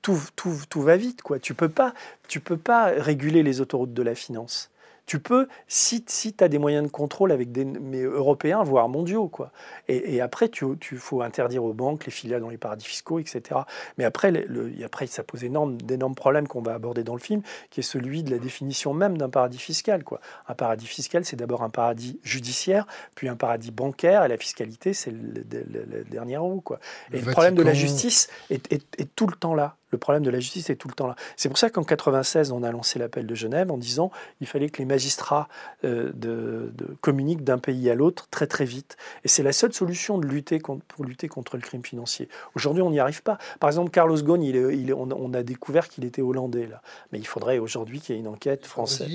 tout, 0.00 0.18
tout, 0.34 0.56
tout, 0.68 0.82
va 0.82 0.96
vite, 0.96 1.22
quoi. 1.22 1.38
Tu 1.38 1.54
peux 1.54 1.68
pas, 1.68 1.94
tu 2.26 2.40
peux 2.40 2.56
pas 2.56 2.86
réguler 2.86 3.42
les 3.42 3.60
autoroutes 3.60 3.94
de 3.94 4.02
la 4.02 4.14
finance. 4.14 4.71
Tu 5.06 5.18
peux, 5.18 5.48
si, 5.66 6.04
si 6.06 6.32
tu 6.32 6.44
as 6.44 6.48
des 6.48 6.58
moyens 6.58 6.86
de 6.86 6.90
contrôle 6.90 7.32
avec 7.32 7.50
des 7.50 7.64
mais 7.64 8.02
européens, 8.02 8.62
voire 8.62 8.88
mondiaux, 8.88 9.28
quoi. 9.28 9.50
Et, 9.88 10.14
et 10.14 10.20
après, 10.20 10.48
tu, 10.48 10.64
tu, 10.78 10.96
faut 10.96 11.22
interdire 11.22 11.64
aux 11.64 11.72
banques 11.72 12.06
les 12.06 12.12
filiales 12.12 12.40
dans 12.40 12.48
les 12.48 12.58
paradis 12.58 12.86
fiscaux, 12.86 13.18
etc. 13.18 13.60
Mais 13.98 14.04
après, 14.04 14.30
le, 14.30 14.72
après 14.84 15.06
ça 15.06 15.22
pose 15.22 15.40
d'énormes 15.40 16.14
problèmes 16.14 16.46
qu'on 16.46 16.62
va 16.62 16.74
aborder 16.74 17.04
dans 17.04 17.14
le 17.14 17.20
film, 17.20 17.42
qui 17.70 17.80
est 17.80 17.82
celui 17.82 18.22
de 18.22 18.30
la 18.30 18.38
définition 18.38 18.94
même 18.94 19.18
d'un 19.18 19.28
paradis 19.28 19.58
fiscal, 19.58 20.04
quoi. 20.04 20.20
Un 20.48 20.54
paradis 20.54 20.86
fiscal, 20.86 21.24
c'est 21.24 21.36
d'abord 21.36 21.62
un 21.62 21.70
paradis 21.70 22.20
judiciaire, 22.22 22.86
puis 23.14 23.28
un 23.28 23.36
paradis 23.36 23.70
bancaire, 23.70 24.24
et 24.24 24.28
la 24.28 24.38
fiscalité, 24.38 24.92
c'est 24.92 25.10
le, 25.10 25.44
le, 25.50 25.84
le, 25.90 26.04
dernier 26.04 26.36
roue, 26.36 26.60
quoi. 26.60 26.78
Et 27.12 27.20
le, 27.20 27.32
problème 27.32 27.54
de 27.54 27.62
la 27.62 27.74
justice 27.74 28.28
est, 28.50 28.72
est, 28.72 28.84
est 28.98 29.14
tout 29.14 29.26
le 29.26 29.34
temps 29.34 29.54
là. 29.54 29.76
Le 29.92 29.98
problème 29.98 30.22
de 30.22 30.30
la 30.30 30.40
justice 30.40 30.70
est 30.70 30.76
tout 30.76 30.88
le 30.88 30.94
temps 30.94 31.06
là. 31.06 31.16
C'est 31.36 31.48
pour 31.48 31.58
ça 31.58 31.70
qu'en 31.70 31.84
96, 31.84 32.50
on 32.50 32.62
a 32.62 32.72
lancé 32.72 32.98
l'appel 32.98 33.26
de 33.26 33.34
Genève 33.34 33.70
en 33.70 33.78
disant 33.78 34.10
il 34.40 34.46
fallait 34.46 34.70
que 34.70 34.78
les 34.78 34.86
magistrats 34.86 35.48
euh, 35.84 36.10
de, 36.14 36.72
de, 36.74 36.96
communiquent 37.00 37.44
d'un 37.44 37.58
pays 37.58 37.90
à 37.90 37.94
l'autre 37.94 38.26
très 38.30 38.46
très 38.46 38.64
vite. 38.64 38.96
Et 39.24 39.28
c'est 39.28 39.42
la 39.42 39.52
seule 39.52 39.72
solution 39.72 40.18
de 40.18 40.26
lutter 40.26 40.58
contre, 40.58 40.84
pour 40.86 41.04
lutter 41.04 41.28
contre 41.28 41.56
le 41.56 41.62
crime 41.62 41.84
financier. 41.84 42.28
Aujourd'hui, 42.54 42.82
on 42.82 42.90
n'y 42.90 43.00
arrive 43.00 43.22
pas. 43.22 43.38
Par 43.60 43.68
exemple, 43.68 43.90
Carlos 43.90 44.20
Ghosn, 44.22 44.42
il 44.42 44.56
est, 44.56 44.76
il 44.76 44.90
est, 44.90 44.94
on, 44.94 45.08
on, 45.10 45.34
a 45.34 45.42
découvert 45.42 45.88
qu'il 45.88 46.04
était 46.04 46.22
hollandais 46.22 46.66
là, 46.66 46.82
mais 47.12 47.18
il 47.18 47.26
faudrait 47.26 47.58
aujourd'hui 47.58 48.00
qu'il 48.00 48.14
y 48.14 48.18
ait 48.18 48.20
une 48.20 48.28
enquête 48.28 48.66
française. 48.66 49.08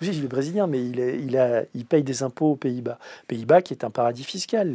Oui, 0.00 0.08
il 0.12 0.24
est 0.24 0.28
brésilien, 0.28 0.66
mais 0.66 0.82
il, 0.84 1.84
paye 1.86 2.02
des 2.02 2.22
impôts 2.22 2.52
aux 2.52 2.56
Pays-Bas. 2.56 2.98
Pays-Bas 3.28 3.62
qui 3.62 3.74
est 3.74 3.84
un 3.84 3.90
paradis 3.90 4.24
fiscal. 4.24 4.74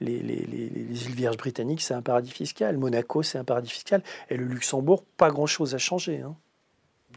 Les 0.00 1.06
îles 1.06 1.14
Vierges 1.14 1.36
britanniques, 1.36 1.82
c'est 1.82 1.94
un 1.94 2.02
paradis 2.02 2.30
fiscal. 2.30 2.76
Monaco, 2.76 3.22
c'est 3.22 3.38
un 3.38 3.44
paradis 3.44 3.70
fiscal. 3.70 4.02
Et 4.30 4.36
le 4.36 4.44
Luxembourg, 4.44 5.04
pas 5.16 5.30
grand-chose 5.30 5.74
à 5.74 5.78
changer. 5.78 6.20
Hein. 6.20 6.36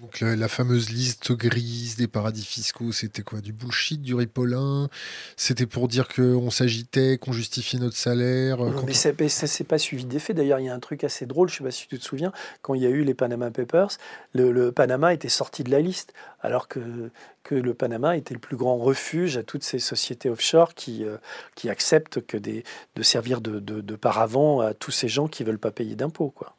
Donc 0.02 0.20
la, 0.20 0.36
la, 0.36 0.48
fameuse 0.48 0.90
liste 0.90 1.32
grise 1.34 1.96
des 1.96 2.08
paradis 2.08 2.44
fiscaux, 2.44 2.92
c'était 2.92 3.22
quoi? 3.22 3.40
Du 3.40 3.54
bullshit, 3.54 4.02
du 4.02 4.16
ripolin? 4.16 4.90
C'était 5.38 5.68
pour 5.68 5.88
dire 5.88 6.08
qu'on 6.08 6.50
s'agitait, 6.50 7.20
qu'on 7.20 7.34
justifiait 7.34 7.78
notre 7.78 7.96
salaire 7.96 8.58
non, 8.58 8.84
Mais 8.86 8.94
ça 8.94 9.12
ne 9.12 9.28
s'est 9.28 9.64
pas 9.64 9.78
suivi 9.78 10.06
d'effet. 10.06 10.34
D'ailleurs, 10.34 10.60
il 10.60 10.66
y 10.66 10.70
a 10.70 10.74
un 10.74 10.80
truc 10.80 11.04
assez 11.04 11.28
drôle, 11.28 11.50
je 11.50 11.54
ne 11.54 11.58
sais 11.60 11.64
pas 11.66 11.72
si 11.72 11.88
tu 11.88 12.00
te 12.00 12.04
souviens, 12.04 12.32
quand 12.64 12.74
il 12.74 12.82
y 12.82 12.88
a 12.88 12.90
eu 12.90 13.04
les 13.04 13.14
Panama 13.14 13.52
Papers, 13.52 13.98
le, 14.34 14.52
le 14.52 14.72
Panama 14.72 15.14
était 15.14 15.30
sorti 15.30 15.64
de 15.64 15.70
la 15.70 15.82
liste, 15.82 16.14
alors 16.42 16.68
que, 16.68 17.12
que 17.44 17.54
le 17.54 17.76
Panama 17.76 18.18
était 18.18 18.34
le 18.34 18.40
plus 18.40 18.58
grand 18.58 18.78
refuge 18.78 19.38
à 19.38 19.44
toutes 19.44 19.64
ces 19.64 19.78
sociétés 19.78 20.32
offshore 20.32 20.74
qui, 20.74 21.06
euh, 21.06 21.18
qui 21.54 21.70
acceptent 21.70 22.26
que 22.26 22.38
des, 22.38 22.64
de 22.96 23.04
servir 23.04 23.40
de, 23.40 23.60
de, 23.60 23.82
de 23.82 23.96
paravent 23.96 24.62
à 24.62 24.74
tous 24.74 24.92
ces 24.92 25.08
gens 25.08 25.28
qui 25.28 25.44
ne 25.44 25.50
veulent 25.50 25.60
pas 25.60 25.72
payer 25.72 25.96
d'impôts. 25.96 26.32
quoi. 26.32 26.56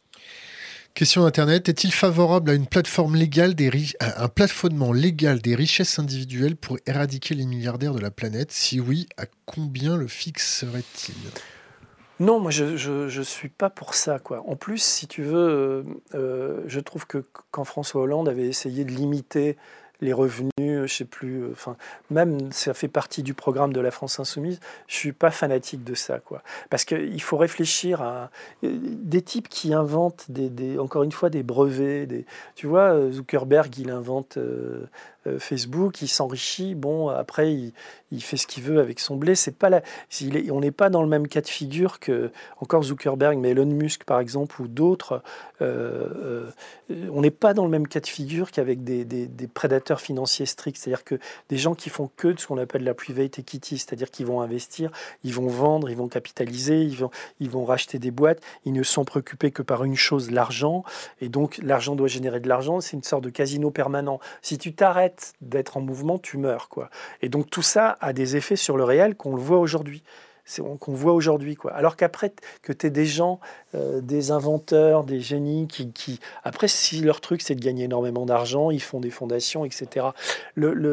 Question 0.95 1.24
Internet. 1.24 1.70
Est-il 1.70 1.90
favorable 1.90 2.51
à 2.51 2.55
une 2.55 2.66
plateforme 2.66 3.16
légale 3.16 3.55
des 3.55 3.70
un 4.01 4.28
plafonnement 4.28 4.93
légal 4.93 5.40
des 5.40 5.55
richesses 5.55 5.99
individuelles 5.99 6.55
pour 6.57 6.76
éradiquer 6.86 7.34
les 7.34 7.47
milliardaires 7.47 7.95
de 7.95 8.01
la 8.01 8.11
planète? 8.11 8.53
Si 8.53 8.78
oui, 8.78 9.09
à 9.16 9.24
combien 9.47 9.97
le 9.97 10.07
fixerait-il 10.07 11.14
non, 12.20 12.38
moi 12.38 12.53
je, 12.53 12.76
je, 12.76 13.22
suis 13.22 13.49
pas 13.49 13.68
pour 13.68 13.95
ça. 13.95 14.20
En 14.47 14.55
plus, 14.55 14.80
si 14.80 15.09
tu 15.09 15.22
veux, 15.22 15.34
euh, 15.34 15.82
euh, 16.14 16.61
je 16.68 16.78
trouve 16.78 17.05
que 17.05 17.24
quand 17.51 17.64
François 17.64 18.03
Hollande 18.03 18.28
avait 18.28 18.47
essayé 18.47 18.84
de 18.84 18.93
limiter 18.93 19.57
les 20.03 20.12
revenus, 20.12 20.50
je 20.59 20.86
sais 20.86 21.05
plus, 21.05 21.50
enfin, 21.53 21.76
même 22.11 22.53
ça 22.53 22.74
fait 22.74 22.88
partie 22.88 23.22
du 23.22 23.34
programme 23.34 23.72
de 23.72 23.80
la 23.80 23.90
France 23.90 24.20
Insoumise, 24.20 24.61
je 24.88 24.96
suis 24.96 25.12
pas 25.12 25.30
fanatique 25.30 25.84
de 25.84 25.94
ça, 25.94 26.18
quoi. 26.18 26.42
Parce 26.68 26.84
qu'il 26.84 27.22
faut 27.22 27.38
réfléchir 27.38 28.03
à 28.03 28.30
des 28.62 29.22
types 29.22 29.48
qui 29.48 29.72
inventent, 29.72 30.26
des, 30.28 30.78
encore 30.78 31.05
une 31.05 31.12
fois, 31.12 31.30
des 31.30 31.42
brevets. 31.42 32.07
Des, 32.07 32.26
tu 32.57 32.66
vois, 32.66 33.11
Zuckerberg, 33.12 33.78
il 33.78 33.90
invente 33.90 34.36
euh, 34.36 34.86
Facebook, 35.39 36.03
il 36.03 36.09
s'enrichit, 36.09 36.75
bon, 36.75 37.09
après, 37.09 37.53
il, 38.11 38.23
fait 38.23 38.37
ce 38.37 38.47
qu'il 38.47 38.62
veut 38.62 38.81
avec 38.81 39.01
son 39.01 39.16
blé. 39.16 39.35
C'est 39.35 39.57
pas 39.57 39.70
la, 39.70 39.83
on 40.51 40.61
n'est 40.61 40.70
pas 40.70 40.91
dans 40.91 41.03
le 41.03 41.09
même 41.09 41.29
cas 41.29 41.41
de 41.41 41.49
figure 41.49 42.01
que, 42.01 42.31
encore 42.61 42.83
Zuckerberg, 42.83 43.39
mais 43.39 43.51
Elon 43.51 43.66
Musk, 43.66 44.05
par 44.05 44.20
exemple, 44.20 44.61
ou 44.61 44.68
d'autres. 44.68 45.23
Euh, 45.61 46.51
euh, 46.91 47.09
on 47.12 47.20
n'est 47.20 47.31
pas 47.31 47.55
dans 47.55 47.64
le 47.64 47.70
même 47.70 47.87
cas 47.87 48.01
de 48.01 48.07
figure 48.07 48.51
qu'avec 48.51 48.83
des 48.85 49.49
prédateurs 49.53 50.01
financiers 50.01 50.47
stricts, 50.47 50.79
c'est-à-dire 50.79 51.05
que 51.05 51.18
des 51.49 51.57
gens 51.57 51.75
qui 51.75 51.91
font 51.91 52.11
que 52.16 52.29
de 52.29 52.41
ce 52.41 52.47
qu'on 52.47 52.59
appelle 52.59 52.85
la 52.85 52.95
private 52.95 53.39
equity, 53.39 53.79
c'est-à-dire 53.79 54.11
qu'ils 54.11 54.27
vont 54.27 54.41
investir, 54.41 54.91
ils 55.25 55.35
vont 55.35 55.49
vendre, 55.49 55.91
ils 55.91 55.97
vont 55.97 56.09
capitaliser, 56.09 56.83
ils 56.83 56.97
vont, 56.97 57.11
ils 57.41 57.51
vont 57.51 57.64
racheter 57.64 57.99
des 57.99 58.11
boîtes, 58.11 58.41
ils 58.64 58.73
ne 58.73 58.83
sont 58.83 59.05
préoccupés 59.05 59.51
que 59.51 59.62
par 59.62 59.85
une 59.85 59.97
chose, 59.97 60.31
l'argent, 60.31 60.85
et 61.20 61.29
donc 61.29 61.59
l'argent 61.62 61.95
doit 61.95 62.09
générer 62.09 62.41
de 62.41 62.49
l'argent, 62.49 62.81
c'est 62.81 62.97
une 62.97 63.03
sorte 63.03 63.25
de 63.25 63.31
casino 63.31 63.70
permanent. 63.70 64.20
Si 64.43 64.59
tu 64.59 64.75
t'arrêtes 64.75 65.12
d'être 65.41 65.77
en 65.77 65.81
mouvement, 65.81 66.19
tu 66.19 66.39
meurs, 66.39 66.69
quoi. 66.69 66.91
Et 67.21 67.29
donc 67.29 67.51
tout 67.51 67.63
ça 67.63 67.97
a 68.01 68.13
des 68.13 68.37
effets 68.37 68.57
sur 68.57 68.77
le 68.77 68.85
réel 68.85 69.17
qu'on 69.17 69.35
le 69.35 69.43
voit 69.43 69.59
aujourd'hui 69.59 70.03
qu'on 70.59 70.93
voit 70.93 71.12
aujourd'hui. 71.12 71.55
Quoi. 71.55 71.72
Alors 71.72 71.97
qu'après, 71.97 72.32
que 72.62 72.72
tu 72.72 72.86
aies 72.86 72.90
des 72.90 73.07
gens, 73.07 73.40
euh, 73.74 74.01
des 74.01 74.30
inventeurs, 74.30 75.05
des 75.05 75.20
génies 75.20 75.68
qui, 75.68 76.20
Après, 76.45 76.68
si 76.68 77.01
leur 77.01 77.20
truc, 77.20 77.43
c'est 77.43 77.55
de 77.55 77.61
gagner 77.61 77.84
énormément 77.84 78.26
d'argent, 78.26 78.70
ils 78.70 78.82
font 78.82 79.01
des 79.01 79.11
fondations, 79.11 79.64
etc. 79.64 80.07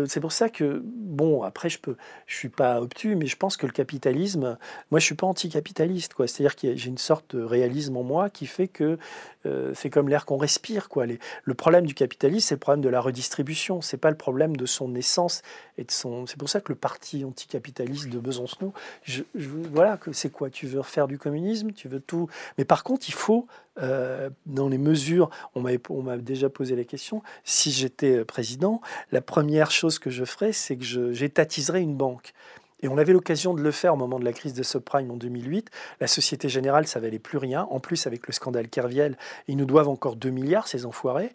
C'est 0.08 0.20
pour 0.20 0.32
ça 0.32 0.50
que, 0.50 0.82
bon, 0.86 1.44
après, 1.44 1.70
je 1.70 1.80
peux, 1.80 1.96
je 2.26 2.36
suis 2.36 2.50
pas 2.50 2.82
obtus, 2.82 3.16
mais 3.16 3.26
je 3.26 3.36
pense 3.36 3.58
que 3.58 3.66
le 3.66 3.72
capitalisme, 3.72 4.58
moi, 4.92 5.00
je 5.00 5.06
suis 5.06 5.16
pas 5.16 5.28
anticapitaliste. 5.28 6.14
Quoi. 6.14 6.28
C'est-à-dire 6.28 6.56
que 6.56 6.76
j'ai 6.76 6.90
une 6.90 6.98
sorte 6.98 7.36
de 7.36 7.44
réalisme 7.44 7.98
en 7.98 8.04
moi 8.04 8.30
qui 8.30 8.46
fait 8.46 8.68
que 8.68 8.98
euh, 9.46 9.72
c'est 9.74 9.90
comme 9.90 10.10
l'air 10.10 10.26
qu'on 10.26 10.38
respire. 10.38 10.90
Quoi. 10.90 11.06
Le 11.44 11.54
problème 11.54 11.86
du 11.86 11.94
capitalisme, 11.94 12.48
c'est 12.48 12.56
le 12.56 12.60
problème 12.60 12.84
de 12.84 12.90
la 12.90 13.02
redistribution. 13.02 13.82
C'est 13.82 13.98
pas 13.98 14.10
le 14.10 14.18
problème 14.18 14.56
de 14.58 14.66
son 14.66 14.96
essence 14.96 15.42
et 15.78 15.84
de 15.84 15.92
son... 15.92 16.26
C'est 16.26 16.38
pour 16.38 16.50
ça 16.50 16.62
que 16.62 16.72
le 16.72 16.78
parti 16.78 17.24
anticapitaliste 17.24 18.10
de 18.10 18.20
Besançon, 18.20 18.74
je, 19.04 19.24
voilà, 19.48 19.98
que 19.98 20.12
c'est 20.12 20.30
quoi? 20.30 20.50
Tu 20.50 20.68
veux 20.68 20.80
refaire 20.80 21.08
du 21.08 21.18
communisme? 21.18 21.72
Tu 21.72 21.88
veux 21.88 22.00
tout? 22.00 22.28
Mais 22.58 22.66
par 22.66 22.84
contre, 22.84 23.08
il 23.08 23.14
faut, 23.14 23.48
euh, 23.82 24.30
dans 24.46 24.68
les 24.68 24.78
mesures, 24.78 25.30
on 25.56 25.62
m'a 25.62 26.18
déjà 26.18 26.50
posé 26.50 26.76
la 26.76 26.84
question, 26.84 27.22
si 27.44 27.72
j'étais 27.72 28.26
président, 28.26 28.82
la 29.12 29.22
première 29.22 29.72
chose 29.72 30.00
que 30.00 30.10
je 30.10 30.26
ferais, 30.26 30.52
c'est 30.52 30.76
que 30.76 31.14
j'étatiserais 31.14 31.82
une 31.82 31.96
banque. 31.96 32.34
Et 32.82 32.88
on 32.88 32.98
avait 32.98 33.14
l'occasion 33.14 33.54
de 33.54 33.62
le 33.62 33.72
faire 33.72 33.94
au 33.94 33.98
moment 33.98 34.20
de 34.20 34.26
la 34.26 34.34
crise 34.34 34.54
des 34.54 34.64
subprimes 34.64 35.12
en 35.12 35.18
2008. 35.18 35.70
La 36.00 36.08
Société 36.08 36.50
Générale, 36.50 36.88
ça 36.88 37.00
valait 37.00 37.20
plus 37.20 37.38
rien. 37.38 37.68
En 37.70 37.80
plus, 37.80 38.08
avec 38.08 38.28
le 38.28 38.34
scandale 38.34 38.70
Kerviel, 38.70 39.18
ils 39.48 39.58
nous 39.58 39.66
doivent 39.66 39.90
encore 39.90 40.16
2 40.16 40.30
milliards, 40.30 40.68
ces 40.68 40.86
enfoirés. 40.86 41.34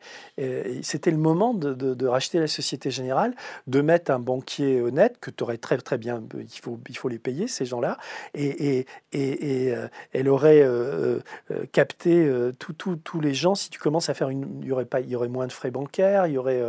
C'était 0.83 1.11
le 1.11 1.19
moment 1.19 1.55
de, 1.55 2.07
racheter 2.07 2.39
la 2.39 2.47
Société 2.47 2.91
Générale, 2.91 3.35
de 3.67 3.81
mettre 3.81 4.11
un 4.11 4.19
banquier 4.19 4.81
honnête, 4.81 5.19
que 5.21 5.31
tu 5.31 5.43
aurais 5.43 5.59
très 5.59 5.79
très 5.79 5.99
bien, 5.99 6.23
il 6.39 6.61
faut, 6.61 6.79
il 6.89 6.97
faut 6.97 7.09
les 7.09 7.19
payer, 7.19 7.49
ces 7.49 7.65
gens-là, 7.65 7.99
et, 8.35 8.81
et, 8.81 8.87
et, 9.13 9.75
euh, 9.75 9.89
elle 10.13 10.29
aurait 10.29 10.63
euh, 10.63 11.19
euh, 11.51 11.65
capté 11.73 12.31
tous 12.59 13.21
les 13.21 13.35
gens. 13.35 13.55
Si 13.55 13.71
tu 13.71 13.79
commences 13.79 14.09
à 14.09 14.15
faire 14.15 14.29
une... 14.29 14.61
Il 14.63 14.69
y 14.69 14.73
aurait, 14.73 14.85
pas, 14.85 15.01
il 15.01 15.09
y 15.09 15.17
aurait 15.17 15.29
moins 15.29 15.47
de 15.47 15.53
frais 15.53 15.71
bancaires, 15.71 16.27
il 16.27 16.35
y 16.35 16.39
aurait 16.39 16.63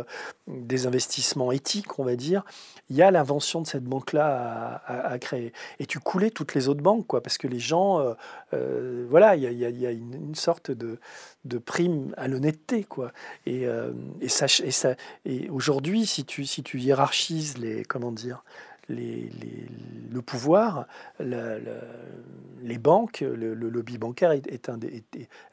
des 0.46 0.86
investissements 0.86 1.52
éthiques, 1.52 1.98
on 1.98 2.04
va 2.04 2.16
dire. 2.16 2.44
Il 2.88 2.96
y 2.96 3.02
a 3.02 3.10
l'invention 3.10 3.60
de 3.60 3.66
cette 3.66 3.84
banque-là 3.84 4.65
à, 4.86 5.18
créer. 5.18 5.52
Et 5.78 5.86
tu 5.86 5.98
coulais 5.98 6.30
toutes 6.30 6.54
les 6.54 6.68
autres 6.68 6.82
banques, 6.82 7.06
quoi, 7.06 7.22
parce 7.22 7.38
que 7.38 7.48
les 7.48 7.58
gens, 7.58 8.00
euh, 8.00 8.14
euh, 8.54 9.06
voilà, 9.08 9.36
il 9.36 9.42
y 9.42 9.86
a, 9.86 9.90
une, 9.90 10.34
sorte 10.34 10.70
de, 10.70 10.98
de, 11.44 11.58
prime 11.58 12.14
à 12.16 12.28
l'honnêteté, 12.28 12.84
quoi. 12.84 13.12
Et, 13.46 13.66
euh, 13.66 13.92
ça, 14.28 14.46
et, 14.64 14.70
ça, 14.70 14.94
et 15.24 15.48
aujourd'hui, 15.50 16.06
si 16.06 16.24
tu, 16.24 16.44
hiérarchises 16.74 17.58
les, 17.58 17.84
comment 17.84 18.12
dire, 18.12 18.44
le 18.88 20.20
pouvoir, 20.20 20.86
les 21.18 22.78
banques, 22.78 23.20
le, 23.20 23.54
lobby 23.54 23.98
bancaire 23.98 24.30
est, 24.32 24.68
un 24.68 24.78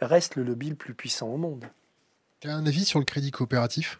reste 0.01 0.35
le 0.35 0.43
lobby 0.43 0.69
le 0.69 0.75
plus 0.75 0.93
puissant 0.93 1.29
au 1.29 1.37
monde. 1.37 1.65
Tu 2.39 2.49
as 2.49 2.55
un 2.55 2.65
avis 2.65 2.85
sur 2.85 2.99
le 2.99 3.05
crédit 3.05 3.31
coopératif? 3.31 3.99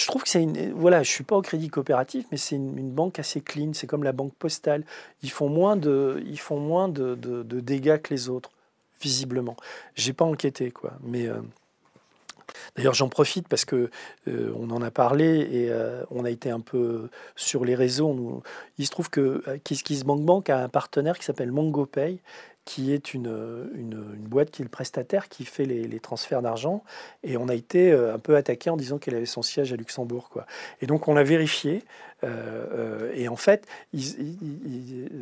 Je 0.00 0.06
trouve 0.06 0.22
que 0.22 0.28
c'est 0.28 0.42
une. 0.42 0.72
Voilà, 0.72 1.02
je 1.02 1.10
suis 1.10 1.24
pas 1.24 1.36
au 1.36 1.42
crédit 1.42 1.68
coopératif, 1.68 2.26
mais 2.30 2.38
c'est 2.38 2.56
une, 2.56 2.90
banque 2.90 3.18
assez 3.18 3.40
clean. 3.40 3.72
C'est 3.74 3.86
comme 3.86 4.02
la 4.02 4.12
banque 4.12 4.34
postale. 4.34 4.84
Ils 5.22 5.30
font 5.30 5.48
moins 5.48 5.76
de, 5.76 6.22
ils 6.26 6.40
font 6.40 6.58
moins 6.58 6.88
de, 6.88 7.14
dégâts 7.44 8.00
que 8.00 8.12
les 8.14 8.28
autres, 8.28 8.50
visiblement. 9.00 9.56
J'ai 9.94 10.12
pas 10.12 10.24
enquêté, 10.24 10.70
quoi. 10.70 10.92
Mais 11.02 11.26
euh, 11.26 11.40
D'ailleurs, 12.76 12.94
j'en 12.94 13.08
profite 13.08 13.46
parce 13.46 13.64
que 13.64 13.90
euh, 14.26 14.52
on 14.56 14.70
en 14.70 14.82
a 14.82 14.90
parlé 14.90 15.48
et 15.50 15.70
euh, 15.70 16.02
on 16.10 16.24
a 16.24 16.30
été 16.30 16.50
un 16.50 16.60
peu 16.60 17.08
sur 17.36 17.64
les 17.64 17.74
réseaux. 17.74 18.42
il 18.78 18.86
se 18.86 18.90
trouve 18.90 19.10
que 19.10 19.42
KissKissBankBank 19.64 20.50
a 20.50 20.64
un 20.64 20.68
partenaire 20.68 21.18
qui 21.18 21.24
s'appelle 21.24 21.52
MongoPay 21.52 22.18
qui 22.64 22.92
est 22.92 23.14
une, 23.14 23.70
une, 23.74 23.96
boîte 24.28 24.50
qui 24.50 24.62
est 24.62 24.64
le 24.64 24.70
prestataire 24.70 25.28
qui 25.28 25.44
fait 25.44 25.64
les, 25.64 26.00
transferts 26.00 26.42
d'argent. 26.42 26.84
Et 27.22 27.36
on 27.36 27.48
a 27.48 27.54
été 27.54 27.90
euh, 27.90 28.14
un 28.14 28.18
peu 28.18 28.36
attaqué 28.36 28.70
en 28.70 28.76
disant 28.76 28.98
qu'elle 28.98 29.14
avait 29.14 29.26
son 29.26 29.42
siège 29.42 29.72
à 29.72 29.76
Luxembourg. 29.76 30.28
Quoi. 30.30 30.46
Et 30.80 30.86
donc 30.86 31.08
on 31.08 31.16
a 31.16 31.22
vérifié. 31.22 31.82
Euh, 32.24 32.66
euh, 32.72 33.12
et 33.14 33.28
en 33.28 33.36
fait, 33.36 33.66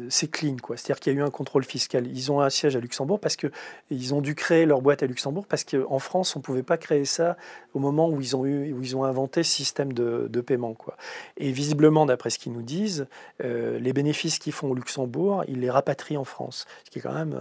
c'est 0.08 0.30
clean, 0.30 0.56
quoi. 0.56 0.76
C'est-à-dire 0.76 1.00
qu'il 1.00 1.12
y 1.12 1.16
a 1.16 1.18
eu 1.18 1.22
un 1.22 1.30
contrôle 1.30 1.64
fiscal. 1.64 2.06
Ils 2.06 2.32
ont 2.32 2.40
un 2.40 2.50
siège 2.50 2.76
à 2.76 2.80
Luxembourg 2.80 3.20
parce 3.20 3.36
que 3.36 3.48
ils 3.90 4.14
ont 4.14 4.20
dû 4.20 4.34
créer 4.34 4.66
leur 4.66 4.82
boîte 4.82 5.02
à 5.02 5.06
Luxembourg 5.06 5.46
parce 5.46 5.64
qu'en 5.64 5.98
France, 5.98 6.34
on 6.36 6.40
ne 6.40 6.44
pouvait 6.44 6.62
pas 6.62 6.76
créer 6.76 7.04
ça 7.04 7.36
au 7.74 7.78
moment 7.78 8.08
où 8.08 8.20
ils 8.20 8.36
ont 8.36 8.44
eu, 8.44 8.72
où 8.72 8.82
ils 8.82 8.96
ont 8.96 9.04
inventé 9.04 9.42
ce 9.42 9.50
système 9.50 9.92
de, 9.92 10.40
paiement, 10.40 10.74
quoi. 10.74 10.96
Et 11.36 11.50
visiblement, 11.50 12.06
d'après 12.06 12.30
ce 12.30 12.38
qu'ils 12.38 12.52
nous 12.52 12.62
disent, 12.62 13.06
euh, 13.44 13.78
les 13.78 13.92
bénéfices 13.92 14.38
qu'ils 14.38 14.52
font 14.52 14.70
au 14.70 14.74
Luxembourg, 14.74 15.44
ils 15.48 15.60
les 15.60 15.70
rapatrient 15.70 16.16
en 16.16 16.24
France, 16.24 16.66
ce 16.84 16.90
qui 16.90 17.00
est 17.00 17.02
quand 17.02 17.12
même 17.12 17.38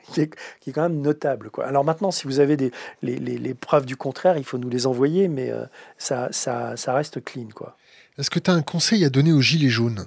qui 0.12 0.20
est, 0.20 0.72
quand 0.72 0.82
même 0.82 1.00
notable. 1.00 1.50
Quoi. 1.50 1.66
Alors 1.66 1.84
maintenant, 1.84 2.10
si 2.10 2.26
vous 2.26 2.40
avez 2.40 2.56
les, 3.02 3.54
preuves 3.54 3.86
du 3.86 3.96
contraire, 3.96 4.36
il 4.38 4.44
faut 4.44 4.58
nous 4.58 4.68
les 4.68 4.86
envoyer, 4.86 5.28
mais 5.28 5.52
ça, 5.98 6.28
ça, 6.32 6.76
ça, 6.76 6.94
reste 6.94 7.22
clean. 7.22 7.48
Quoi. 7.54 7.76
Est-ce 8.18 8.30
que 8.30 8.38
tu 8.38 8.50
as 8.50 8.54
un 8.54 8.62
conseil 8.62 9.04
à 9.04 9.10
donner 9.10 9.32
aux 9.32 9.40
Gilets 9.40 9.68
jaunes? 9.68 10.06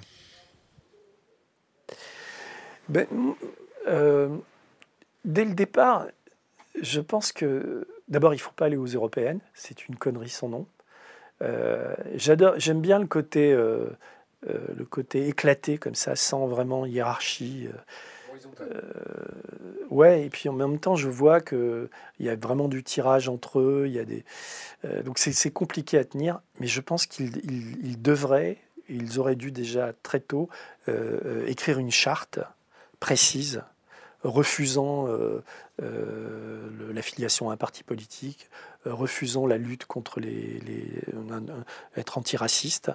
Ben, 2.89 3.08
euh, 3.88 4.38
Dès 5.26 5.45
le 5.45 5.54
départ, 5.54 6.08
je 6.82 6.99
pense 6.99 7.32
que 7.32 7.88
d'abord, 8.10 8.34
il 8.34 8.38
ne 8.38 8.41
faut 8.41 8.51
pas 8.51 8.66
aller 8.66 8.78
aux 8.78 8.86
européennes. 8.88 9.39
C'est 9.54 9.88
une 9.88 9.95
connerie 9.95 10.30
sans 10.30 10.49
nom. 10.49 10.68
Euh, 11.41 11.95
j'aime 12.16 12.82
bien 12.82 12.99
le 12.99 13.08
côté, 13.08 13.54
euh, 13.54 13.88
le 14.45 14.86
côté 14.86 15.28
éclaté 15.30 15.78
comme 15.78 15.95
ça, 15.95 16.16
sans 16.16 16.47
vraiment 16.47 16.86
hiérarchie. 16.86 17.70
Euh, 18.62 18.82
ouais, 19.89 20.26
et 20.26 20.30
puis 20.30 20.49
en 20.49 20.54
même 20.54 20.80
temps, 20.80 20.95
je 20.95 21.10
vois 21.10 21.41
qu'il 21.41 21.89
y 22.20 22.30
a 22.30 22.36
vraiment 22.36 22.68
du 22.68 22.84
tirage 22.84 23.30
entre 23.30 23.60
eux. 23.60 23.84
Il 23.88 23.93
y 23.93 23.99
a 23.99 24.06
des, 24.06 24.24
euh, 24.86 25.04
donc 25.04 25.20
c'est 25.20 25.51
compliqué 25.51 25.97
à 25.97 26.06
tenir, 26.06 26.41
mais 26.60 26.68
je 26.68 26.82
pense 26.82 27.06
qu'ils 27.06 28.01
devraient, 28.01 28.58
ils 28.89 29.20
auraient 29.20 29.36
dû 29.36 29.51
déjà 29.51 29.93
très 30.04 30.20
tôt 30.20 30.49
euh, 30.89 31.45
écrire 31.47 31.80
une 31.80 31.91
charte 31.91 32.39
précise 32.99 33.62
refusant 34.24 35.10
l'affiliation 36.93 37.49
à 37.49 37.54
un 37.54 37.58
parti 37.58 37.84
politique, 37.84 38.49
refusant 38.86 39.46
la 39.48 39.58
lutte 39.58 39.86
contre 39.86 40.20
les, 40.20 40.60
les 40.60 40.86
être 41.96 42.18
antiraciste 42.18 42.92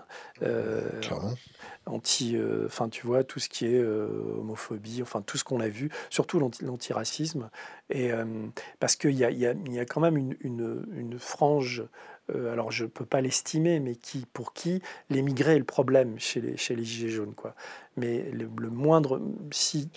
anti, 1.89 2.37
euh, 2.37 2.67
enfin 2.67 2.89
tu 2.89 3.07
vois 3.07 3.25
tout 3.25 3.41
ce 3.41 3.49
qui 3.49 3.67
est 3.67 3.81
euh, 3.81 4.37
homophobie, 4.39 5.03
enfin 5.03 5.23
tout 5.23 5.39
ce 5.39 5.45
qu'on 5.45 5.61
a 5.61 5.69
vu, 5.69 5.91
surtout 6.11 6.39
l'antiracisme, 6.39 7.51
et 7.91 8.13
euh, 8.13 8.25
parce 8.81 8.97
qu'il 8.97 9.13
y 9.13 9.25
a, 9.25 9.31
y, 9.31 9.47
a, 9.47 9.53
y 9.53 9.79
a, 9.79 9.85
quand 9.85 10.01
même 10.01 10.17
une, 10.17 10.37
une, 10.41 10.87
une 10.95 11.19
frange 11.19 11.85
alors 12.35 12.71
je 12.71 12.85
ne 12.85 12.89
peux 12.89 13.07
pas 13.07 13.21
l'estimer, 13.21 13.81
mais 13.81 13.95
qui, 13.95 14.27
pour 14.33 14.53
qui 14.53 14.83
l'émigré 15.11 15.55
est 15.55 15.59
le 15.59 15.65
problème 15.65 16.19
chez 16.19 16.41
les, 16.41 16.57
chez 16.57 16.77
les 16.77 16.85
Gilets 16.85 17.11
jaunes. 17.11 17.35
Quoi. 17.35 17.55
Mais 17.97 18.31
le, 18.33 18.49
moindre. 18.71 19.21
Si, 19.51 19.89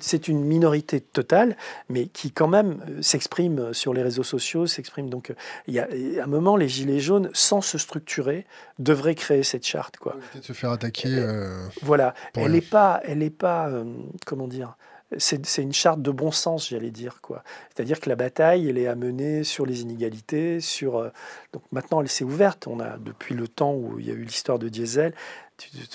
c'est 0.00 0.28
une 0.28 0.44
minorité 0.44 1.00
totale, 1.00 1.56
mais 1.88 2.06
qui 2.06 2.32
quand 2.32 2.48
même 2.48 2.80
s'exprime 3.02 3.74
sur 3.74 3.92
les 3.92 4.02
réseaux 4.02 4.22
sociaux, 4.22 4.66
s'exprime. 4.66 5.10
Donc 5.10 5.34
il 5.66 5.74
y 5.74 5.80
a 5.80 5.88
à 6.20 6.24
un 6.24 6.26
moment, 6.26 6.56
les 6.56 6.68
Gilets 6.68 7.00
jaunes, 7.00 7.30
sans 7.34 7.60
se 7.60 7.78
structurer, 7.78 8.46
devraient 8.78 9.14
créer 9.14 9.42
cette 9.42 9.66
charte. 9.66 9.98
Quoi. 9.98 10.16
Peut-être 10.32 10.44
se 10.44 10.52
faire 10.52 10.70
attaquer. 10.70 11.18
Euh, 11.18 11.66
voilà. 11.82 12.14
Elle 12.34 12.52
n'est 12.52 12.60
pas, 12.60 13.00
elle 13.04 13.22
est 13.22 13.30
pas 13.30 13.68
euh, 13.68 13.84
comment 14.24 14.48
dire, 14.48 14.76
c'est 15.16 15.62
une 15.62 15.72
charte 15.72 16.02
de 16.02 16.10
bon 16.10 16.30
sens, 16.30 16.68
j'allais 16.68 16.90
dire. 16.90 17.20
quoi. 17.22 17.42
C'est-à-dire 17.74 17.98
que 17.98 18.08
la 18.10 18.16
bataille, 18.16 18.68
elle 18.68 18.76
est 18.76 18.86
à 18.86 18.94
mener 18.94 19.42
sur 19.42 19.64
les 19.64 19.80
inégalités, 19.80 20.60
sur... 20.60 20.98
Euh, 20.98 21.08
donc 21.52 21.62
maintenant, 21.72 22.02
elle 22.02 22.08
s'est 22.08 22.24
ouverte. 22.24 22.66
On 22.66 22.78
a, 22.78 22.98
depuis 22.98 23.34
le 23.34 23.48
temps 23.48 23.74
où 23.74 23.98
il 23.98 24.06
y 24.06 24.10
a 24.10 24.14
eu 24.14 24.22
l'histoire 24.22 24.58
de 24.58 24.68
Diesel, 24.68 25.14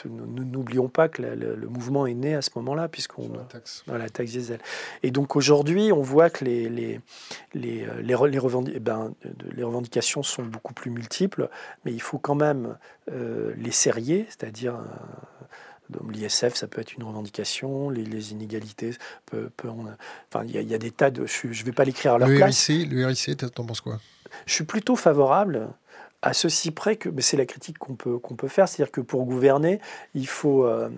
n'oublions 0.05 0.89
pas 0.89 1.07
que 1.09 1.21
le, 1.21 1.67
mouvement 1.69 2.07
est 2.07 2.15
né 2.15 2.33
à 2.33 2.41
ce 2.41 2.49
moment-là, 2.55 2.89
puisqu'on... 2.89 3.29
La 3.33 3.43
taxe. 3.43 3.83
la 3.87 4.09
taxe 4.09 4.31
Diesel. 4.31 4.59
Et 5.03 5.11
donc 5.11 5.35
aujourd'hui, 5.35 5.91
on 5.91 6.01
voit 6.01 6.31
que 6.31 6.43
les, 6.43 6.67
les, 6.67 6.99
les, 7.53 7.85
les, 8.01 8.15
eh 8.73 8.79
ben, 8.79 9.13
les, 9.55 9.63
revendications 9.63 10.23
sont 10.23 10.43
beaucoup 10.43 10.73
plus 10.73 10.89
multiples, 10.89 11.49
mais 11.85 11.93
il 11.93 12.01
faut 12.01 12.17
quand 12.17 12.35
même 12.35 12.77
les 13.07 13.71
serrer, 13.71 14.25
c'est-à-dire 14.29 14.79
L'ISF, 16.09 16.55
ça 16.55 16.67
peut 16.67 16.81
être 16.81 16.93
une 16.93 17.03
revendication, 17.03 17.89
les, 17.89 18.31
inégalités, 18.31 18.91
peut, 19.25 19.49
enfin, 19.63 20.45
il 20.45 20.51
y, 20.51 20.73
a 20.73 20.77
des 20.77 20.91
tas 20.91 21.11
de. 21.11 21.25
Je 21.25 21.47
ne 21.47 21.65
vais 21.65 21.71
pas 21.71 21.83
l'écrire 21.83 22.13
à 22.13 22.17
leur 22.17 22.27
le 22.27 22.37
place. 22.37 22.67
RIC, 22.67 22.91
le 22.91 23.05
RIC, 23.05 23.37
t'en 23.53 23.65
penses 23.65 23.81
quoi? 23.81 23.99
Je 24.45 24.53
suis 24.53 24.63
plutôt 24.63 24.95
favorable 24.95 25.69
à 26.23 26.31
ceci 26.31 26.71
près 26.71 26.95
que 26.95 27.09
c'est 27.19 27.35
la 27.35 27.45
critique 27.45 27.77
qu'on 27.77 27.95
peut, 27.95 28.17
qu'on 28.17 28.35
peut 28.35 28.47
faire, 28.47 28.69
c'est-à-dire 28.69 28.93
que 28.93 29.01
pour 29.01 29.25
gouverner, 29.25 29.79
il 30.15 30.25
faut, 30.25 30.65
euh, 30.65 30.89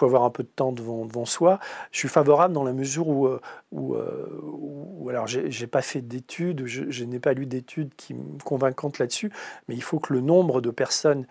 avoir 0.00 0.24
un 0.24 0.30
peu 0.30 0.42
de 0.42 0.48
temps 0.48 0.72
devant, 0.72 1.26
soi. 1.26 1.60
Je 1.92 1.98
suis 1.98 2.08
favorable 2.08 2.54
dans 2.54 2.64
la 2.64 2.72
mesure 2.72 3.06
où, 3.06 3.26
euh, 3.26 3.40
où, 3.72 3.94
euh, 3.94 5.26
j'ai 5.26 5.66
pas 5.66 5.82
fait 5.82 6.00
d'études, 6.00 6.64
je, 6.64 7.04
n'ai 7.04 7.18
pas 7.18 7.34
lu 7.34 7.44
d'études 7.44 7.90
qui 7.94 8.16
convaincantes 8.42 8.98
là-dessus, 8.98 9.30
mais 9.68 9.74
il 9.74 9.82
faut 9.82 9.98
que 9.98 10.14
le 10.14 10.22
nombre 10.22 10.62
de 10.62 10.70
personnes 10.70 11.26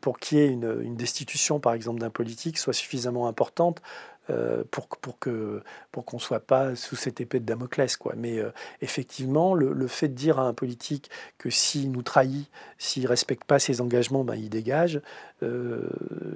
pour 0.00 0.18
qu'il 0.18 0.38
y 0.38 0.40
ait 0.40 0.48
une, 0.48 0.80
une 0.82 0.96
destitution, 0.96 1.60
par 1.60 1.74
exemple, 1.74 2.00
d'un 2.00 2.08
politique 2.08 2.56
soit 2.56 2.72
suffisamment 2.72 3.28
importante 3.28 3.82
euh, 4.30 4.64
pour, 4.70 4.88
pour 4.88 5.18
que 5.18 5.62
pour 5.92 6.04
qu'on 6.04 6.18
soit 6.18 6.40
pas 6.40 6.74
sous 6.74 6.96
cette 6.96 7.20
épée 7.20 7.38
de 7.38 7.44
Damoclès 7.44 7.96
quoi. 7.96 8.14
Mais 8.16 8.38
euh, 8.38 8.50
effectivement, 8.80 9.54
le, 9.54 9.86
fait 9.86 10.08
de 10.08 10.14
dire 10.14 10.38
à 10.38 10.42
un 10.42 10.52
politique 10.52 11.10
que 11.38 11.48
s'il 11.48 11.92
nous 11.92 12.02
trahit, 12.02 12.48
s'il 12.78 13.06
respecte 13.06 13.44
pas 13.44 13.58
ses 13.58 13.80
engagements, 13.80 14.24
ben 14.24 14.34
il 14.34 14.48
dégage, 14.48 15.00
euh, 15.42 15.88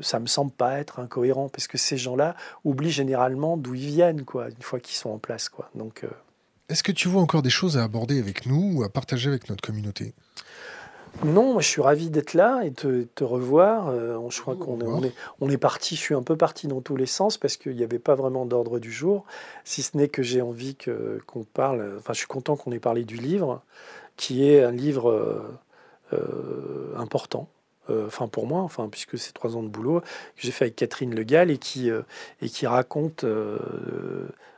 ça 0.02 0.20
me 0.20 0.26
semble 0.26 0.52
pas 0.52 0.78
être 0.78 1.00
incohérent 1.00 1.48
parce 1.48 1.66
que 1.66 1.78
ces 1.78 1.96
gens-là 1.96 2.36
oublient 2.64 2.92
généralement 2.92 3.56
d'où 3.56 3.74
ils 3.74 3.86
viennent 3.86 4.24
quoi 4.24 4.48
une 4.50 4.62
fois 4.62 4.78
qu'ils 4.78 4.96
sont 4.96 5.10
en 5.10 5.18
place 5.18 5.48
quoi. 5.48 5.70
Donc 5.74 6.04
est-ce 6.70 6.84
que 6.84 6.92
tu 6.92 7.08
vois 7.08 7.20
encore 7.20 7.42
des 7.42 7.50
choses 7.50 7.76
à 7.76 7.82
aborder 7.82 8.20
avec 8.20 8.46
nous 8.46 8.74
ou 8.76 8.84
à 8.84 8.88
partager 8.88 9.28
avec 9.28 9.50
notre 9.50 9.60
communauté? 9.60 10.14
Non, 11.24 11.52
moi, 11.52 11.62
je 11.62 11.68
suis 11.68 11.82
ravi 11.82 12.08
d'être 12.08 12.34
là 12.34 12.62
et 12.64 12.70
de 12.70 13.06
te 13.14 13.24
revoir. 13.24 13.88
Euh, 13.88 14.18
je 14.30 14.40
crois 14.40 14.56
qu'on 14.56 15.02
est, 15.02 15.08
est, 15.08 15.14
on 15.40 15.50
est 15.50 15.58
parti, 15.58 15.96
je 15.96 16.00
suis 16.00 16.14
un 16.14 16.22
peu 16.22 16.36
parti 16.36 16.66
dans 16.66 16.80
tous 16.80 16.96
les 16.96 17.06
sens 17.06 17.36
parce 17.36 17.56
qu'il 17.56 17.76
n'y 17.76 17.84
avait 17.84 17.98
pas 17.98 18.14
vraiment 18.14 18.46
d'ordre 18.46 18.78
du 18.78 18.90
jour, 18.90 19.24
si 19.64 19.82
ce 19.82 19.96
n'est 19.96 20.08
que 20.08 20.22
j'ai 20.22 20.40
envie 20.40 20.76
que, 20.76 21.20
qu'on 21.26 21.44
parle, 21.44 21.96
enfin 21.98 22.12
je 22.12 22.18
suis 22.18 22.26
content 22.26 22.56
qu'on 22.56 22.72
ait 22.72 22.78
parlé 22.80 23.04
du 23.04 23.16
livre, 23.16 23.62
qui 24.16 24.48
est 24.48 24.62
un 24.62 24.70
livre 24.70 25.10
euh, 25.10 25.42
euh, 26.14 26.94
important, 26.96 27.48
enfin 27.88 28.28
pour 28.28 28.46
moi, 28.46 28.60
enfin 28.60 28.88
puisque 28.88 29.18
c'est 29.18 29.32
trois 29.32 29.56
ans 29.56 29.64
de 29.64 29.68
boulot 29.68 30.00
que 30.00 30.06
j'ai 30.36 30.52
fait 30.52 30.66
avec 30.66 30.76
Catherine 30.76 31.12
Le 31.12 31.24
Gall 31.24 31.50
et 31.50 31.58
qui 31.58 31.90
et 32.40 32.48
qui 32.48 32.68
raconte 32.68 33.24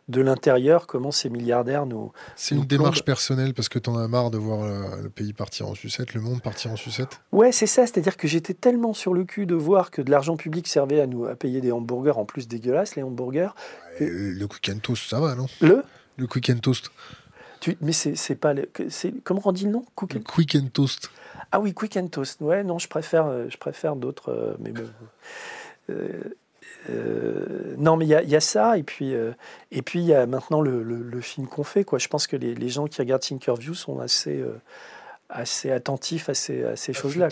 de 0.09 0.21
l'intérieur 0.21 0.87
comment 0.87 1.11
ces 1.11 1.31
milliardaires 1.31 1.87
nous. 1.87 2.13
C'est 2.37 2.55
une 2.55 2.65
démarche 2.65 3.05
personnelle 3.05 3.55
parce 3.55 3.69
que 3.69 3.79
tu 3.79 3.89
en 3.89 3.97
as 3.97 4.09
marre 4.09 4.31
de 4.31 4.39
voir 4.39 4.67
le, 4.67 5.09
pays 5.09 5.33
partir 5.33 5.69
en 5.69 5.75
sucette, 5.75 6.15
le 6.15 6.21
monde 6.21 6.43
partir 6.43 6.71
en 6.71 6.77
sucette? 6.77 7.21
Ouais, 7.31 7.53
c'est 7.53 7.67
ça. 7.67 7.87
C'est-à-dire 7.87 8.17
que 8.17 8.27
j'étais 8.27 8.55
tellement 8.55 8.95
sur 8.95 9.15
le 9.15 9.25
cul 9.25 9.47
de 9.47 9.55
voir 9.55 9.91
que 9.91 10.03
de 10.03 10.11
l'argent 10.11 10.37
public 10.37 10.67
servait 10.67 11.01
à 11.01 11.07
nous 11.07 11.27
à 11.27 11.35
payer 11.35 11.61
des 11.61 11.73
hamburgers 11.73 12.19
en 12.19 12.25
plus 12.25 12.49
dégueulasses, 12.49 12.97
les 12.97 13.03
hamburgers. 13.03 13.51
Le 14.01 14.47
quick 14.47 14.71
and 14.75 14.79
toast, 14.79 15.09
ça 15.09 15.21
va, 15.21 15.35
non? 15.35 15.47
Le? 15.61 15.85
Le 16.17 16.27
quick 16.27 16.51
and 16.51 16.59
toast. 16.59 16.91
Tu, 17.61 17.77
mais 17.81 17.93
c'est 17.93 18.35
pas. 18.35 18.55
Comment 19.23 19.43
on 19.45 19.53
dit 19.53 19.67
le 19.67 19.71
nom? 19.71 19.85
Quick 19.95 20.57
and 20.57 20.69
toast. 20.73 21.11
Ah 21.53 21.61
oui, 21.61 21.75
quick 21.75 21.97
and 21.97 22.09
toast. 22.09 22.41
Ouais, 22.41 22.65
non, 22.65 22.79
je 22.79 22.89
préfère, 22.89 23.49
je 23.49 23.57
préfère 23.57 23.95
d'autres. 23.95 24.31
Euh, 24.31 24.55
mais 24.59 24.73
bon. 24.73 24.83
Euh, 25.91 26.23
euh, 26.91 27.75
non, 27.79 27.97
mais 27.97 28.07
il 28.07 28.09
y, 28.09 28.31
y, 28.31 28.37
a 28.37 28.41
ça, 28.41 28.77
et 28.77 28.83
puis 28.83 29.15
euh, 29.15 29.33
et 29.71 29.83
puis 29.83 30.01
il 30.01 30.07
y 30.07 30.15
a 30.15 30.27
maintenant 30.27 30.61
le, 30.61 30.83
le, 30.83 31.21
film 31.21 31.47
qu'on 31.47 31.65
fait. 31.65 31.85
Quoi. 31.85 31.99
Je 31.99 32.09
pense 32.09 32.27
que 32.27 32.37
les, 32.37 32.55
les, 32.55 32.69
gens 32.69 32.87
qui 32.87 33.01
regardent 33.01 33.23
Thinkerview 33.23 33.75
sont 33.75 34.01
assez 34.01 34.41
euh, 34.41 34.61
assez 35.29 35.71
attentifs 35.71 36.29
à 36.29 36.35
ces, 36.35 36.65
à 36.65 36.77
ces 36.77 36.93
choses-là. 36.93 37.29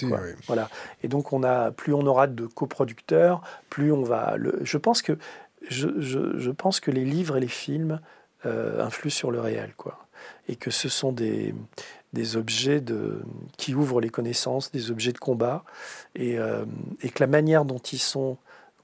Voilà. 0.47 0.68
Et 1.02 1.09
donc 1.09 1.32
on 1.32 1.43
a 1.43 1.72
plus 1.72 1.94
on 1.94 2.06
aura 2.06 2.27
de 2.27 2.47
coproducteurs, 2.47 3.43
plus 3.70 3.93
on 3.93 4.02
va. 4.02 4.36
Le, 4.36 4.60
je 4.62 4.78
pense 4.78 5.02
que 5.02 5.18
je, 5.68 5.89
je, 5.98 6.39
je, 6.39 6.51
pense 6.51 6.81
que 6.81 6.90
les 6.90 7.05
livres 7.05 7.36
et 7.36 7.40
les 7.40 7.48
films 7.48 8.01
influent 8.44 9.10
sur 9.10 9.31
le 9.31 9.40
réel, 9.40 9.74
quoi. 9.77 10.06
Et 10.48 10.56
que 10.56 10.70
ce 10.70 10.89
sont 10.89 11.12
des 11.12 11.55
des 12.12 12.36
objets 12.36 12.81
de, 12.81 13.22
qui 13.56 13.74
ouvrent 13.74 14.01
les 14.01 14.09
connaissances, 14.09 14.72
des 14.72 14.90
objets 14.90 15.12
de 15.12 15.18
combat, 15.18 15.64
et, 16.16 16.39
et 17.02 17.09
que 17.10 17.20
la 17.20 17.27
manière 17.27 17.64
dont 17.64 17.78
ils 17.78 18.01
sont 18.01 18.39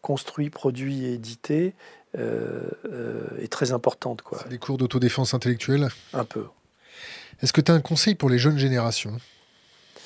construit, 0.06 0.50
produit 0.50 1.04
et 1.04 1.14
édité 1.14 1.74
euh, 2.16 2.70
euh, 2.84 3.26
est 3.40 3.50
très 3.50 3.72
importante. 3.72 4.22
Quoi. 4.22 4.38
Des 4.48 4.58
cours 4.58 4.78
d'autodéfense 4.78 5.34
intellectuelle? 5.34 5.88
Un 6.12 6.24
peu. 6.24 6.46
Est-ce 7.42 7.52
que 7.52 7.60
tu 7.60 7.72
as 7.72 7.74
un 7.74 7.80
conseil 7.80 8.14
pour 8.14 8.30
les 8.30 8.38
jeunes 8.38 8.56
générations? 8.56 9.16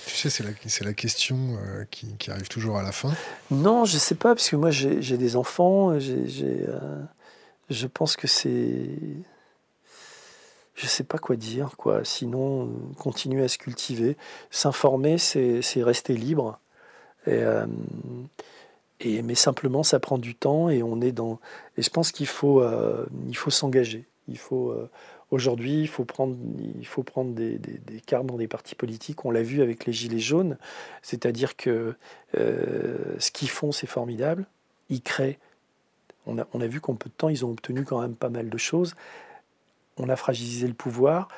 Tu 0.07 0.17
sais, 0.17 0.31
c'est 0.31 0.43
la, 0.85 0.95
question 0.95 1.37
euh, 1.63 1.85
qui, 1.91 2.17
qui, 2.17 2.31
arrive 2.31 2.49
toujours 2.49 2.79
à 2.79 2.83
la 2.83 2.93
fin. 2.93 3.13
Non, 3.51 3.85
je 3.85 3.99
sais 3.99 4.15
pas, 4.15 4.35
parce 4.35 4.49
que 4.49 4.57
moi 4.57 4.71
j'ai, 4.71 5.19
des 5.19 5.37
enfants, 5.37 5.99
j'ai, 5.99 6.27
j'ai 6.27 6.65
je 7.69 7.87
pense 7.87 8.17
que 8.17 8.27
c'est... 8.27 8.89
Je 10.77 10.87
sais 10.87 11.05
pas 11.05 11.19
quoi 11.19 11.37
dire, 11.37 11.77
quoi. 11.77 12.07
Sinon, 12.07 12.71
continuer 12.99 13.45
à 13.45 13.49
se 13.49 13.59
cultiver. 13.59 14.17
S'informer, 14.51 15.19
c'est, 15.19 15.61
c'est 15.61 15.83
rester 15.83 16.15
libre. 16.15 16.59
Et, 17.27 17.45
mais 19.05 19.35
simplement, 19.35 19.83
ça 19.83 19.99
prend 19.99 20.19
du 20.19 20.35
temps 20.35 20.69
et 20.69 20.83
on 20.83 21.01
est 21.01 21.13
dans. 21.13 21.41
Et 21.77 21.83
je 21.83 21.91
pense 21.91 22.13
qu'il 22.13 22.27
faut, 22.27 22.63
euh, 22.63 23.07
il 23.29 23.37
faut 23.37 23.51
s'engager. 23.51 24.07
Il 24.29 24.39
faut 24.39 24.71
euh, 24.71 24.91
aujourd'hui, 25.31 25.81
il 25.81 25.89
faut 25.89 26.05
prendre, 26.05 26.37
il 26.79 26.87
faut 26.87 27.03
prendre 27.03 27.33
des, 27.35 27.59
des, 27.59 27.79
des, 27.79 28.01
cartes 28.01 28.27
dans 28.27 28.37
des 28.37 28.49
partis 28.49 28.75
politiques. 28.75 29.25
On 29.25 29.31
l'a 29.31 29.43
vu 29.43 29.63
avec 29.63 29.87
les 29.87 29.93
gilets 29.93 30.19
jaunes, 30.19 30.59
c'est-à-dire 31.03 31.57
que 31.57 31.95
euh, 32.37 33.17
ce 33.19 33.31
qu'ils 33.31 33.51
font, 33.51 33.73
c'est 33.73 33.87
formidable. 33.87 34.47
Ils 34.91 35.03
créent. 35.03 35.39
On 36.27 36.39
a, 36.39 36.47
on 36.53 36.61
a 36.61 36.67
vu 36.67 36.81
qu'en 36.81 36.95
peu 36.95 37.09
de 37.09 37.15
temps, 37.15 37.31
ils 37.31 37.45
ont 37.45 37.51
obtenu 37.51 37.85
quand 37.85 38.01
même 38.01 38.17
pas 38.17 38.29
mal 38.29 38.51
de 38.51 38.59
choses. 38.59 38.95
On 39.97 40.09
a 40.09 40.17
fragilisé 40.17 40.67
le 40.67 40.75
pouvoir 40.75 41.29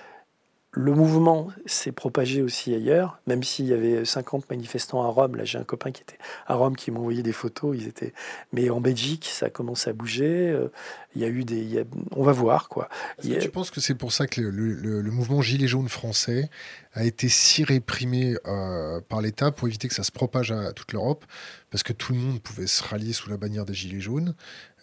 le 0.75 0.95
mouvement 0.95 1.49
s'est 1.67 1.93
propagé 1.93 2.41
aussi 2.41 2.75
ailleurs, 2.75 3.21
même 3.27 3.43
s'il 3.43 3.67
y 3.67 3.75
avait 3.75 4.07
50 4.07 4.49
manifestants 4.49 5.03
à 5.03 5.09
Rome. 5.09 5.37
Là, 5.37 5.45
j'ai 5.45 5.59
un 5.59 5.65
copain 5.65 5.93
qui 5.93 6.01
était 6.01 6.17
à 6.47 6.55
Rome 6.55 6.77
qui 6.77 6.91
m'a 6.91 6.99
envoyé 6.99 7.23
des 7.23 7.33
photos. 7.33 7.77
Ils 7.79 7.89
étaient, 7.89 8.15
mais 8.55 8.71
en 8.71 8.81
Belgique, 8.81 9.29
ça 9.31 9.51
commence 9.51 9.87
à 9.87 9.93
bouger. 9.93 10.49
Euh, 10.49 10.69
il 11.15 11.21
y 11.21 11.25
a 11.27 11.29
eu 11.29 11.45
des, 11.45 11.85
on 12.13 12.23
va 12.23 12.33
voir 12.33 12.71
quoi. 12.71 12.89
Tu 13.21 13.51
penses 13.51 13.71
que 13.71 13.83
c'est 13.83 13.95
pour 13.95 14.13
ça 14.13 14.27
que 14.27 14.41
le, 14.41 15.03
mouvement 15.11 15.43
Gilets 15.43 15.69
jaunes 15.69 15.91
français 15.91 16.49
a 16.95 17.05
été 17.05 17.29
si 17.29 17.65
réprimé 17.65 18.37
euh, 18.47 19.03
par 19.03 19.21
l'État 19.21 19.51
pour 19.53 19.69
éviter 19.69 19.89
que 19.89 19.95
ça 19.95 20.05
se 20.05 20.13
propage 20.13 20.53
à 20.53 20.73
toute 20.73 20.95
l'Europe, 20.95 21.27
parce 21.71 21.83
que 21.83 21.93
tout 21.93 22.15
le 22.15 22.19
monde 22.19 22.41
pouvait 22.41 22.67
se 22.67 22.83
rallier 22.83 23.13
sous 23.13 23.29
la 23.29 23.37
bannière 23.37 23.67
des 23.67 23.75
Gilets 23.75 24.01
jaunes. 24.01 24.35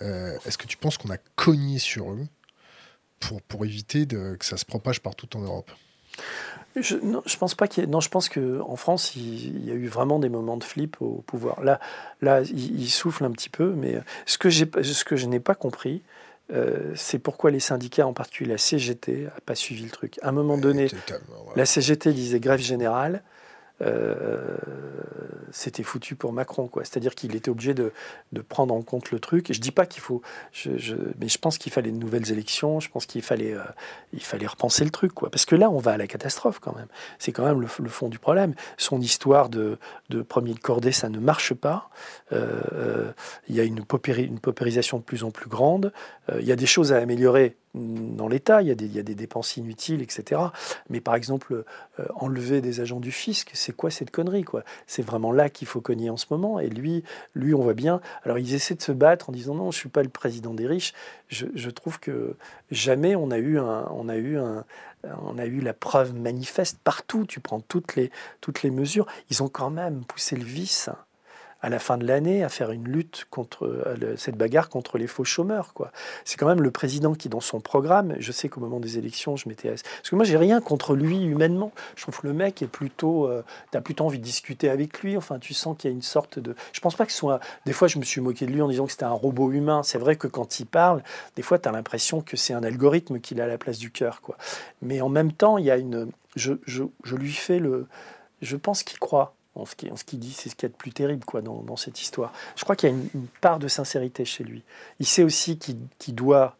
Euh, 0.03 0.37
est-ce 0.45 0.59
que 0.59 0.67
tu 0.67 0.77
penses 0.77 0.99
qu'on 0.99 1.09
a 1.09 1.17
cogné 1.35 1.79
sur 1.79 2.11
eux? 2.11 2.27
Pour, 3.19 3.41
pour 3.41 3.65
éviter 3.65 4.05
de, 4.05 4.35
que 4.35 4.45
ça 4.45 4.57
se 4.57 4.65
propage 4.65 5.01
partout 5.01 5.27
en 5.37 5.41
Europe 5.41 5.71
je, 6.75 6.95
non, 6.97 7.23
je 7.25 7.37
pense 7.37 7.55
pas 7.55 7.67
qu'il 7.67 7.89
non, 7.89 7.99
je 7.99 8.09
pense 8.09 8.29
qu'en 8.29 8.75
France, 8.75 9.15
il, 9.15 9.65
y 9.65 9.71
a 9.71 9.73
eu 9.73 9.87
vraiment 9.87 10.19
des 10.19 10.29
moments 10.29 10.57
de 10.57 10.63
flip 10.63 10.97
au 11.01 11.23
pouvoir. 11.25 11.61
Là, 11.63 11.79
là 12.21 12.41
il, 12.41 12.89
souffle 12.89 13.25
un 13.25 13.31
petit 13.31 13.49
peu, 13.49 13.73
mais 13.75 13.99
ce 14.25 14.37
que, 14.37 14.49
ce 14.49 15.03
que 15.03 15.15
je 15.15 15.25
n'ai 15.25 15.39
pas 15.39 15.55
compris, 15.55 16.01
euh, 16.51 16.93
c'est 16.95 17.19
pourquoi 17.19 17.51
les 17.51 17.59
syndicats, 17.59 18.07
en 18.07 18.13
particulier 18.13 18.51
la 18.51 18.57
CGT, 18.57 19.23
n'a 19.23 19.31
pas 19.45 19.55
suivi 19.55 19.83
le 19.83 19.89
truc. 19.89 20.19
À 20.21 20.29
un 20.29 20.31
moment 20.31 20.57
donné, 20.57 20.87
la 21.55 21.65
CGT 21.65 22.13
disait 22.13 22.39
grève 22.39 22.59
générale. 22.59 23.23
Euh, 23.81 24.57
c'était 25.51 25.83
foutu 25.83 26.15
pour 26.15 26.31
Macron. 26.33 26.69
C'est-à-dire 26.75 27.15
qu'il 27.15 27.35
était 27.35 27.49
obligé 27.49 27.73
de, 27.73 27.91
de, 28.33 28.41
prendre 28.41 28.73
en 28.73 28.81
compte 28.81 29.11
le 29.11 29.19
truc. 29.19 29.49
Et 29.49 29.53
je 29.53 29.61
dis 29.61 29.71
pas 29.71 29.85
qu'il 29.85 30.01
faut, 30.01 30.21
mais 30.65 31.27
je 31.27 31.37
pense 31.37 31.57
qu'il 31.57 31.71
fallait 31.71 31.91
de 31.91 31.97
nouvelles 31.97 32.31
élections. 32.31 32.79
Je 32.79 32.89
pense 32.89 33.05
qu'il 33.05 33.21
fallait, 33.21 33.53
euh, 33.53 33.63
fallait 34.19 34.47
repenser 34.47 34.83
le 34.83 34.91
truc, 34.91 35.13
quoi. 35.13 35.29
Parce 35.29 35.45
que 35.45 35.55
là, 35.55 35.69
on 35.69 35.79
va 35.79 35.91
à 35.91 35.97
la 35.97 36.07
catastrophe 36.07 36.59
quand 36.59 36.75
même. 36.75 36.87
C'est 37.17 37.31
quand 37.31 37.45
même 37.45 37.61
le, 37.61 37.67
fond 37.67 38.09
du 38.09 38.19
problème. 38.19 38.53
Son 38.77 39.01
histoire 39.01 39.49
de, 39.49 39.77
de 40.09 40.21
premier 40.21 40.53
de 40.53 40.59
cordée, 40.59 40.91
ça 40.91 41.09
ne 41.09 41.19
marche 41.19 41.53
pas. 41.53 41.89
Euh, 42.31 43.11
il 43.47 43.55
y 43.55 43.59
a 43.59 43.63
une, 43.63 43.83
une 44.17 44.39
paupérisation 44.39 44.97
de 44.99 45.03
plus 45.03 45.23
en 45.23 45.31
plus 45.31 45.49
grande. 45.49 45.91
Il 46.39 46.45
y 46.45 46.51
a 46.51 46.55
des 46.55 46.67
choses 46.67 46.93
à 46.93 46.97
améliorer 46.97 47.57
dans 47.75 48.27
l'État, 48.27 48.61
il, 48.61 48.67
y 48.67 48.99
a 48.99 49.03
des 49.03 49.15
dépenses 49.15 49.57
inutiles, 49.57 50.01
etc. 50.01 50.41
Mais 50.89 51.01
par 51.01 51.15
exemple, 51.15 51.63
euh, 51.99 52.05
enlever 52.15 52.61
des 52.61 52.79
agents 52.81 52.99
du 52.99 53.11
fisc, 53.11 53.51
c'est 53.53 53.75
quoi 53.75 53.91
cette 53.91 54.09
connerie 54.09 54.43
C'est 54.87 55.03
vraiment 55.03 55.31
là 55.31 55.49
qu'il 55.49 55.67
faut 55.67 55.81
cogner 55.81 56.09
en 56.09 56.17
ce 56.17 56.25
moment. 56.31 56.59
Et 56.59 56.67
lui, 56.67 57.03
lui, 57.35 57.53
on 57.53 57.61
voit 57.61 57.75
bien. 57.75 58.01
Alors 58.23 58.39
ils 58.39 58.53
essaient 58.55 58.75
de 58.75 58.81
se 58.81 58.91
battre 58.91 59.29
en 59.29 59.33
disant 59.33 59.53
non, 59.53 59.71
je 59.71 59.77
suis 59.77 59.89
pas 59.89 60.03
le 60.03 60.09
président 60.09 60.53
des 60.53 60.65
riches. 60.65 60.93
Je, 61.27 61.69
trouve 61.69 61.99
que 61.99 62.35
jamais 62.71 63.15
on 63.15 63.29
a 63.29 63.37
eu 63.37 63.59
on 63.59 64.09
a 64.09 64.17
eu 64.17 64.39
on 65.03 65.37
a 65.37 65.45
eu 65.45 65.61
la 65.61 65.73
preuve 65.73 66.15
manifeste 66.15 66.79
partout. 66.83 67.25
Tu 67.27 67.39
prends 67.39 67.59
toutes 67.59 67.95
les, 67.95 68.09
toutes 68.41 68.63
les 68.63 68.71
mesures. 68.71 69.05
Ils 69.29 69.43
ont 69.43 69.47
quand 69.47 69.69
même 69.69 70.03
poussé 70.05 70.35
le 70.35 70.43
vice 70.43 70.89
à 71.61 71.69
la 71.69 71.79
fin 71.79 71.97
de 71.97 72.05
l'année 72.05 72.43
à 72.43 72.49
faire 72.49 72.71
une 72.71 72.87
lutte 72.87 73.25
contre 73.29 73.65
euh, 73.65 74.15
cette 74.17 74.37
bagarre 74.37 74.69
contre 74.69 74.97
les 74.97 75.07
faux 75.07 75.23
chômeurs. 75.23 75.73
Quoi. 75.73 75.91
C'est 76.23 76.37
quand 76.37 76.47
même 76.47 76.61
le 76.61 76.71
président 76.71 77.13
qui, 77.13 77.29
dans 77.29 77.41
son 77.41 77.59
programme, 77.59 78.15
je 78.19 78.31
sais 78.31 78.49
qu'au 78.49 78.61
moment 78.61 78.79
des 78.79 78.97
élections, 78.97 79.35
je 79.35 79.49
m'étais... 79.49 79.69
Parce 79.69 80.09
que 80.09 80.15
moi, 80.15 80.25
j'ai 80.25 80.37
rien 80.37 80.61
contre 80.61 80.95
lui 80.95 81.23
humainement. 81.23 81.71
Je 81.95 82.03
trouve 82.03 82.19
que 82.19 82.27
le 82.27 82.33
mec 82.33 82.61
est 82.61 82.67
plutôt... 82.67 83.27
Euh, 83.27 83.43
tu 83.71 83.77
as 83.77 83.81
plutôt 83.81 84.05
envie 84.05 84.19
de 84.19 84.23
discuter 84.23 84.69
avec 84.69 85.01
lui. 85.01 85.17
Enfin, 85.17 85.39
tu 85.39 85.53
sens 85.53 85.75
qu'il 85.77 85.89
y 85.89 85.93
a 85.93 85.95
une 85.95 86.01
sorte 86.01 86.39
de... 86.39 86.55
Je 86.71 86.79
pense 86.79 86.95
pas 86.95 87.05
que 87.05 87.11
ce 87.11 87.17
soit... 87.17 87.39
Des 87.65 87.73
fois, 87.73 87.87
je 87.87 87.99
me 87.99 88.03
suis 88.03 88.21
moqué 88.21 88.45
de 88.45 88.51
lui 88.51 88.61
en 88.61 88.69
disant 88.69 88.85
que 88.85 88.91
c'était 88.91 89.03
un 89.03 89.11
robot 89.11 89.51
humain. 89.51 89.83
C'est 89.83 89.99
vrai 89.99 90.15
que 90.15 90.27
quand 90.27 90.59
il 90.59 90.65
parle, 90.65 91.03
des 91.35 91.41
fois, 91.41 91.59
tu 91.59 91.67
as 91.67 91.71
l'impression 91.71 92.21
que 92.21 92.37
c'est 92.37 92.53
un 92.53 92.63
algorithme 92.63 93.19
qu'il 93.19 93.41
a 93.41 93.43
à 93.43 93.47
la 93.47 93.57
place 93.57 93.79
du 93.79 93.91
cœur. 93.91 94.21
Quoi. 94.21 94.37
Mais 94.81 95.01
en 95.01 95.09
même 95.09 95.33
temps, 95.33 95.57
il 95.57 95.65
y 95.65 95.71
a 95.71 95.77
une... 95.77 96.11
Je, 96.35 96.53
je, 96.65 96.83
je 97.03 97.15
lui 97.15 97.33
fais 97.33 97.59
le... 97.59 97.87
Je 98.41 98.55
pense 98.55 98.83
qu'il 98.83 98.99
croit 98.99 99.33
en 99.59 99.65
ce 99.65 100.03
qu'il 100.03 100.19
dit, 100.19 100.33
c'est 100.33 100.49
ce 100.49 100.55
qu'il 100.55 100.67
y 100.67 100.71
a 100.71 100.73
de 100.73 100.77
plus 100.77 100.91
terrible 100.91 101.25
quoi, 101.25 101.41
dans, 101.41 101.75
cette 101.75 102.01
histoire. 102.01 102.33
Je 102.55 102.63
crois 102.63 102.75
qu'il 102.75 102.89
y 102.89 102.91
a 102.91 102.95
une, 102.95 103.27
part 103.41 103.59
de 103.59 103.67
sincérité 103.67 104.25
chez 104.25 104.43
lui. 104.43 104.63
Il 104.99 105.05
sait 105.05 105.23
aussi 105.23 105.57
qu'il 105.57 105.77
qu 105.99 106.11
doit 106.11 106.55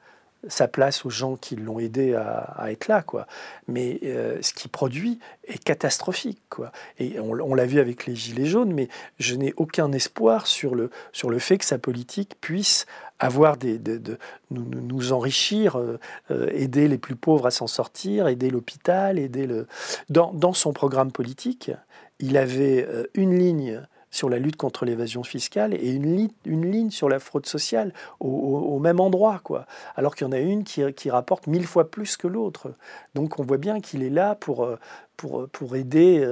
sa 0.48 0.68
place 0.68 1.06
aux 1.06 1.10
gens 1.10 1.36
qui 1.36 1.56
l'ont 1.56 1.80
aidé 1.80 2.16
à, 2.16 2.72
être 2.72 2.88
là, 2.88 3.02
quoi. 3.02 3.28
Mais 3.68 4.00
euh, 4.04 4.38
ce 4.42 4.54
qu'il 4.54 4.72
produit 4.72 5.20
est 5.48 5.62
catastrophique, 5.62 6.42
quoi. 6.50 6.72
Et 6.98 7.20
on, 7.20 7.54
l'a 7.54 7.66
vu 7.66 7.80
avec 7.80 8.06
les 8.06 8.16
Gilets 8.16 8.46
jaunes, 8.46 8.74
mais 8.74 8.88
je 9.20 9.36
n'ai 9.36 9.54
aucun 9.58 9.92
espoir 9.92 10.48
sur 10.48 10.76
le, 10.76 10.92
sur 11.12 11.30
le 11.30 11.40
fait 11.40 11.58
que 11.58 11.66
sa 11.66 11.78
politique 11.78 12.36
puisse 12.40 12.86
avoir 13.20 13.58
des, 13.58 13.78
de, 13.78 14.18
nous, 14.50 14.64
nous, 14.64 15.12
enrichir, 15.12 15.78
euh, 15.78 16.00
euh, 16.32 16.50
aider 16.54 16.88
les 16.88 16.98
plus 16.98 17.16
pauvres 17.16 17.48
à 17.48 17.52
s'en 17.52 17.68
sortir, 17.68 18.28
aider 18.28 18.50
l'hôpital, 18.50 19.20
aider 19.20 19.46
le... 19.46 19.68
Dans, 20.10 20.32
dans 20.34 20.54
son 20.54 20.72
programme 20.72 21.12
politique, 21.12 21.72
il 22.20 22.38
avait 22.38 22.88
une 23.14 23.38
ligne 23.38 23.82
sur 24.12 24.30
la 24.30 24.40
lutte 24.40 24.56
contre 24.56 24.86
l'évasion 24.86 25.24
fiscale 25.24 25.74
et 25.74 25.92
une, 25.92 26.16
li 26.16 26.34
une, 26.46 26.70
ligne 26.70 26.90
sur 26.90 27.10
la 27.10 27.20
fraude 27.20 27.46
sociale 27.46 27.94
au, 28.20 28.80
même 28.80 29.00
endroit, 29.00 29.40
quoi. 29.44 29.66
Alors 29.96 30.16
qu'il 30.16 30.26
y 30.26 30.30
en 30.30 30.34
a 30.34 30.40
une 30.40 30.64
qui, 30.64 30.82
qui 30.94 31.10
rapporte 31.10 31.48
mille 31.48 31.68
fois 31.68 31.90
plus 31.90 32.18
que 32.18 32.28
l'autre. 32.28 32.74
Donc 33.16 33.40
on 33.40 33.44
voit 33.44 33.58
bien 33.58 33.82
qu'il 33.82 34.04
est 34.04 34.10
là 34.10 34.36
pour, 34.36 34.64
euh, 34.64 34.78
pour, 35.20 35.50
pour 35.50 35.76
aider. 35.76 36.26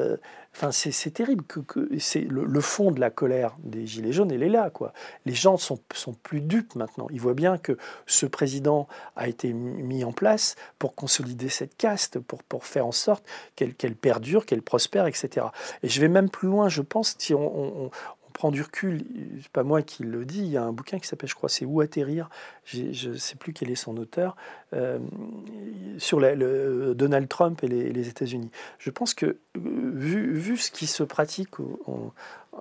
Enfin, 0.56 0.72
c'est 0.72 1.12
terrible. 1.12 1.44
Que, 1.44 1.60
le, 2.30 2.62
fond 2.62 2.92
de 2.92 3.02
la 3.02 3.10
colère 3.10 3.56
des 3.60 3.86
Gilets 3.86 4.14
jaunes, 4.14 4.32
elle 4.32 4.44
est 4.44 4.50
là. 4.50 4.70
Quoi. 4.70 4.94
Les 5.26 5.34
gens 5.34 5.58
sont, 5.58 5.78
sont 5.94 6.14
plus 6.14 6.40
dupes 6.40 6.74
maintenant. 6.76 7.08
Ils 7.12 7.20
voient 7.20 7.34
bien 7.34 7.58
que 7.58 7.78
ce 8.06 8.26
président 8.26 8.88
a 9.18 9.28
été 9.28 9.52
mis 9.52 10.06
en 10.06 10.14
place 10.14 10.56
pour 10.80 10.96
consolider 10.96 11.50
cette 11.50 11.76
caste, 11.76 12.18
pour, 12.20 12.42
pour 12.44 12.66
faire 12.66 12.88
en 12.88 12.94
sorte 12.94 13.26
qu'elle 13.58 13.76
qu'elle 13.76 13.96
perdure, 13.96 14.46
qu'elle 14.46 14.62
prospère, 14.62 15.06
etc. 15.06 15.48
Et 15.84 15.90
je 15.90 16.00
vais 16.00 16.08
même 16.08 16.30
plus 16.30 16.48
loin, 16.48 16.70
je 16.70 16.82
pense, 16.82 17.16
si 17.20 17.34
on, 17.34 17.92
prend 18.38 18.52
du 18.52 18.62
recul, 18.62 19.04
c'est 19.42 19.52
pas 19.52 19.64
moi 19.64 19.82
qui 19.82 20.04
le 20.04 20.24
dis, 20.24 20.42
il 20.42 20.50
y 20.50 20.58
a 20.58 20.64
un 20.64 20.72
bouquin 20.72 21.00
qui 21.00 21.08
s'appelle, 21.08 21.28
je 21.28 21.34
crois, 21.34 21.50
c'est 21.50 21.66
Où 21.66 21.82
atterrir, 21.82 22.30
je 22.66 23.10
ne 23.10 23.16
sais 23.16 23.36
plus 23.36 23.52
quel 23.52 23.72
est 23.72 23.76
son 23.76 23.98
auteur, 23.98 24.36
euh, 24.74 25.00
sur 25.98 26.20
le, 26.20 26.94
Donald 26.94 27.28
Trump 27.28 27.64
et 27.64 27.68
les, 27.68 28.08
États-Unis. 28.08 28.52
Je 28.78 28.92
pense 28.92 29.16
que, 29.16 29.26
euh, 29.26 29.38
vu, 29.56 30.38
vu, 30.38 30.56
ce 30.58 30.70
qui 30.70 30.86
se 30.86 31.02
pratique 31.02 31.56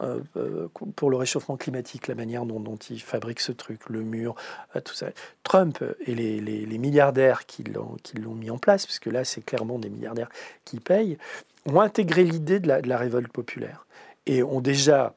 euh, 0.02 0.68
pour 0.96 1.10
le 1.10 1.18
réchauffement 1.18 1.58
climatique, 1.58 2.08
la 2.08 2.14
manière 2.14 2.46
dont, 2.46 2.58
dont 2.58 2.76
il 2.76 3.02
fabrique 3.02 3.40
ce 3.40 3.52
truc, 3.52 3.90
le 3.90 4.02
mur, 4.02 4.34
tout 4.82 4.94
ça, 4.94 5.08
Trump 5.42 5.84
et 6.06 6.14
les, 6.14 6.40
les 6.40 6.78
milliardaires 6.78 7.44
qui 7.44 7.64
l'ont 7.64 8.34
mis 8.34 8.50
en 8.50 8.56
place, 8.56 8.86
parce 8.86 8.98
que 8.98 9.10
là, 9.10 9.24
c'est 9.24 9.42
clairement 9.42 9.78
des 9.78 9.90
milliardaires 9.90 10.30
qui 10.64 10.80
payent, 10.80 11.18
ont 11.66 11.80
intégré 11.80 12.24
l'idée 12.24 12.60
de 12.60 12.80
de 12.80 12.88
la 12.88 12.96
révolte 12.96 13.30
populaire 13.30 13.86
et 14.24 14.42
ont 14.42 14.60
déjà 14.60 15.14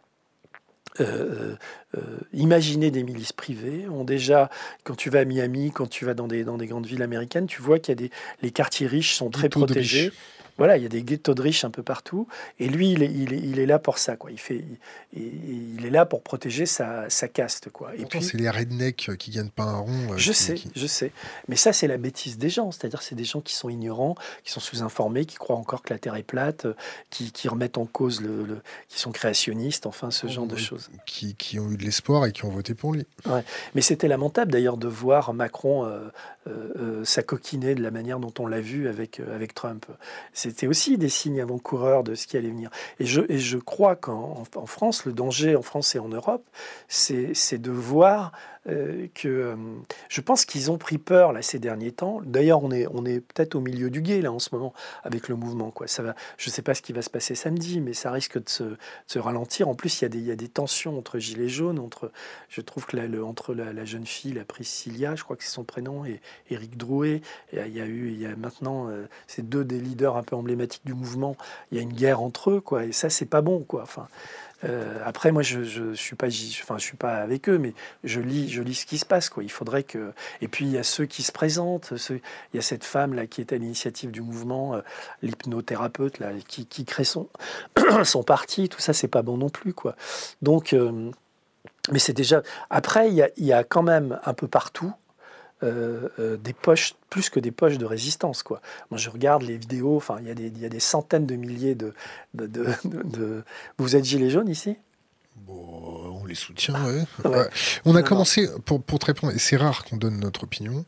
euh, 1.00 1.56
euh, 1.98 2.02
imaginer 2.34 2.92
des 2.92 3.04
milices 3.04 3.34
privées, 3.34 3.88
ont 3.90 4.04
déjà, 4.04 4.50
quand 4.84 4.96
tu 4.96 5.10
vas 5.10 5.20
à 5.20 5.26
Miami, 5.26 5.72
quand 5.72 5.88
tu 5.88 6.06
vas 6.06 6.14
dans 6.14 6.28
des, 6.28 6.44
dans 6.44 6.58
des 6.58 6.68
grandes 6.68 6.86
villes 6.86 7.04
américaines, 7.04 7.48
tu 7.48 7.62
vois 7.62 7.80
qu'il 7.80 7.92
y 7.92 7.98
a 7.98 8.08
des, 8.08 8.12
les 8.42 8.52
quartiers 8.52 8.88
riches 8.88 9.14
sont 9.14 9.30
très 9.30 9.50
protégés. 9.50 10.12
Voilà, 10.60 10.78
il 10.78 10.84
y 10.84 10.86
a 10.86 10.90
des 10.90 11.02
ghettos 11.02 11.34
de 11.34 11.42
riches 11.42 11.66
un 11.66 11.72
peu 11.72 11.82
partout. 11.82 12.28
Et 12.60 12.70
lui, 12.70 12.92
il 12.92 13.02
est, 13.02 13.12
il 13.12 13.60
est, 13.60 13.66
là 13.66 13.80
pour 13.80 13.98
ça. 13.98 14.16
Quoi. 14.16 14.32
Il, 14.32 14.40
fait, 14.40 14.64
il, 15.14 15.86
est 15.86 15.90
là 15.90 16.06
pour 16.06 16.22
protéger 16.22 16.66
sa, 16.66 17.10
sa 17.10 17.28
caste. 17.28 17.70
Quoi. 17.70 17.96
Et 17.96 18.06
puis, 18.06 18.22
c'est 18.22 18.38
les 18.38 18.50
rednecks 18.50 19.12
qui 19.18 19.32
gagnent 19.32 19.50
pas 19.50 19.64
un 19.64 19.78
rond. 19.78 20.14
Euh, 20.14 20.18
je 20.18 20.32
sais, 20.32 20.56
je 20.76 20.86
sais. 20.86 21.12
Mais 21.48 21.56
ça, 21.56 21.74
c'est 21.74 21.88
la 21.88 21.98
bêtise 21.98 22.38
des 22.38 22.50
gens. 22.50 22.72
C'est-à-dire, 22.72 23.02
c'est 23.02 23.16
des 23.16 23.24
gens 23.24 23.42
qui 23.42 23.56
sont 23.56 23.70
ignorants, 23.70 24.16
qui 24.44 24.52
sont 24.52 24.60
sous-informés, 24.60 25.26
qui 25.26 25.38
croient 25.38 25.56
encore 25.56 25.82
que 25.82 25.94
la 25.94 26.00
Terre 26.00 26.16
est 26.16 26.24
plate, 26.24 26.68
qui, 27.10 27.32
qui 27.32 27.48
remettent 27.48 27.78
en 27.78 27.86
cause 27.86 28.22
le, 28.22 28.62
qui 28.88 29.00
sont 29.00 29.12
créationnistes, 29.12 29.86
enfin, 29.86 30.12
ce 30.12 30.28
genre 30.28 30.48
de 30.48 30.56
choses. 30.56 30.90
Qui, 31.06 31.36
qui, 31.36 31.60
ont 31.60 31.72
eu 31.72 31.78
de 31.78 31.84
l'espoir 31.84 32.26
et 32.26 32.32
qui 32.32 32.46
ont 32.46 32.50
voté 32.50 32.74
pour 32.74 32.94
lui. 32.94 33.06
Ouais. 33.26 33.44
Mais 33.76 33.82
c'était 33.82 34.08
lamentable 34.08 34.52
d'ailleurs 34.52 34.78
de 34.78 34.88
voir 34.88 35.34
Macron 35.34 35.86
euh, 35.86 36.10
euh, 36.48 36.74
euh, 36.78 37.06
s'acoquiner 37.06 37.76
de 37.76 37.84
la 37.84 37.92
manière 37.92 38.20
dont 38.20 38.34
on 38.40 38.48
l'a 38.48 38.62
vu 38.62 38.88
avec, 38.88 39.20
avec 39.20 39.54
Trump. 39.54 39.86
C'est 40.34 40.49
c'était 40.50 40.68
aussi 40.68 40.98
des 40.98 41.10
signes 41.10 41.42
avant-coureurs 41.42 42.04
de 42.04 42.16
ce 42.16 42.26
qui 42.26 42.38
allait 42.38 42.50
venir. 42.50 42.72
Et 43.00 43.06
je, 43.06 43.58
crois 43.58 43.96
qu'en 43.96 44.44
en 44.56 44.66
France, 44.66 45.06
le 45.06 45.14
danger 45.14 45.56
en 45.56 45.62
France 45.62 45.96
et 45.96 46.00
en 46.00 46.10
Europe, 46.10 46.44
c'est 46.88 47.62
de 47.62 47.72
voir 47.72 48.32
euh, 48.70 49.08
que 49.14 49.28
euh, 49.28 49.56
je 50.10 50.22
pense 50.22 50.46
qu'ils 50.46 50.72
ont 50.72 50.78
pris 50.78 50.98
peur 50.98 51.34
là 51.34 51.42
ces 51.42 51.60
derniers 51.60 51.92
temps. 51.92 52.22
D'ailleurs, 52.24 52.64
on 52.64 52.72
est, 52.72 52.88
on 52.92 53.06
est 53.06 53.20
peut-être 53.20 53.56
au 53.56 53.62
milieu 53.62 53.90
du 53.90 54.02
guet 54.02 54.22
là 54.22 54.32
en 54.32 54.40
ce 54.40 54.50
moment 54.54 54.74
avec 55.04 55.28
le 55.28 55.36
mouvement. 55.36 55.72
Quoi. 55.72 55.88
Ça 55.88 56.04
va, 56.04 56.16
je 56.38 56.50
ne 56.50 56.54
sais 56.54 56.62
pas 56.62 56.74
ce 56.74 56.82
qui 56.82 56.94
va 56.94 57.02
se 57.02 57.10
passer 57.10 57.36
samedi, 57.36 57.82
mais 57.82 57.94
ça 57.94 58.12
risque 58.12 58.38
de 58.38 58.50
se, 58.50 59.20
ralentir. 59.20 59.68
En 59.68 59.76
plus, 59.76 60.02
il 60.02 60.04
y, 60.04 60.06
a 60.06 60.10
des, 60.10 60.20
y 60.20 60.32
a 60.32 60.36
des 60.36 60.48
tensions 60.48 60.98
entre 60.98 61.20
Gilets 61.20 61.50
jaunes, 61.50 61.80
entre, 61.80 62.12
je 62.48 62.62
trouve 62.62 62.86
que 62.86 62.98
le, 62.98 63.24
entre 63.24 63.54
la, 63.54 63.86
jeune 63.86 64.06
fille, 64.06 64.34
la 64.34 64.46
Priscilla, 64.46 65.16
je 65.16 65.24
crois 65.24 65.36
que 65.36 65.44
c'est 65.44 65.50
son 65.50 65.64
prénom, 65.64 66.06
et 66.06 66.22
Éric 66.50 66.78
Drouet. 66.78 67.22
Et 67.52 67.60
il 67.66 67.76
y 67.76 67.82
a 67.82 67.86
eu, 67.86 68.10
il 68.12 68.22
y 68.22 68.26
a 68.26 68.36
maintenant 68.36 68.90
euh, 68.90 69.08
ces 69.28 69.42
deux 69.42 69.64
des 69.64 69.80
leaders 69.80 70.16
un 70.16 70.24
peu 70.24 70.36
emblématiques 70.36 70.86
du 70.86 70.94
mouvement. 70.94 71.36
Il 71.72 71.78
y 71.78 71.80
a 71.80 71.84
une 71.84 71.94
guerre 71.94 72.22
entre 72.22 72.52
eux, 72.52 72.62
quoi. 72.62 72.86
Et 72.86 72.92
ça, 72.92 73.10
c'est 73.10 73.26
pas 73.26 73.42
bon, 73.42 73.60
quoi. 73.60 73.84
Enfin, 73.84 74.08
euh, 74.66 75.00
après, 75.06 75.32
moi, 75.32 75.42
je, 75.42 75.64
je 75.64 75.94
suis 75.94 76.16
pas, 76.16 76.28
enfin, 76.28 76.80
suis 76.80 76.98
pas 76.98 77.16
avec 77.18 77.48
eux, 77.50 77.58
mais 77.58 77.74
je 78.04 78.20
lis, 78.20 78.50
je 78.50 78.62
lis 78.62 78.76
ce 78.76 78.86
qui 78.86 78.98
se 78.98 79.06
passe. 79.06 79.30
Quoi. 79.30 79.44
Il 79.44 79.52
faudrait 79.52 79.84
que. 79.84 80.12
Et 80.42 80.48
puis 80.48 80.66
il 80.66 80.72
y 80.72 80.78
a 80.78 80.84
ceux 80.84 81.06
qui 81.06 81.24
se 81.24 81.32
présentent. 81.32 81.94
Il 82.10 82.22
y 82.54 82.60
a 82.60 82.62
cette 82.62 82.84
femme 82.84 83.14
là 83.14 83.28
qui 83.28 83.42
est 83.42 83.54
à 83.54 83.58
l'initiative 83.58 84.12
du 84.12 84.22
mouvement, 84.22 84.76
euh, 84.76 84.82
l'hypnothérapeute 85.22 86.20
là, 86.20 86.32
qui, 86.48 86.66
qui 86.66 86.86
crée 86.86 87.04
son 87.04 87.30
son 88.04 88.24
parti. 88.24 88.70
Tout 88.70 88.82
ça, 88.82 88.94
c'est 88.94 89.08
pas 89.08 89.22
bon 89.22 89.38
non 89.38 89.50
plus, 89.50 89.74
quoi. 89.74 89.96
Donc, 90.42 90.74
euh, 90.74 91.12
mais 91.92 92.00
c'est 92.00 92.14
déjà. 92.14 92.42
Après, 92.70 93.10
il 93.10 93.16
y, 93.16 93.22
a, 93.22 93.30
il 93.38 93.46
y 93.46 93.54
a 93.54 93.64
quand 93.64 93.84
même 93.84 94.20
un 94.26 94.34
peu 94.34 94.48
partout 94.48 94.94
euh, 95.62 96.08
euh, 96.20 96.38
des 96.38 96.54
poches, 96.54 96.94
plus 97.10 97.30
que 97.30 97.40
des 97.40 97.52
poches 97.52 97.78
de 97.78 97.86
résistance. 97.86 98.44
Quoi. 98.44 98.62
Moi, 98.92 98.98
je 98.98 99.10
regarde 99.10 99.44
les 99.44 99.58
vidéos, 99.58 99.98
enfin, 99.98 100.18
il 100.22 100.28
y, 100.28 100.32
a 100.32 100.34
des, 100.34 100.50
y 100.50 100.66
a 100.66 100.70
des 100.70 100.80
centaines 100.80 101.26
de 101.26 101.36
milliers 101.36 101.76
de, 101.76 101.94
de, 102.34 103.44
Vous 103.78 103.96
êtes 103.96 104.06
gilet 104.06 104.30
jaune 104.30 104.48
ici? 104.48 104.78
Bon, 105.36 106.22
On 106.22 106.26
les 106.26 106.36
soutient, 106.36 106.76
oui. 106.86 107.32
On 107.86 107.96
a 107.96 108.04
commencé, 108.04 108.48
pour, 108.66 108.82
pour 108.82 109.00
te 109.00 109.08
répondre, 109.08 109.34
et 109.34 109.40
c'est 109.40 109.58
rare 109.58 109.84
qu'on 109.84 109.98
donne 109.98 110.20
notre 110.20 110.44
opinion, 110.44 110.86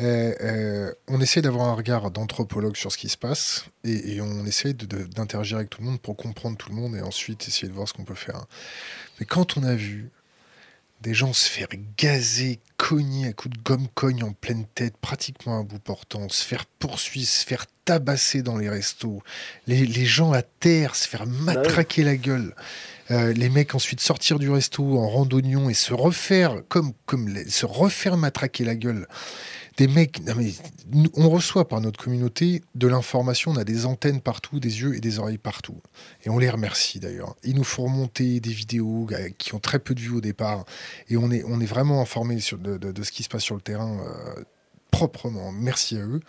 euh, 0.00 0.92
on 1.06 1.20
essaie 1.20 1.42
d'avoir 1.42 1.68
un 1.68 1.74
regard 1.74 2.10
d'anthropologue 2.10 2.76
sur 2.76 2.90
ce 2.90 2.96
qui 2.96 3.10
se 3.10 3.18
passe 3.18 3.66
et, 3.84 4.14
et 4.14 4.20
on 4.22 4.46
essaie 4.46 4.72
d'interagir 4.72 5.58
avec 5.58 5.68
tout 5.68 5.82
le 5.82 5.88
monde 5.88 6.00
pour 6.00 6.16
comprendre 6.16 6.56
tout 6.56 6.70
le 6.70 6.76
monde 6.76 6.96
et 6.96 7.02
ensuite 7.02 7.46
essayer 7.46 7.68
de 7.68 7.74
voir 7.74 7.86
ce 7.86 7.92
qu'on 7.92 8.04
peut 8.04 8.14
faire. 8.14 8.46
Mais 9.20 9.26
quand 9.26 9.58
on 9.58 9.64
a 9.64 9.74
vu 9.74 10.10
des 11.02 11.14
gens 11.14 11.32
se 11.32 11.48
faire 11.48 11.68
gazer, 11.98 12.60
cogner 12.76 13.28
à 13.28 13.32
coups 13.32 13.56
de 13.56 13.62
gomme-cogne 13.62 14.22
en 14.22 14.32
pleine 14.32 14.64
tête, 14.74 14.96
pratiquement 14.96 15.60
à 15.60 15.62
bout 15.64 15.80
portant, 15.80 16.28
se 16.28 16.44
faire 16.44 16.64
poursuivre, 16.64 17.28
se 17.28 17.44
faire 17.44 17.66
tabasser 17.84 18.42
dans 18.42 18.56
les 18.56 18.70
restos, 18.70 19.20
les, 19.66 20.04
gens 20.04 20.32
à 20.32 20.42
terre 20.42 20.94
se 20.94 21.08
faire 21.08 21.26
matraquer 21.26 22.04
la 22.04 22.16
gueule, 22.16 22.54
euh, 23.10 23.32
les 23.32 23.48
mecs 23.48 23.74
ensuite 23.74 24.00
sortir 24.00 24.38
du 24.38 24.48
resto 24.48 24.98
en 24.98 25.08
randonnion 25.08 25.68
et 25.68 25.74
se 25.74 25.92
refaire 25.92 26.62
comme, 26.68 26.92
comme 27.04 27.36
se 27.48 27.66
refaire 27.66 28.16
matraquer 28.16 28.64
la 28.64 28.76
gueule 28.76 29.08
des 29.76 29.88
mecs. 29.88 30.20
on 31.14 31.28
reçoit 31.30 31.68
par 31.68 31.80
notre 31.80 32.02
communauté 32.02 32.62
de 32.74 32.86
l'information, 32.86 33.52
on 33.52 33.56
a 33.56 33.64
des 33.64 33.86
antennes 33.86 34.20
partout, 34.20 34.60
des 34.60 34.80
yeux 34.80 34.94
et 34.94 35.00
des 35.00 35.18
oreilles 35.18 35.38
partout. 35.38 35.80
Et 36.24 36.30
on 36.30 36.38
les 36.38 36.50
remercie 36.50 37.00
d'ailleurs. 37.00 37.34
Ils 37.42 37.54
nous 37.54 37.64
font 37.64 37.84
remonter 37.84 38.40
des 38.40 38.52
vidéos 38.52 39.08
euh, 39.12 39.28
qui 39.38 39.54
ont 39.54 39.60
très 39.60 39.78
peu 39.78 39.94
de 39.94 40.00
vues 40.00 40.16
au 40.16 40.20
départ. 40.20 40.64
Et 41.08 41.16
on 41.16 41.30
est, 41.30 41.44
on 41.46 41.60
est 41.60 41.66
vraiment 41.66 42.00
informé 42.00 42.36
de, 42.36 42.76
de, 42.76 43.02
ce 43.02 43.10
qui 43.10 43.22
se 43.22 43.28
passe 43.28 43.42
sur 43.42 43.54
le 43.54 43.60
terrain. 43.60 43.98
Euh, 44.00 44.42
proprement, 44.90 45.52
merci 45.52 45.96
à 45.96 46.02
eux. 46.02 46.20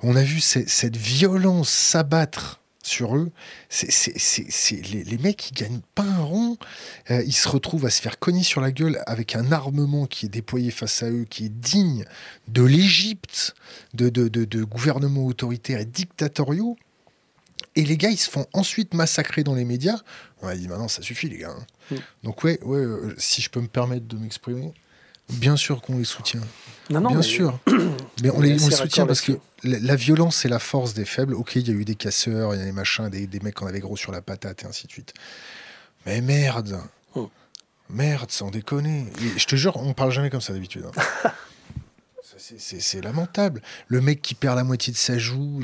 On 0.00 0.16
a 0.16 0.22
vu 0.22 0.40
cette 0.40 0.96
violence 0.96 1.70
s'abattre 1.70 2.60
sur 2.86 3.16
eux. 3.16 3.30
C'est, 3.68 4.12
les, 4.72 5.04
les, 5.04 5.18
mecs, 5.18 5.50
ils 5.50 5.54
gagnent 5.54 5.80
pas 5.94 6.04
un 6.04 6.22
rond. 6.22 6.56
Euh, 7.10 7.22
ils 7.24 7.34
se 7.34 7.48
retrouvent 7.48 7.86
à 7.86 7.90
se 7.90 8.00
faire 8.00 8.18
cogner 8.18 8.42
sur 8.42 8.60
la 8.60 8.72
gueule 8.72 9.02
avec 9.06 9.34
un 9.34 9.52
armement 9.52 10.06
qui 10.06 10.26
est 10.26 10.28
déployé 10.28 10.70
face 10.70 11.02
à 11.02 11.10
eux, 11.10 11.24
qui 11.28 11.46
est 11.46 11.48
digne 11.48 12.04
de 12.48 12.62
l'Égypte, 12.62 13.54
de, 13.94 14.08
de, 14.08 14.28
de, 14.28 14.64
gouvernements 14.64 15.26
autoritaires 15.26 15.80
et 15.80 15.84
dictatoriaux. 15.84 16.76
Et 17.76 17.84
les 17.84 17.96
gars, 17.96 18.10
ils 18.10 18.18
se 18.18 18.30
font 18.30 18.46
ensuite 18.52 18.94
massacrer 18.94 19.42
dans 19.42 19.54
les 19.54 19.64
médias. 19.64 19.98
On 20.42 20.48
a 20.48 20.54
dit, 20.54 20.68
maintenant, 20.68 20.88
ça 20.88 21.02
suffit, 21.02 21.28
les 21.28 21.38
gars. 21.38 21.56
Hein. 21.56 21.66
Mm. 21.90 21.96
Donc, 22.24 22.44
ouais, 22.44 22.62
ouais 22.62 22.78
euh, 22.78 23.14
si 23.18 23.42
je 23.42 23.50
peux 23.50 23.60
me 23.60 23.66
permettre 23.66 24.06
de 24.06 24.16
m'exprimer, 24.16 24.72
bien 25.28 25.56
sûr 25.56 25.80
qu'on 25.80 25.98
les 25.98 26.04
soutient. 26.04 26.42
Non, 26.90 27.00
non, 27.00 27.10
bien 27.10 27.22
sûr. 27.22 27.58
mais 28.22 28.30
on 28.30 28.40
les, 28.40 28.58
soutient 28.58 29.06
parce 29.06 29.20
que 29.20 29.32
la, 29.62 29.96
violence, 29.96 30.36
c'est 30.36 30.48
la 30.48 30.58
force 30.58 30.94
des 30.94 31.04
faibles. 31.04 31.34
Ok, 31.34 31.56
il 31.56 31.68
y 31.68 31.70
a 31.70 31.74
eu 31.74 31.84
des 31.84 31.94
casseurs, 31.94 32.54
il 32.54 32.58
y 32.58 32.62
a 32.62 32.64
des 32.64 32.72
machins, 32.72 33.08
des, 33.08 33.26
des 33.26 33.40
mecs 33.40 33.54
qu'on 33.54 33.66
avait 33.66 33.80
gros 33.80 33.96
sur 33.96 34.12
la 34.12 34.22
patate 34.22 34.62
et 34.62 34.66
ainsi 34.66 34.86
de 34.86 34.92
suite. 34.92 35.14
Mais 36.06 36.20
merde 36.20 36.80
oh. 37.14 37.30
Merde, 37.90 38.30
sans 38.30 38.50
déconner. 38.50 39.06
je 39.36 39.46
te 39.46 39.56
jure, 39.56 39.76
on 39.76 39.94
parle 39.94 40.12
jamais 40.12 40.30
comme 40.30 40.40
ça 40.40 40.52
d'habitude. 40.52 40.84
Hein. 40.86 41.30
c'est 42.38 43.02
lamentable. 43.02 43.62
Le 43.88 44.00
mec 44.00 44.22
qui 44.22 44.34
perd 44.34 44.56
la 44.56 44.64
moitié 44.64 44.92
de 44.92 44.98
sa 44.98 45.18
joue. 45.18 45.62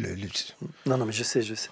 Non, 0.87 0.97
non, 0.97 1.07
mais 1.07 1.13
je 1.13 1.23
sais, 1.23 1.43
je 1.43 1.55
sais. 1.55 1.71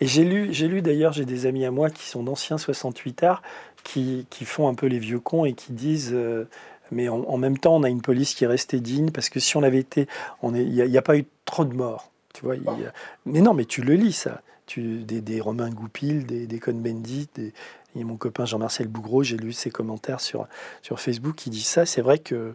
Et 0.00 0.06
j'ai 0.06 0.24
lu, 0.24 0.52
j'ai 0.52 0.68
lu 0.68 0.82
d'ailleurs, 0.82 1.12
j'ai 1.12 1.24
des 1.24 1.46
amis 1.46 1.64
à 1.64 1.70
moi 1.70 1.90
qui 1.90 2.06
sont 2.06 2.22
d'anciens 2.22 2.58
68 2.58 3.22
arts, 3.22 3.42
qui, 3.84 4.26
qui, 4.30 4.44
font 4.44 4.68
un 4.68 4.74
peu 4.74 4.86
les 4.86 4.98
vieux 4.98 5.20
cons 5.20 5.44
et 5.44 5.52
qui 5.52 5.72
disent 5.72 6.12
euh, 6.12 6.48
mais 6.90 7.08
en, 7.08 7.36
même 7.36 7.58
temps, 7.58 7.76
on 7.76 7.82
a 7.82 7.88
une 7.88 8.02
police 8.02 8.34
qui 8.34 8.44
est 8.44 8.48
restée 8.48 8.80
digne 8.80 9.10
parce 9.10 9.28
que 9.28 9.40
si 9.40 9.56
on 9.56 9.62
avait 9.62 9.78
été, 9.78 10.06
il 10.42 10.50
n'y 10.52 10.98
a, 10.98 11.02
pas 11.02 11.16
eu 11.16 11.24
trop 11.44 11.64
de 11.64 11.74
morts. 11.74 12.10
Tu 12.34 12.44
vois, 12.44 12.54
mais 13.26 13.40
non, 13.40 13.54
mais 13.54 13.64
tu 13.64 13.82
le 13.82 13.94
lis 13.94 14.12
ça. 14.12 14.42
Tu, 14.66 15.02
des, 15.02 15.20
des 15.20 15.40
Romain 15.40 15.68
Goupil, 15.70 16.26
des, 16.26 16.46
des 16.46 16.58
Cohn-Bendit, 16.60 17.28
des, 17.34 17.52
et 17.96 18.04
mon 18.04 18.16
copain 18.16 18.44
Jean-Marcel 18.44 18.86
Bougreau, 18.86 19.22
j'ai 19.22 19.36
lu 19.36 19.52
ses 19.52 19.70
commentaires 19.70 20.20
sur, 20.20 20.46
sur 20.82 21.00
Facebook 21.00 21.34
qui 21.34 21.50
dit 21.50 21.62
ça. 21.62 21.86
C'est 21.86 22.02
vrai 22.02 22.18
que, 22.18 22.54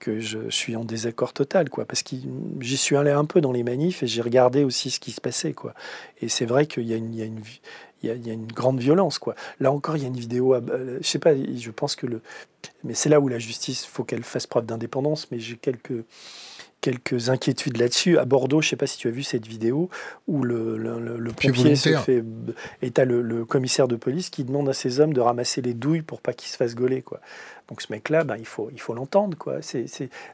que 0.00 0.18
je 0.18 0.50
suis 0.50 0.74
en 0.74 0.84
désaccord 0.84 1.32
total, 1.32 1.70
quoi, 1.70 1.84
parce 1.84 2.02
que 2.02 2.16
j'y 2.60 2.76
suis 2.76 2.96
allé 2.96 3.10
un 3.10 3.24
peu 3.26 3.40
dans 3.40 3.52
les 3.52 3.62
manifs 3.62 4.02
et 4.02 4.06
j'ai 4.06 4.22
regardé 4.22 4.64
aussi 4.64 4.90
ce 4.90 4.98
qui 4.98 5.12
se 5.12 5.20
passait, 5.20 5.52
quoi. 5.52 5.74
Et 6.20 6.28
c'est 6.28 6.46
vrai 6.46 6.66
qu'il 6.66 6.88
y 6.88 6.94
a 6.94 6.96
une, 6.96 7.12
il 7.12 7.20
y 7.20 7.22
a 7.22 7.26
une 7.26 7.40
il 8.02 8.26
y, 8.26 8.30
a, 8.30 8.32
une 8.32 8.46
grande 8.46 8.80
violence. 8.80 9.18
Quoi. 9.18 9.34
Là 9.58 9.70
encore, 9.70 9.96
il 9.96 10.02
y 10.02 10.04
a 10.04 10.08
une 10.08 10.16
vidéo, 10.16 10.54
euh, 10.54 10.98
je 11.02 11.06
sais 11.06 11.18
pas, 11.18 11.32
je 11.34 11.70
pense 11.70 11.96
que 11.96 12.06
le... 12.06 12.22
Mais 12.82 12.94
c'est 12.94 13.08
là 13.10 13.20
où 13.20 13.28
la 13.28 13.38
justice, 13.38 13.84
faut 13.84 14.04
qu'elle 14.04 14.24
fasse 14.24 14.46
preuve 14.46 14.66
d'indépendance, 14.66 15.30
mais 15.30 15.38
j'ai 15.38 15.56
quelques... 15.56 16.04
quelques 16.80 17.28
inquiétudes 17.28 17.76
là-dessus. 17.76 18.18
À 18.18 18.24
Bordeaux, 18.24 18.60
je 18.60 18.66
ne 18.66 18.70
sais 18.70 18.76
pas 18.76 18.86
si 18.86 18.98
tu 18.98 19.08
as 19.08 19.10
vu 19.10 19.22
cette 19.22 19.46
vidéo 19.46 19.90
où 20.26 20.42
le, 20.42 20.76
le, 20.76 21.32
pompier 21.32 21.76
se 21.76 21.96
fait. 21.96 22.24
Et 22.82 22.90
tu 22.90 23.00
as 23.00 23.04
le, 23.04 23.44
commissaire 23.44 23.88
de 23.88 23.96
police 23.96 24.30
qui 24.30 24.44
demande 24.44 24.68
à 24.68 24.72
ses 24.72 25.00
hommes 25.00 25.12
de 25.12 25.20
ramasser 25.20 25.62
les 25.62 25.74
douilles 25.74 26.02
pour 26.02 26.20
pas 26.20 26.32
qu'ils 26.32 26.50
se 26.50 26.56
fassent 26.56 26.74
gauler. 26.74 27.02
Quoi. 27.02 27.20
Donc 27.68 27.82
ce 27.82 27.92
mec-là, 27.92 28.24
ben, 28.24 28.36
il 28.36 28.46
faut 28.46 28.70
il 28.72 28.80
faut 28.80 28.94
l'entendre. 28.94 29.36
Quoi. 29.36 29.62
C'est, 29.62 29.86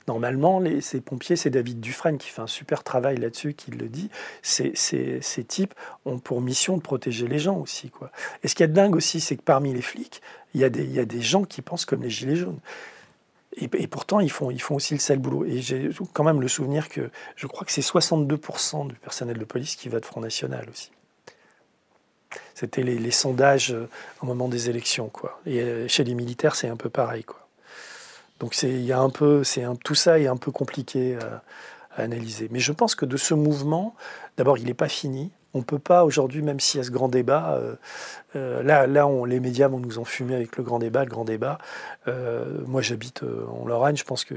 Normalement, 0.08 0.60
les, 0.60 0.80
ces 0.80 1.00
pompiers, 1.00 1.36
c'est 1.36 1.50
David 1.50 1.80
Dufresne 1.80 2.18
qui 2.18 2.28
fait 2.28 2.42
un 2.42 2.46
super 2.46 2.82
travail 2.84 3.18
là-dessus, 3.18 3.54
qui 3.54 3.70
le 3.70 3.88
dit. 3.88 4.10
C'est, 4.42 4.72
ces 4.76 5.44
types 5.44 5.74
ont 6.04 6.18
pour 6.18 6.40
mission 6.40 6.76
de 6.76 6.82
protéger 6.82 7.28
les 7.28 7.38
gens 7.38 7.58
aussi. 7.58 7.90
Quoi. 7.90 8.10
Et 8.42 8.48
ce 8.48 8.54
qui 8.54 8.62
est 8.62 8.68
dingue 8.68 8.96
aussi, 8.96 9.20
c'est 9.20 9.36
que 9.36 9.42
parmi 9.42 9.74
les 9.74 9.82
flics, 9.82 10.22
il 10.54 10.60
y, 10.60 10.64
a 10.64 10.70
des, 10.70 10.84
il 10.84 10.92
y 10.92 11.00
a 11.00 11.04
des 11.04 11.20
gens 11.20 11.44
qui 11.44 11.60
pensent 11.60 11.84
comme 11.84 12.02
les 12.02 12.10
gilets 12.10 12.36
jaunes. 12.36 12.60
Et, 13.58 13.86
pourtant, 13.86 14.20
ils 14.20 14.30
font, 14.30 14.50
ils 14.50 14.60
font 14.60 14.74
aussi 14.74 14.92
le 14.92 15.00
sale 15.00 15.18
boulot. 15.18 15.46
Et 15.46 15.62
j'ai 15.62 15.88
quand 16.12 16.24
même 16.24 16.42
le 16.42 16.48
souvenir 16.48 16.90
que 16.90 17.10
je 17.36 17.46
crois 17.46 17.64
que 17.64 17.72
c'est 17.72 17.80
62% 17.80 18.88
du 18.88 18.94
personnel 18.96 19.38
de 19.38 19.44
police 19.44 19.76
qui 19.76 19.88
va 19.88 19.98
de 19.98 20.04
Front 20.04 20.20
National 20.20 20.68
aussi. 20.70 20.90
C'était 22.54 22.82
les, 22.82 23.10
sondages 23.10 23.72
euh, 23.72 23.88
au 24.22 24.26
moment 24.26 24.48
des 24.48 24.68
élections. 24.68 25.08
Quoi. 25.08 25.40
Et 25.46 25.60
euh, 25.60 25.88
chez 25.88 26.04
les 26.04 26.14
militaires, 26.14 26.54
c'est 26.54 26.68
un 26.68 26.76
peu 26.76 26.90
pareil. 26.90 27.24
Quoi. 27.24 27.46
Donc 28.40 28.60
il 28.62 28.92
un 28.92 29.10
peu, 29.10 29.44
c'est 29.44 29.64
tout 29.82 29.94
ça 29.94 30.18
est 30.18 30.26
un 30.26 30.36
peu 30.36 30.50
compliqué 30.50 31.16
à, 31.16 31.42
analyser. 31.98 32.48
Mais 32.50 32.60
je 32.60 32.72
pense 32.72 32.94
que 32.94 33.06
de 33.06 33.16
ce 33.16 33.32
mouvement, 33.32 33.94
d'abord, 34.36 34.58
il 34.58 34.66
n'est 34.66 34.74
pas 34.74 34.88
fini. 34.88 35.30
On 35.56 35.60
ne 35.60 35.64
peut 35.64 35.78
pas 35.78 36.04
aujourd'hui, 36.04 36.42
même 36.42 36.60
s'il 36.60 36.76
y 36.76 36.80
a 36.82 36.84
ce 36.84 36.90
grand 36.90 37.08
débat, 37.08 37.54
euh, 37.54 37.76
euh, 38.36 38.62
là, 38.62 38.86
là 38.86 39.08
les 39.26 39.40
médias 39.40 39.68
vont 39.68 39.78
nous 39.80 39.98
enfumer 39.98 40.34
avec 40.34 40.54
le 40.58 40.62
grand 40.62 40.78
débat, 40.78 41.02
le 41.02 41.08
grand 41.08 41.24
débat. 41.24 41.56
Euh, 42.08 42.60
moi, 42.66 42.82
j'habite 42.82 43.22
en 43.22 43.66
Lorraine, 43.66 43.96
je 43.96 44.04
pense 44.04 44.26
que 44.26 44.34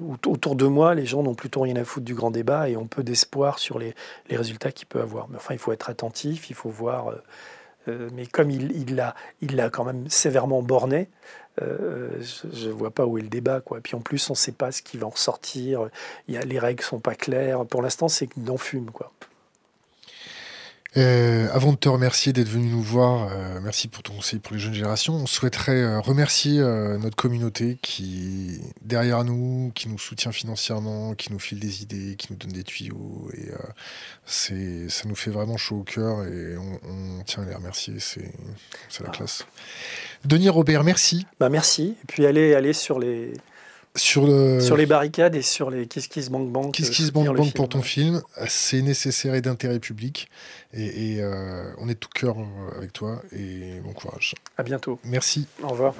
autour 0.00 0.56
de 0.56 0.64
moi, 0.64 0.94
les 0.94 1.04
gens 1.04 1.22
n'ont 1.22 1.34
plutôt 1.34 1.60
rien 1.60 1.76
à 1.76 1.84
foutre 1.84 2.06
du 2.06 2.14
grand 2.14 2.30
débat 2.30 2.70
et 2.70 2.78
ont 2.78 2.86
peu 2.86 3.02
d'espoir 3.02 3.58
sur 3.58 3.78
les, 3.78 3.94
résultats 4.30 4.72
qu'il 4.72 4.86
peut 4.86 5.02
avoir. 5.02 5.28
Mais 5.28 5.36
enfin, 5.36 5.52
il 5.52 5.58
faut 5.58 5.72
être 5.72 5.90
attentif, 5.90 6.48
il 6.48 6.56
faut 6.56 6.70
voir. 6.70 7.12
mais 7.86 8.24
comme 8.24 8.50
il 8.50 8.96
l'a 8.96 9.14
il, 9.42 9.52
il 9.52 9.70
quand 9.70 9.84
même 9.84 10.08
sévèrement 10.08 10.62
borné, 10.62 11.10
je 11.58 12.68
ne 12.68 12.72
vois 12.72 12.90
pas 12.90 13.04
où 13.04 13.18
est 13.18 13.22
le 13.22 13.28
débat. 13.28 13.60
Quoi. 13.60 13.80
Puis 13.82 13.96
en 13.96 14.00
plus, 14.00 14.30
on 14.30 14.32
ne 14.32 14.38
sait 14.38 14.52
pas 14.52 14.72
ce 14.72 14.80
qui 14.80 14.96
va 14.96 15.08
en 15.08 15.10
ressortir. 15.10 15.90
Y 16.26 16.38
a, 16.38 16.40
les 16.40 16.58
règles 16.58 16.82
sont 16.82 17.00
pas 17.00 17.14
claires. 17.14 17.66
Pour 17.66 17.82
l'instant, 17.82 18.08
c'est 18.08 18.30
d'en 18.38 18.56
fume. 18.56 18.90
Quoi. 18.90 19.12
Euh, 20.98 21.48
avant 21.52 21.72
de 21.72 21.78
te 21.78 21.88
remercier 21.88 22.34
d'être 22.34 22.48
venu 22.48 22.68
nous 22.68 22.82
voir, 22.82 23.32
euh, 23.32 23.60
merci 23.62 23.88
pour 23.88 24.02
ton 24.02 24.12
conseil 24.14 24.40
pour 24.40 24.52
les 24.52 24.60
jeunes 24.60 24.74
générations. 24.74 25.14
On 25.14 25.26
souhaiterait 25.26 25.80
euh, 25.80 26.00
remercier 26.00 26.60
notre 26.98 27.16
communauté 27.16 27.78
qui 27.80 28.60
derrière 28.82 29.24
nous, 29.24 29.72
qui 29.74 29.88
nous 29.88 29.98
soutient 29.98 30.32
financièrement, 30.32 31.14
qui 31.14 31.32
nous 31.32 31.38
file 31.38 31.60
des 31.60 31.82
idées, 31.82 32.16
qui 32.16 32.28
nous 32.30 32.36
donne 32.36 32.52
des 32.52 32.64
tuyaux. 32.64 33.30
Et 33.34 33.50
c'est, 34.26 34.88
ça 34.88 35.08
nous 35.08 35.14
fait 35.14 35.30
vraiment 35.30 35.56
chaud 35.56 35.78
au 35.78 35.82
cœur 35.82 36.24
et 36.24 36.56
on, 36.56 37.22
tient 37.24 37.42
à 37.42 37.46
les 37.46 37.54
remercier. 37.54 37.94
C'est, 37.98 38.30
la 39.00 39.06
ah. 39.08 39.10
classe. 39.10 39.46
Denis 40.24 40.50
Robert, 40.50 40.84
merci. 40.84 41.26
Bah 41.40 41.48
merci. 41.48 41.96
Et 42.02 42.06
puis 42.06 42.26
allez, 42.26 42.54
allez 42.54 42.72
sur 42.72 42.98
les 42.98 43.32
sur, 43.96 44.26
le... 44.26 44.60
sur 44.60 44.76
les 44.76 44.86
barricades 44.86 45.34
et 45.34 45.42
sur 45.42 45.70
les 45.70 45.86
Kiss 45.86 46.08
Kiss 46.08 46.30
Bank 46.30 46.50
Bank. 46.50 46.74
Kiss 46.74 46.90
Kiss 46.90 47.12
Bank 47.12 47.36
Bank 47.36 47.54
pour 47.54 47.68
ton 47.68 47.82
film, 47.82 48.22
c'est 48.48 48.82
nécessaire 48.82 49.34
et 49.34 49.40
d'intérêt 49.40 49.78
public. 49.78 50.28
Et, 50.72 51.14
et 51.14 51.22
euh, 51.22 51.72
on 51.78 51.88
est 51.88 51.94
tout 51.94 52.08
cœur 52.14 52.36
avec 52.76 52.92
toi 52.92 53.22
et 53.32 53.80
bon 53.84 53.92
courage. 53.92 54.34
À 54.56 54.62
bientôt. 54.62 54.98
Merci. 55.04 55.46
Au 55.62 55.68
revoir. 55.68 55.94